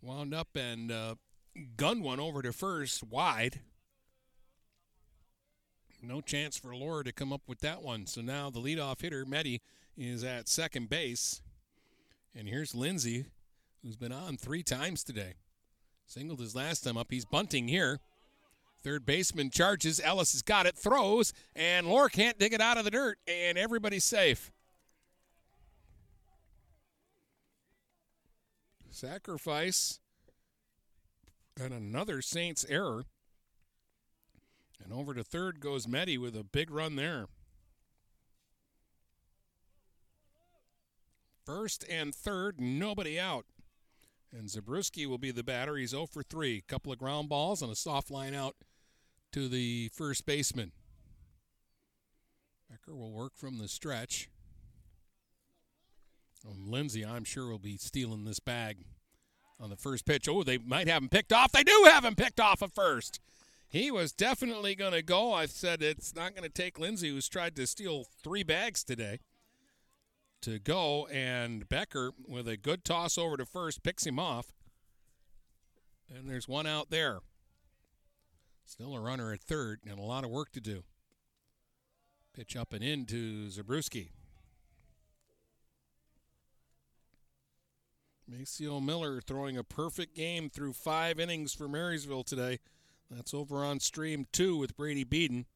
wound 0.03 0.35
up 0.35 0.49
and 0.57 0.91
uh, 0.91 1.15
gunned 1.77 2.03
one 2.03 2.19
over 2.19 2.43
to 2.43 2.53
first 2.53 3.05
wide. 3.05 3.61
No 6.03 6.21
chance 6.21 6.59
for 6.59 6.75
Lohr 6.75 7.03
to 7.03 7.13
come 7.13 7.33
up 7.33 7.43
with 7.47 7.61
that 7.61 7.83
one. 7.83 8.07
So 8.07 8.21
now 8.21 8.51
the 8.51 8.61
leadoff 8.61 9.01
hitter, 9.01 9.25
Meddy, 9.25 9.61
is 9.97 10.25
at 10.25 10.49
second 10.49 10.89
base. 10.89 11.41
And 12.37 12.49
here's 12.49 12.75
Lindsay, 12.75 13.27
who's 13.83 13.97
been 13.97 14.13
on 14.13 14.37
three 14.37 14.63
times 14.63 15.05
today. 15.05 15.35
Singled 16.07 16.41
his 16.41 16.55
last 16.55 16.81
time 16.81 16.97
up. 16.97 17.09
He's 17.11 17.25
bunting 17.25 17.69
here. 17.69 18.01
Third 18.83 19.07
baseman 19.07 19.51
charges. 19.51 20.01
Ellis 20.01 20.33
has 20.33 20.43
got 20.43 20.67
it, 20.67 20.77
throws, 20.77 21.33
and 21.57 21.87
Lohr 21.87 22.09
can't 22.09 22.39
dig 22.39 22.53
it 22.53 22.61
out 22.61 22.77
of 22.77 22.85
the 22.85 22.91
dirt, 22.91 23.19
and 23.27 23.57
everybody's 23.57 24.05
safe. 24.05 24.51
Sacrifice 28.91 30.01
and 31.61 31.73
another 31.73 32.21
Saints 32.21 32.67
error. 32.69 33.05
And 34.83 34.93
over 34.93 35.15
to 35.15 35.25
third 35.25 35.61
goes 35.61 35.87
Meddy 35.87 36.19
with 36.19 36.37
a 36.37 36.45
big 36.45 36.71
run 36.71 36.97
there. 36.97 37.27
First 41.45 41.85
and 41.91 42.15
third, 42.15 42.61
nobody 42.61 43.21
out. 43.21 43.45
And 44.33 44.49
Zabruski 44.49 45.07
will 45.07 45.19
be 45.19 45.31
the 45.31 45.45
batter. 45.45 45.77
He's 45.77 45.91
0 45.91 46.07
for 46.07 46.23
3. 46.23 46.63
Couple 46.67 46.93
of 46.93 46.99
ground 46.99 47.29
balls 47.29 47.63
and 47.63 47.71
a 47.71 47.77
soft 47.77 48.11
line 48.11 48.35
out 48.35 48.57
to 49.33 49.49
the 49.49 49.91
first 49.93 50.27
baseman. 50.27 50.73
Becker 52.69 52.97
will 52.97 53.13
work 53.13 53.37
from 53.37 53.59
the 53.59 53.69
stretch. 53.69 54.29
Um, 56.49 56.71
Lindsay, 56.71 57.05
I'm 57.05 57.25
sure, 57.25 57.49
will 57.49 57.59
be 57.59 57.77
stealing 57.77 58.25
this 58.25 58.41
bag 58.41 58.85
on 59.61 59.71
the 59.71 59.77
first 59.77 60.05
pitch. 60.05 60.29
Oh, 60.29 60.43
they 60.43 60.59
might 60.59 60.89
have 60.89 61.03
him 61.03 61.09
picked 61.09 61.33
off. 61.33 61.53
They 61.53 61.63
do 61.63 61.87
have 61.87 62.05
him 62.05 62.17
picked 62.17 62.41
off 62.41 62.63
at 62.63 62.75
first. 62.75 63.21
He 63.69 63.91
was 63.91 64.13
definitely 64.13 64.75
going 64.75 64.93
to 64.93 65.03
go. 65.03 65.33
I 65.33 65.47
said 65.47 65.83
it's 65.83 66.15
not 66.15 66.35
going 66.35 66.45
to 66.45 66.49
take 66.49 66.79
Lindsay, 66.79 67.11
who's 67.11 67.29
tried 67.29 67.55
to 67.57 67.67
steal 67.67 68.05
three 68.23 68.43
bags 68.43 68.83
today 68.83 69.21
to 70.45 70.59
go, 70.59 71.07
and 71.07 71.69
Becker, 71.69 72.13
with 72.29 72.47
a 72.47 72.57
good 72.57 72.85
toss 72.85 73.17
over 73.17 73.37
to 73.37 73.47
first, 73.47 73.83
picks 73.83 74.07
him 74.07 74.19
off. 74.19 74.53
And 76.15 76.29
there's 76.29 76.47
one 76.47 76.67
out 76.67 76.91
there. 76.91 77.21
Still 78.67 78.95
a 78.95 79.01
runner 79.01 79.33
at 79.33 79.41
third, 79.41 79.81
and 79.89 79.99
a 79.99 80.03
lot 80.03 80.23
of 80.23 80.31
work 80.31 80.53
to 80.53 80.61
do. 80.61 80.85
Pitch 82.35 82.57
up 82.57 82.73
and 82.73 82.85
in 82.85 83.07
to 83.07 83.47
Zabruski. 83.47 84.11
Maceo 88.27 88.81
Miller 88.81 89.21
throwing 89.21 89.57
a 89.57 89.65
perfect 89.65 90.15
game 90.15 90.51
through 90.51 90.73
five 90.73 91.19
innings 91.19 91.55
for 91.55 91.69
Marysville 91.69 92.25
today. 92.25 92.59
That's 93.11 93.35
over 93.35 93.65
on 93.65 93.81
stream 93.81 94.27
two 94.33 94.57
with 94.57 94.77
Brady 94.77 95.05
Beaton 95.05 95.47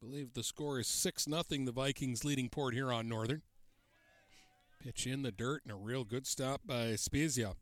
believe 0.00 0.34
the 0.34 0.42
score 0.42 0.78
is 0.78 0.86
6 0.86 1.26
nothing. 1.26 1.64
the 1.64 1.72
Vikings 1.72 2.24
leading 2.24 2.48
Port 2.48 2.74
Huron 2.74 3.08
Northern. 3.08 3.42
Pitch 4.82 5.06
in 5.06 5.22
the 5.22 5.32
dirt 5.32 5.62
and 5.64 5.72
a 5.72 5.76
real 5.76 6.04
good 6.04 6.26
stop 6.26 6.60
by 6.64 6.94
Spezia. 6.94 7.54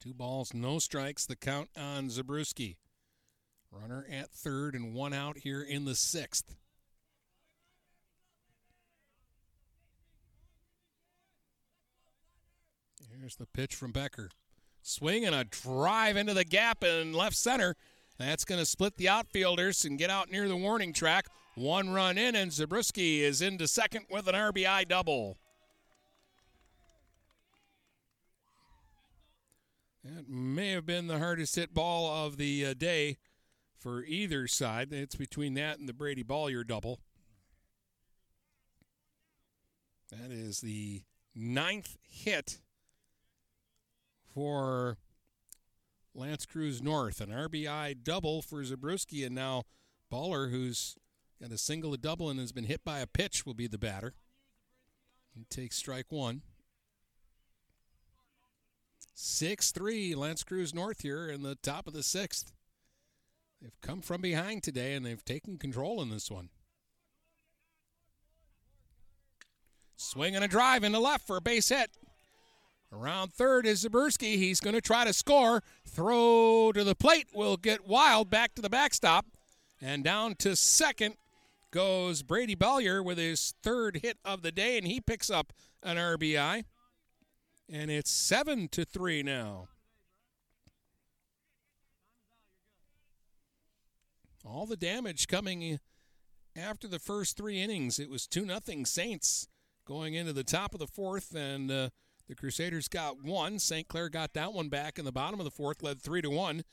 Two 0.00 0.12
balls, 0.12 0.52
no 0.52 0.78
strikes. 0.78 1.26
The 1.26 1.36
count 1.36 1.68
on 1.76 2.08
Zabruski. 2.08 2.76
Runner 3.70 4.06
at 4.10 4.30
third 4.30 4.74
and 4.74 4.94
one 4.94 5.12
out 5.12 5.38
here 5.38 5.62
in 5.62 5.84
the 5.84 5.94
sixth. 5.94 6.56
Here's 13.18 13.36
the 13.36 13.46
pitch 13.46 13.74
from 13.74 13.92
Becker. 13.92 14.30
Swing 14.82 15.24
and 15.24 15.34
a 15.34 15.44
drive 15.44 16.16
into 16.16 16.34
the 16.34 16.44
gap 16.44 16.84
in 16.84 17.12
left 17.12 17.36
center. 17.36 17.74
That's 18.18 18.44
going 18.44 18.60
to 18.60 18.66
split 18.66 18.96
the 18.96 19.08
outfielders 19.08 19.84
and 19.84 19.98
get 19.98 20.10
out 20.10 20.30
near 20.30 20.48
the 20.48 20.56
warning 20.56 20.92
track. 20.92 21.26
One 21.54 21.90
run 21.90 22.18
in, 22.18 22.34
and 22.34 22.52
Zabriskie 22.52 23.22
is 23.22 23.42
into 23.42 23.68
second 23.68 24.06
with 24.10 24.28
an 24.28 24.34
RBI 24.34 24.88
double. 24.88 25.38
That 30.04 30.28
may 30.28 30.70
have 30.70 30.86
been 30.86 31.08
the 31.08 31.18
hardest 31.18 31.56
hit 31.56 31.74
ball 31.74 32.26
of 32.26 32.36
the 32.36 32.66
uh, 32.66 32.74
day 32.74 33.18
for 33.78 34.04
either 34.04 34.46
side. 34.46 34.92
It's 34.92 35.16
between 35.16 35.54
that 35.54 35.78
and 35.78 35.88
the 35.88 35.92
Brady 35.92 36.22
Bollier 36.22 36.66
double. 36.66 37.00
That 40.10 40.30
is 40.30 40.60
the 40.60 41.02
ninth 41.34 41.96
hit 42.02 42.58
for 44.32 44.98
L'Anse 46.16 46.46
Creuse 46.46 46.82
North. 46.82 47.20
An 47.20 47.28
RBI 47.28 48.02
double 48.02 48.42
for 48.42 48.62
Zabruski, 48.62 49.24
and 49.24 49.34
now 49.34 49.64
Bollier, 50.10 50.50
who's 50.50 50.96
got 51.40 51.52
a 51.52 51.58
single, 51.58 51.92
a 51.92 51.98
double, 51.98 52.30
and 52.30 52.40
has 52.40 52.52
been 52.52 52.64
hit 52.64 52.84
by 52.84 53.00
a 53.00 53.06
pitch, 53.06 53.44
will 53.44 53.54
be 53.54 53.66
the 53.66 53.78
batter. 53.78 54.14
He 55.34 55.44
takes 55.44 55.76
strike 55.76 56.10
one. 56.10 56.42
6 59.14 59.70
3, 59.70 60.14
L'Anse 60.14 60.44
Creuse 60.44 60.74
North 60.74 61.02
here 61.02 61.28
in 61.28 61.42
the 61.42 61.54
top 61.56 61.86
of 61.86 61.94
the 61.94 62.02
sixth. 62.02 62.52
They've 63.60 63.80
come 63.80 64.02
from 64.02 64.20
behind 64.20 64.62
today 64.62 64.94
and 64.94 65.04
they've 65.04 65.24
taken 65.24 65.56
control 65.56 66.02
in 66.02 66.10
this 66.10 66.30
one. 66.30 66.50
Swing 69.96 70.34
and 70.36 70.44
a 70.44 70.48
drive 70.48 70.84
in 70.84 70.92
the 70.92 71.00
left 71.00 71.26
for 71.26 71.38
a 71.38 71.40
base 71.40 71.70
hit. 71.70 71.90
Around 72.92 73.32
third 73.32 73.66
is 73.66 73.84
Zaberski. 73.84 74.36
He's 74.36 74.60
going 74.60 74.74
to 74.74 74.80
try 74.80 75.04
to 75.04 75.12
score. 75.12 75.62
Throw 75.86 76.72
to 76.72 76.84
the 76.84 76.94
plate 76.94 77.28
will 77.34 77.56
get 77.56 77.86
wild 77.86 78.30
back 78.30 78.54
to 78.54 78.62
the 78.62 78.70
backstop. 78.70 79.26
And 79.80 80.04
down 80.04 80.36
to 80.36 80.56
second 80.56 81.16
goes 81.70 82.22
Brady 82.22 82.56
Bollier 82.56 83.04
with 83.04 83.18
his 83.18 83.54
third 83.62 84.00
hit 84.02 84.18
of 84.24 84.42
the 84.42 84.52
day, 84.52 84.78
and 84.78 84.86
he 84.86 85.00
picks 85.00 85.28
up 85.28 85.52
an 85.82 85.96
RBI. 85.96 86.64
And 87.68 87.90
it's 87.90 88.10
seven 88.10 88.68
to 88.68 88.84
three 88.84 89.22
now. 89.22 89.68
All 94.44 94.64
the 94.64 94.76
damage 94.76 95.26
coming 95.26 95.80
after 96.56 96.86
the 96.88 97.00
first 97.00 97.36
three 97.36 97.60
innings. 97.60 97.98
It 97.98 98.08
was 98.08 98.26
2 98.26 98.46
nothing 98.46 98.86
Saints 98.86 99.48
going 99.84 100.14
into 100.14 100.32
the 100.32 100.44
top 100.44 100.72
of 100.72 100.80
the 100.80 100.86
fourth, 100.86 101.34
and 101.34 101.70
uh, 101.70 101.90
the 102.28 102.34
Crusaders 102.34 102.88
got 102.88 103.22
one. 103.22 103.58
St. 103.58 103.88
Clair 103.88 104.08
got 104.08 104.34
that 104.34 104.52
one 104.52 104.68
back 104.68 104.98
in 104.98 105.04
the 105.04 105.12
bottom 105.12 105.40
of 105.40 105.44
the 105.44 105.50
fourth, 105.50 105.82
led 105.82 106.00
3 106.00 106.22
to 106.22 106.30
1. 106.30 106.64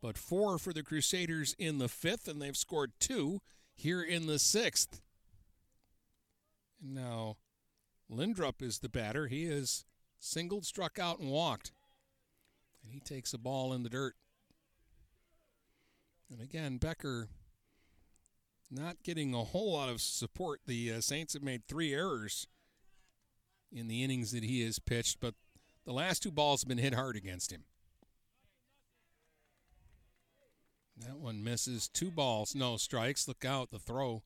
But 0.00 0.18
four 0.18 0.58
for 0.58 0.72
the 0.72 0.82
Crusaders 0.82 1.54
in 1.58 1.78
the 1.78 1.88
fifth, 1.88 2.26
and 2.26 2.42
they've 2.42 2.56
scored 2.56 2.92
two 2.98 3.40
here 3.72 4.02
in 4.02 4.26
the 4.26 4.40
sixth. 4.40 5.00
Now, 6.82 7.36
Lindrup 8.08 8.60
is 8.60 8.80
the 8.80 8.88
batter. 8.88 9.28
He 9.28 9.44
is 9.44 9.84
singled, 10.18 10.66
struck 10.66 10.98
out, 10.98 11.20
and 11.20 11.30
walked. 11.30 11.70
And 12.82 12.92
he 12.92 12.98
takes 12.98 13.32
a 13.32 13.38
ball 13.38 13.72
in 13.72 13.84
the 13.84 13.88
dirt. 13.88 14.14
And 16.28 16.40
again, 16.40 16.78
Becker 16.78 17.28
not 18.68 19.02
getting 19.04 19.34
a 19.34 19.44
whole 19.44 19.74
lot 19.74 19.88
of 19.88 20.00
support. 20.00 20.62
The 20.66 20.94
uh, 20.94 21.00
Saints 21.00 21.34
have 21.34 21.42
made 21.42 21.66
three 21.66 21.92
errors 21.94 22.48
in 23.72 23.88
the 23.88 24.02
innings 24.02 24.32
that 24.32 24.44
he 24.44 24.64
has 24.64 24.78
pitched, 24.78 25.18
but 25.20 25.34
the 25.84 25.92
last 25.92 26.22
two 26.22 26.30
balls 26.30 26.62
have 26.62 26.68
been 26.68 26.78
hit 26.78 26.94
hard 26.94 27.16
against 27.16 27.50
him. 27.50 27.64
That 30.96 31.18
one 31.18 31.42
misses. 31.42 31.88
Two 31.88 32.10
balls, 32.10 32.54
no 32.54 32.76
strikes. 32.76 33.26
Look 33.26 33.44
out. 33.44 33.70
The 33.70 33.78
throw 33.78 34.22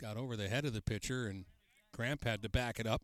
got 0.00 0.16
over 0.16 0.36
the 0.36 0.48
head 0.48 0.64
of 0.64 0.72
the 0.72 0.82
pitcher, 0.82 1.26
and 1.26 1.44
Cramp 1.92 2.24
had 2.24 2.42
to 2.42 2.48
back 2.48 2.80
it 2.80 2.86
up. 2.86 3.02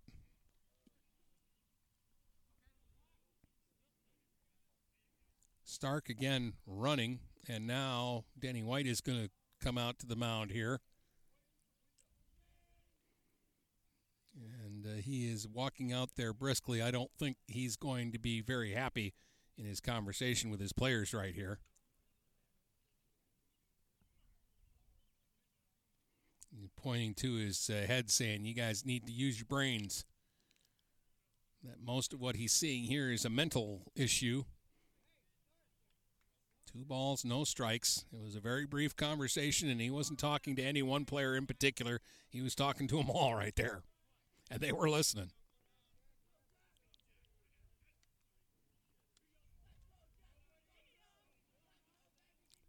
Stark 5.62 6.08
again 6.08 6.54
running, 6.66 7.20
and 7.46 7.66
now 7.66 8.24
Danny 8.36 8.62
White 8.62 8.88
is 8.88 9.00
going 9.00 9.22
to 9.22 9.30
come 9.62 9.78
out 9.78 10.00
to 10.00 10.06
the 10.06 10.16
mound 10.16 10.50
here. 10.50 10.80
And 14.84 14.98
uh, 14.98 15.02
he 15.02 15.30
is 15.30 15.46
walking 15.48 15.92
out 15.92 16.10
there 16.16 16.32
briskly. 16.32 16.82
I 16.82 16.90
don't 16.90 17.10
think 17.18 17.36
he's 17.46 17.76
going 17.76 18.12
to 18.12 18.18
be 18.18 18.40
very 18.40 18.72
happy 18.72 19.14
in 19.56 19.64
his 19.64 19.80
conversation 19.80 20.50
with 20.50 20.60
his 20.60 20.72
players 20.72 21.12
right 21.14 21.34
here. 21.34 21.58
pointing 26.76 27.14
to 27.14 27.34
his 27.34 27.70
uh, 27.70 27.86
head, 27.86 28.10
saying, 28.10 28.44
You 28.44 28.54
guys 28.54 28.86
need 28.86 29.06
to 29.06 29.12
use 29.12 29.38
your 29.38 29.46
brains. 29.46 30.04
That 31.62 31.80
most 31.82 32.14
of 32.14 32.20
what 32.20 32.36
he's 32.36 32.52
seeing 32.52 32.84
here 32.84 33.10
is 33.10 33.24
a 33.24 33.30
mental 33.30 33.92
issue. 33.94 34.44
Two 36.70 36.84
balls, 36.84 37.24
no 37.24 37.44
strikes. 37.44 38.06
It 38.12 38.22
was 38.22 38.34
a 38.34 38.40
very 38.40 38.64
brief 38.64 38.96
conversation, 38.96 39.68
and 39.68 39.80
he 39.80 39.90
wasn't 39.90 40.18
talking 40.18 40.56
to 40.56 40.62
any 40.62 40.82
one 40.82 41.04
player 41.04 41.36
in 41.36 41.46
particular. 41.46 42.00
He 42.30 42.40
was 42.40 42.54
talking 42.54 42.88
to 42.88 42.96
them 42.96 43.10
all 43.10 43.34
right 43.34 43.54
there, 43.56 43.82
and 44.52 44.60
they 44.60 44.72
were 44.72 44.90
listening. 44.90 45.30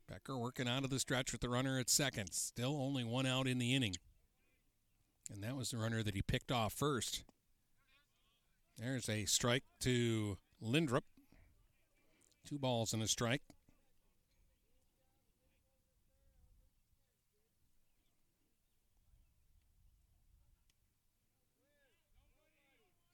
Becker 0.08 0.38
working 0.38 0.68
out 0.68 0.84
of 0.84 0.90
the 0.90 1.00
stretch 1.00 1.32
with 1.32 1.42
the 1.42 1.50
runner 1.50 1.80
at 1.80 1.90
second. 1.90 2.34
Still 2.34 2.82
only 2.82 3.04
one 3.04 3.26
out 3.26 3.48
in 3.48 3.60
the 3.60 3.74
inning. 3.74 3.96
And 5.32 5.42
that 5.44 5.56
was 5.56 5.72
the 5.72 5.78
runner 5.78 6.04
that 6.04 6.16
he 6.16 6.22
picked 6.22 6.52
off 6.52 6.74
first. 6.74 7.24
There's 8.78 9.08
a 9.08 9.26
strike 9.26 9.64
to 9.82 10.38
Lindrup. 10.60 11.06
Two 12.46 12.60
balls 12.60 12.94
and 12.94 13.02
a 13.02 13.08
strike. 13.08 13.42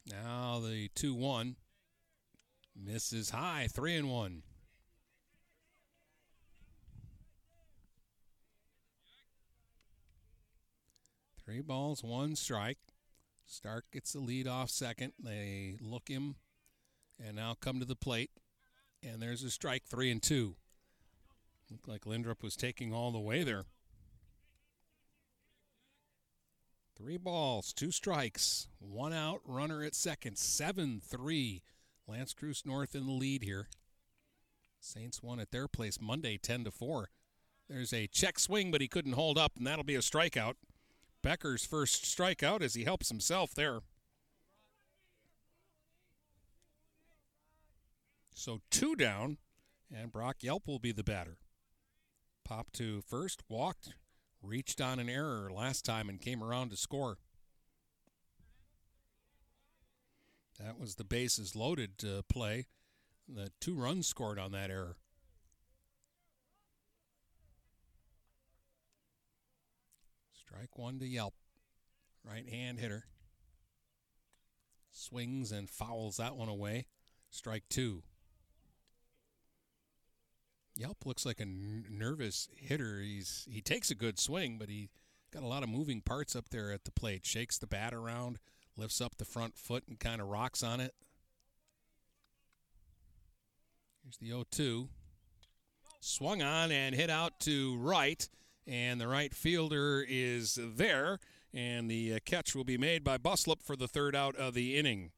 Now 0.09 0.61
the 0.63 0.89
2 0.95 1.13
1 1.13 1.55
misses 2.75 3.31
high, 3.31 3.67
3 3.71 3.95
and 3.95 4.09
1. 4.09 4.43
Three 11.43 11.61
balls, 11.61 12.03
one 12.03 12.35
strike. 12.35 12.77
Stark 13.45 13.85
gets 13.93 14.11
the 14.11 14.19
lead 14.19 14.49
off 14.49 14.69
second. 14.69 15.13
They 15.17 15.77
look 15.79 16.09
him 16.09 16.35
and 17.25 17.37
now 17.37 17.55
come 17.57 17.79
to 17.79 17.85
the 17.85 17.95
plate. 17.95 18.31
And 19.01 19.21
there's 19.21 19.43
a 19.43 19.49
strike, 19.49 19.83
three 19.85 20.11
and 20.11 20.21
two. 20.21 20.57
Looked 21.71 21.87
like 21.87 22.05
Lindrup 22.05 22.43
was 22.43 22.57
taking 22.57 22.93
all 22.93 23.11
the 23.11 23.19
way 23.19 23.43
there. 23.43 23.63
Three 26.97 27.17
balls, 27.17 27.73
two 27.73 27.91
strikes, 27.91 28.69
one 28.79 29.13
out, 29.13 29.41
runner 29.45 29.83
at 29.83 29.93
second, 29.93 30.37
7 30.37 30.99
3. 31.05 31.61
L'Anse 32.07 32.33
Creuse 32.33 32.65
North 32.65 32.95
in 32.95 33.05
the 33.05 33.11
lead 33.11 33.43
here. 33.43 33.67
Saints 34.79 35.21
won 35.21 35.39
at 35.39 35.51
their 35.51 35.67
place 35.67 36.01
Monday 36.01 36.37
10 36.37 36.63
to 36.63 36.71
4. 36.71 37.09
There's 37.69 37.93
a 37.93 38.07
check 38.07 38.39
swing, 38.39 38.71
but 38.71 38.81
he 38.81 38.87
couldn't 38.87 39.13
hold 39.13 39.37
up, 39.37 39.57
and 39.57 39.67
that'll 39.67 39.83
be 39.83 39.95
a 39.95 39.99
strikeout. 39.99 40.55
Becker's 41.21 41.65
first 41.65 42.03
strikeout 42.03 42.61
as 42.61 42.73
he 42.73 42.83
helps 42.83 43.09
himself 43.09 43.53
there. 43.53 43.81
So 48.33 48.61
two 48.71 48.95
down, 48.95 49.37
and 49.93 50.11
Brock 50.11 50.37
Yelp 50.41 50.67
will 50.67 50.79
be 50.79 50.93
the 50.93 51.03
batter. 51.03 51.37
Pop 52.43 52.71
to 52.73 53.01
first, 53.01 53.43
walked, 53.49 53.93
reached 54.47 54.81
on 54.81 54.99
an 54.99 55.09
error 55.09 55.51
last 55.51 55.85
time 55.85 56.09
and 56.09 56.21
came 56.21 56.43
around 56.43 56.69
to 56.69 56.77
score. 56.77 57.17
That 60.59 60.79
was 60.79 60.95
the 60.95 61.03
bases 61.03 61.55
loaded 61.55 62.03
uh, 62.03 62.21
play. 62.27 62.65
The 63.27 63.51
two 63.59 63.75
runs 63.75 64.07
scored 64.07 64.39
on 64.39 64.51
that 64.53 64.71
error. 64.71 64.95
Strike 70.33 70.77
one 70.77 70.97
to 70.99 71.05
Yelp. 71.05 71.35
Right 72.23 72.47
hand 72.47 72.79
hitter. 72.79 73.05
Swings 74.91 75.51
and 75.51 75.69
fouls 75.69 76.17
that 76.17 76.35
one 76.35 76.49
away. 76.49 76.87
Strike 77.29 77.65
two. 77.69 78.01
Yelp 80.77 81.05
looks 81.05 81.25
like 81.25 81.39
a 81.39 81.43
n- 81.43 81.85
nervous 81.89 82.49
hitter. 82.55 82.99
He's 82.99 83.47
he 83.51 83.61
takes 83.61 83.89
a 83.89 83.95
good 83.95 84.19
swing, 84.19 84.57
but 84.59 84.69
he 84.69 84.89
got 85.33 85.43
a 85.43 85.47
lot 85.47 85.63
of 85.63 85.69
moving 85.69 86.01
parts 86.01 86.35
up 86.35 86.49
there 86.49 86.71
at 86.71 86.85
the 86.85 86.91
plate. 86.91 87.25
Shakes 87.25 87.57
the 87.57 87.67
bat 87.67 87.93
around, 87.93 88.37
lifts 88.77 89.01
up 89.01 89.17
the 89.17 89.25
front 89.25 89.57
foot, 89.57 89.83
and 89.87 89.99
kind 89.99 90.21
of 90.21 90.27
rocks 90.27 90.61
on 90.61 90.79
it. 90.79 90.93
Here's 94.03 94.17
the 94.17 94.29
0-2. 94.29 94.87
Swung 95.99 96.41
on 96.41 96.71
and 96.71 96.95
hit 96.95 97.09
out 97.09 97.39
to 97.41 97.75
right 97.77 98.29
and 98.67 98.99
the 98.99 99.07
right 99.07 99.33
fielder 99.33 100.05
is 100.07 100.59
there, 100.61 101.19
and 101.53 101.89
the 101.89 102.15
uh, 102.15 102.19
catch 102.25 102.53
will 102.53 102.65
be 102.65 102.77
made 102.77 103.03
by 103.03 103.17
Buslup 103.17 103.63
for 103.63 103.75
the 103.75 103.87
third 103.87 104.15
out 104.15 104.35
of 104.35 104.53
the 104.53 104.77
inning. 104.77 105.11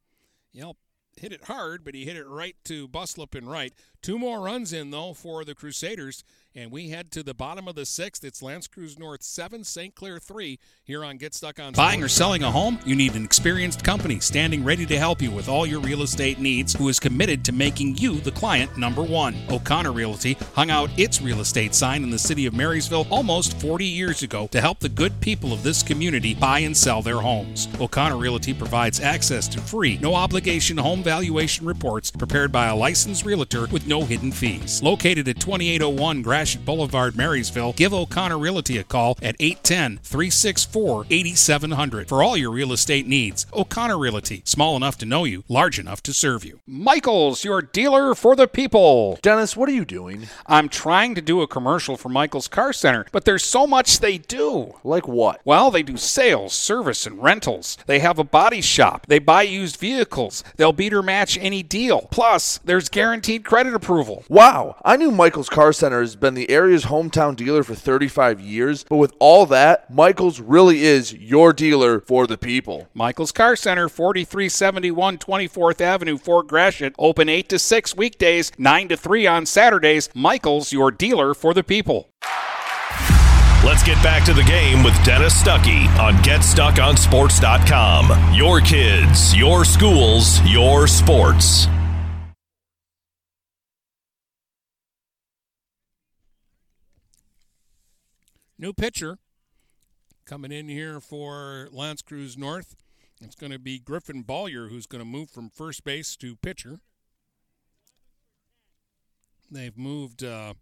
Yelp 0.52 0.78
hit 1.20 1.32
it 1.32 1.46
hard, 1.46 1.84
but 1.84 1.94
he 1.94 2.06
hit 2.06 2.16
it 2.16 2.28
right 2.28 2.56
to 2.66 2.88
Buslup 2.88 3.36
and 3.36 3.50
right. 3.50 3.74
Two 4.02 4.18
more 4.18 4.42
runs 4.42 4.74
in, 4.74 4.92
though, 4.92 5.14
for 5.14 5.46
the 5.46 5.56
Crusaders, 5.56 6.24
and 6.56 6.72
we 6.72 6.90
head 6.90 7.12
to 7.12 7.24
the 7.24 7.34
bottom 7.34 7.68
of 7.68 7.76
the 7.76 7.86
sixth. 7.86 8.24
It's 8.24 8.42
L'Anse 8.42 8.68
Creuse 8.68 8.98
North 8.98 9.22
7, 9.22 9.64
St. 9.64 9.94
Clair 9.94 10.20
3 10.20 10.58
here 10.84 11.06
on 11.06 11.18
Get 11.18 11.34
Stuck 11.34 11.60
on 11.60 11.74
Buying 11.74 12.04
or 12.04 12.08
selling 12.08 12.44
a 12.44 12.52
home? 12.52 12.80
You 12.86 12.96
need 12.96 13.16
an 13.16 13.24
experienced 13.24 13.84
company 13.84 14.20
standing 14.20 14.64
ready 14.64 14.86
to 14.88 14.98
help 14.98 15.22
you 15.22 15.32
with 15.32 15.48
all 15.48 15.66
your 15.66 15.80
real 15.80 16.02
estate 16.02 16.40
needs 16.40 16.74
who 16.74 16.90
is 16.90 17.00
committed 17.00 17.46
to 17.46 17.52
making 17.52 17.98
you 17.98 18.20
the 18.20 18.32
client 18.32 18.78
number 18.78 19.04
one. 19.04 19.36
O'Connor 19.50 19.92
Realty 19.92 20.38
hung 20.56 20.72
out 20.72 20.90
its 20.98 21.22
real 21.22 21.40
estate 21.40 21.76
sign 21.76 22.04
in 22.04 22.10
the 22.10 22.20
city 22.20 22.46
of 22.46 22.54
Marysville 22.54 23.08
almost 23.10 23.60
40 23.62 23.86
years 23.86 24.24
ago 24.24 24.48
to 24.48 24.62
help 24.62 24.80
the 24.80 24.90
good 24.90 25.20
people 25.22 25.54
of 25.54 25.64
this 25.64 25.84
community 25.84 26.34
buy 26.34 26.60
and 26.60 26.76
sell 26.76 27.02
their 27.02 27.20
homes. 27.20 27.68
O'Connor 27.80 28.18
Realty 28.18 28.54
provides 28.54 29.00
access 29.00 29.48
to 29.50 29.60
free, 29.60 29.98
no 30.00 30.16
obligation 30.16 30.78
home 30.78 31.04
valuation 31.04 31.66
reports 31.66 32.12
prepared 32.12 32.52
by 32.52 32.68
a 32.68 32.76
licensed 32.76 33.26
realtor 33.26 33.68
with 33.68 33.88
no 33.88 34.04
hidden 34.04 34.32
fees. 34.32 34.82
Located 34.82 35.28
at 35.28 35.40
2801 35.40 36.22
Grass 36.22 36.39
Gratiot 36.40 36.64
Boulevard, 36.64 37.18
Marysville, 37.18 37.74
give 37.74 37.94
O'Connor 37.94 38.40
Realty 38.40 38.78
a 38.78 38.86
call 38.86 39.18
at 39.22 39.36
810 39.42 40.00
364 40.02 41.08
8700 41.10 42.08
for 42.08 42.24
all 42.24 42.38
your 42.38 42.52
real 42.52 42.72
estate 42.72 43.06
needs. 43.06 43.46
O'Connor 43.54 43.98
Realty, 43.98 44.42
small 44.46 44.78
enough 44.78 44.98
to 45.00 45.06
know 45.06 45.26
you, 45.26 45.44
large 45.50 45.78
enough 45.78 46.02
to 46.04 46.14
serve 46.14 46.46
you. 46.46 46.62
Michaels, 46.66 47.44
your 47.44 47.62
dealer 47.62 48.16
for 48.16 48.38
the 48.38 48.48
people. 48.48 49.20
Dennis, 49.22 49.58
what 49.58 49.68
are 49.68 49.74
you 49.74 49.84
doing? 49.84 50.30
I'm 50.48 50.70
trying 50.70 51.14
to 51.16 51.22
do 51.22 51.42
a 51.42 51.48
commercial 51.48 51.98
for 51.98 52.08
Michaels 52.08 52.48
Car 52.48 52.72
Center, 52.72 53.06
but 53.12 53.26
there's 53.26 53.44
so 53.44 53.68
much 53.68 54.00
they 54.00 54.18
do. 54.18 54.76
Like 54.86 55.10
what? 55.10 55.42
Well, 55.44 55.72
they 55.72 55.84
do 55.84 55.98
sales, 55.98 56.54
service, 56.54 57.06
and 57.06 57.22
rentals. 57.22 57.78
They 57.86 58.00
have 58.00 58.18
a 58.18 58.24
body 58.24 58.62
shop. 58.62 59.08
They 59.08 59.20
buy 59.20 59.42
used 59.42 59.76
vehicles. 59.76 60.46
They'll 60.56 60.72
beat 60.72 60.94
or 60.94 61.04
match 61.04 61.38
any 61.42 61.64
deal. 61.64 62.08
Plus, 62.12 62.60
there's 62.64 62.88
guaranteed 62.88 63.44
credit 63.44 63.74
approval. 63.74 64.24
Wow, 64.30 64.78
I 64.86 64.96
knew 64.96 65.12
Michael's 65.12 65.50
Car 65.50 65.74
Center 65.74 66.00
has 66.00 66.16
been 66.16 66.29
the 66.34 66.50
area's 66.50 66.86
hometown 66.86 67.36
dealer 67.36 67.64
for 67.64 67.76
35 67.76 68.40
years, 68.40 68.84
but 68.84 68.98
with 68.98 69.14
all 69.20 69.46
that, 69.48 69.94
Michael's 69.94 70.40
really 70.40 70.84
is 70.84 71.14
your 71.14 71.54
dealer 71.54 72.00
for 72.00 72.28
the 72.28 72.38
people. 72.38 72.88
Michael's 72.94 73.32
Car 73.32 73.56
Center, 73.56 73.90
4371 73.90 75.18
24th 75.18 75.82
Avenue, 75.82 76.18
Fort 76.18 76.48
Gratiot, 76.48 76.94
open 76.98 77.30
8 77.30 77.50
to 77.50 77.60
6 77.60 77.96
weekdays, 77.96 78.52
9 78.58 78.90
to 78.90 78.98
3 78.98 79.28
on 79.28 79.46
Saturdays. 79.46 80.10
Michael's, 80.14 80.74
your 80.74 80.92
dealer 80.92 81.34
for 81.34 81.54
the 81.54 81.64
people. 81.64 82.10
Let's 83.64 83.84
get 83.84 84.02
back 84.02 84.26
to 84.26 84.34
the 84.34 84.44
game 84.44 84.84
with 84.84 84.94
Dennis 85.04 85.42
Stuckey 85.42 85.88
on 86.00 86.16
GetStuckOnSports.com. 86.24 88.34
Your 88.34 88.62
kids, 88.62 89.36
your 89.36 89.66
schools, 89.66 90.42
your 90.46 90.88
sports. 90.88 91.68
New 98.60 98.74
pitcher 98.74 99.18
coming 100.26 100.52
in 100.52 100.68
here 100.68 101.00
for 101.00 101.70
L'Anse 101.72 102.02
Creuse 102.02 102.38
North. 102.38 102.76
It's 103.22 103.36
going 103.36 103.54
to 103.54 103.60
be 103.60 103.80
Griffin 103.80 104.22
Bollier 104.22 104.70
who's 104.70 104.86
going 104.86 105.00
to 105.00 105.10
move 105.10 105.30
from 105.30 105.50
first 105.50 105.86
base 105.86 106.18
to 106.18 106.36
pitcher. 106.36 106.82
They've 109.50 109.78
moved 109.78 110.26
uh, 110.26 110.56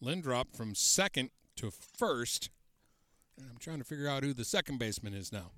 Lindrop 0.00 0.56
from 0.56 0.76
second 0.76 1.30
to 1.56 1.72
first. 1.72 2.48
And 3.36 3.48
I'm 3.50 3.58
trying 3.58 3.78
to 3.78 3.84
figure 3.84 4.08
out 4.08 4.22
who 4.22 4.32
the 4.32 4.44
second 4.44 4.78
baseman 4.78 5.12
is 5.12 5.32
now. 5.32 5.50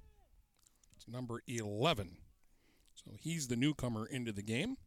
It's 0.96 1.06
number 1.06 1.42
11. 1.46 2.16
So 2.94 3.12
he's 3.20 3.48
the 3.48 3.56
newcomer 3.56 4.06
into 4.06 4.32
the 4.32 4.42
game. 4.42 4.78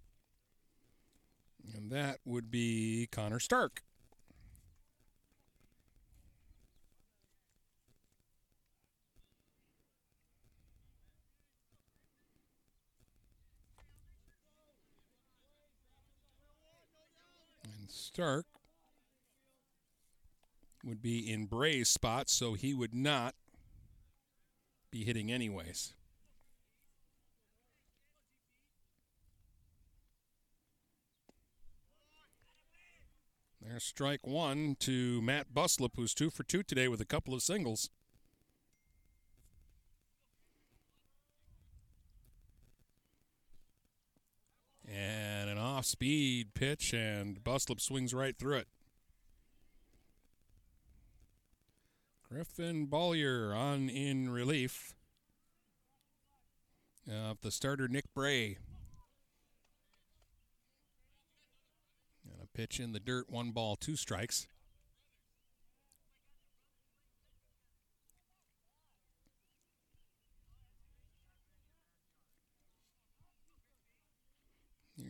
And 1.76 1.92
that 1.92 2.18
would 2.26 2.50
be 2.50 3.08
Connor 3.12 3.40
Stark. 3.40 3.84
And 17.85 17.85
Stark 17.96 18.46
would 20.84 21.02
be 21.02 21.32
in 21.32 21.46
Bray's 21.46 21.90
spot, 21.90 22.30
so 22.30 22.54
he 22.54 22.74
would 22.74 22.94
not 22.94 23.36
be 24.92 25.04
hitting 25.04 25.32
anyways. 25.32 25.94
There's 33.62 33.84
strike 33.84 34.28
one 34.28 34.76
to 34.82 35.22
Matt 35.22 35.54
Buslup, 35.54 35.96
who's 35.96 36.14
two 36.14 36.30
for 36.30 36.44
two 36.44 36.62
today 36.62 36.88
with 36.88 37.02
a 37.02 37.06
couple 37.06 37.34
of 37.34 37.42
singles. 37.42 37.90
And 44.88 45.45
an 45.45 45.45
off 45.76 45.86
speed 45.86 46.54
pitch, 46.54 46.94
and 46.94 47.44
Buslup 47.44 47.82
swings 47.82 48.14
right 48.14 48.38
through 48.38 48.58
it. 48.58 48.68
Griffin 52.30 52.88
Bollier 52.88 53.54
on 53.54 53.90
in 53.90 54.30
relief 54.30 54.96
of 57.12 57.42
the 57.42 57.52
starter 57.52 57.90
Nick 57.90 58.06
Bray. 58.14 58.58
And 62.24 62.42
a 62.42 62.48
pitch 62.58 62.80
in 62.80 62.94
the 62.94 63.00
dirt, 63.02 63.30
one 63.30 63.52
ball, 63.52 63.76
two 63.76 63.98
strikes. 63.98 64.48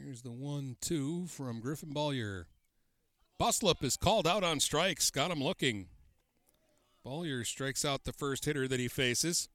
Here's 0.05 0.21
the 0.21 0.31
one 0.31 0.77
two 0.81 1.25
from 1.25 1.61
Griffin 1.61 1.91
Bollier. 1.91 2.45
Buslup 3.41 3.83
is 3.83 3.97
called 3.97 4.27
out 4.27 4.43
on 4.43 4.59
strikes, 4.59 5.09
got 5.09 5.31
him 5.31 5.43
looking. 5.43 5.87
Bollier 7.03 7.43
strikes 7.43 7.83
out 7.83 8.03
the 8.03 8.13
first 8.13 8.45
hitter 8.45 8.67
that 8.67 8.79
he 8.79 8.87
faces. 8.87 9.49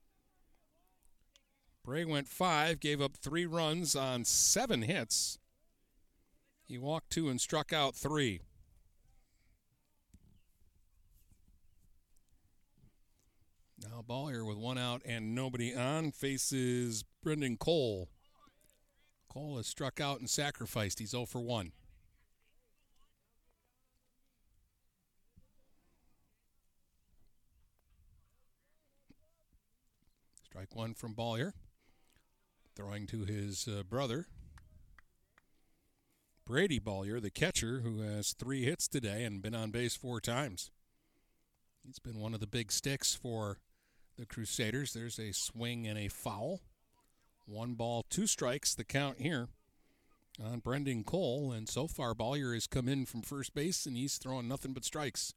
Bray 1.84 2.04
went 2.04 2.26
five, 2.26 2.80
gave 2.80 3.00
up 3.00 3.16
three 3.16 3.46
runs 3.46 3.94
on 3.94 4.24
seven 4.24 4.82
hits. 4.82 5.38
He 6.66 6.78
walked 6.78 7.10
two 7.10 7.28
and 7.28 7.40
struck 7.40 7.72
out 7.72 7.94
three. 7.94 8.40
Now 13.80 14.02
Bollier 14.04 14.44
with 14.44 14.58
one 14.58 14.78
out 14.78 15.00
and 15.04 15.32
nobody 15.32 15.76
on 15.76 16.10
faces 16.10 17.04
Brendan 17.22 17.56
Cole. 17.56 18.08
Cole 19.30 19.58
has 19.58 19.68
struck 19.68 20.00
out 20.00 20.18
and 20.18 20.28
sacrificed. 20.28 20.98
He's 20.98 21.10
0 21.10 21.24
for 21.24 21.40
1. 21.40 21.70
Strike 30.42 30.74
one 30.74 30.94
from 30.94 31.14
Bollier. 31.14 31.52
Throwing 32.74 33.06
to 33.06 33.24
his 33.24 33.68
uh, 33.68 33.82
brother, 33.82 34.26
Brady 36.46 36.80
Bollier, 36.80 37.20
the 37.20 37.30
catcher, 37.30 37.80
who 37.80 38.00
has 38.00 38.32
three 38.32 38.64
hits 38.64 38.88
today 38.88 39.24
and 39.24 39.42
been 39.42 39.54
on 39.54 39.70
base 39.70 39.94
four 39.94 40.20
times. 40.20 40.70
He's 41.84 41.98
been 41.98 42.18
one 42.18 42.34
of 42.34 42.40
the 42.40 42.46
big 42.46 42.72
sticks 42.72 43.14
for 43.14 43.58
the 44.16 44.26
Crusaders. 44.26 44.92
There's 44.92 45.18
a 45.18 45.32
swing 45.32 45.86
and 45.86 45.98
a 45.98 46.08
foul. 46.08 46.60
One 47.50 47.74
ball, 47.74 48.04
two 48.08 48.28
strikes, 48.28 48.76
the 48.76 48.84
count 48.84 49.20
here 49.20 49.48
on 50.40 50.60
Brendan 50.60 51.02
Cole. 51.02 51.50
And 51.50 51.68
so 51.68 51.88
far, 51.88 52.14
Bollier 52.14 52.54
has 52.54 52.68
come 52.68 52.86
in 52.86 53.06
from 53.06 53.22
first 53.22 53.54
base 53.54 53.86
and 53.86 53.96
he's 53.96 54.18
throwing 54.18 54.46
nothing 54.46 54.72
but 54.72 54.84
strikes. 54.84 55.34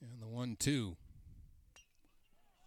And 0.00 0.20
the 0.20 0.26
one 0.26 0.56
two. 0.58 0.96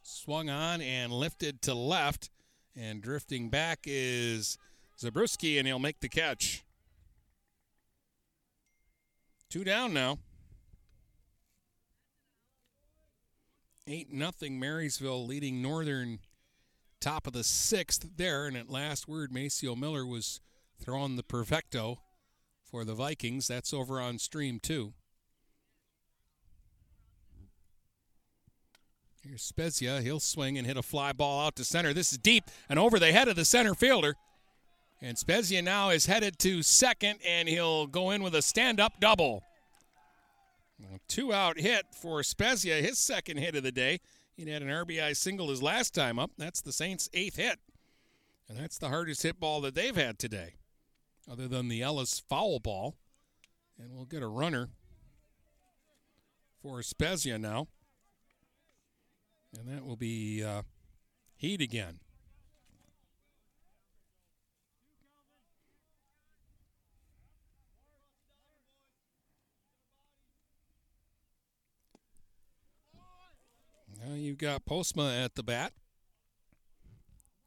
Swung 0.01 0.49
on 0.49 0.79
and 0.79 1.11
lifted 1.11 1.61
to 1.63 1.73
left. 1.73 2.29
And 2.73 3.01
drifting 3.01 3.49
back 3.49 3.79
is 3.83 4.57
Zabruski, 4.97 5.57
and 5.57 5.67
he'll 5.67 5.77
make 5.77 5.99
the 5.99 6.07
catch. 6.07 6.63
Two 9.49 9.65
down 9.65 9.93
now. 9.93 10.19
8 13.87 14.11
nothing 14.11 14.59
Marysville 14.59 15.25
leading 15.25 15.61
Northern 15.61 16.19
top 16.99 17.25
of 17.27 17.33
the 17.33 17.43
sixth 17.43 18.17
there. 18.17 18.45
And 18.45 18.57
at 18.57 18.69
last 18.69 19.07
word, 19.07 19.31
Maceo 19.31 19.75
Miller 19.75 20.05
was 20.05 20.41
throwing 20.79 21.15
the 21.15 21.23
perfecto 21.23 22.01
for 22.63 22.83
the 22.83 22.93
Vikings. 22.93 23.47
That's 23.47 23.73
over 23.73 24.01
on 24.01 24.19
stream 24.19 24.59
two. 24.61 24.93
Here's 29.23 29.43
Spezia. 29.43 30.01
He'll 30.01 30.19
swing 30.19 30.57
and 30.57 30.65
hit 30.65 30.77
a 30.77 30.83
fly 30.83 31.11
ball 31.11 31.45
out 31.45 31.55
to 31.57 31.65
center. 31.65 31.93
This 31.93 32.11
is 32.11 32.17
deep 32.17 32.45
and 32.69 32.79
over 32.79 32.99
the 32.99 33.11
head 33.11 33.27
of 33.27 33.35
the 33.35 33.45
center 33.45 33.73
fielder. 33.73 34.15
And 35.01 35.17
Spezia 35.17 35.61
now 35.61 35.89
is 35.89 36.07
headed 36.07 36.39
to 36.39 36.63
second, 36.63 37.19
and 37.25 37.47
he'll 37.47 37.85
go 37.85 38.09
in 38.11 38.23
with 38.23 38.33
a 38.33 38.41
stand 38.41 38.79
up 38.79 38.99
double. 38.99 39.43
Two 41.07 41.33
out 41.33 41.59
hit 41.59 41.85
for 41.93 42.21
Spezia, 42.23 42.75
his 42.81 42.99
second 42.99 43.37
hit 43.37 43.55
of 43.55 43.63
the 43.63 43.71
day. 43.71 43.99
He 44.35 44.47
had 44.49 44.61
an 44.61 44.69
RBI 44.69 45.15
single 45.15 45.49
his 45.49 45.63
last 45.63 45.95
time 45.95 46.19
up. 46.19 46.31
That's 46.37 46.61
the 46.61 46.71
Saints' 46.71 47.09
eighth 47.13 47.37
hit. 47.37 47.59
And 48.47 48.57
that's 48.57 48.77
the 48.77 48.89
hardest 48.89 49.23
hit 49.23 49.39
ball 49.39 49.61
that 49.61 49.75
they've 49.75 49.95
had 49.95 50.19
today, 50.19 50.55
other 51.29 51.47
than 51.47 51.67
the 51.67 51.81
Ellis 51.81 52.19
foul 52.19 52.59
ball. 52.59 52.95
And 53.79 53.93
we'll 53.93 54.05
get 54.05 54.23
a 54.23 54.27
runner 54.27 54.69
for 56.61 56.81
Spezia 56.83 57.37
now. 57.37 57.67
And 59.57 59.67
that 59.67 59.85
will 59.85 59.95
be 59.95 60.43
uh, 60.43 60.61
Heat 61.37 61.61
again. 61.61 61.99
We've 74.09 74.37
got 74.37 74.65
Postma 74.65 75.23
at 75.23 75.35
the 75.35 75.43
bat. 75.43 75.73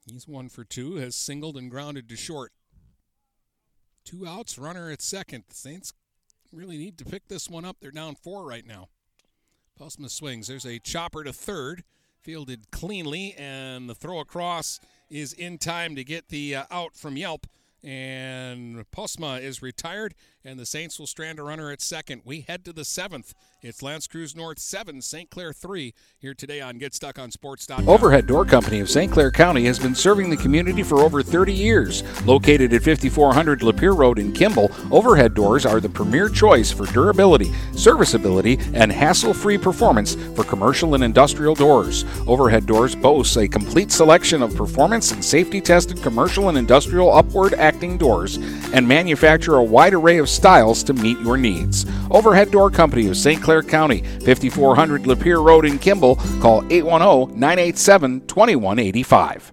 He's 0.07 0.29
one 0.29 0.49
for 0.49 0.65
two, 0.65 0.97
has 0.97 1.15
singled 1.17 1.57
and 1.57 1.71
grounded 1.71 2.09
to 2.09 2.17
short. 2.17 2.53
Two 4.05 4.27
outs, 4.27 4.59
runner 4.59 4.91
at 4.91 5.01
second. 5.01 5.45
The 5.49 5.55
Saints 5.55 5.93
really 6.53 6.77
need 6.77 6.99
to 6.99 7.05
pick 7.05 7.29
this 7.29 7.49
one 7.49 7.65
up. 7.65 7.77
They're 7.81 7.91
down 7.91 8.15
four 8.15 8.47
right 8.47 8.67
now. 8.67 8.89
Postma 9.79 10.11
swings. 10.11 10.49
There's 10.49 10.67
a 10.67 10.79
chopper 10.79 11.25
to 11.25 11.33
third, 11.33 11.85
fielded 12.21 12.71
cleanly, 12.71 13.35
and 13.39 13.89
the 13.89 13.95
throw 13.95 14.21
across 14.21 14.81
is 15.09 15.33
in 15.33 15.59
time 15.59 15.95
to 15.97 16.05
get 16.05 16.29
the 16.29 16.57
uh, 16.57 16.65
out 16.71 16.97
from 16.97 17.17
Yelp. 17.17 17.47
And 17.83 18.85
Postma 18.91 19.41
is 19.41 19.63
retired, 19.63 20.15
and 20.45 20.59
the 20.59 20.67
Saints 20.67 20.99
will 20.99 21.07
strand 21.07 21.39
a 21.39 21.43
runner 21.43 21.71
at 21.71 21.81
second. 21.81 22.23
We 22.25 22.41
head 22.41 22.65
to 22.65 22.73
the 22.73 22.85
seventh. 22.85 23.35
It's 23.63 23.83
L'Anse 23.83 24.07
Creuse 24.07 24.35
North 24.35 24.59
7, 24.59 25.03
St. 25.03 25.29
Clair 25.29 25.53
3, 25.53 25.93
here 26.19 26.33
today 26.33 26.63
on 26.63 26.81
GetStuckOnSports.com. 26.81 27.89
Overhead 27.89 28.27
Door 28.27 28.47
Company 28.47 28.81
of 28.81 28.89
St. 28.89 29.13
Clair 29.13 29.31
County 29.31 29.65
has 29.67 29.79
been 29.79 29.95
serving 29.95 30.31
the 30.31 30.37
community 30.37 30.83
for 30.83 31.01
over 31.01 31.23
30 31.23 31.53
years. 31.53 32.03
Located 32.25 32.73
at 32.73 32.83
5400 32.83 33.61
Lapeer 33.61 33.97
Road 33.97 34.19
in 34.19 34.33
Kimball, 34.33 34.71
Overhead 34.91 35.35
Doors 35.35 35.67
are 35.67 35.79
the 35.79 35.91
premier 35.91 36.31
choice 36.31 36.73
for 36.73 36.87
durability, 36.87 37.53
serviceability, 37.73 38.59
and 38.73 38.91
hassle 38.91 39.35
free 39.35 39.59
performance 39.59 40.15
for 40.35 40.45
commercial 40.45 40.95
and 40.95 41.05
industrial 41.05 41.55
doors. 41.55 42.07
Overhead 42.27 42.65
Doors 42.65 42.95
boasts 42.95 43.37
a 43.37 43.47
complete 43.47 43.93
selection 43.93 44.43
of 44.43 44.57
performance 44.57 45.13
and 45.13 45.23
safety 45.23 45.61
tested 45.61 46.03
commercial 46.03 46.49
and 46.49 46.57
industrial 46.57 47.13
upward 47.13 47.53
acting 47.55 47.99
doors 47.99 48.37
and 48.73 48.89
manufacture 48.89 49.57
a 49.57 49.63
wide 49.63 49.93
array 49.93 50.17
of 50.17 50.30
styles 50.31 50.83
to 50.85 50.95
meet 50.95 51.19
your 51.21 51.37
needs. 51.37 51.87
Overhead 52.11 52.51
Door 52.51 52.71
Company 52.71 53.09
of 53.09 53.17
St. 53.17 53.43
Clair 53.43 53.63
County, 53.63 54.03
5400 54.25 55.03
Lapeer 55.03 55.45
Road 55.45 55.65
in 55.65 55.79
Kimball. 55.79 56.17
Call 56.41 56.65
810 56.71 57.39
987 57.39 58.27
2185. 58.27 59.53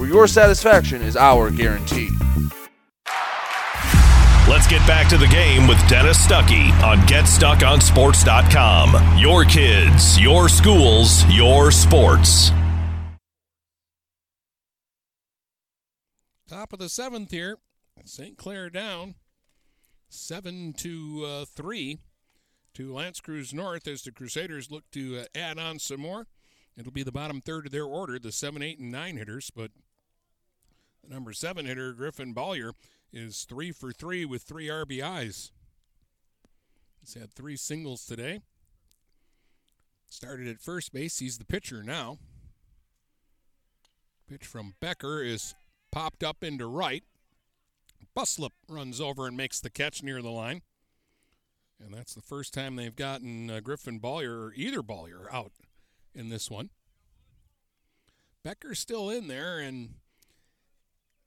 your 0.11 0.27
satisfaction 0.27 1.01
is 1.01 1.15
our 1.15 1.49
guarantee. 1.49 2.09
Let's 4.49 4.67
get 4.67 4.85
back 4.85 5.07
to 5.07 5.17
the 5.17 5.27
game 5.27 5.69
with 5.69 5.77
Dennis 5.87 6.27
Stuckey 6.27 6.69
on 6.83 6.97
GetStuckOnSports.com. 7.07 9.17
Your 9.17 9.45
kids, 9.45 10.19
your 10.19 10.49
schools, 10.49 11.23
your 11.27 11.71
sports. 11.71 12.51
Top 16.49 16.73
of 16.73 16.79
the 16.79 16.89
seventh 16.89 17.31
here. 17.31 17.59
St. 18.03 18.37
Clair 18.37 18.69
down 18.69 19.15
seven 20.09 20.73
to 20.73 21.23
uh, 21.25 21.45
three 21.45 21.99
to 22.73 22.93
L'Anse 22.93 23.21
Creuse 23.21 23.53
North 23.53 23.87
as 23.87 24.01
the 24.01 24.11
Crusaders 24.11 24.69
look 24.69 24.83
to 24.91 25.19
uh, 25.19 25.23
add 25.33 25.57
on 25.57 25.79
some 25.79 26.01
more. 26.01 26.27
It'll 26.75 26.91
be 26.91 27.03
the 27.03 27.13
bottom 27.13 27.39
third 27.39 27.67
of 27.67 27.71
their 27.71 27.85
order, 27.85 28.19
the 28.19 28.33
seven, 28.33 28.61
eight, 28.61 28.79
and 28.79 28.91
nine 28.91 29.15
hitters. 29.15 29.49
But 29.49 29.71
the 29.71 29.79
number 31.11 31.33
seven 31.33 31.65
hitter, 31.65 31.91
Griffin 31.93 32.33
Bollier, 32.33 32.71
is 33.11 33.43
three 33.43 33.71
for 33.71 33.91
three 33.91 34.25
with 34.25 34.43
three 34.43 34.67
RBIs. 34.67 35.51
He's 37.01 37.13
had 37.13 37.33
three 37.33 37.57
singles 37.57 38.05
today. 38.05 38.41
Started 40.09 40.47
at 40.47 40.61
first 40.61 40.93
base. 40.93 41.19
He's 41.19 41.37
the 41.37 41.45
pitcher 41.45 41.83
now. 41.83 42.17
Pitch 44.29 44.45
from 44.45 44.75
Becker 44.79 45.21
is 45.21 45.53
popped 45.91 46.23
up 46.23 46.43
into 46.43 46.65
right. 46.65 47.03
Buslup 48.15 48.51
runs 48.69 49.01
over 49.01 49.27
and 49.27 49.35
makes 49.35 49.59
the 49.59 49.69
catch 49.69 50.03
near 50.03 50.21
the 50.21 50.29
line. 50.29 50.61
And 51.83 51.93
that's 51.93 52.13
the 52.13 52.21
first 52.21 52.53
time 52.53 52.75
they've 52.75 52.95
gotten 52.95 53.49
uh, 53.49 53.59
Griffin 53.59 53.99
Bollier 53.99 54.47
or 54.47 54.53
either 54.55 54.81
Bollier 54.81 55.31
out 55.31 55.51
in 56.13 56.29
this 56.29 56.49
one. 56.49 56.69
Becker's 58.43 58.79
still 58.79 59.09
in 59.09 59.27
there, 59.27 59.59
and 59.59 59.95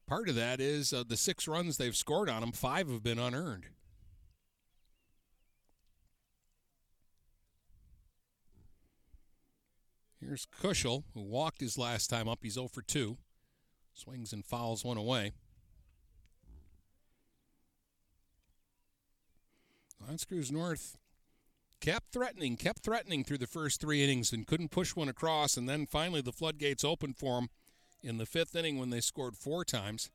part 0.07 0.29
of 0.29 0.35
that 0.35 0.61
is 0.61 0.93
uh, 0.93 1.05
the 1.07 1.17
six 1.17 1.49
runs 1.49 1.77
they've 1.77 1.97
scored 1.97 2.29
on 2.29 2.43
him, 2.43 2.53
five 2.53 2.89
have 2.89 3.03
been 3.03 3.19
unearned. 3.19 3.67
Here's 10.21 10.47
Kushel, 10.47 11.05
who 11.13 11.23
walked 11.23 11.61
his 11.61 11.77
last 11.77 12.09
time 12.09 12.29
up. 12.29 12.39
He's 12.43 12.55
0 12.55 12.69
for 12.69 12.81
2. 12.81 13.19
Swings 13.93 14.33
and 14.33 14.45
fouls 14.45 14.85
one 14.85 14.97
away. 14.97 15.33
L'Anse 20.01 20.25
Creuse 20.25 20.51
North 20.51 20.97
kept 21.81 22.13
threatening, 22.13 22.57
kept 22.57 22.83
threatening 22.83 23.25
through 23.25 23.39
the 23.39 23.47
first 23.47 23.81
three 23.81 24.03
innings 24.03 24.33
and 24.33 24.47
couldn't 24.47 24.71
push 24.71 24.97
one 24.97 25.09
across. 25.09 25.57
And 25.57 25.69
then 25.69 25.87
finally 25.87 26.23
the 26.23 26.33
floodgates 26.33 26.85
opened 26.85 27.17
for 27.17 27.37
them 27.37 27.49
in 28.05 28.19
the 28.19 28.27
fifth 28.27 28.55
inning 28.55 28.79
when 28.79 28.91
they 28.91 29.01
scored 29.01 29.37
four 29.37 29.65
times. 29.65 30.11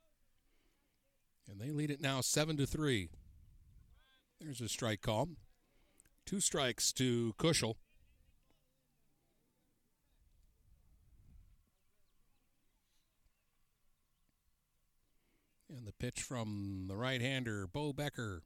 And 1.49 1.59
they 1.59 1.71
lead 1.71 1.89
it 1.89 1.99
now 1.99 2.21
seven 2.21 2.55
to 2.57 2.67
three. 2.67 3.09
There's 4.39 4.61
a 4.61 4.69
strike 4.69 5.01
call. 5.01 5.29
Two 6.25 6.39
strikes 6.39 6.93
to 6.93 7.33
Kushel. 7.39 7.75
And 15.75 15.87
the 15.87 15.93
pitch 15.93 16.21
from 16.21 16.85
the 16.87 16.95
right 16.95 17.21
hander, 17.21 17.67
Bo 17.67 17.93
Becker. 17.93 18.43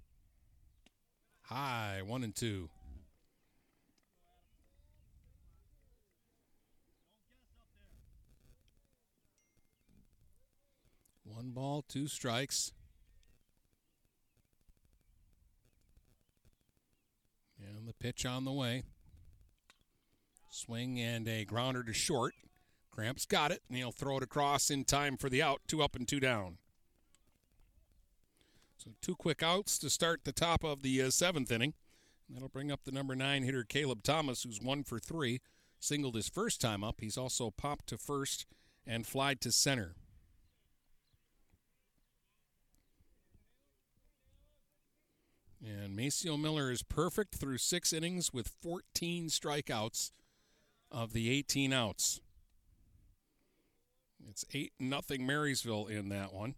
High, 1.44 2.02
one 2.06 2.24
and 2.24 2.34
two. 2.34 2.70
One 11.34 11.50
ball, 11.50 11.84
two 11.88 12.08
strikes. 12.08 12.74
And 17.60 17.88
the 17.88 17.94
pitch 17.94 18.24
on 18.24 18.46
the 18.46 18.52
way. 18.52 18.84
Swing 20.52 21.00
and 21.00 21.28
a 21.28 21.44
grounder 21.44 21.84
to 21.84 21.94
short. 21.94 22.36
Cramps 22.92 23.26
got 23.26 23.52
it, 23.52 23.64
and 23.68 23.78
he'll 23.78 23.92
throw 23.92 24.18
it 24.18 24.24
across 24.24 24.70
in 24.70 24.86
time 24.86 25.18
for 25.18 25.28
the 25.28 25.42
out. 25.42 25.62
Two 25.68 25.82
up 25.82 25.96
and 25.96 26.08
two 26.08 26.20
down. 26.20 26.58
So 28.78 28.92
two 29.02 29.16
quick 29.16 29.42
outs 29.42 29.80
to 29.80 29.90
start 29.90 30.26
the 30.26 30.32
top 30.32 30.64
of 30.64 30.84
the 30.84 31.02
uh, 31.02 31.10
seventh 31.10 31.52
inning. 31.52 31.74
That'll 32.30 32.50
bring 32.50 32.72
up 32.72 32.84
the 32.84 32.92
number 32.92 33.16
nine 33.16 33.42
hitter 33.42 33.64
Caleb 33.64 34.04
Thomas, 34.04 34.44
who's 34.44 34.62
one 34.62 34.84
for 34.84 35.00
three. 35.00 35.42
Singled 35.80 36.16
his 36.16 36.30
first 36.30 36.62
time 36.62 36.84
up. 36.84 37.02
He's 37.02 37.18
also 37.18 37.50
popped 37.50 37.88
to 37.88 37.98
first 37.98 38.46
and 38.86 39.08
flied 39.08 39.42
to 39.42 39.52
center. 39.52 39.96
And 45.64 45.96
Maceo 45.96 46.36
Miller 46.36 46.72
is 46.72 46.84
perfect 46.84 47.36
through 47.36 47.58
six 47.58 47.94
innings 47.94 48.34
with 48.34 48.52
14 48.62 49.28
strikeouts 49.28 50.12
of 50.92 51.14
the 51.14 51.30
18 51.30 51.72
outs. 51.72 52.20
It's 54.30 54.44
8 54.54 54.74
nothing 54.80 55.26
Marysville 55.26 55.88
in 55.88 56.10
that 56.10 56.34
one. 56.34 56.56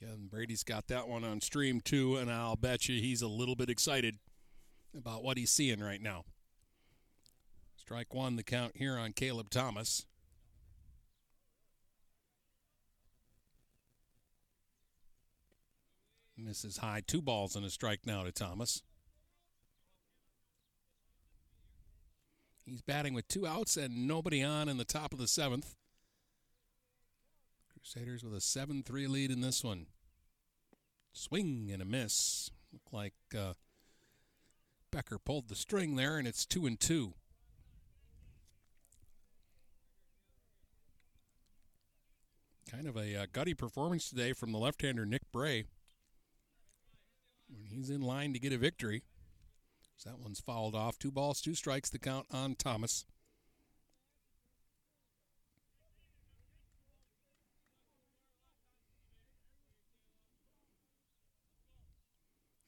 Again, 0.00 0.28
Brady's 0.30 0.64
got 0.64 0.86
that 0.88 1.08
one 1.08 1.24
on 1.24 1.40
stream 1.40 1.80
too, 1.80 2.16
and 2.16 2.30
I'll 2.30 2.56
bet 2.56 2.88
you 2.88 3.00
he's 3.00 3.22
a 3.22 3.28
little 3.28 3.54
bit 3.56 3.70
excited 3.70 4.18
about 4.96 5.24
what 5.24 5.36
he's 5.36 5.50
seeing 5.50 5.80
right 5.80 6.00
now. 6.00 6.24
Strike 7.76 8.14
one, 8.14 8.36
the 8.36 8.42
count 8.42 8.76
here 8.76 8.96
on 8.96 9.12
Caleb 9.12 9.50
Thomas. 9.50 10.06
Misses 16.44 16.78
high. 16.78 17.02
Two 17.06 17.22
balls 17.22 17.54
and 17.54 17.64
a 17.64 17.70
strike 17.70 18.00
now 18.04 18.24
to 18.24 18.32
Thomas. 18.32 18.82
He's 22.64 22.82
batting 22.82 23.14
with 23.14 23.28
two 23.28 23.46
outs 23.46 23.76
and 23.76 24.06
nobody 24.06 24.42
on 24.42 24.68
in 24.68 24.76
the 24.76 24.84
top 24.84 25.12
of 25.12 25.18
the 25.18 25.28
seventh. 25.28 25.76
Crusaders 27.72 28.22
with 28.22 28.34
a 28.34 28.40
7 28.40 28.82
3 28.82 29.06
lead 29.08 29.30
in 29.30 29.40
this 29.40 29.64
one. 29.64 29.86
Swing 31.12 31.70
and 31.72 31.82
a 31.82 31.84
miss. 31.84 32.50
Looked 32.72 32.92
like 32.92 33.14
uh, 33.36 33.54
Becker 34.90 35.18
pulled 35.18 35.48
the 35.48 35.56
string 35.56 35.96
there, 35.96 36.16
and 36.16 36.28
it's 36.28 36.46
two 36.46 36.66
and 36.66 36.78
two. 36.78 37.14
Kind 42.70 42.86
of 42.86 42.96
a 42.96 43.16
uh, 43.16 43.26
gutty 43.32 43.52
performance 43.52 44.08
today 44.08 44.32
from 44.32 44.52
the 44.52 44.58
left-hander 44.58 45.04
Nick 45.04 45.30
Bray. 45.32 45.64
When 47.52 47.66
he's 47.66 47.90
in 47.90 48.00
line 48.00 48.32
to 48.32 48.38
get 48.38 48.52
a 48.52 48.58
victory. 48.58 49.02
So 49.96 50.10
that 50.10 50.18
one's 50.18 50.40
fouled 50.40 50.74
off. 50.74 50.98
Two 50.98 51.12
balls, 51.12 51.40
two 51.40 51.54
strikes 51.54 51.90
to 51.90 51.98
count 51.98 52.26
on 52.30 52.54
Thomas. 52.54 53.04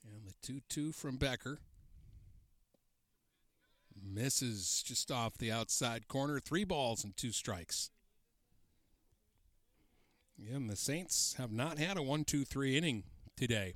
And 0.04 0.28
the 0.28 0.34
2 0.42 0.60
2 0.68 0.92
from 0.92 1.16
Becker. 1.16 1.58
Misses 4.06 4.82
just 4.86 5.10
off 5.10 5.38
the 5.38 5.50
outside 5.50 6.08
corner. 6.08 6.38
Three 6.38 6.64
balls 6.64 7.02
and 7.02 7.16
two 7.16 7.32
strikes. 7.32 7.90
Again, 10.38 10.66
the 10.66 10.76
Saints 10.76 11.34
have 11.38 11.50
not 11.50 11.78
had 11.78 11.96
a 11.96 12.02
1 12.02 12.24
2 12.24 12.44
3 12.44 12.76
inning 12.76 13.04
today. 13.36 13.74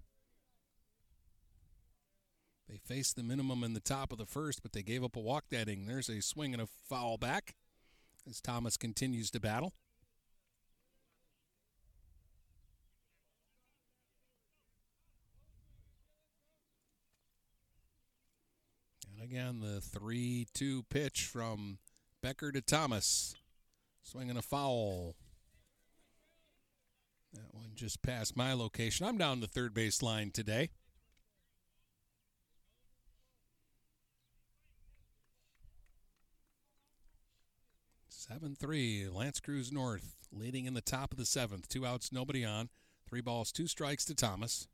They 2.68 2.76
faced 2.76 3.16
the 3.16 3.22
minimum 3.22 3.64
in 3.64 3.72
the 3.72 3.80
top 3.80 4.12
of 4.12 4.18
the 4.18 4.26
first, 4.26 4.62
but 4.62 4.72
they 4.72 4.82
gave 4.82 5.02
up 5.02 5.16
a 5.16 5.20
walk 5.20 5.44
that 5.50 5.68
inning. 5.68 5.86
There's 5.86 6.10
a 6.10 6.20
swing 6.20 6.52
and 6.52 6.62
a 6.62 6.66
foul 6.66 7.16
back 7.16 7.54
as 8.28 8.40
Thomas 8.40 8.76
continues 8.76 9.30
to 9.30 9.40
battle. 9.40 9.72
And 19.14 19.22
again, 19.24 19.60
the 19.60 19.80
3 19.80 20.46
2 20.52 20.82
pitch 20.90 21.24
from 21.24 21.78
Becker 22.22 22.52
to 22.52 22.60
Thomas. 22.60 23.34
Swinging 24.02 24.36
a 24.36 24.42
foul. 24.42 25.16
That 27.32 27.52
one 27.52 27.72
just 27.74 28.02
passed 28.02 28.36
my 28.36 28.52
location. 28.52 29.06
I'm 29.06 29.18
down 29.18 29.40
the 29.40 29.46
third 29.46 29.74
base 29.74 30.02
line 30.02 30.30
today. 30.30 30.70
Seven 38.30 38.55
three. 38.55 39.09
L'Anse 39.09 39.40
Creuse 39.40 39.72
North 39.72 40.14
leading 40.30 40.66
in 40.66 40.74
the 40.74 40.82
top 40.82 41.12
of 41.12 41.18
the 41.18 41.24
seventh. 41.24 41.66
Two 41.66 41.86
outs, 41.86 42.12
nobody 42.12 42.44
on. 42.44 42.68
Three 43.09 43.22
balls, 43.22 43.50
two 43.50 43.66
strikes 43.66 44.05
to 44.05 44.14
Thomas. 44.14 44.68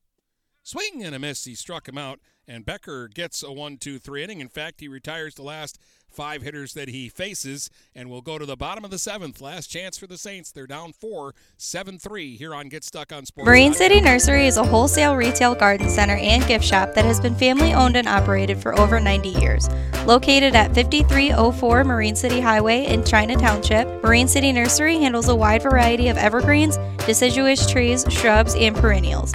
Swing 0.65 1.05
and 1.05 1.15
a 1.15 1.19
miss. 1.19 1.45
He 1.45 1.55
struck 1.55 1.87
him 1.87 1.99
out, 1.99 2.21
and 2.49 2.65
Becker 2.65 3.07
gets 3.07 3.43
a 3.43 3.53
one-two-three 3.53 4.25
inning. 4.25 4.41
In 4.41 4.49
fact, 4.49 4.81
he 4.81 4.89
retires 4.89 5.35
the 5.35 5.43
last 5.43 5.79
five 6.09 6.41
hitters 6.41 6.73
that 6.73 6.89
he 6.89 7.11
faces 7.11 7.69
and 7.95 8.09
will 8.09 8.23
go 8.23 8.39
to 8.39 8.47
the 8.47 8.57
bottom 8.57 8.83
of 8.83 8.91
the 8.91 8.99
seventh. 8.99 9.43
Last 9.43 9.67
chance 9.67 9.99
for 9.99 10.07
the 10.07 10.17
Saints. 10.17 10.53
They're 10.53 10.67
down 10.67 10.95
four, 10.95 11.35
7 11.59 11.99
3 11.99 12.37
here 12.37 12.55
on 12.55 12.69
Get 12.69 12.83
Stuck 12.83 13.13
on 13.13 13.27
Sports. 13.27 13.47
Marine 13.47 13.75
City 13.75 14.01
Nursery 14.01 14.47
is 14.47 14.57
a 14.57 14.65
wholesale 14.65 15.17
retail 15.17 15.55
garden 15.55 15.91
center 15.91 16.17
and 16.17 16.47
gift 16.47 16.65
shop 16.65 16.95
that 16.95 17.05
has 17.05 17.21
been 17.21 17.35
family 17.35 17.75
owned 17.75 17.97
and 17.97 18.09
operated 18.09 18.57
for 18.57 18.79
over 18.79 18.99
90 18.99 19.29
years. 19.29 19.69
Located 20.07 20.55
at 20.55 20.75
5304 20.75 21.85
Marine 21.85 22.17
City 22.17 22.41
Highway 22.41 22.87
in 22.87 23.05
China 23.05 23.37
Township, 23.37 23.87
Marine 24.03 24.29
City 24.29 24.51
Nursery 24.51 24.97
handles 24.97 25.29
a 25.29 25.35
wide 25.35 25.63
variety 25.63 26.09
of 26.09 26.17
evergreens, 26.17 26.79
deciduous 27.05 27.71
trees, 27.71 28.07
shrubs, 28.09 28.55
and 28.55 28.75
perennials. 28.75 29.35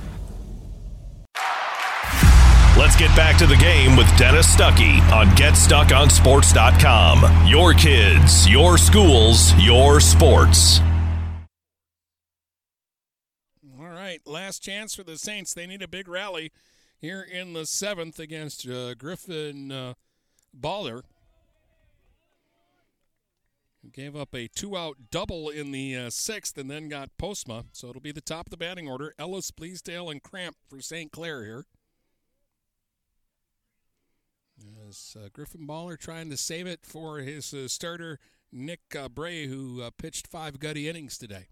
Let's 2.77 2.95
get 2.95 3.15
back 3.15 3.37
to 3.37 3.45
the 3.45 3.57
game 3.57 3.95
with 3.95 4.07
Dennis 4.17 4.55
Stuckey 4.55 4.99
on 5.11 5.27
GetStuckOnSports.com. 5.35 7.47
Your 7.47 7.73
kids, 7.73 8.49
your 8.49 8.77
schools, 8.77 9.53
your 9.55 9.99
sports. 9.99 10.79
All 13.79 13.89
right, 13.89 14.21
last 14.25 14.63
chance 14.63 14.95
for 14.95 15.03
the 15.03 15.17
Saints. 15.17 15.53
They 15.53 15.67
need 15.67 15.81
a 15.81 15.87
big 15.87 16.07
rally 16.07 16.51
here 16.99 17.21
in 17.21 17.53
the 17.53 17.65
seventh 17.65 18.19
against 18.19 18.67
uh, 18.67 18.95
Griffin 18.95 19.71
uh, 19.71 19.93
Bollier. 20.59 21.03
Gave 23.93 24.15
up 24.15 24.33
a 24.33 24.47
two 24.47 24.77
out 24.77 24.95
double 25.11 25.49
in 25.49 25.71
the 25.71 25.95
uh, 25.95 26.09
sixth 26.09 26.57
and 26.57 26.71
then 26.71 26.87
got 26.87 27.09
Postma. 27.17 27.65
So 27.73 27.89
it'll 27.89 28.01
be 28.01 28.13
the 28.13 28.21
top 28.21 28.47
of 28.47 28.51
the 28.51 28.57
batting 28.57 28.87
order. 28.87 29.13
Ellis, 29.19 29.51
Bleasdale, 29.51 30.09
and 30.09 30.23
Cramp 30.23 30.55
for 30.69 30.79
St. 30.79 31.11
Clair 31.11 31.43
here. 31.43 31.65
As 34.87 35.17
uh, 35.19 35.27
Griffin 35.33 35.67
Bollier 35.67 35.97
trying 35.97 36.29
to 36.29 36.37
save 36.37 36.67
it 36.67 36.81
for 36.83 37.19
his 37.19 37.53
uh, 37.53 37.67
starter, 37.67 38.19
Nick 38.51 38.81
uh, 38.97 39.09
Bray, 39.09 39.47
who 39.47 39.81
uh, 39.81 39.89
pitched 39.97 40.27
five 40.27 40.59
gutty 40.59 40.87
innings 40.87 41.17
today. 41.17 41.47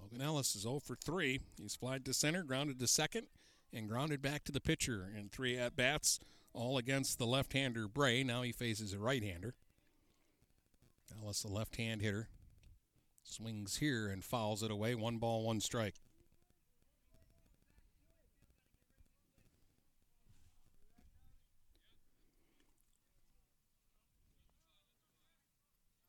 Logan 0.00 0.20
Ellis 0.20 0.54
is 0.54 0.62
0 0.62 0.80
for 0.80 0.96
3. 0.96 1.40
He's 1.58 1.76
flied 1.76 2.04
to 2.04 2.12
center, 2.12 2.42
grounded 2.42 2.80
to 2.80 2.86
second, 2.86 3.28
and 3.72 3.88
grounded 3.88 4.20
back 4.20 4.44
to 4.44 4.52
the 4.52 4.60
pitcher 4.60 5.08
in 5.16 5.28
three 5.28 5.56
at 5.56 5.76
bats, 5.76 6.18
all 6.54 6.78
against 6.78 7.18
the 7.18 7.26
left 7.26 7.52
hander 7.52 7.88
Bray. 7.88 8.22
Now 8.22 8.42
he 8.42 8.52
faces 8.52 8.92
a 8.92 8.98
right 8.98 9.22
hander. 9.22 9.54
Ellis, 11.22 11.42
the 11.42 11.48
left 11.48 11.76
hand 11.76 12.00
hitter, 12.00 12.28
swings 13.22 13.76
here 13.76 14.08
and 14.08 14.24
fouls 14.24 14.62
it 14.62 14.70
away. 14.70 14.94
One 14.94 15.18
ball, 15.18 15.44
one 15.44 15.60
strike. 15.60 15.96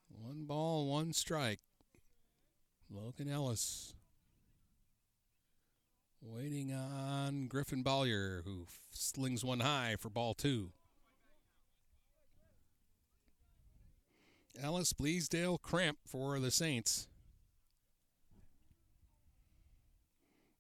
One 0.10 0.46
ball, 0.46 0.88
one 0.88 1.14
strike. 1.14 1.60
Logan 2.90 3.30
Ellis 3.30 3.94
waiting 6.26 6.74
on 6.74 7.48
Griffin 7.48 7.84
Bollier, 7.84 8.44
who 8.44 8.66
slings 8.92 9.44
one 9.44 9.60
high 9.60 9.96
for 10.00 10.10
ball 10.10 10.34
two. 10.34 10.72
Ellis 14.62 14.94
Bleasdale 14.94 15.62
cramp 15.62 15.98
for 16.06 16.40
the 16.40 16.52
Saints. 16.52 17.08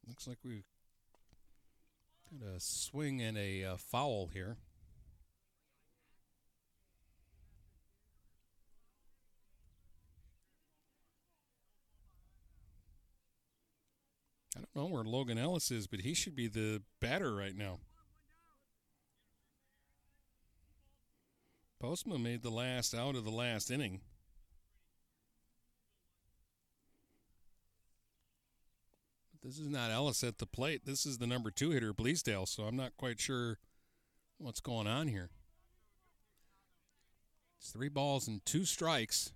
Looks 0.07 0.27
like 0.27 0.39
we've 0.43 0.65
got 2.39 2.55
a 2.55 2.59
swing 2.59 3.21
and 3.21 3.37
a 3.37 3.63
uh, 3.63 3.77
foul 3.77 4.27
here. 4.33 4.57
I 14.55 14.59
don't 14.59 14.75
know 14.75 14.93
where 14.93 15.03
Logan 15.03 15.37
Ellis 15.37 15.71
is, 15.71 15.87
but 15.87 16.01
he 16.01 16.13
should 16.13 16.35
be 16.35 16.47
the 16.47 16.81
batter 16.99 17.33
right 17.33 17.55
now. 17.55 17.79
Postma 21.81 22.21
made 22.21 22.43
the 22.43 22.49
last 22.49 22.93
out 22.93 23.15
of 23.15 23.25
the 23.25 23.31
last 23.31 23.69
inning. 23.69 24.01
This 29.43 29.59
is 29.59 29.67
not 29.67 29.91
Ellis 29.91 30.23
at 30.23 30.37
the 30.37 30.45
plate. 30.45 30.85
This 30.85 31.05
is 31.05 31.17
the 31.17 31.27
number 31.27 31.51
two 31.51 31.71
hitter, 31.71 31.93
Bleasdale, 31.93 32.47
so 32.47 32.63
I'm 32.63 32.77
not 32.77 32.95
quite 32.95 33.19
sure 33.19 33.57
what's 34.37 34.61
going 34.61 34.87
on 34.87 35.09
here. 35.09 35.31
It's 37.59 37.71
three 37.71 37.89
balls 37.89 38.27
and 38.27 38.45
two 38.45 38.63
strikes. 38.63 39.33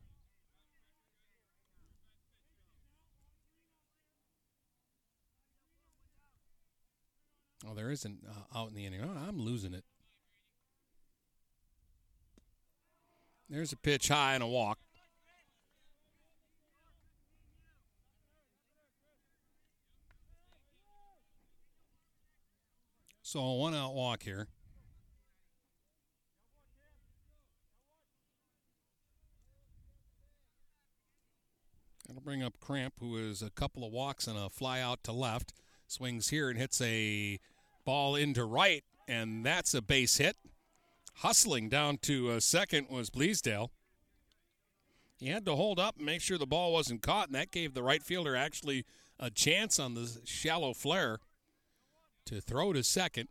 Oh, 7.69 7.73
there 7.73 7.91
isn't 7.91 8.19
uh, 8.25 8.57
out 8.57 8.69
in 8.69 8.75
the 8.75 8.85
inning. 8.85 9.01
Oh, 9.03 9.27
I'm 9.27 9.39
losing 9.39 9.73
it. 9.73 9.83
There's 13.49 13.73
a 13.73 13.77
pitch 13.77 14.07
high 14.07 14.35
and 14.35 14.43
a 14.43 14.47
walk. 14.47 14.79
So 23.21 23.41
a 23.41 23.55
one 23.57 23.75
out 23.75 23.93
walk 23.93 24.23
here. 24.23 24.47
That'll 32.07 32.21
bring 32.21 32.41
up 32.41 32.59
Cramp, 32.61 32.93
who 33.01 33.17
is 33.17 33.41
a 33.41 33.49
couple 33.49 33.85
of 33.85 33.91
walks 33.91 34.27
and 34.27 34.37
a 34.37 34.49
fly 34.49 34.79
out 34.79 35.03
to 35.03 35.11
left. 35.11 35.53
Swings 35.87 36.29
here 36.29 36.49
and 36.49 36.57
hits 36.57 36.79
a 36.79 37.39
ball 37.87 38.17
into 38.17 38.43
right, 38.43 38.83
and 39.07 39.45
that's 39.45 39.73
a 39.73 39.81
base 39.81 40.17
hit. 40.17 40.35
Hustling 41.19 41.69
down 41.69 41.97
to 41.99 42.31
uh, 42.31 42.39
second 42.41 42.87
was 42.89 43.09
Bleasdale. 43.09 43.69
He 45.15 45.29
had 45.29 45.45
to 45.45 45.55
hold 45.55 45.79
up 45.79 45.95
and 45.95 46.05
make 46.05 46.19
sure 46.19 46.37
the 46.37 46.45
ball 46.45 46.73
wasn't 46.73 47.01
caught, 47.01 47.27
and 47.27 47.35
that 47.35 47.49
gave 47.49 47.73
the 47.73 47.81
right 47.81 48.03
fielder 48.03 48.35
actually 48.35 48.83
a 49.17 49.29
chance 49.29 49.79
on 49.79 49.93
the 49.93 50.19
shallow 50.25 50.73
flare 50.73 51.19
to 52.25 52.41
throw 52.41 52.73
to 52.73 52.83
second. 52.83 53.29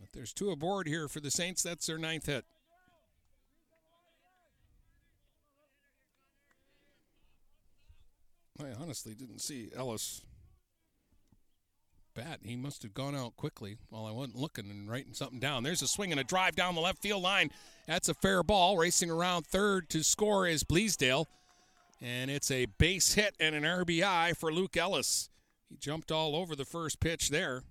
But 0.00 0.08
there's 0.12 0.32
two 0.32 0.50
aboard 0.50 0.88
here 0.88 1.06
for 1.06 1.20
the 1.20 1.30
Saints. 1.30 1.62
That's 1.62 1.86
their 1.86 1.98
ninth 1.98 2.26
hit. 2.26 2.44
I 8.58 8.72
honestly 8.82 9.14
didn't 9.14 9.38
see 9.38 9.70
Ellis 9.74 10.22
He 12.42 12.56
must 12.56 12.82
have 12.82 12.94
gone 12.94 13.14
out 13.14 13.36
quickly 13.36 13.76
while 13.88 14.06
I 14.06 14.10
wasn't 14.10 14.36
looking 14.36 14.70
and 14.70 14.90
writing 14.90 15.14
something 15.14 15.38
down. 15.38 15.62
There's 15.62 15.82
a 15.82 15.88
swing 15.88 16.10
and 16.10 16.20
a 16.20 16.24
drive 16.24 16.56
down 16.56 16.74
the 16.74 16.80
left 16.80 17.02
field 17.02 17.22
line. 17.22 17.50
That's 17.86 18.08
a 18.08 18.14
fair 18.14 18.42
ball. 18.42 18.76
Racing 18.76 19.10
around 19.10 19.46
third 19.46 19.88
to 19.90 20.02
score 20.02 20.46
is 20.46 20.64
Bleasdale. 20.64 21.26
And 22.00 22.30
it's 22.30 22.50
a 22.50 22.66
base 22.66 23.14
hit 23.14 23.34
and 23.38 23.54
an 23.54 23.64
RBI 23.64 24.36
for 24.36 24.52
Luke 24.52 24.76
Ellis. 24.76 25.28
He 25.68 25.76
jumped 25.76 26.10
all 26.10 26.34
over 26.34 26.56
the 26.56 26.64
first 26.64 26.98
pitch 26.98 27.28
there. 27.28 27.62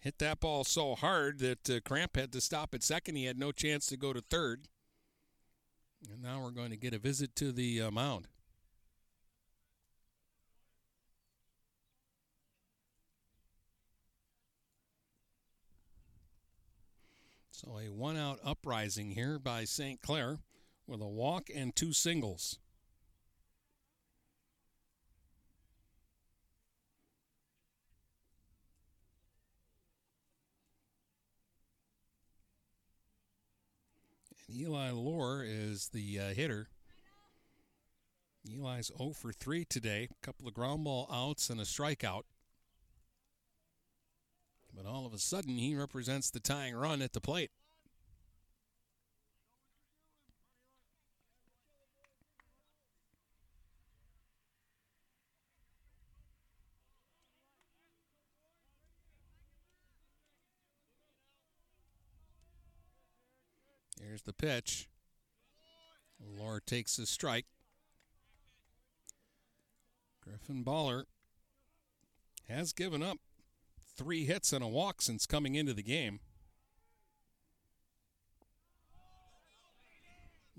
Hit 0.00 0.18
that 0.18 0.40
ball 0.40 0.64
so 0.64 0.94
hard 0.94 1.38
that 1.38 1.70
uh, 1.70 1.80
Cramp 1.84 2.16
had 2.16 2.32
to 2.32 2.40
stop 2.40 2.74
at 2.74 2.82
second. 2.82 3.16
He 3.16 3.24
had 3.24 3.38
no 3.38 3.52
chance 3.52 3.86
to 3.86 3.96
go 3.96 4.12
to 4.12 4.20
third. 4.20 4.68
And 6.10 6.20
now 6.20 6.42
we're 6.42 6.50
going 6.50 6.70
to 6.70 6.76
get 6.76 6.92
a 6.92 6.98
visit 6.98 7.36
to 7.36 7.52
the 7.52 7.82
uh, 7.82 7.90
mound. 7.90 8.26
So 17.64 17.78
a 17.78 17.90
one 17.90 18.16
out 18.16 18.40
uprising 18.42 19.12
here 19.12 19.38
by 19.38 19.64
St. 19.64 20.00
Clair 20.00 20.40
with 20.86 21.00
a 21.00 21.06
walk 21.06 21.48
and 21.54 21.74
two 21.74 21.92
singles. 21.92 22.58
And 34.48 34.56
Eli 34.56 34.90
Lohr 34.90 35.44
is 35.44 35.90
the 35.90 36.18
uh, 36.18 36.34
hitter. 36.34 36.68
Eli's 38.44 38.90
0 38.98 39.12
for 39.12 39.32
3 39.32 39.64
today. 39.66 40.08
A 40.10 40.26
couple 40.26 40.48
of 40.48 40.54
ground 40.54 40.82
ball 40.82 41.08
outs 41.12 41.48
and 41.48 41.60
a 41.60 41.64
strikeout. 41.64 42.22
But 44.74 44.86
all 44.86 45.06
of 45.06 45.12
a 45.12 45.18
sudden, 45.18 45.58
he 45.58 45.74
represents 45.74 46.30
the 46.30 46.40
tying 46.40 46.74
run 46.74 47.02
at 47.02 47.12
the 47.12 47.20
plate. 47.20 47.50
Here's 64.00 64.22
the 64.22 64.32
pitch. 64.32 64.88
Lohr 66.20 66.60
takes 66.60 66.98
a 66.98 67.06
strike. 67.06 67.46
Griffin 70.22 70.64
Bollier 70.64 71.04
has 72.48 72.72
given 72.72 73.02
up 73.02 73.18
three 74.02 74.24
hits 74.24 74.52
and 74.52 74.64
a 74.64 74.68
walk 74.68 75.00
since 75.00 75.26
coming 75.26 75.54
into 75.54 75.72
the 75.72 75.82
game. 75.82 76.18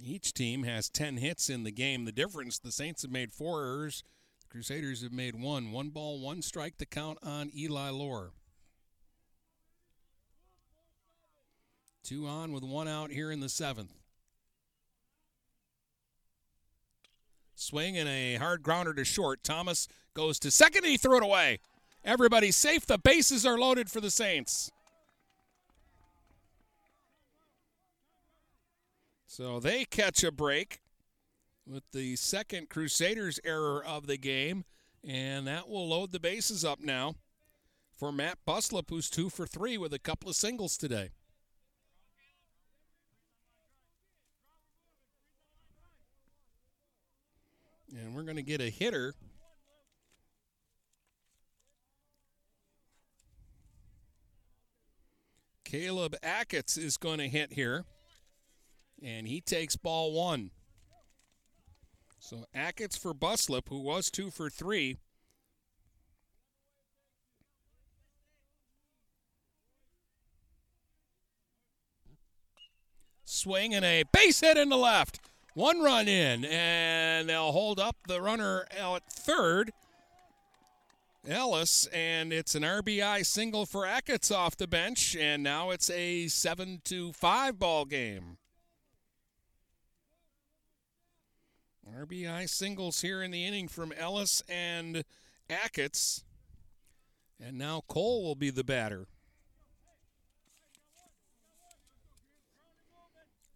Each 0.02 0.34
team 0.34 0.64
has 0.64 0.90
10 0.90 1.18
hits 1.18 1.50
in 1.50 1.64
the 1.64 1.72
game. 1.72 2.06
The 2.06 2.12
difference 2.12 2.58
the 2.58 2.72
Saints 2.72 3.02
have 3.02 3.12
made 3.12 3.34
four 3.34 3.64
errors, 3.64 4.04
the 4.42 4.48
Crusaders 4.48 5.04
have 5.04 5.12
made 5.12 5.36
one. 5.36 5.72
One 5.72 5.90
ball, 5.90 6.20
one 6.20 6.42
strike 6.42 6.78
to 6.78 6.86
count 6.86 7.20
on 7.22 7.52
Eli 7.56 7.90
Lohr. 7.90 8.32
Two 12.04 12.26
on 12.26 12.54
with 12.54 12.64
one 12.64 12.88
out 12.88 13.12
here 13.12 13.32
in 13.32 13.40
the 13.40 13.50
seventh. 13.50 13.94
Swing 17.56 17.98
and 17.98 18.10
a 18.10 18.36
hard 18.36 18.64
grounder 18.64 18.94
to 18.94 19.06
short. 19.06 19.44
Thomas 19.44 19.88
goes 20.14 20.40
to 20.40 20.52
second 20.52 20.84
and 20.84 20.92
he 20.92 20.98
threw 20.98 21.18
it 21.18 21.24
away. 21.24 21.60
Everybody's 22.06 22.58
safe. 22.58 22.86
The 22.86 22.98
bases 22.98 23.46
are 23.46 23.58
loaded 23.58 23.90
for 23.90 24.02
the 24.02 24.12
Saints. 24.12 24.72
So 29.28 29.60
they 29.60 29.86
catch 29.86 30.24
a 30.24 30.32
break 30.32 30.82
with 31.66 31.84
the 31.92 32.16
second 32.18 32.70
Crusaders 32.70 33.40
error 33.44 33.84
of 33.84 34.06
the 34.06 34.18
game, 34.18 34.66
and 35.04 35.48
that 35.48 35.68
will 35.70 35.88
load 35.88 36.12
the 36.12 36.20
bases 36.20 36.64
up 36.64 36.80
now 36.82 37.16
for 37.98 38.12
Matt 38.12 38.38
Buslup, 38.46 38.90
who's 38.90 39.10
two 39.10 39.30
for 39.30 39.48
three 39.48 39.78
with 39.78 39.94
a 39.94 40.00
couple 40.00 40.30
of 40.30 40.36
singles 40.36 40.78
today. 40.78 41.10
And 47.96 48.16
we're 48.16 48.24
going 48.24 48.36
to 48.36 48.44
get 48.44 48.60
a 48.60 48.70
hitter. 48.70 49.14
Caleb 55.74 56.16
Achatz 56.22 56.78
is 56.78 56.98
going 56.98 57.18
to 57.18 57.28
hit 57.28 57.54
here. 57.54 57.86
And 59.02 59.28
he 59.28 59.42
takes 59.42 59.76
ball 59.76 60.14
one. 60.14 60.52
So 62.20 62.46
Achatz 62.56 62.96
for 62.96 63.12
Buslup, 63.12 63.70
who 63.70 63.80
was 63.80 64.12
two 64.12 64.30
for 64.30 64.52
three. 64.52 64.98
Swing 73.26 73.74
and 73.74 73.84
a 73.84 74.04
base 74.12 74.42
hit 74.42 74.58
in 74.58 74.70
the 74.70 74.78
left. 74.78 75.20
One 75.56 75.82
run 75.82 76.08
in, 76.08 76.46
and 76.46 77.28
they'll 77.28 77.52
hold 77.52 77.80
up 77.80 77.96
the 78.08 78.22
runner 78.22 78.68
at 78.70 79.12
third. 79.12 79.72
Ellis, 81.28 81.88
and 81.88 82.34
it's 82.34 82.54
an 82.54 82.64
RBI 82.64 83.26
single 83.26 83.66
for 83.66 83.86
Achatz 83.86 84.36
off 84.36 84.58
the 84.58 84.68
bench, 84.68 85.16
and 85.16 85.42
now 85.42 85.70
it's 85.70 85.90
a 85.90 86.28
7 86.28 86.82
to 86.86 87.14
5 87.14 87.58
ball 87.58 87.86
game. 87.86 88.38
RBI 91.98 92.50
singles 92.50 93.02
here 93.02 93.22
in 93.22 93.32
the 93.32 93.46
inning 93.46 93.70
from 93.70 93.94
Ellis 93.94 94.42
and 94.50 95.04
Achatz. 95.50 96.24
And 97.40 97.58
now 97.58 97.84
Cole 97.88 98.24
will 98.24 98.36
be 98.36 98.50
the 98.50 98.64
batter. 98.64 99.08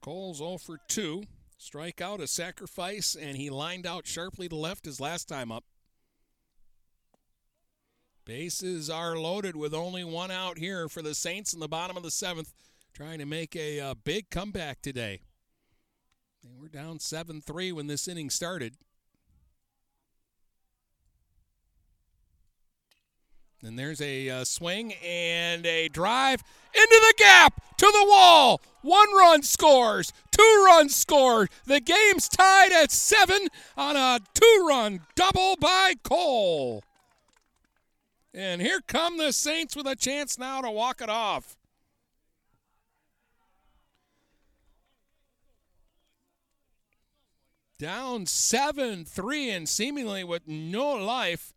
Cole's 0.01 0.37
0 0.37 0.57
for 0.57 0.79
2. 0.87 1.23
Strikeout, 1.59 2.19
a 2.19 2.27
sacrifice, 2.27 3.15
and 3.15 3.35
he 3.35 3.49
lined 3.49 3.85
out 3.85 4.05
sharply 4.05 4.47
to 4.47 4.55
left 4.55 4.85
his 4.85 5.01
last 5.01 5.27
time 5.27 5.51
up. 5.51 5.63
Bases 8.27 8.89
are 8.89 9.15
loaded 9.15 9.55
with 9.55 9.73
only 9.73 10.03
one 10.03 10.31
out 10.31 10.57
here 10.57 10.89
for 10.89 11.01
the 11.01 11.15
Saints 11.15 11.53
in 11.53 11.61
the 11.61 11.69
bottom 11.69 11.95
of 11.95 12.03
the 12.03 12.11
seventh, 12.11 12.51
trying 12.93 13.19
to 13.19 13.25
make 13.25 13.55
a, 13.55 13.79
a 13.79 13.95
big 13.95 14.29
comeback 14.29 14.81
today. 14.81 15.21
They 16.43 16.49
were 16.59 16.67
down 16.67 16.99
7 16.99 17.39
3 17.39 17.71
when 17.71 17.87
this 17.87 18.05
inning 18.05 18.29
started. 18.29 18.73
And 23.63 23.79
there's 23.79 24.01
a 24.01 24.29
uh, 24.29 24.43
swing 24.43 24.93
and 24.95 25.65
a 25.65 25.87
drive 25.87 26.43
into 26.75 27.05
the 27.07 27.13
gap 27.17 27.77
to 27.77 27.85
the 27.85 28.05
wall. 28.09 28.59
One 28.81 29.07
run 29.15 29.41
scores, 29.41 30.11
two 30.31 30.63
runs 30.65 30.93
scored. 30.93 31.49
The 31.65 31.79
game's 31.79 32.27
tied 32.27 32.73
at 32.73 32.91
seven 32.91 33.47
on 33.77 33.95
a 33.95 34.19
two 34.33 34.65
run 34.67 34.99
double 35.15 35.55
by 35.61 35.93
Cole. 36.03 36.83
And 38.37 38.61
here 38.61 38.81
come 38.85 39.17
the 39.17 39.33
Saints 39.33 39.75
with 39.75 39.87
a 39.87 39.95
chance 39.95 40.37
now 40.37 40.61
to 40.61 40.69
walk 40.69 41.01
it 41.01 41.09
off. 41.09 41.57
Down 47.79 48.27
7 48.27 49.05
3, 49.05 49.49
and 49.49 49.67
seemingly 49.67 50.23
with 50.23 50.47
no 50.47 50.91
life, 50.93 51.55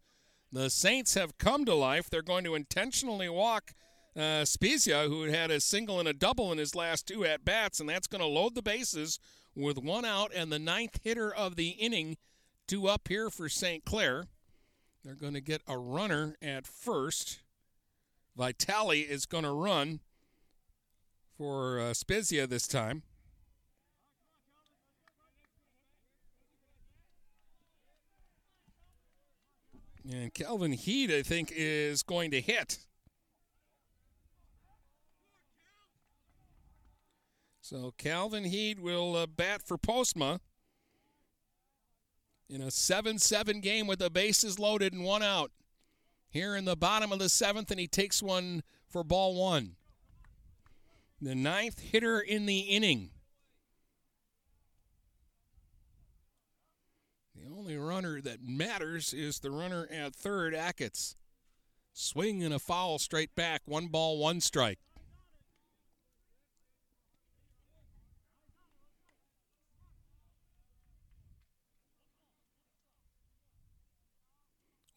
the 0.51 0.71
Saints 0.71 1.13
have 1.13 1.37
come 1.37 1.67
to 1.67 1.75
life. 1.75 2.09
They're 2.09 2.23
going 2.23 2.45
to 2.45 2.55
intentionally 2.55 3.29
walk 3.29 3.75
uh, 4.17 4.47
Spezia, 4.47 5.07
who 5.07 5.25
had 5.25 5.51
a 5.51 5.61
single 5.61 5.99
and 5.99 6.09
a 6.09 6.15
double 6.15 6.51
in 6.51 6.57
his 6.57 6.75
last 6.75 7.07
two 7.07 7.27
at 7.27 7.45
bats, 7.45 7.79
and 7.79 7.91
that's 7.91 8.07
going 8.07 8.23
to 8.23 8.27
load 8.27 8.55
the 8.55 8.63
bases 8.63 9.19
with 9.55 9.77
one 9.77 10.07
out 10.07 10.33
and 10.35 10.51
the 10.51 10.59
ninth 10.59 10.99
hitter 11.05 11.31
of 11.31 11.57
the 11.57 11.71
inning, 11.71 12.17
two 12.67 12.89
up 12.89 13.07
here 13.09 13.29
for 13.29 13.51
St. 13.51 13.85
Clair. 13.85 14.29
They're 15.05 15.15
going 15.15 15.35
to 15.35 15.41
get 15.41 15.63
a 15.67 15.79
runner 15.79 16.37
at 16.43 16.67
first. 16.67 17.41
Vitali 18.37 19.01
is 19.01 19.27
going 19.27 19.45
to 19.45 19.53
run 19.53 20.01
for 21.37 21.81
uh, 21.81 21.95
Spezia 21.95 22.47
this 22.47 22.69
time. 22.69 23.03
And 30.11 30.35
Calvin 30.35 30.73
Heat, 30.73 31.11
I 31.11 31.23
think, 31.23 31.53
is 31.55 32.03
going 32.03 32.31
to 32.33 32.41
hit. 32.41 32.79
So 37.61 37.95
Calvin 37.97 38.45
Heat 38.45 38.81
will 38.81 39.15
uh, 39.15 39.27
bat 39.27 39.63
for 39.65 39.79
Postma 39.79 40.41
in 42.51 42.61
a 42.61 42.71
7 42.71 43.19
7 43.19 43.61
game 43.61 43.87
with 43.87 44.01
the 44.01 44.11
bases 44.11 44.59
loaded 44.59 44.93
and 44.93 45.05
one 45.05 45.23
out. 45.23 45.53
Here 46.31 46.55
in 46.55 46.65
the 46.65 46.77
bottom 46.77 47.11
of 47.11 47.19
the 47.19 47.29
seventh, 47.29 47.73
and 47.73 47.81
he 47.81 47.89
takes 47.89 48.23
one 48.23 48.63
for 48.89 49.03
ball 49.03 49.35
one. 49.35 49.75
The 51.21 51.35
ninth 51.35 51.81
hitter 51.81 52.21
in 52.21 52.47
the 52.47 52.61
inning. 52.61 53.11
The 57.35 57.53
only 57.53 57.77
runner 57.77 58.21
that 58.21 58.43
matters 58.43 59.13
is 59.13 59.41
the 59.41 59.51
runner 59.51 59.89
at 59.91 60.15
third, 60.15 60.55
Achatz. 60.55 61.17
Swing 61.93 62.45
and 62.45 62.55
a 62.55 62.61
foul 62.61 63.01
straight 63.01 63.35
back. 63.35 63.63
One 63.65 63.89
ball, 63.89 64.19
one 64.19 64.41
strike. 64.41 64.79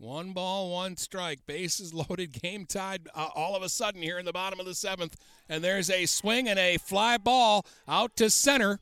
One 0.04 0.34
ball, 0.34 0.70
one 0.70 0.98
strike. 0.98 1.46
Bases 1.46 1.94
loaded, 1.94 2.34
game 2.42 2.66
tied 2.66 3.08
uh, 3.16 3.30
all 3.36 3.56
of 3.56 3.64
a 3.64 3.70
sudden 3.70 4.02
here 4.02 4.20
in 4.20 4.26
the 4.26 4.34
bottom 4.34 4.60
of 4.60 4.66
the 4.66 4.76
seventh. 4.76 5.16
And 5.48 5.64
there's 5.64 5.90
a 5.90 6.06
swing 6.08 6.50
and 6.50 6.60
a 6.60 6.76
fly 6.76 7.18
ball 7.18 7.66
out 7.88 8.18
to 8.18 8.30
center. 8.30 8.82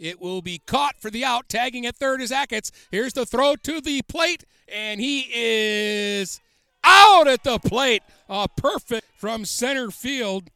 It 0.00 0.20
will 0.20 0.42
be 0.42 0.58
caught 0.58 1.00
for 1.00 1.10
the 1.10 1.24
out. 1.24 1.48
Tagging 1.48 1.86
at 1.86 1.94
third 1.94 2.20
is 2.20 2.32
Achatz. 2.32 2.72
Here's 2.90 3.12
the 3.12 3.24
throw 3.24 3.54
to 3.54 3.80
the 3.80 4.02
plate, 4.02 4.42
and 4.66 5.00
he 5.00 5.28
is 5.32 6.40
out 6.82 7.28
at 7.28 7.44
the 7.44 7.60
plate. 7.60 8.02
Uh, 8.28 8.48
perfect 8.48 9.06
from 9.16 9.44
center 9.44 9.92
field 9.92 10.50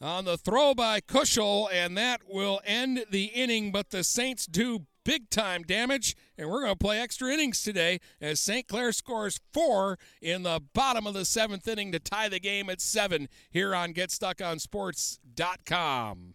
on 0.00 0.24
the 0.24 0.36
throw 0.36 0.74
by 0.74 1.00
Kushel, 1.00 1.68
and 1.72 1.96
that 1.96 2.22
will 2.28 2.60
end 2.64 3.04
the 3.08 3.26
inning. 3.26 3.70
But 3.70 3.90
the 3.90 4.02
Saints 4.02 4.46
do 4.46 4.86
big 5.04 5.30
time 5.30 5.62
damage, 5.62 6.16
and 6.42 6.50
we're 6.50 6.62
going 6.62 6.72
to 6.72 6.78
play 6.78 6.98
extra 6.98 7.32
innings 7.32 7.62
today 7.62 8.00
as 8.20 8.40
St. 8.40 8.66
Clair 8.66 8.90
scores 8.92 9.38
four 9.52 9.96
in 10.20 10.42
the 10.42 10.60
bottom 10.74 11.06
of 11.06 11.14
the 11.14 11.24
seventh 11.24 11.68
inning 11.68 11.92
to 11.92 12.00
tie 12.00 12.28
the 12.28 12.40
game 12.40 12.68
at 12.68 12.80
seven 12.80 13.28
here 13.50 13.72
on 13.74 13.94
GetStuckOnSports.com. 13.94 16.34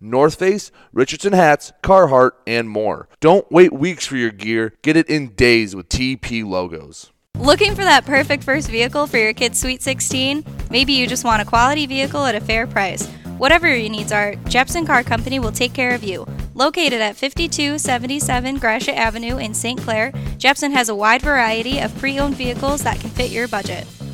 North 0.00 0.36
Face, 0.36 0.70
Richardson 0.92 1.32
hats, 1.32 1.72
Carhartt, 1.82 2.32
and 2.46 2.70
more. 2.70 3.08
Don't 3.20 3.50
wait 3.50 3.72
weeks 3.72 4.06
for 4.06 4.16
your 4.16 4.30
gear. 4.30 4.74
Get 4.82 4.96
it 4.96 5.08
in 5.08 5.34
days 5.34 5.76
with 5.76 5.88
TP 5.88 6.44
logos. 6.44 7.10
Looking 7.38 7.74
for 7.74 7.84
that 7.84 8.04
perfect 8.04 8.44
first 8.44 8.70
vehicle 8.70 9.06
for 9.06 9.18
your 9.18 9.32
kid's 9.32 9.60
Sweet 9.60 9.82
16? 9.82 10.44
Maybe 10.70 10.92
you 10.92 11.06
just 11.06 11.24
want 11.24 11.42
a 11.42 11.44
quality 11.44 11.86
vehicle 11.86 12.24
at 12.24 12.34
a 12.34 12.40
fair 12.40 12.66
price. 12.66 13.06
Whatever 13.38 13.74
your 13.74 13.88
needs 13.88 14.12
are, 14.12 14.34
Jepson 14.48 14.84
Car 14.84 15.02
Company 15.02 15.38
will 15.38 15.52
take 15.52 15.72
care 15.72 15.94
of 15.94 16.04
you. 16.04 16.26
Located 16.54 17.00
at 17.00 17.16
5277 17.16 18.58
Gratiot 18.58 18.94
Avenue 18.94 19.38
in 19.38 19.54
St. 19.54 19.80
Clair, 19.80 20.12
Jepson 20.36 20.72
has 20.72 20.90
a 20.90 20.94
wide 20.94 21.22
variety 21.22 21.78
of 21.78 21.96
pre 21.96 22.18
owned 22.18 22.36
vehicles 22.36 22.82
that 22.82 23.00
can 23.00 23.08
fit 23.08 23.30
your 23.30 23.48
budget. 23.48 23.86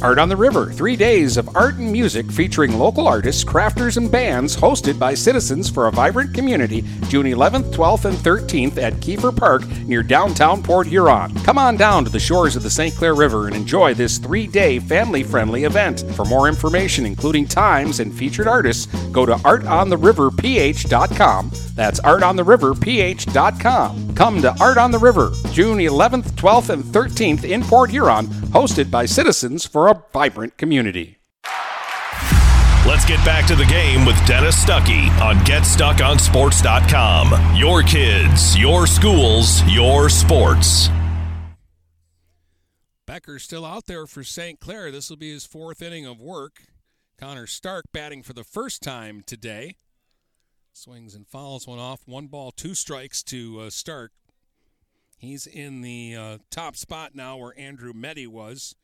Art 0.00 0.18
on 0.18 0.28
the 0.28 0.36
River, 0.36 0.72
three 0.72 0.96
days 0.96 1.36
of 1.36 1.56
art 1.56 1.76
and 1.76 1.90
music 1.90 2.30
featuring 2.30 2.78
local 2.78 3.08
artists, 3.08 3.44
crafters, 3.44 3.96
and 3.96 4.10
bands, 4.10 4.56
hosted 4.56 4.98
by 4.98 5.14
citizens 5.14 5.68
for 5.68 5.86
a 5.86 5.92
vibrant 5.92 6.34
community, 6.34 6.82
June 7.08 7.26
11th, 7.26 7.72
12th, 7.72 8.04
and 8.04 8.16
13th 8.18 8.78
at 8.78 8.94
Kiefer 8.94 9.36
Park 9.36 9.66
near 9.86 10.02
downtown 10.02 10.62
Port 10.62 10.86
Huron. 10.86 11.34
Come 11.44 11.58
on 11.58 11.76
down 11.76 12.04
to 12.04 12.10
the 12.10 12.20
shores 12.20 12.56
of 12.56 12.62
the 12.62 12.70
St. 12.70 12.94
Clair 12.94 13.14
River 13.14 13.48
and 13.48 13.56
enjoy 13.56 13.94
this 13.94 14.18
three 14.18 14.46
day 14.46 14.78
family 14.78 15.22
friendly 15.22 15.64
event. 15.64 16.04
For 16.14 16.24
more 16.24 16.48
information, 16.48 17.04
including 17.04 17.46
times 17.46 18.00
and 18.00 18.14
featured 18.14 18.46
artists, 18.46 18.86
go 19.10 19.26
to 19.26 19.34
artontheriverph.com. 19.34 21.67
That's 21.78 22.00
artontheriverph.com. 22.00 24.14
Come 24.16 24.42
to 24.42 24.52
Art 24.58 24.78
on 24.78 24.90
the 24.90 24.98
River, 24.98 25.30
June 25.52 25.78
11th, 25.78 26.32
12th, 26.32 26.70
and 26.70 26.82
13th 26.82 27.44
in 27.44 27.62
Port 27.62 27.90
Huron, 27.90 28.26
hosted 28.26 28.90
by 28.90 29.06
citizens 29.06 29.64
for 29.64 29.86
a 29.86 30.02
vibrant 30.12 30.58
community. 30.58 31.18
Let's 32.84 33.04
get 33.04 33.24
back 33.24 33.46
to 33.46 33.54
the 33.54 33.66
game 33.66 34.04
with 34.04 34.16
Dennis 34.26 34.56
Stuckey 34.56 35.08
on 35.20 35.36
GetStuckOnSports.com. 35.44 37.56
Your 37.56 37.84
kids, 37.84 38.58
your 38.58 38.88
schools, 38.88 39.62
your 39.68 40.08
sports. 40.08 40.90
Becker's 43.06 43.44
still 43.44 43.64
out 43.64 43.86
there 43.86 44.08
for 44.08 44.24
St. 44.24 44.58
Clair. 44.58 44.90
This 44.90 45.10
will 45.10 45.16
be 45.16 45.30
his 45.30 45.46
fourth 45.46 45.80
inning 45.80 46.06
of 46.06 46.20
work. 46.20 46.64
Connor 47.20 47.46
Stark 47.46 47.84
batting 47.92 48.24
for 48.24 48.32
the 48.32 48.42
first 48.42 48.82
time 48.82 49.22
today. 49.24 49.76
Swings 50.78 51.16
and 51.16 51.26
fouls 51.26 51.66
one 51.66 51.80
off. 51.80 52.02
One 52.06 52.28
ball, 52.28 52.52
two 52.52 52.72
strikes 52.72 53.24
to 53.24 53.62
uh, 53.62 53.70
Stark. 53.70 54.12
He's 55.16 55.44
in 55.44 55.80
the 55.80 56.14
uh, 56.14 56.38
top 56.52 56.76
spot 56.76 57.16
now 57.16 57.36
where 57.36 57.58
Andrew 57.58 57.92
Meddy 57.92 58.28
was. 58.28 58.76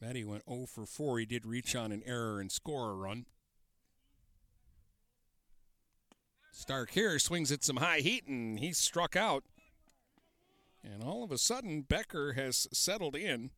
Meddy 0.00 0.24
went 0.24 0.44
0 0.48 0.66
for 0.66 0.86
4. 0.86 1.18
He 1.18 1.26
did 1.26 1.44
reach 1.44 1.74
on 1.74 1.90
an 1.90 2.04
error 2.06 2.40
and 2.40 2.52
score 2.52 2.90
a 2.90 2.94
run. 2.94 3.26
Stark 6.52 6.90
here 6.90 7.18
swings 7.18 7.50
at 7.50 7.64
some 7.64 7.78
high 7.78 7.98
heat 7.98 8.28
and 8.28 8.60
he's 8.60 8.78
struck 8.78 9.16
out. 9.16 9.42
And 10.84 11.02
all 11.02 11.24
of 11.24 11.32
a 11.32 11.38
sudden, 11.38 11.82
Becker 11.82 12.34
has 12.34 12.68
settled 12.72 13.16
in. 13.16 13.50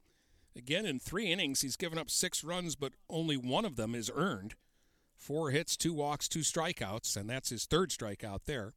Again, 0.56 0.86
in 0.86 0.98
three 0.98 1.30
innings, 1.30 1.60
he's 1.60 1.76
given 1.76 1.98
up 1.98 2.08
six 2.08 2.42
runs, 2.42 2.74
but 2.74 2.94
only 3.10 3.36
one 3.36 3.66
of 3.66 3.76
them 3.76 3.94
is 3.94 4.10
earned. 4.14 4.54
Four 5.22 5.52
hits, 5.52 5.76
two 5.76 5.94
walks, 5.94 6.26
two 6.26 6.40
strikeouts, 6.40 7.16
and 7.16 7.30
that's 7.30 7.50
his 7.50 7.64
third 7.64 7.90
strikeout 7.90 8.40
there. 8.44 8.72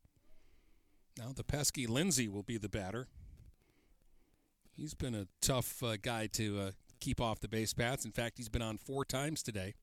Now 1.17 1.31
the 1.35 1.43
pesky 1.43 1.87
Lindsay 1.87 2.27
will 2.27 2.43
be 2.43 2.59
the 2.59 2.69
batter. 2.69 3.07
He's 4.77 4.93
been 4.93 5.15
a 5.15 5.25
tough 5.41 5.81
uh, 5.81 5.97
guy 5.99 6.27
to 6.33 6.59
uh, 6.59 6.71
keep 6.99 7.19
off 7.19 7.39
the 7.39 7.47
base 7.47 7.73
paths. 7.73 8.05
In 8.05 8.11
fact, 8.11 8.37
he's 8.37 8.49
been 8.49 8.61
on 8.61 8.77
four 8.77 9.03
times 9.03 9.41
today. 9.41 9.73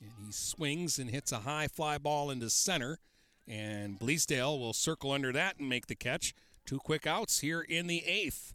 And 0.00 0.12
he 0.24 0.30
swings 0.30 1.00
and 1.00 1.10
hits 1.10 1.32
a 1.32 1.40
high 1.40 1.66
fly 1.66 1.98
ball 1.98 2.30
into 2.30 2.50
center. 2.50 3.00
And 3.48 3.98
Bleasdale 3.98 4.56
will 4.56 4.72
circle 4.72 5.10
under 5.10 5.32
that 5.32 5.58
and 5.58 5.68
make 5.68 5.88
the 5.88 5.96
catch. 5.96 6.32
Two 6.64 6.78
quick 6.78 7.08
outs 7.08 7.40
here 7.40 7.62
in 7.62 7.88
the 7.88 8.04
eighth. 8.06 8.54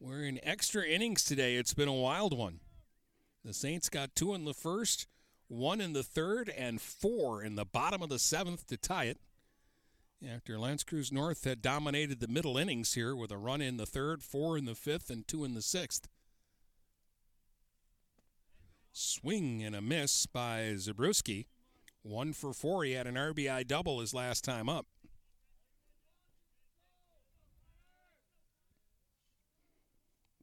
We're 0.00 0.24
in 0.24 0.40
extra 0.42 0.86
innings 0.86 1.24
today. 1.24 1.56
It's 1.56 1.74
been 1.74 1.88
a 1.88 1.92
wild 1.92 2.36
one. 2.36 2.60
The 3.44 3.54
Saints 3.54 3.88
got 3.88 4.14
two 4.14 4.34
in 4.34 4.44
the 4.44 4.54
first, 4.54 5.06
one 5.48 5.80
in 5.80 5.92
the 5.92 6.02
third, 6.02 6.48
and 6.50 6.80
four 6.80 7.42
in 7.42 7.54
the 7.54 7.64
bottom 7.64 8.02
of 8.02 8.08
the 8.08 8.18
seventh 8.18 8.66
to 8.66 8.76
tie 8.76 9.04
it. 9.04 9.18
After 10.26 10.58
L'Anse 10.58 10.82
Creuse 10.82 11.12
North 11.12 11.44
had 11.44 11.62
dominated 11.62 12.18
the 12.18 12.26
middle 12.28 12.58
innings 12.58 12.94
here 12.94 13.14
with 13.14 13.30
a 13.30 13.38
run 13.38 13.60
in 13.60 13.76
the 13.76 13.86
third, 13.86 14.22
four 14.22 14.58
in 14.58 14.64
the 14.64 14.74
fifth, 14.74 15.10
and 15.10 15.26
two 15.26 15.44
in 15.44 15.54
the 15.54 15.62
sixth. 15.62 16.08
Swing 18.92 19.62
and 19.62 19.76
a 19.76 19.80
miss 19.80 20.26
by 20.26 20.72
Zabruski. 20.74 21.46
One 22.02 22.32
for 22.32 22.52
four. 22.52 22.82
He 22.82 22.92
had 22.92 23.06
an 23.06 23.14
RBI 23.14 23.66
double 23.66 24.00
his 24.00 24.12
last 24.12 24.42
time 24.42 24.68
up. 24.68 24.86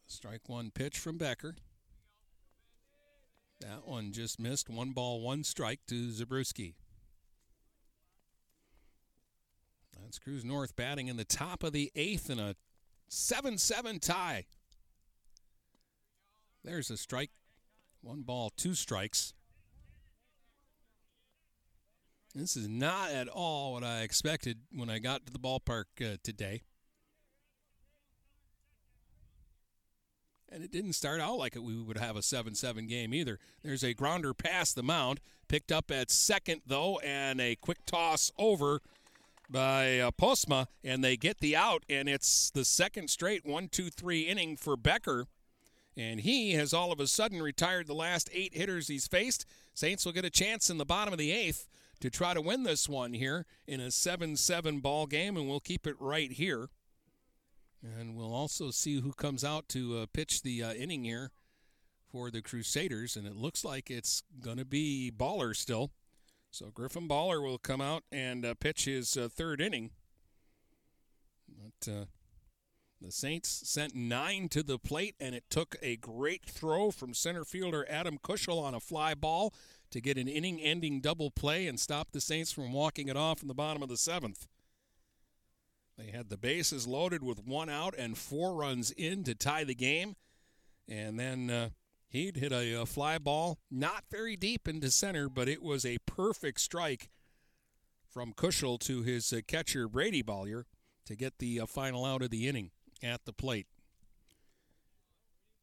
Strike 0.07 0.47
one 0.47 0.71
pitch 0.71 0.97
from 0.97 1.17
Becker. 1.17 1.55
That 3.65 3.87
one 3.87 4.11
just 4.11 4.39
missed. 4.39 4.69
One 4.69 4.91
ball, 4.91 5.21
one 5.21 5.43
strike 5.43 5.79
to 5.87 6.09
Zabruski. 6.09 6.75
L'Anse 9.99 10.19
Creuse 10.19 10.43
North 10.43 10.75
batting 10.75 11.07
in 11.07 11.17
the 11.17 11.25
top 11.25 11.63
of 11.63 11.73
the 11.73 11.91
eighth 11.95 12.29
in 12.29 12.37
a 12.37 12.55
7 13.07 13.57
7 13.57 13.99
tie. 13.99 14.45
There's 16.63 16.91
a 16.91 16.97
strike. 16.97 17.31
One 18.01 18.21
ball, 18.21 18.51
two 18.55 18.75
strikes. 18.75 19.33
This 22.35 22.55
is 22.55 22.67
not 22.67 23.09
at 23.09 23.27
all 23.27 23.73
what 23.73 23.83
I 23.83 24.01
expected 24.01 24.59
when 24.71 24.91
I 24.91 24.99
got 24.99 25.25
to 25.25 25.33
the 25.33 25.39
ballpark 25.39 25.85
uh, 26.01 26.17
today. 26.21 26.61
And 30.49 30.63
it 30.63 30.71
didn't 30.71 30.93
start 30.93 31.19
out 31.19 31.37
like 31.37 31.55
it, 31.55 31.63
we 31.63 31.75
would 31.75 31.97
have 31.97 32.15
a 32.15 32.21
7 32.21 32.55
7 32.55 32.87
game 32.87 33.13
either. 33.13 33.39
There's 33.63 33.83
a 33.83 33.93
grounder 33.93 34.33
past 34.33 34.75
the 34.75 34.83
mound, 34.83 35.19
picked 35.47 35.71
up 35.71 35.91
at 35.91 36.11
second, 36.11 36.61
though, 36.65 36.99
and 36.99 37.41
a 37.41 37.55
quick 37.55 37.85
toss 37.85 38.31
over 38.37 38.81
by 39.49 39.99
uh, 39.99 40.11
Postma, 40.11 40.67
and 40.83 41.03
they 41.03 41.17
get 41.17 41.39
the 41.39 41.55
out, 41.55 41.83
and 41.89 42.07
it's 42.09 42.49
the 42.51 42.65
second 42.65 43.09
straight 43.09 43.45
1 43.45 43.69
2 43.69 43.89
3 43.89 44.21
inning 44.21 44.55
for 44.55 44.77
Becker. 44.77 45.27
And 45.97 46.21
he 46.21 46.53
has 46.53 46.73
all 46.73 46.91
of 46.91 46.99
a 46.99 47.07
sudden 47.07 47.41
retired 47.41 47.87
the 47.87 47.93
last 47.93 48.29
eight 48.33 48.55
hitters 48.55 48.89
he's 48.89 49.07
faced. 49.07 49.45
Saints 49.73 50.05
will 50.05 50.11
get 50.11 50.25
a 50.25 50.29
chance 50.29 50.69
in 50.69 50.77
the 50.77 50.85
bottom 50.85 51.13
of 51.13 51.19
the 51.19 51.31
eighth 51.31 51.67
to 52.01 52.09
try 52.09 52.33
to 52.33 52.41
win 52.41 52.63
this 52.63 52.89
one 52.89 53.13
here 53.13 53.45
in 53.65 53.79
a 53.79 53.91
7 53.91 54.35
7 54.35 54.79
ball 54.79 55.05
game, 55.05 55.37
and 55.37 55.47
we'll 55.47 55.59
keep 55.59 55.87
it 55.87 55.95
right 55.99 56.31
here. 56.31 56.69
And 57.85 58.15
we'll 58.15 58.33
also 58.33 58.71
see 58.71 58.99
who 59.01 59.13
comes 59.13 59.43
out 59.43 59.69
to 59.69 59.99
uh, 59.99 60.05
pitch 60.11 60.41
the 60.41 60.63
uh, 60.63 60.73
inning 60.73 61.03
here 61.03 61.31
for 62.11 62.31
the 62.31 62.41
Crusaders. 62.41 63.15
And 63.15 63.27
it 63.27 63.35
looks 63.35 63.63
like 63.63 63.91
it's 63.91 64.23
going 64.41 64.57
to 64.57 64.65
be 64.65 65.11
Bollier 65.15 65.55
still. 65.55 65.91
So 66.49 66.71
Griffin 66.73 67.07
Bollier 67.07 67.43
will 67.43 67.57
come 67.57 67.81
out 67.81 68.03
and 68.11 68.45
uh, 68.45 68.53
pitch 68.55 68.85
his 68.85 69.15
uh, 69.17 69.27
third 69.29 69.61
inning. 69.61 69.91
But 71.47 71.91
uh, 71.91 72.05
the 73.01 73.11
Saints 73.11 73.61
sent 73.65 73.93
nine 73.93 74.47
to 74.49 74.63
the 74.63 74.79
plate, 74.79 75.15
and 75.19 75.35
it 75.35 75.43
took 75.49 75.75
a 75.81 75.97
great 75.97 76.45
throw 76.45 76.91
from 76.91 77.13
center 77.13 77.43
fielder 77.43 77.85
Adam 77.89 78.17
Kushel 78.17 78.63
on 78.63 78.73
a 78.73 78.79
fly 78.79 79.13
ball 79.13 79.53
to 79.91 80.01
get 80.01 80.17
an 80.17 80.27
inning 80.27 80.59
ending 80.59 81.01
double 81.01 81.29
play 81.29 81.67
and 81.67 81.79
stop 81.79 82.11
the 82.11 82.21
Saints 82.21 82.51
from 82.51 82.73
walking 82.73 83.09
it 83.09 83.17
off 83.17 83.41
in 83.41 83.47
the 83.47 83.53
bottom 83.53 83.83
of 83.83 83.89
the 83.89 83.97
seventh. 83.97 84.47
They 85.97 86.11
had 86.11 86.29
the 86.29 86.37
bases 86.37 86.85
loaded 86.87 87.23
with 87.23 87.45
one 87.45 87.69
out 87.69 87.95
and 87.97 88.17
four 88.17 88.53
runs 88.53 88.91
in 88.91 89.23
to 89.23 89.35
tie 89.35 89.63
the 89.63 89.75
game. 89.75 90.15
And 90.87 91.19
then 91.19 91.49
uh, 91.49 91.69
he'd 92.09 92.37
hit 92.37 92.51
a, 92.51 92.81
a, 92.81 92.85
fly 92.85 93.17
ball, 93.17 93.59
not 93.71 94.03
very 94.11 94.35
deep 94.35 94.67
into 94.67 94.91
center, 94.91 95.29
but 95.29 95.47
it 95.47 95.63
was 95.63 95.85
a 95.85 95.97
perfect 96.05 96.59
strike 96.59 97.09
from 98.09 98.33
Kushel 98.33 98.79
to 98.81 99.01
his 99.03 99.31
uh, 99.33 99.39
catcher, 99.47 99.87
Brady 99.87 100.21
Bollier, 100.21 100.65
to 101.05 101.15
get 101.15 101.39
the 101.39 101.61
uh, 101.61 101.65
final 101.65 102.05
out 102.05 102.21
of 102.21 102.29
the 102.29 102.47
inning 102.47 102.71
at 103.01 103.25
the 103.25 103.33
plate. 103.33 103.67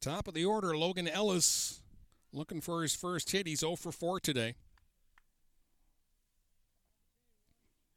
Top 0.01 0.27
of 0.27 0.35
the 0.35 0.45
order, 0.45 0.77
Logan 0.77 1.07
Ellis 1.07 1.81
looking 2.33 2.61
for 2.61 2.83
his 2.83 2.95
first 2.95 3.31
hit. 3.31 3.47
He's 3.47 3.61
0 3.61 3.77
for 3.77 3.93
4 3.93 4.19
today. 4.19 4.55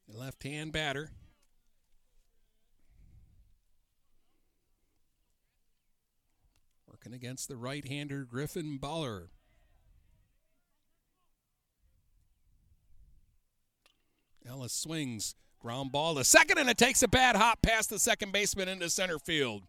Left 0.08 0.44
hand 0.44 0.72
batter. 0.72 1.10
Against 7.14 7.48
the 7.48 7.56
right 7.56 7.88
hander, 7.88 8.26
Griffin 8.26 8.80
Bollier. 8.82 9.28
Ellis 14.48 14.74
swings, 14.74 15.36
ground 15.60 15.92
ball 15.92 16.16
to 16.16 16.24
second, 16.24 16.58
and 16.58 16.70
it 16.70 16.78
takes 16.78 17.04
a 17.04 17.08
bad 17.08 17.36
hop 17.36 17.62
past 17.62 17.90
the 17.90 18.00
second 18.00 18.32
baseman 18.32 18.68
into 18.68 18.90
center 18.90 19.18
field. 19.18 19.64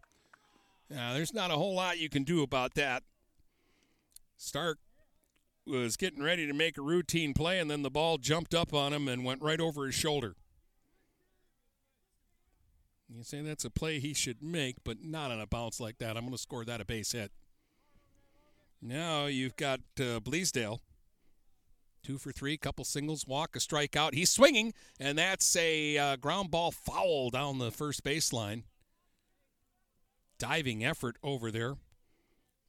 Now, 0.89 1.13
there's 1.13 1.33
not 1.33 1.51
a 1.51 1.55
whole 1.55 1.75
lot 1.75 1.99
you 1.99 2.09
can 2.09 2.23
do 2.23 2.43
about 2.43 2.73
that. 2.73 3.03
Stark 4.35 4.79
was 5.65 5.95
getting 5.95 6.23
ready 6.23 6.47
to 6.47 6.53
make 6.53 6.77
a 6.77 6.81
routine 6.81 7.33
play, 7.33 7.59
and 7.59 7.69
then 7.69 7.81
the 7.81 7.89
ball 7.89 8.17
jumped 8.17 8.53
up 8.53 8.73
on 8.73 8.93
him 8.93 9.07
and 9.07 9.23
went 9.23 9.41
right 9.41 9.59
over 9.59 9.85
his 9.85 9.95
shoulder. 9.95 10.35
You 13.09 13.23
say 13.23 13.41
that's 13.41 13.65
a 13.65 13.69
play 13.69 13.99
he 13.99 14.13
should 14.13 14.43
make, 14.43 14.77
but 14.83 14.97
not 15.01 15.31
on 15.31 15.39
a 15.39 15.47
bounce 15.47 15.79
like 15.79 15.97
that. 15.99 16.17
I'm 16.17 16.23
going 16.23 16.33
to 16.33 16.37
score 16.37 16.65
that 16.65 16.81
a 16.81 16.85
base 16.85 17.13
hit. 17.13 17.31
Now 18.81 19.25
you've 19.25 19.55
got 19.55 19.79
uh, 19.99 20.19
Bleasdale. 20.19 20.79
Two 22.03 22.17
for 22.17 22.31
three, 22.31 22.57
couple 22.57 22.85
singles, 22.85 23.27
walk, 23.27 23.55
a 23.55 23.59
strikeout. 23.59 24.13
He's 24.13 24.29
swinging, 24.29 24.73
and 24.99 25.17
that's 25.17 25.55
a 25.55 25.97
uh, 25.97 26.15
ground 26.15 26.51
ball 26.51 26.71
foul 26.71 27.29
down 27.29 27.57
the 27.57 27.71
first 27.71 28.03
baseline. 28.03 28.63
Diving 30.39 30.85
effort 30.85 31.17
over 31.23 31.51
there 31.51 31.75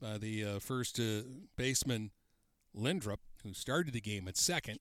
by 0.01 0.19
the 0.19 0.45
uh, 0.45 0.59
first 0.59 0.99
uh, 0.99 1.23
baseman, 1.57 2.11
Lindrup, 2.75 3.21
who 3.45 3.53
started 3.53 3.93
the 3.93 4.01
game 4.01 4.27
at 4.27 4.37
second. 4.37 4.79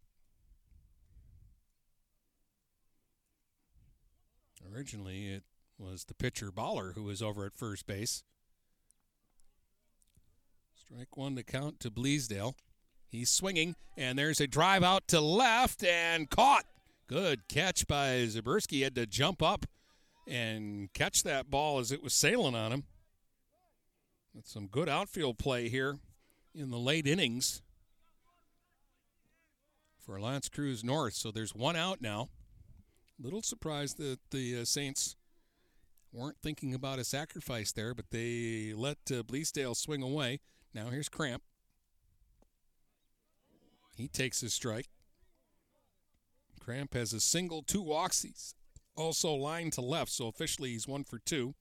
Originally, 4.78 5.30
it 5.30 5.44
was 5.80 6.04
the 6.04 6.14
pitcher 6.14 6.52
Bollier 6.52 6.94
who 6.94 7.06
was 7.06 7.20
over 7.20 7.48
at 7.48 7.56
first 7.56 7.88
base. 7.88 8.24
Strike 10.76 11.18
one 11.18 11.36
to 11.36 11.42
count 11.42 11.80
to 11.80 11.90
Bleasdale. 11.90 12.54
He's 13.10 13.32
swinging, 13.32 13.76
and 13.98 14.20
there's 14.20 14.40
a 14.40 14.46
drive 14.46 14.84
out 14.84 15.08
to 15.08 15.20
left 15.20 15.84
and 15.84 16.30
caught. 16.30 16.66
Good 17.08 17.48
catch 17.48 17.88
by 17.88 18.28
Zabriskie. 18.28 18.84
Had 18.84 18.94
to 18.96 19.08
jump 19.08 19.42
up 19.42 19.66
and 20.28 20.94
catch 20.94 21.24
that 21.24 21.50
ball 21.50 21.80
as 21.80 21.92
it 21.92 22.04
was 22.04 22.14
sailing 22.14 22.54
on 22.54 22.72
him. 22.72 22.84
That's 24.36 24.54
some 24.54 24.68
good 24.68 24.88
outfield 24.88 25.40
play 25.40 25.70
here 25.70 25.98
in 26.54 26.70
the 26.70 26.78
late 26.78 27.08
innings 27.08 27.64
for 29.98 30.22
L'Anse 30.22 30.50
Creuse 30.50 30.84
North. 30.84 31.16
So 31.16 31.32
there's 31.32 31.56
one 31.56 31.76
out 31.76 32.00
now. 32.00 32.30
Little 33.20 33.42
surprised 33.42 33.98
that 33.98 34.20
the 34.30 34.62
uh, 34.62 34.66
Saints 34.66 35.16
weren't 36.12 36.38
thinking 36.42 36.74
about 36.74 37.00
a 37.00 37.04
sacrifice 37.04 37.72
there, 37.72 37.94
but 37.94 38.12
they 38.12 38.74
let 38.76 38.98
uh, 39.10 39.24
Bleasdale 39.24 39.76
swing 39.76 40.04
away. 40.04 40.40
Now 40.74 40.90
here's 40.90 41.10
Cramp. 41.10 41.42
He 43.96 44.08
takes 44.08 44.42
his 44.42 44.54
strike. 44.54 44.88
Cramp 46.60 46.94
has 46.94 47.14
a 47.14 47.20
single, 47.20 47.64
two 47.64 47.82
walks. 47.82 48.22
He's 48.22 48.54
also 48.96 49.34
lined 49.34 49.74
to 49.74 49.82
left, 49.82 50.12
so 50.12 50.28
officially 50.28 50.72
he's 50.72 50.88
one 50.88 51.04
for 51.04 51.18
two. 51.18 51.56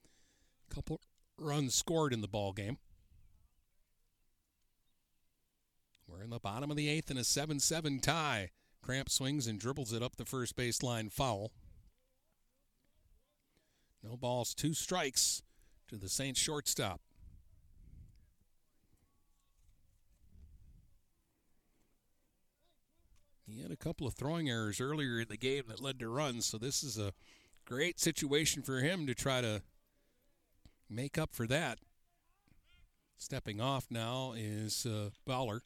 A 0.71 0.75
Couple 0.75 1.01
runs 1.39 1.75
scored 1.75 2.13
in 2.13 2.21
the 2.21 2.29
ball 2.29 2.53
game. 2.53 2.79
We're 6.07 6.23
in 6.23 6.31
the 6.31 6.39
bottom 6.39 6.71
of 6.71 6.77
the 6.77 6.89
eighth 6.89 7.11
in 7.11 7.17
a 7.17 7.25
7 7.25 7.61
7 7.61 8.01
tie. 8.01 8.51
Cramp 8.87 9.11
swings 9.11 9.49
and 9.49 9.59
dribbles 9.59 9.93
it 9.93 10.01
up 10.01 10.15
the 10.15 10.25
first 10.25 10.57
baseline 10.57 11.11
foul. 11.13 11.51
No 14.01 14.17
balls, 14.17 14.55
two 14.55 14.75
strikes 14.75 15.43
to 15.89 15.97
the 15.97 16.09
Saints 16.09 16.39
shortstop. 16.39 17.01
He 23.45 23.61
had 23.61 23.73
a 23.73 23.77
couple 23.77 24.07
of 24.07 24.15
throwing 24.15 24.49
errors 24.49 24.81
earlier 24.81 25.19
in 25.19 25.27
the 25.29 25.37
game 25.37 25.65
that 25.67 25.83
led 25.83 25.99
to 25.99 26.09
runs, 26.09 26.47
so 26.47 26.57
this 26.57 26.85
is 26.85 26.97
a 26.97 27.13
great 27.65 27.99
situation 27.99 28.63
for 28.63 28.79
him 28.79 29.05
to 29.09 29.17
try 29.17 29.41
to 29.41 29.63
make 30.89 31.19
up 31.19 31.35
for 31.35 31.49
that. 31.49 31.81
Stepping 33.19 33.61
off 33.61 33.87
now 33.91 34.33
is 34.37 34.87
uh, 34.87 35.11
Bollier. 35.27 35.63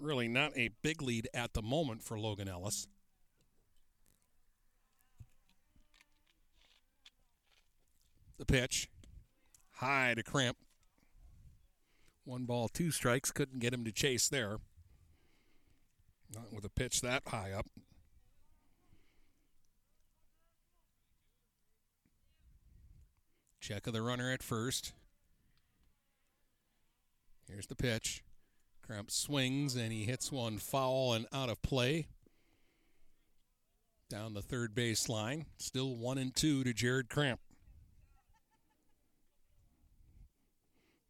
Really 0.00 0.28
not 0.28 0.56
a 0.56 0.70
big 0.82 1.00
lead 1.00 1.28
at 1.32 1.52
the 1.52 1.62
moment 1.62 2.02
for 2.02 2.18
Logan 2.18 2.48
Ellis. 2.48 2.86
The 8.38 8.46
pitch. 8.46 8.88
High 9.76 10.14
to 10.14 10.22
Cramp. 10.22 10.56
One 12.24 12.44
ball, 12.44 12.68
two 12.68 12.90
strikes. 12.90 13.30
Couldn't 13.30 13.60
get 13.60 13.74
him 13.74 13.84
to 13.84 13.92
chase 13.92 14.28
there. 14.28 14.58
Not 16.34 16.52
with 16.52 16.64
a 16.64 16.70
pitch 16.70 17.00
that 17.02 17.22
high 17.26 17.52
up. 17.52 17.66
Check 23.60 23.86
of 23.86 23.92
the 23.92 24.02
runner 24.02 24.32
at 24.32 24.42
first. 24.42 24.92
Here's 27.48 27.66
the 27.66 27.76
pitch. 27.76 28.24
Cramp 28.92 29.10
swings 29.10 29.74
and 29.74 29.90
he 29.90 30.04
hits 30.04 30.30
one 30.30 30.58
foul 30.58 31.14
and 31.14 31.24
out 31.32 31.48
of 31.48 31.62
play. 31.62 32.08
Down 34.10 34.34
the 34.34 34.42
third 34.42 34.74
base 34.74 35.08
line. 35.08 35.46
Still 35.56 35.96
one 35.96 36.18
and 36.18 36.36
two 36.36 36.62
to 36.62 36.74
Jarrett 36.74 37.08
Cramp. 37.08 37.40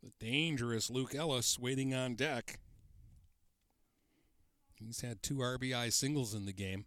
The 0.01 0.13
dangerous 0.21 0.91
Luke 0.91 1.13
Ellis 1.13 1.59
waiting 1.59 1.93
on 1.93 2.15
deck. 2.15 2.61
He's 4.77 5.01
had 5.01 5.21
two 5.21 5.39
RBI 5.39 5.93
singles 5.93 6.35
in 6.35 6.47
the 6.47 6.53
game. 6.53 6.85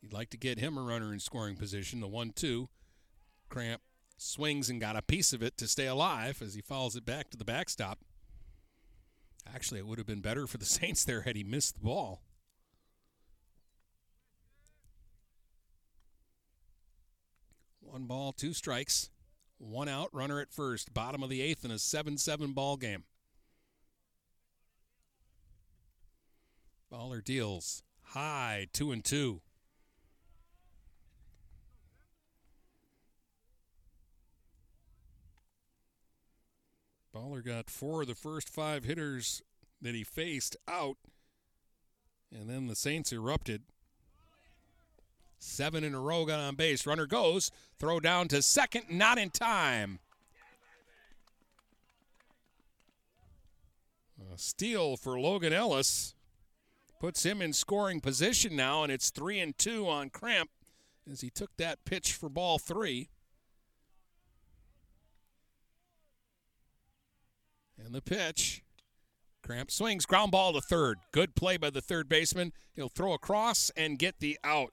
You'd 0.00 0.14
like 0.14 0.30
to 0.30 0.38
get 0.38 0.58
him 0.58 0.78
a 0.78 0.82
runner 0.82 1.12
in 1.12 1.20
scoring 1.20 1.56
position. 1.56 2.00
The 2.00 2.08
1 2.08 2.30
2. 2.30 2.70
Cramp 3.50 3.82
swings 4.16 4.70
and 4.70 4.80
got 4.80 4.96
a 4.96 5.02
piece 5.02 5.34
of 5.34 5.42
it 5.42 5.58
to 5.58 5.68
stay 5.68 5.86
alive 5.86 6.40
as 6.40 6.54
he 6.54 6.62
follows 6.62 6.96
it 6.96 7.04
back 7.04 7.28
to 7.28 7.36
the 7.36 7.44
backstop. 7.44 7.98
Actually, 9.52 9.80
it 9.80 9.86
would 9.86 9.98
have 9.98 10.06
been 10.06 10.20
better 10.20 10.46
for 10.46 10.58
the 10.58 10.64
Saints 10.64 11.04
there 11.04 11.22
had 11.22 11.36
he 11.36 11.44
missed 11.44 11.74
the 11.74 11.84
ball. 11.84 12.22
One 17.80 18.06
ball, 18.06 18.32
two 18.32 18.52
strikes, 18.52 19.10
one 19.58 19.88
out, 19.88 20.08
runner 20.12 20.40
at 20.40 20.52
first, 20.52 20.92
bottom 20.92 21.22
of 21.22 21.30
the 21.30 21.40
eighth 21.40 21.64
in 21.64 21.70
a 21.70 21.78
7 21.78 22.18
7 22.18 22.52
ball 22.52 22.76
game. 22.76 23.04
Bollier 26.92 27.24
deals 27.24 27.82
high, 28.02 28.66
two 28.72 28.92
and 28.92 29.04
two. 29.04 29.40
Bollier 37.14 37.44
got 37.44 37.70
four 37.70 38.02
of 38.02 38.08
the 38.08 38.14
first 38.14 38.48
five 38.48 38.84
hitters 38.84 39.40
that 39.80 39.94
he 39.94 40.02
faced 40.02 40.56
out, 40.66 40.96
and 42.32 42.50
then 42.50 42.66
the 42.66 42.74
Saints 42.74 43.12
erupted. 43.12 43.62
Seven 45.38 45.84
in 45.84 45.94
a 45.94 46.00
row 46.00 46.24
got 46.24 46.40
on 46.40 46.56
base. 46.56 46.86
Runner 46.86 47.06
goes, 47.06 47.52
throw 47.78 48.00
down 48.00 48.28
to 48.28 48.42
second, 48.42 48.86
not 48.90 49.18
in 49.18 49.30
time. 49.30 50.00
A 54.32 54.38
steal 54.38 54.96
for 54.96 55.20
Logan 55.20 55.52
Ellis 55.52 56.14
puts 56.98 57.24
him 57.24 57.40
in 57.40 57.52
scoring 57.52 58.00
position 58.00 58.56
now, 58.56 58.82
and 58.82 58.90
it's 58.90 59.10
three 59.10 59.38
and 59.38 59.56
two 59.56 59.88
on 59.88 60.10
Cramp 60.10 60.50
as 61.08 61.20
he 61.20 61.30
took 61.30 61.56
that 61.58 61.84
pitch 61.84 62.12
for 62.12 62.28
ball 62.28 62.58
three. 62.58 63.10
And 67.84 67.94
the 67.94 68.02
pitch. 68.02 68.62
Cramp 69.42 69.70
swings, 69.70 70.06
ground 70.06 70.32
ball 70.32 70.54
to 70.54 70.60
third. 70.60 70.98
Good 71.12 71.34
play 71.34 71.58
by 71.58 71.68
the 71.68 71.82
third 71.82 72.08
baseman. 72.08 72.52
He'll 72.74 72.88
throw 72.88 73.12
across 73.12 73.70
and 73.76 73.98
get 73.98 74.20
the 74.20 74.38
out. 74.42 74.72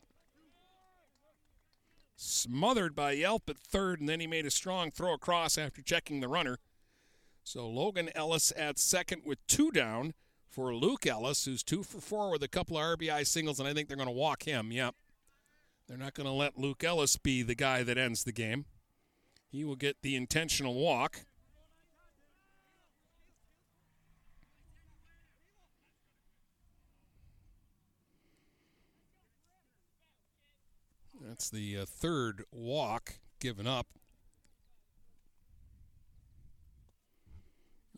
Smothered 2.15 2.95
by 2.95 3.11
Yelp 3.11 3.49
at 3.49 3.57
third, 3.57 3.99
and 3.99 4.07
then 4.07 4.22
he 4.22 4.27
made 4.27 4.45
a 4.45 4.51
strong 4.51 4.91
throw 4.91 5.14
across 5.14 5.57
after 5.57 5.81
checking 5.81 6.22
the 6.22 6.30
runner. 6.30 6.57
So 7.43 7.67
Logan 7.67 8.11
Ellis 8.15 8.53
at 8.56 8.80
second 8.80 9.23
with 9.25 9.45
two 9.48 9.72
down 9.72 10.14
for 10.48 10.73
Luke 10.73 11.06
Ellis, 11.06 11.43
who's 11.45 11.64
two 11.64 11.83
for 11.83 11.99
four 11.99 12.31
with 12.31 12.43
a 12.43 12.48
couple 12.48 12.77
of 12.77 12.98
RBI 12.98 13.27
singles, 13.27 13.59
and 13.59 13.67
I 13.67 13.73
think 13.73 13.88
they're 13.88 13.98
going 13.98 14.07
to 14.07 14.14
walk 14.14 14.43
him. 14.43 14.72
Yep. 14.72 14.95
They're 15.88 15.98
not 15.98 16.14
going 16.14 16.27
to 16.27 16.33
let 16.33 16.57
Luke 16.57 16.83
Ellis 16.83 17.17
be 17.17 17.43
the 17.43 17.56
guy 17.56 17.83
that 17.83 17.98
ends 17.98 18.23
the 18.23 18.31
game. 18.31 18.65
He 19.49 19.65
will 19.65 19.75
get 19.75 19.98
the 20.01 20.15
intentional 20.15 20.75
walk. 20.75 21.25
That's 31.27 31.50
the 31.50 31.80
uh, 31.80 31.85
third 31.85 32.43
walk 32.51 33.16
given 33.40 33.67
up. 33.67 33.88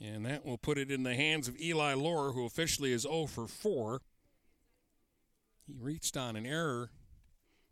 And 0.02 0.26
that 0.26 0.46
will 0.46 0.58
put 0.58 0.78
it 0.78 0.92
in 0.92 1.04
the 1.04 1.16
hands 1.16 1.48
of 1.48 1.60
Eli 1.60 1.94
Lohr, 1.94 2.34
who 2.34 2.46
officially 2.46 2.92
is 2.92 3.04
0 3.04 3.28
for 3.28 3.48
4. 3.48 4.02
He 5.66 5.76
reached 5.80 6.18
on 6.18 6.36
an 6.36 6.46
error 6.46 6.90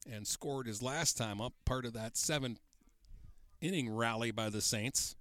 and 0.09 0.25
scored 0.25 0.67
his 0.67 0.81
last 0.81 1.17
time 1.17 1.41
up, 1.41 1.53
part 1.65 1.85
of 1.85 1.91
that 1.93 2.15
seventh 2.15 2.61
inning 3.59 3.93
rally 3.93 4.31
by 4.31 4.49
the 4.49 4.61
Saints. 4.61 5.15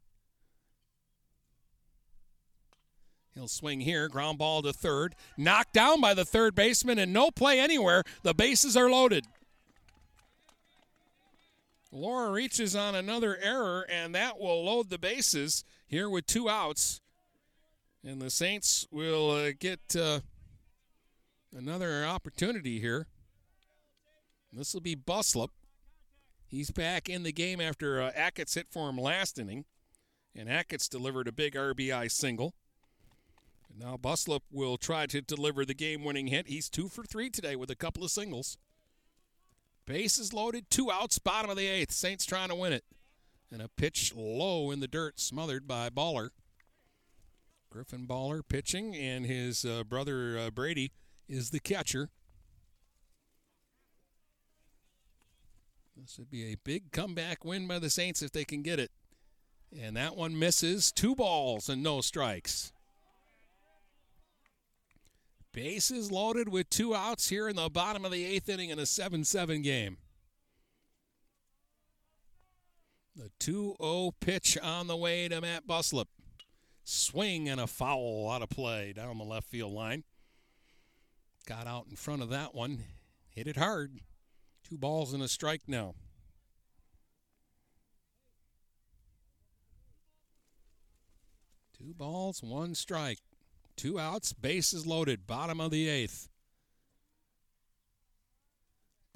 He'll 3.35 3.49
swing 3.49 3.81
here, 3.81 4.09
ground 4.09 4.39
ball 4.39 4.63
to 4.63 4.73
third, 4.73 5.15
knocked 5.37 5.73
down 5.73 6.01
by 6.01 6.15
the 6.15 6.25
third 6.25 6.55
baseman, 6.55 6.99
and 6.99 7.13
no 7.13 7.31
play 7.31 7.59
anywhere. 7.59 8.05
The 8.23 8.35
bases 8.35 8.77
are 8.77 8.91
loaded. 8.91 9.27
Lohr 11.93 12.31
reaches 12.31 12.77
on 12.77 12.95
another 12.95 13.37
error, 13.43 13.85
and 13.91 14.15
that 14.15 14.39
will 14.39 14.65
load 14.65 14.91
the 14.91 14.99
bases 14.99 15.65
here 15.87 16.09
with 16.09 16.27
two 16.27 16.49
outs. 16.49 17.01
And 18.05 18.23
the 18.23 18.31
Saints 18.31 18.87
will 18.91 19.31
uh, 19.31 19.51
get 19.59 19.81
uh, 19.97 20.21
another 21.55 22.05
opportunity 22.05 22.81
here. 22.81 23.09
This 24.53 24.73
will 24.73 24.81
be 24.81 24.97
Buslup. 24.97 25.51
He's 26.47 26.71
back 26.71 27.09
in 27.09 27.23
the 27.23 27.33
game 27.33 27.61
after 27.61 28.01
uh, 28.01 28.13
Achatz 28.13 28.55
hit 28.55 28.69
for 28.71 28.89
him 28.89 28.97
last 28.97 29.39
inning. 29.39 29.65
And 30.35 30.49
Achatz 30.49 30.89
delivered 30.89 31.29
a 31.29 31.33
big 31.33 31.55
RBI 31.55 32.11
single. 32.11 32.55
And 33.69 33.79
now 33.81 33.97
Buslup 33.97 34.43
will 34.51 34.77
try 34.77 35.07
to 35.07 35.21
deliver 35.21 35.65
the 35.65 35.75
game 35.75 36.05
winning 36.05 36.29
hit. 36.29 36.49
He's 36.49 36.69
two 36.69 36.89
for 36.89 37.05
three 37.05 37.31
today 37.31 37.57
with 37.57 37.71
a 37.71 37.77
couple 37.77 38.05
of 38.05 38.11
singles. 38.11 38.59
Bases 39.91 40.33
loaded, 40.33 40.71
two 40.71 40.89
outs, 40.89 41.19
bottom 41.19 41.51
of 41.51 41.57
the 41.57 41.67
eighth. 41.67 41.91
Saints 41.91 42.25
trying 42.25 42.49
to 42.49 42.55
win 42.55 42.73
it. 42.73 42.85
And 43.51 43.61
a 43.61 43.67
pitch 43.67 44.15
low 44.15 44.71
in 44.71 44.79
the 44.79 44.87
dirt, 44.87 45.19
smothered 45.19 45.67
by 45.67 45.91
Bollier. 45.91 46.31
Griffin 47.71 48.07
Bollier 48.07 48.45
pitching, 48.49 48.95
and 48.95 49.27
his 49.27 49.65
uh, 49.65 49.83
brother 49.83 50.39
uh, 50.39 50.51
Brady 50.51 50.93
is 51.29 51.51
the 51.51 51.59
catcher. 51.59 52.09
This 55.97 56.17
would 56.19 56.31
be 56.31 56.53
a 56.53 56.57
big 56.63 56.93
comeback 56.93 57.45
win 57.45 57.67
by 57.67 57.81
the 57.81 57.91
Saints 57.91 58.23
if 58.23 58.31
they 58.31 58.45
can 58.45 58.63
get 58.63 58.79
it. 58.79 58.93
And 59.77 59.97
that 59.97 60.15
one 60.15 60.39
misses. 60.39 60.93
Two 60.93 61.17
balls 61.17 61.69
and 61.69 61.83
no 61.83 62.01
strikes. 62.01 62.73
Bases 65.53 66.13
loaded 66.13 66.49
with 66.49 66.71
two 66.71 66.95
outs 66.95 67.29
here 67.29 67.49
in 67.49 67.57
the 67.57 67.69
bottom 67.69 68.05
of 68.05 68.13
the 68.13 68.25
eighth 68.25 68.49
inning 68.49 68.71
in 68.71 68.79
a 68.79 68.87
7 68.87 69.25
7 69.25 69.63
game. 69.63 69.97
The 73.17 73.31
2 73.41 73.77
0 73.81 74.15
pitch 74.21 74.57
on 74.63 74.87
the 74.87 74.97
way 74.97 75.29
to 75.29 75.41
Matt 75.41 75.67
Buslup. 75.67 76.07
Swing 76.85 77.49
and 77.49 77.61
a 77.61 77.67
foul 77.67 78.31
out 78.31 78.43
of 78.43 78.51
play 78.51 78.93
down 78.93 79.19
the 79.19 79.25
left 79.25 79.49
field 79.49 79.73
line. 79.73 80.05
Got 81.47 81.67
out 81.67 81.87
in 81.91 81.97
front 81.97 82.23
of 82.23 82.31
that 82.31 82.55
one. 82.55 82.85
Hit 83.29 83.47
it 83.47 83.57
hard. 83.57 84.01
Two 84.63 84.79
balls 84.79 85.13
and 85.13 85.23
a 85.23 85.29
strike 85.29 85.63
now. 85.67 85.95
Two 91.77 91.95
balls, 91.95 92.43
one 92.43 92.75
strike. 92.75 93.19
Two 93.81 93.99
outs, 93.99 94.35
bases 94.35 94.87
loaded, 94.87 95.27
bottom 95.27 95.59
of 95.59 95.71
the 95.71 95.89
eighth. 95.89 96.29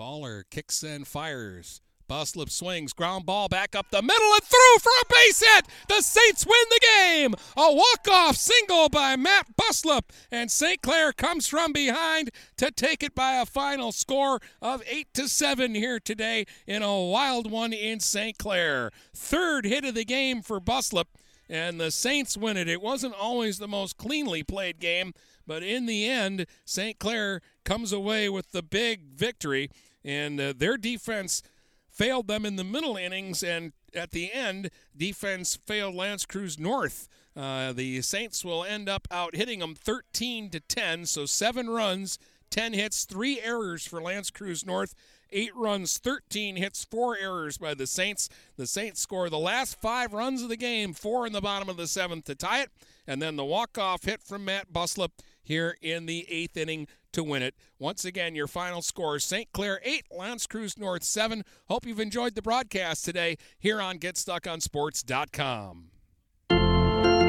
Bollier 0.00 0.44
kicks 0.50 0.82
and 0.82 1.06
fires. 1.06 1.82
Buslup 2.08 2.50
swings, 2.50 2.94
ground 2.94 3.26
ball 3.26 3.50
back 3.50 3.76
up 3.76 3.90
the 3.90 4.00
middle 4.00 4.32
and 4.32 4.42
through 4.42 4.78
for 4.80 4.90
a 5.02 5.04
base 5.12 5.42
hit. 5.46 5.66
The 5.90 6.00
Saints 6.00 6.46
win 6.46 6.64
the 6.70 6.80
game. 6.80 7.34
A 7.58 7.74
walk-off 7.74 8.36
single 8.36 8.88
by 8.88 9.16
Matt 9.16 9.48
Buslup, 9.54 10.04
and 10.30 10.50
St. 10.50 10.80
Clair 10.80 11.12
comes 11.12 11.46
from 11.46 11.74
behind 11.74 12.30
to 12.56 12.70
take 12.70 13.02
it 13.02 13.14
by 13.14 13.34
a 13.34 13.44
final 13.44 13.92
score 13.92 14.40
of 14.62 14.82
eight 14.86 15.12
to 15.12 15.28
seven 15.28 15.74
here 15.74 16.00
today 16.00 16.46
in 16.66 16.82
a 16.82 17.02
wild 17.02 17.50
one 17.50 17.74
in 17.74 18.00
St. 18.00 18.38
Clair. 18.38 18.90
Third 19.14 19.66
hit 19.66 19.84
of 19.84 19.94
the 19.94 20.06
game 20.06 20.40
for 20.40 20.58
Buslup, 20.58 21.08
and 21.48 21.80
the 21.80 21.90
Saints 21.90 22.36
win 22.36 22.56
it. 22.56 22.68
It 22.68 22.82
wasn't 22.82 23.14
always 23.14 23.58
the 23.58 23.68
most 23.68 23.96
cleanly 23.96 24.42
played 24.42 24.78
game, 24.78 25.12
but 25.46 25.62
in 25.62 25.86
the 25.86 26.08
end, 26.08 26.46
St. 26.64 26.98
Clair 26.98 27.40
comes 27.64 27.92
away 27.92 28.28
with 28.28 28.52
the 28.52 28.62
big 28.62 29.12
victory, 29.14 29.70
and 30.04 30.40
uh, 30.40 30.54
their 30.56 30.76
defense 30.76 31.42
failed 31.88 32.26
them 32.26 32.44
in 32.44 32.56
the 32.56 32.64
middle 32.64 32.96
innings, 32.96 33.42
and 33.42 33.72
at 33.94 34.10
the 34.10 34.32
end, 34.32 34.70
defense 34.96 35.58
failed 35.64 35.94
L'Anse 35.94 36.26
Creuse 36.26 36.58
North. 36.58 37.08
Uh, 37.36 37.72
the 37.72 38.02
Saints 38.02 38.44
will 38.44 38.64
end 38.64 38.88
up 38.88 39.06
out 39.10 39.36
hitting 39.36 39.60
them 39.60 39.74
13 39.74 40.50
to 40.50 40.60
10, 40.60 41.06
so 41.06 41.26
seven 41.26 41.68
runs, 41.68 42.18
10 42.50 42.72
hits, 42.72 43.04
three 43.04 43.40
errors 43.40 43.86
for 43.86 44.02
L'Anse 44.02 44.30
Creuse 44.30 44.66
North. 44.66 44.94
Eight 45.36 45.54
runs, 45.56 45.98
13 45.98 46.54
hits, 46.54 46.84
four 46.84 47.18
errors 47.18 47.58
by 47.58 47.74
the 47.74 47.88
Saints. 47.88 48.28
The 48.56 48.68
Saints 48.68 49.00
score 49.00 49.28
the 49.28 49.36
last 49.36 49.80
five 49.80 50.12
runs 50.12 50.42
of 50.42 50.48
the 50.48 50.56
game, 50.56 50.94
four 50.94 51.26
in 51.26 51.32
the 51.32 51.40
bottom 51.40 51.68
of 51.68 51.76
the 51.76 51.88
seventh 51.88 52.26
to 52.26 52.36
tie 52.36 52.62
it, 52.62 52.70
and 53.04 53.20
then 53.20 53.34
the 53.34 53.44
walk-off 53.44 54.04
hit 54.04 54.22
from 54.22 54.44
Matt 54.44 54.72
Buslup 54.72 55.10
here 55.42 55.76
in 55.82 56.06
the 56.06 56.24
eighth 56.30 56.56
inning 56.56 56.86
to 57.12 57.24
win 57.24 57.42
it. 57.42 57.56
Once 57.80 58.04
again, 58.04 58.36
your 58.36 58.46
final 58.46 58.80
score 58.80 59.18
St. 59.18 59.50
Clair 59.52 59.80
8, 59.82 60.04
L'Anse 60.12 60.46
Creuse 60.46 60.78
North 60.78 61.02
7. 61.02 61.42
Hope 61.68 61.84
you've 61.84 61.98
enjoyed 61.98 62.36
the 62.36 62.42
broadcast 62.42 63.04
today 63.04 63.36
here 63.58 63.80
on 63.80 63.98
GetStuckOnSports.com. 63.98 65.93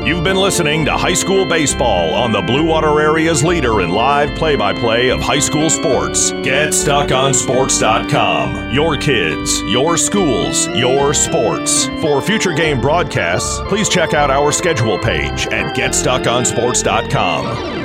You've 0.06 0.24
been 0.24 0.38
listening 0.38 0.85
to 0.85 0.95
High 0.95 1.16
School 1.16 1.48
Baseball 1.48 2.14
on 2.14 2.32
the 2.32 2.42
Blue 2.42 2.64
Water 2.64 3.01
Area's 3.01 3.43
leader 3.43 3.82
in 3.82 3.90
live 3.90 4.38
play 4.38 4.56
by 4.56 4.72
play 4.72 5.09
of 5.09 5.19
high 5.19 5.40
school 5.40 5.67
sports. 5.67 6.30
Get 6.32 6.69
GetStuckOnSports.com. 6.69 8.72
Your 8.72 8.98
kids, 8.98 9.61
your 9.64 9.98
schools, 9.98 10.67
your 10.69 11.16
sports. 11.16 11.88
For 12.01 12.22
future 12.22 12.53
game 12.53 12.80
broadcasts, 12.80 13.59
please 13.67 13.90
check 13.90 14.14
out 14.14 14.30
our 14.30 14.51
schedule 14.51 15.00
page 15.00 15.48
at 15.48 15.75
GetStuckOnSports.com. 15.75 17.85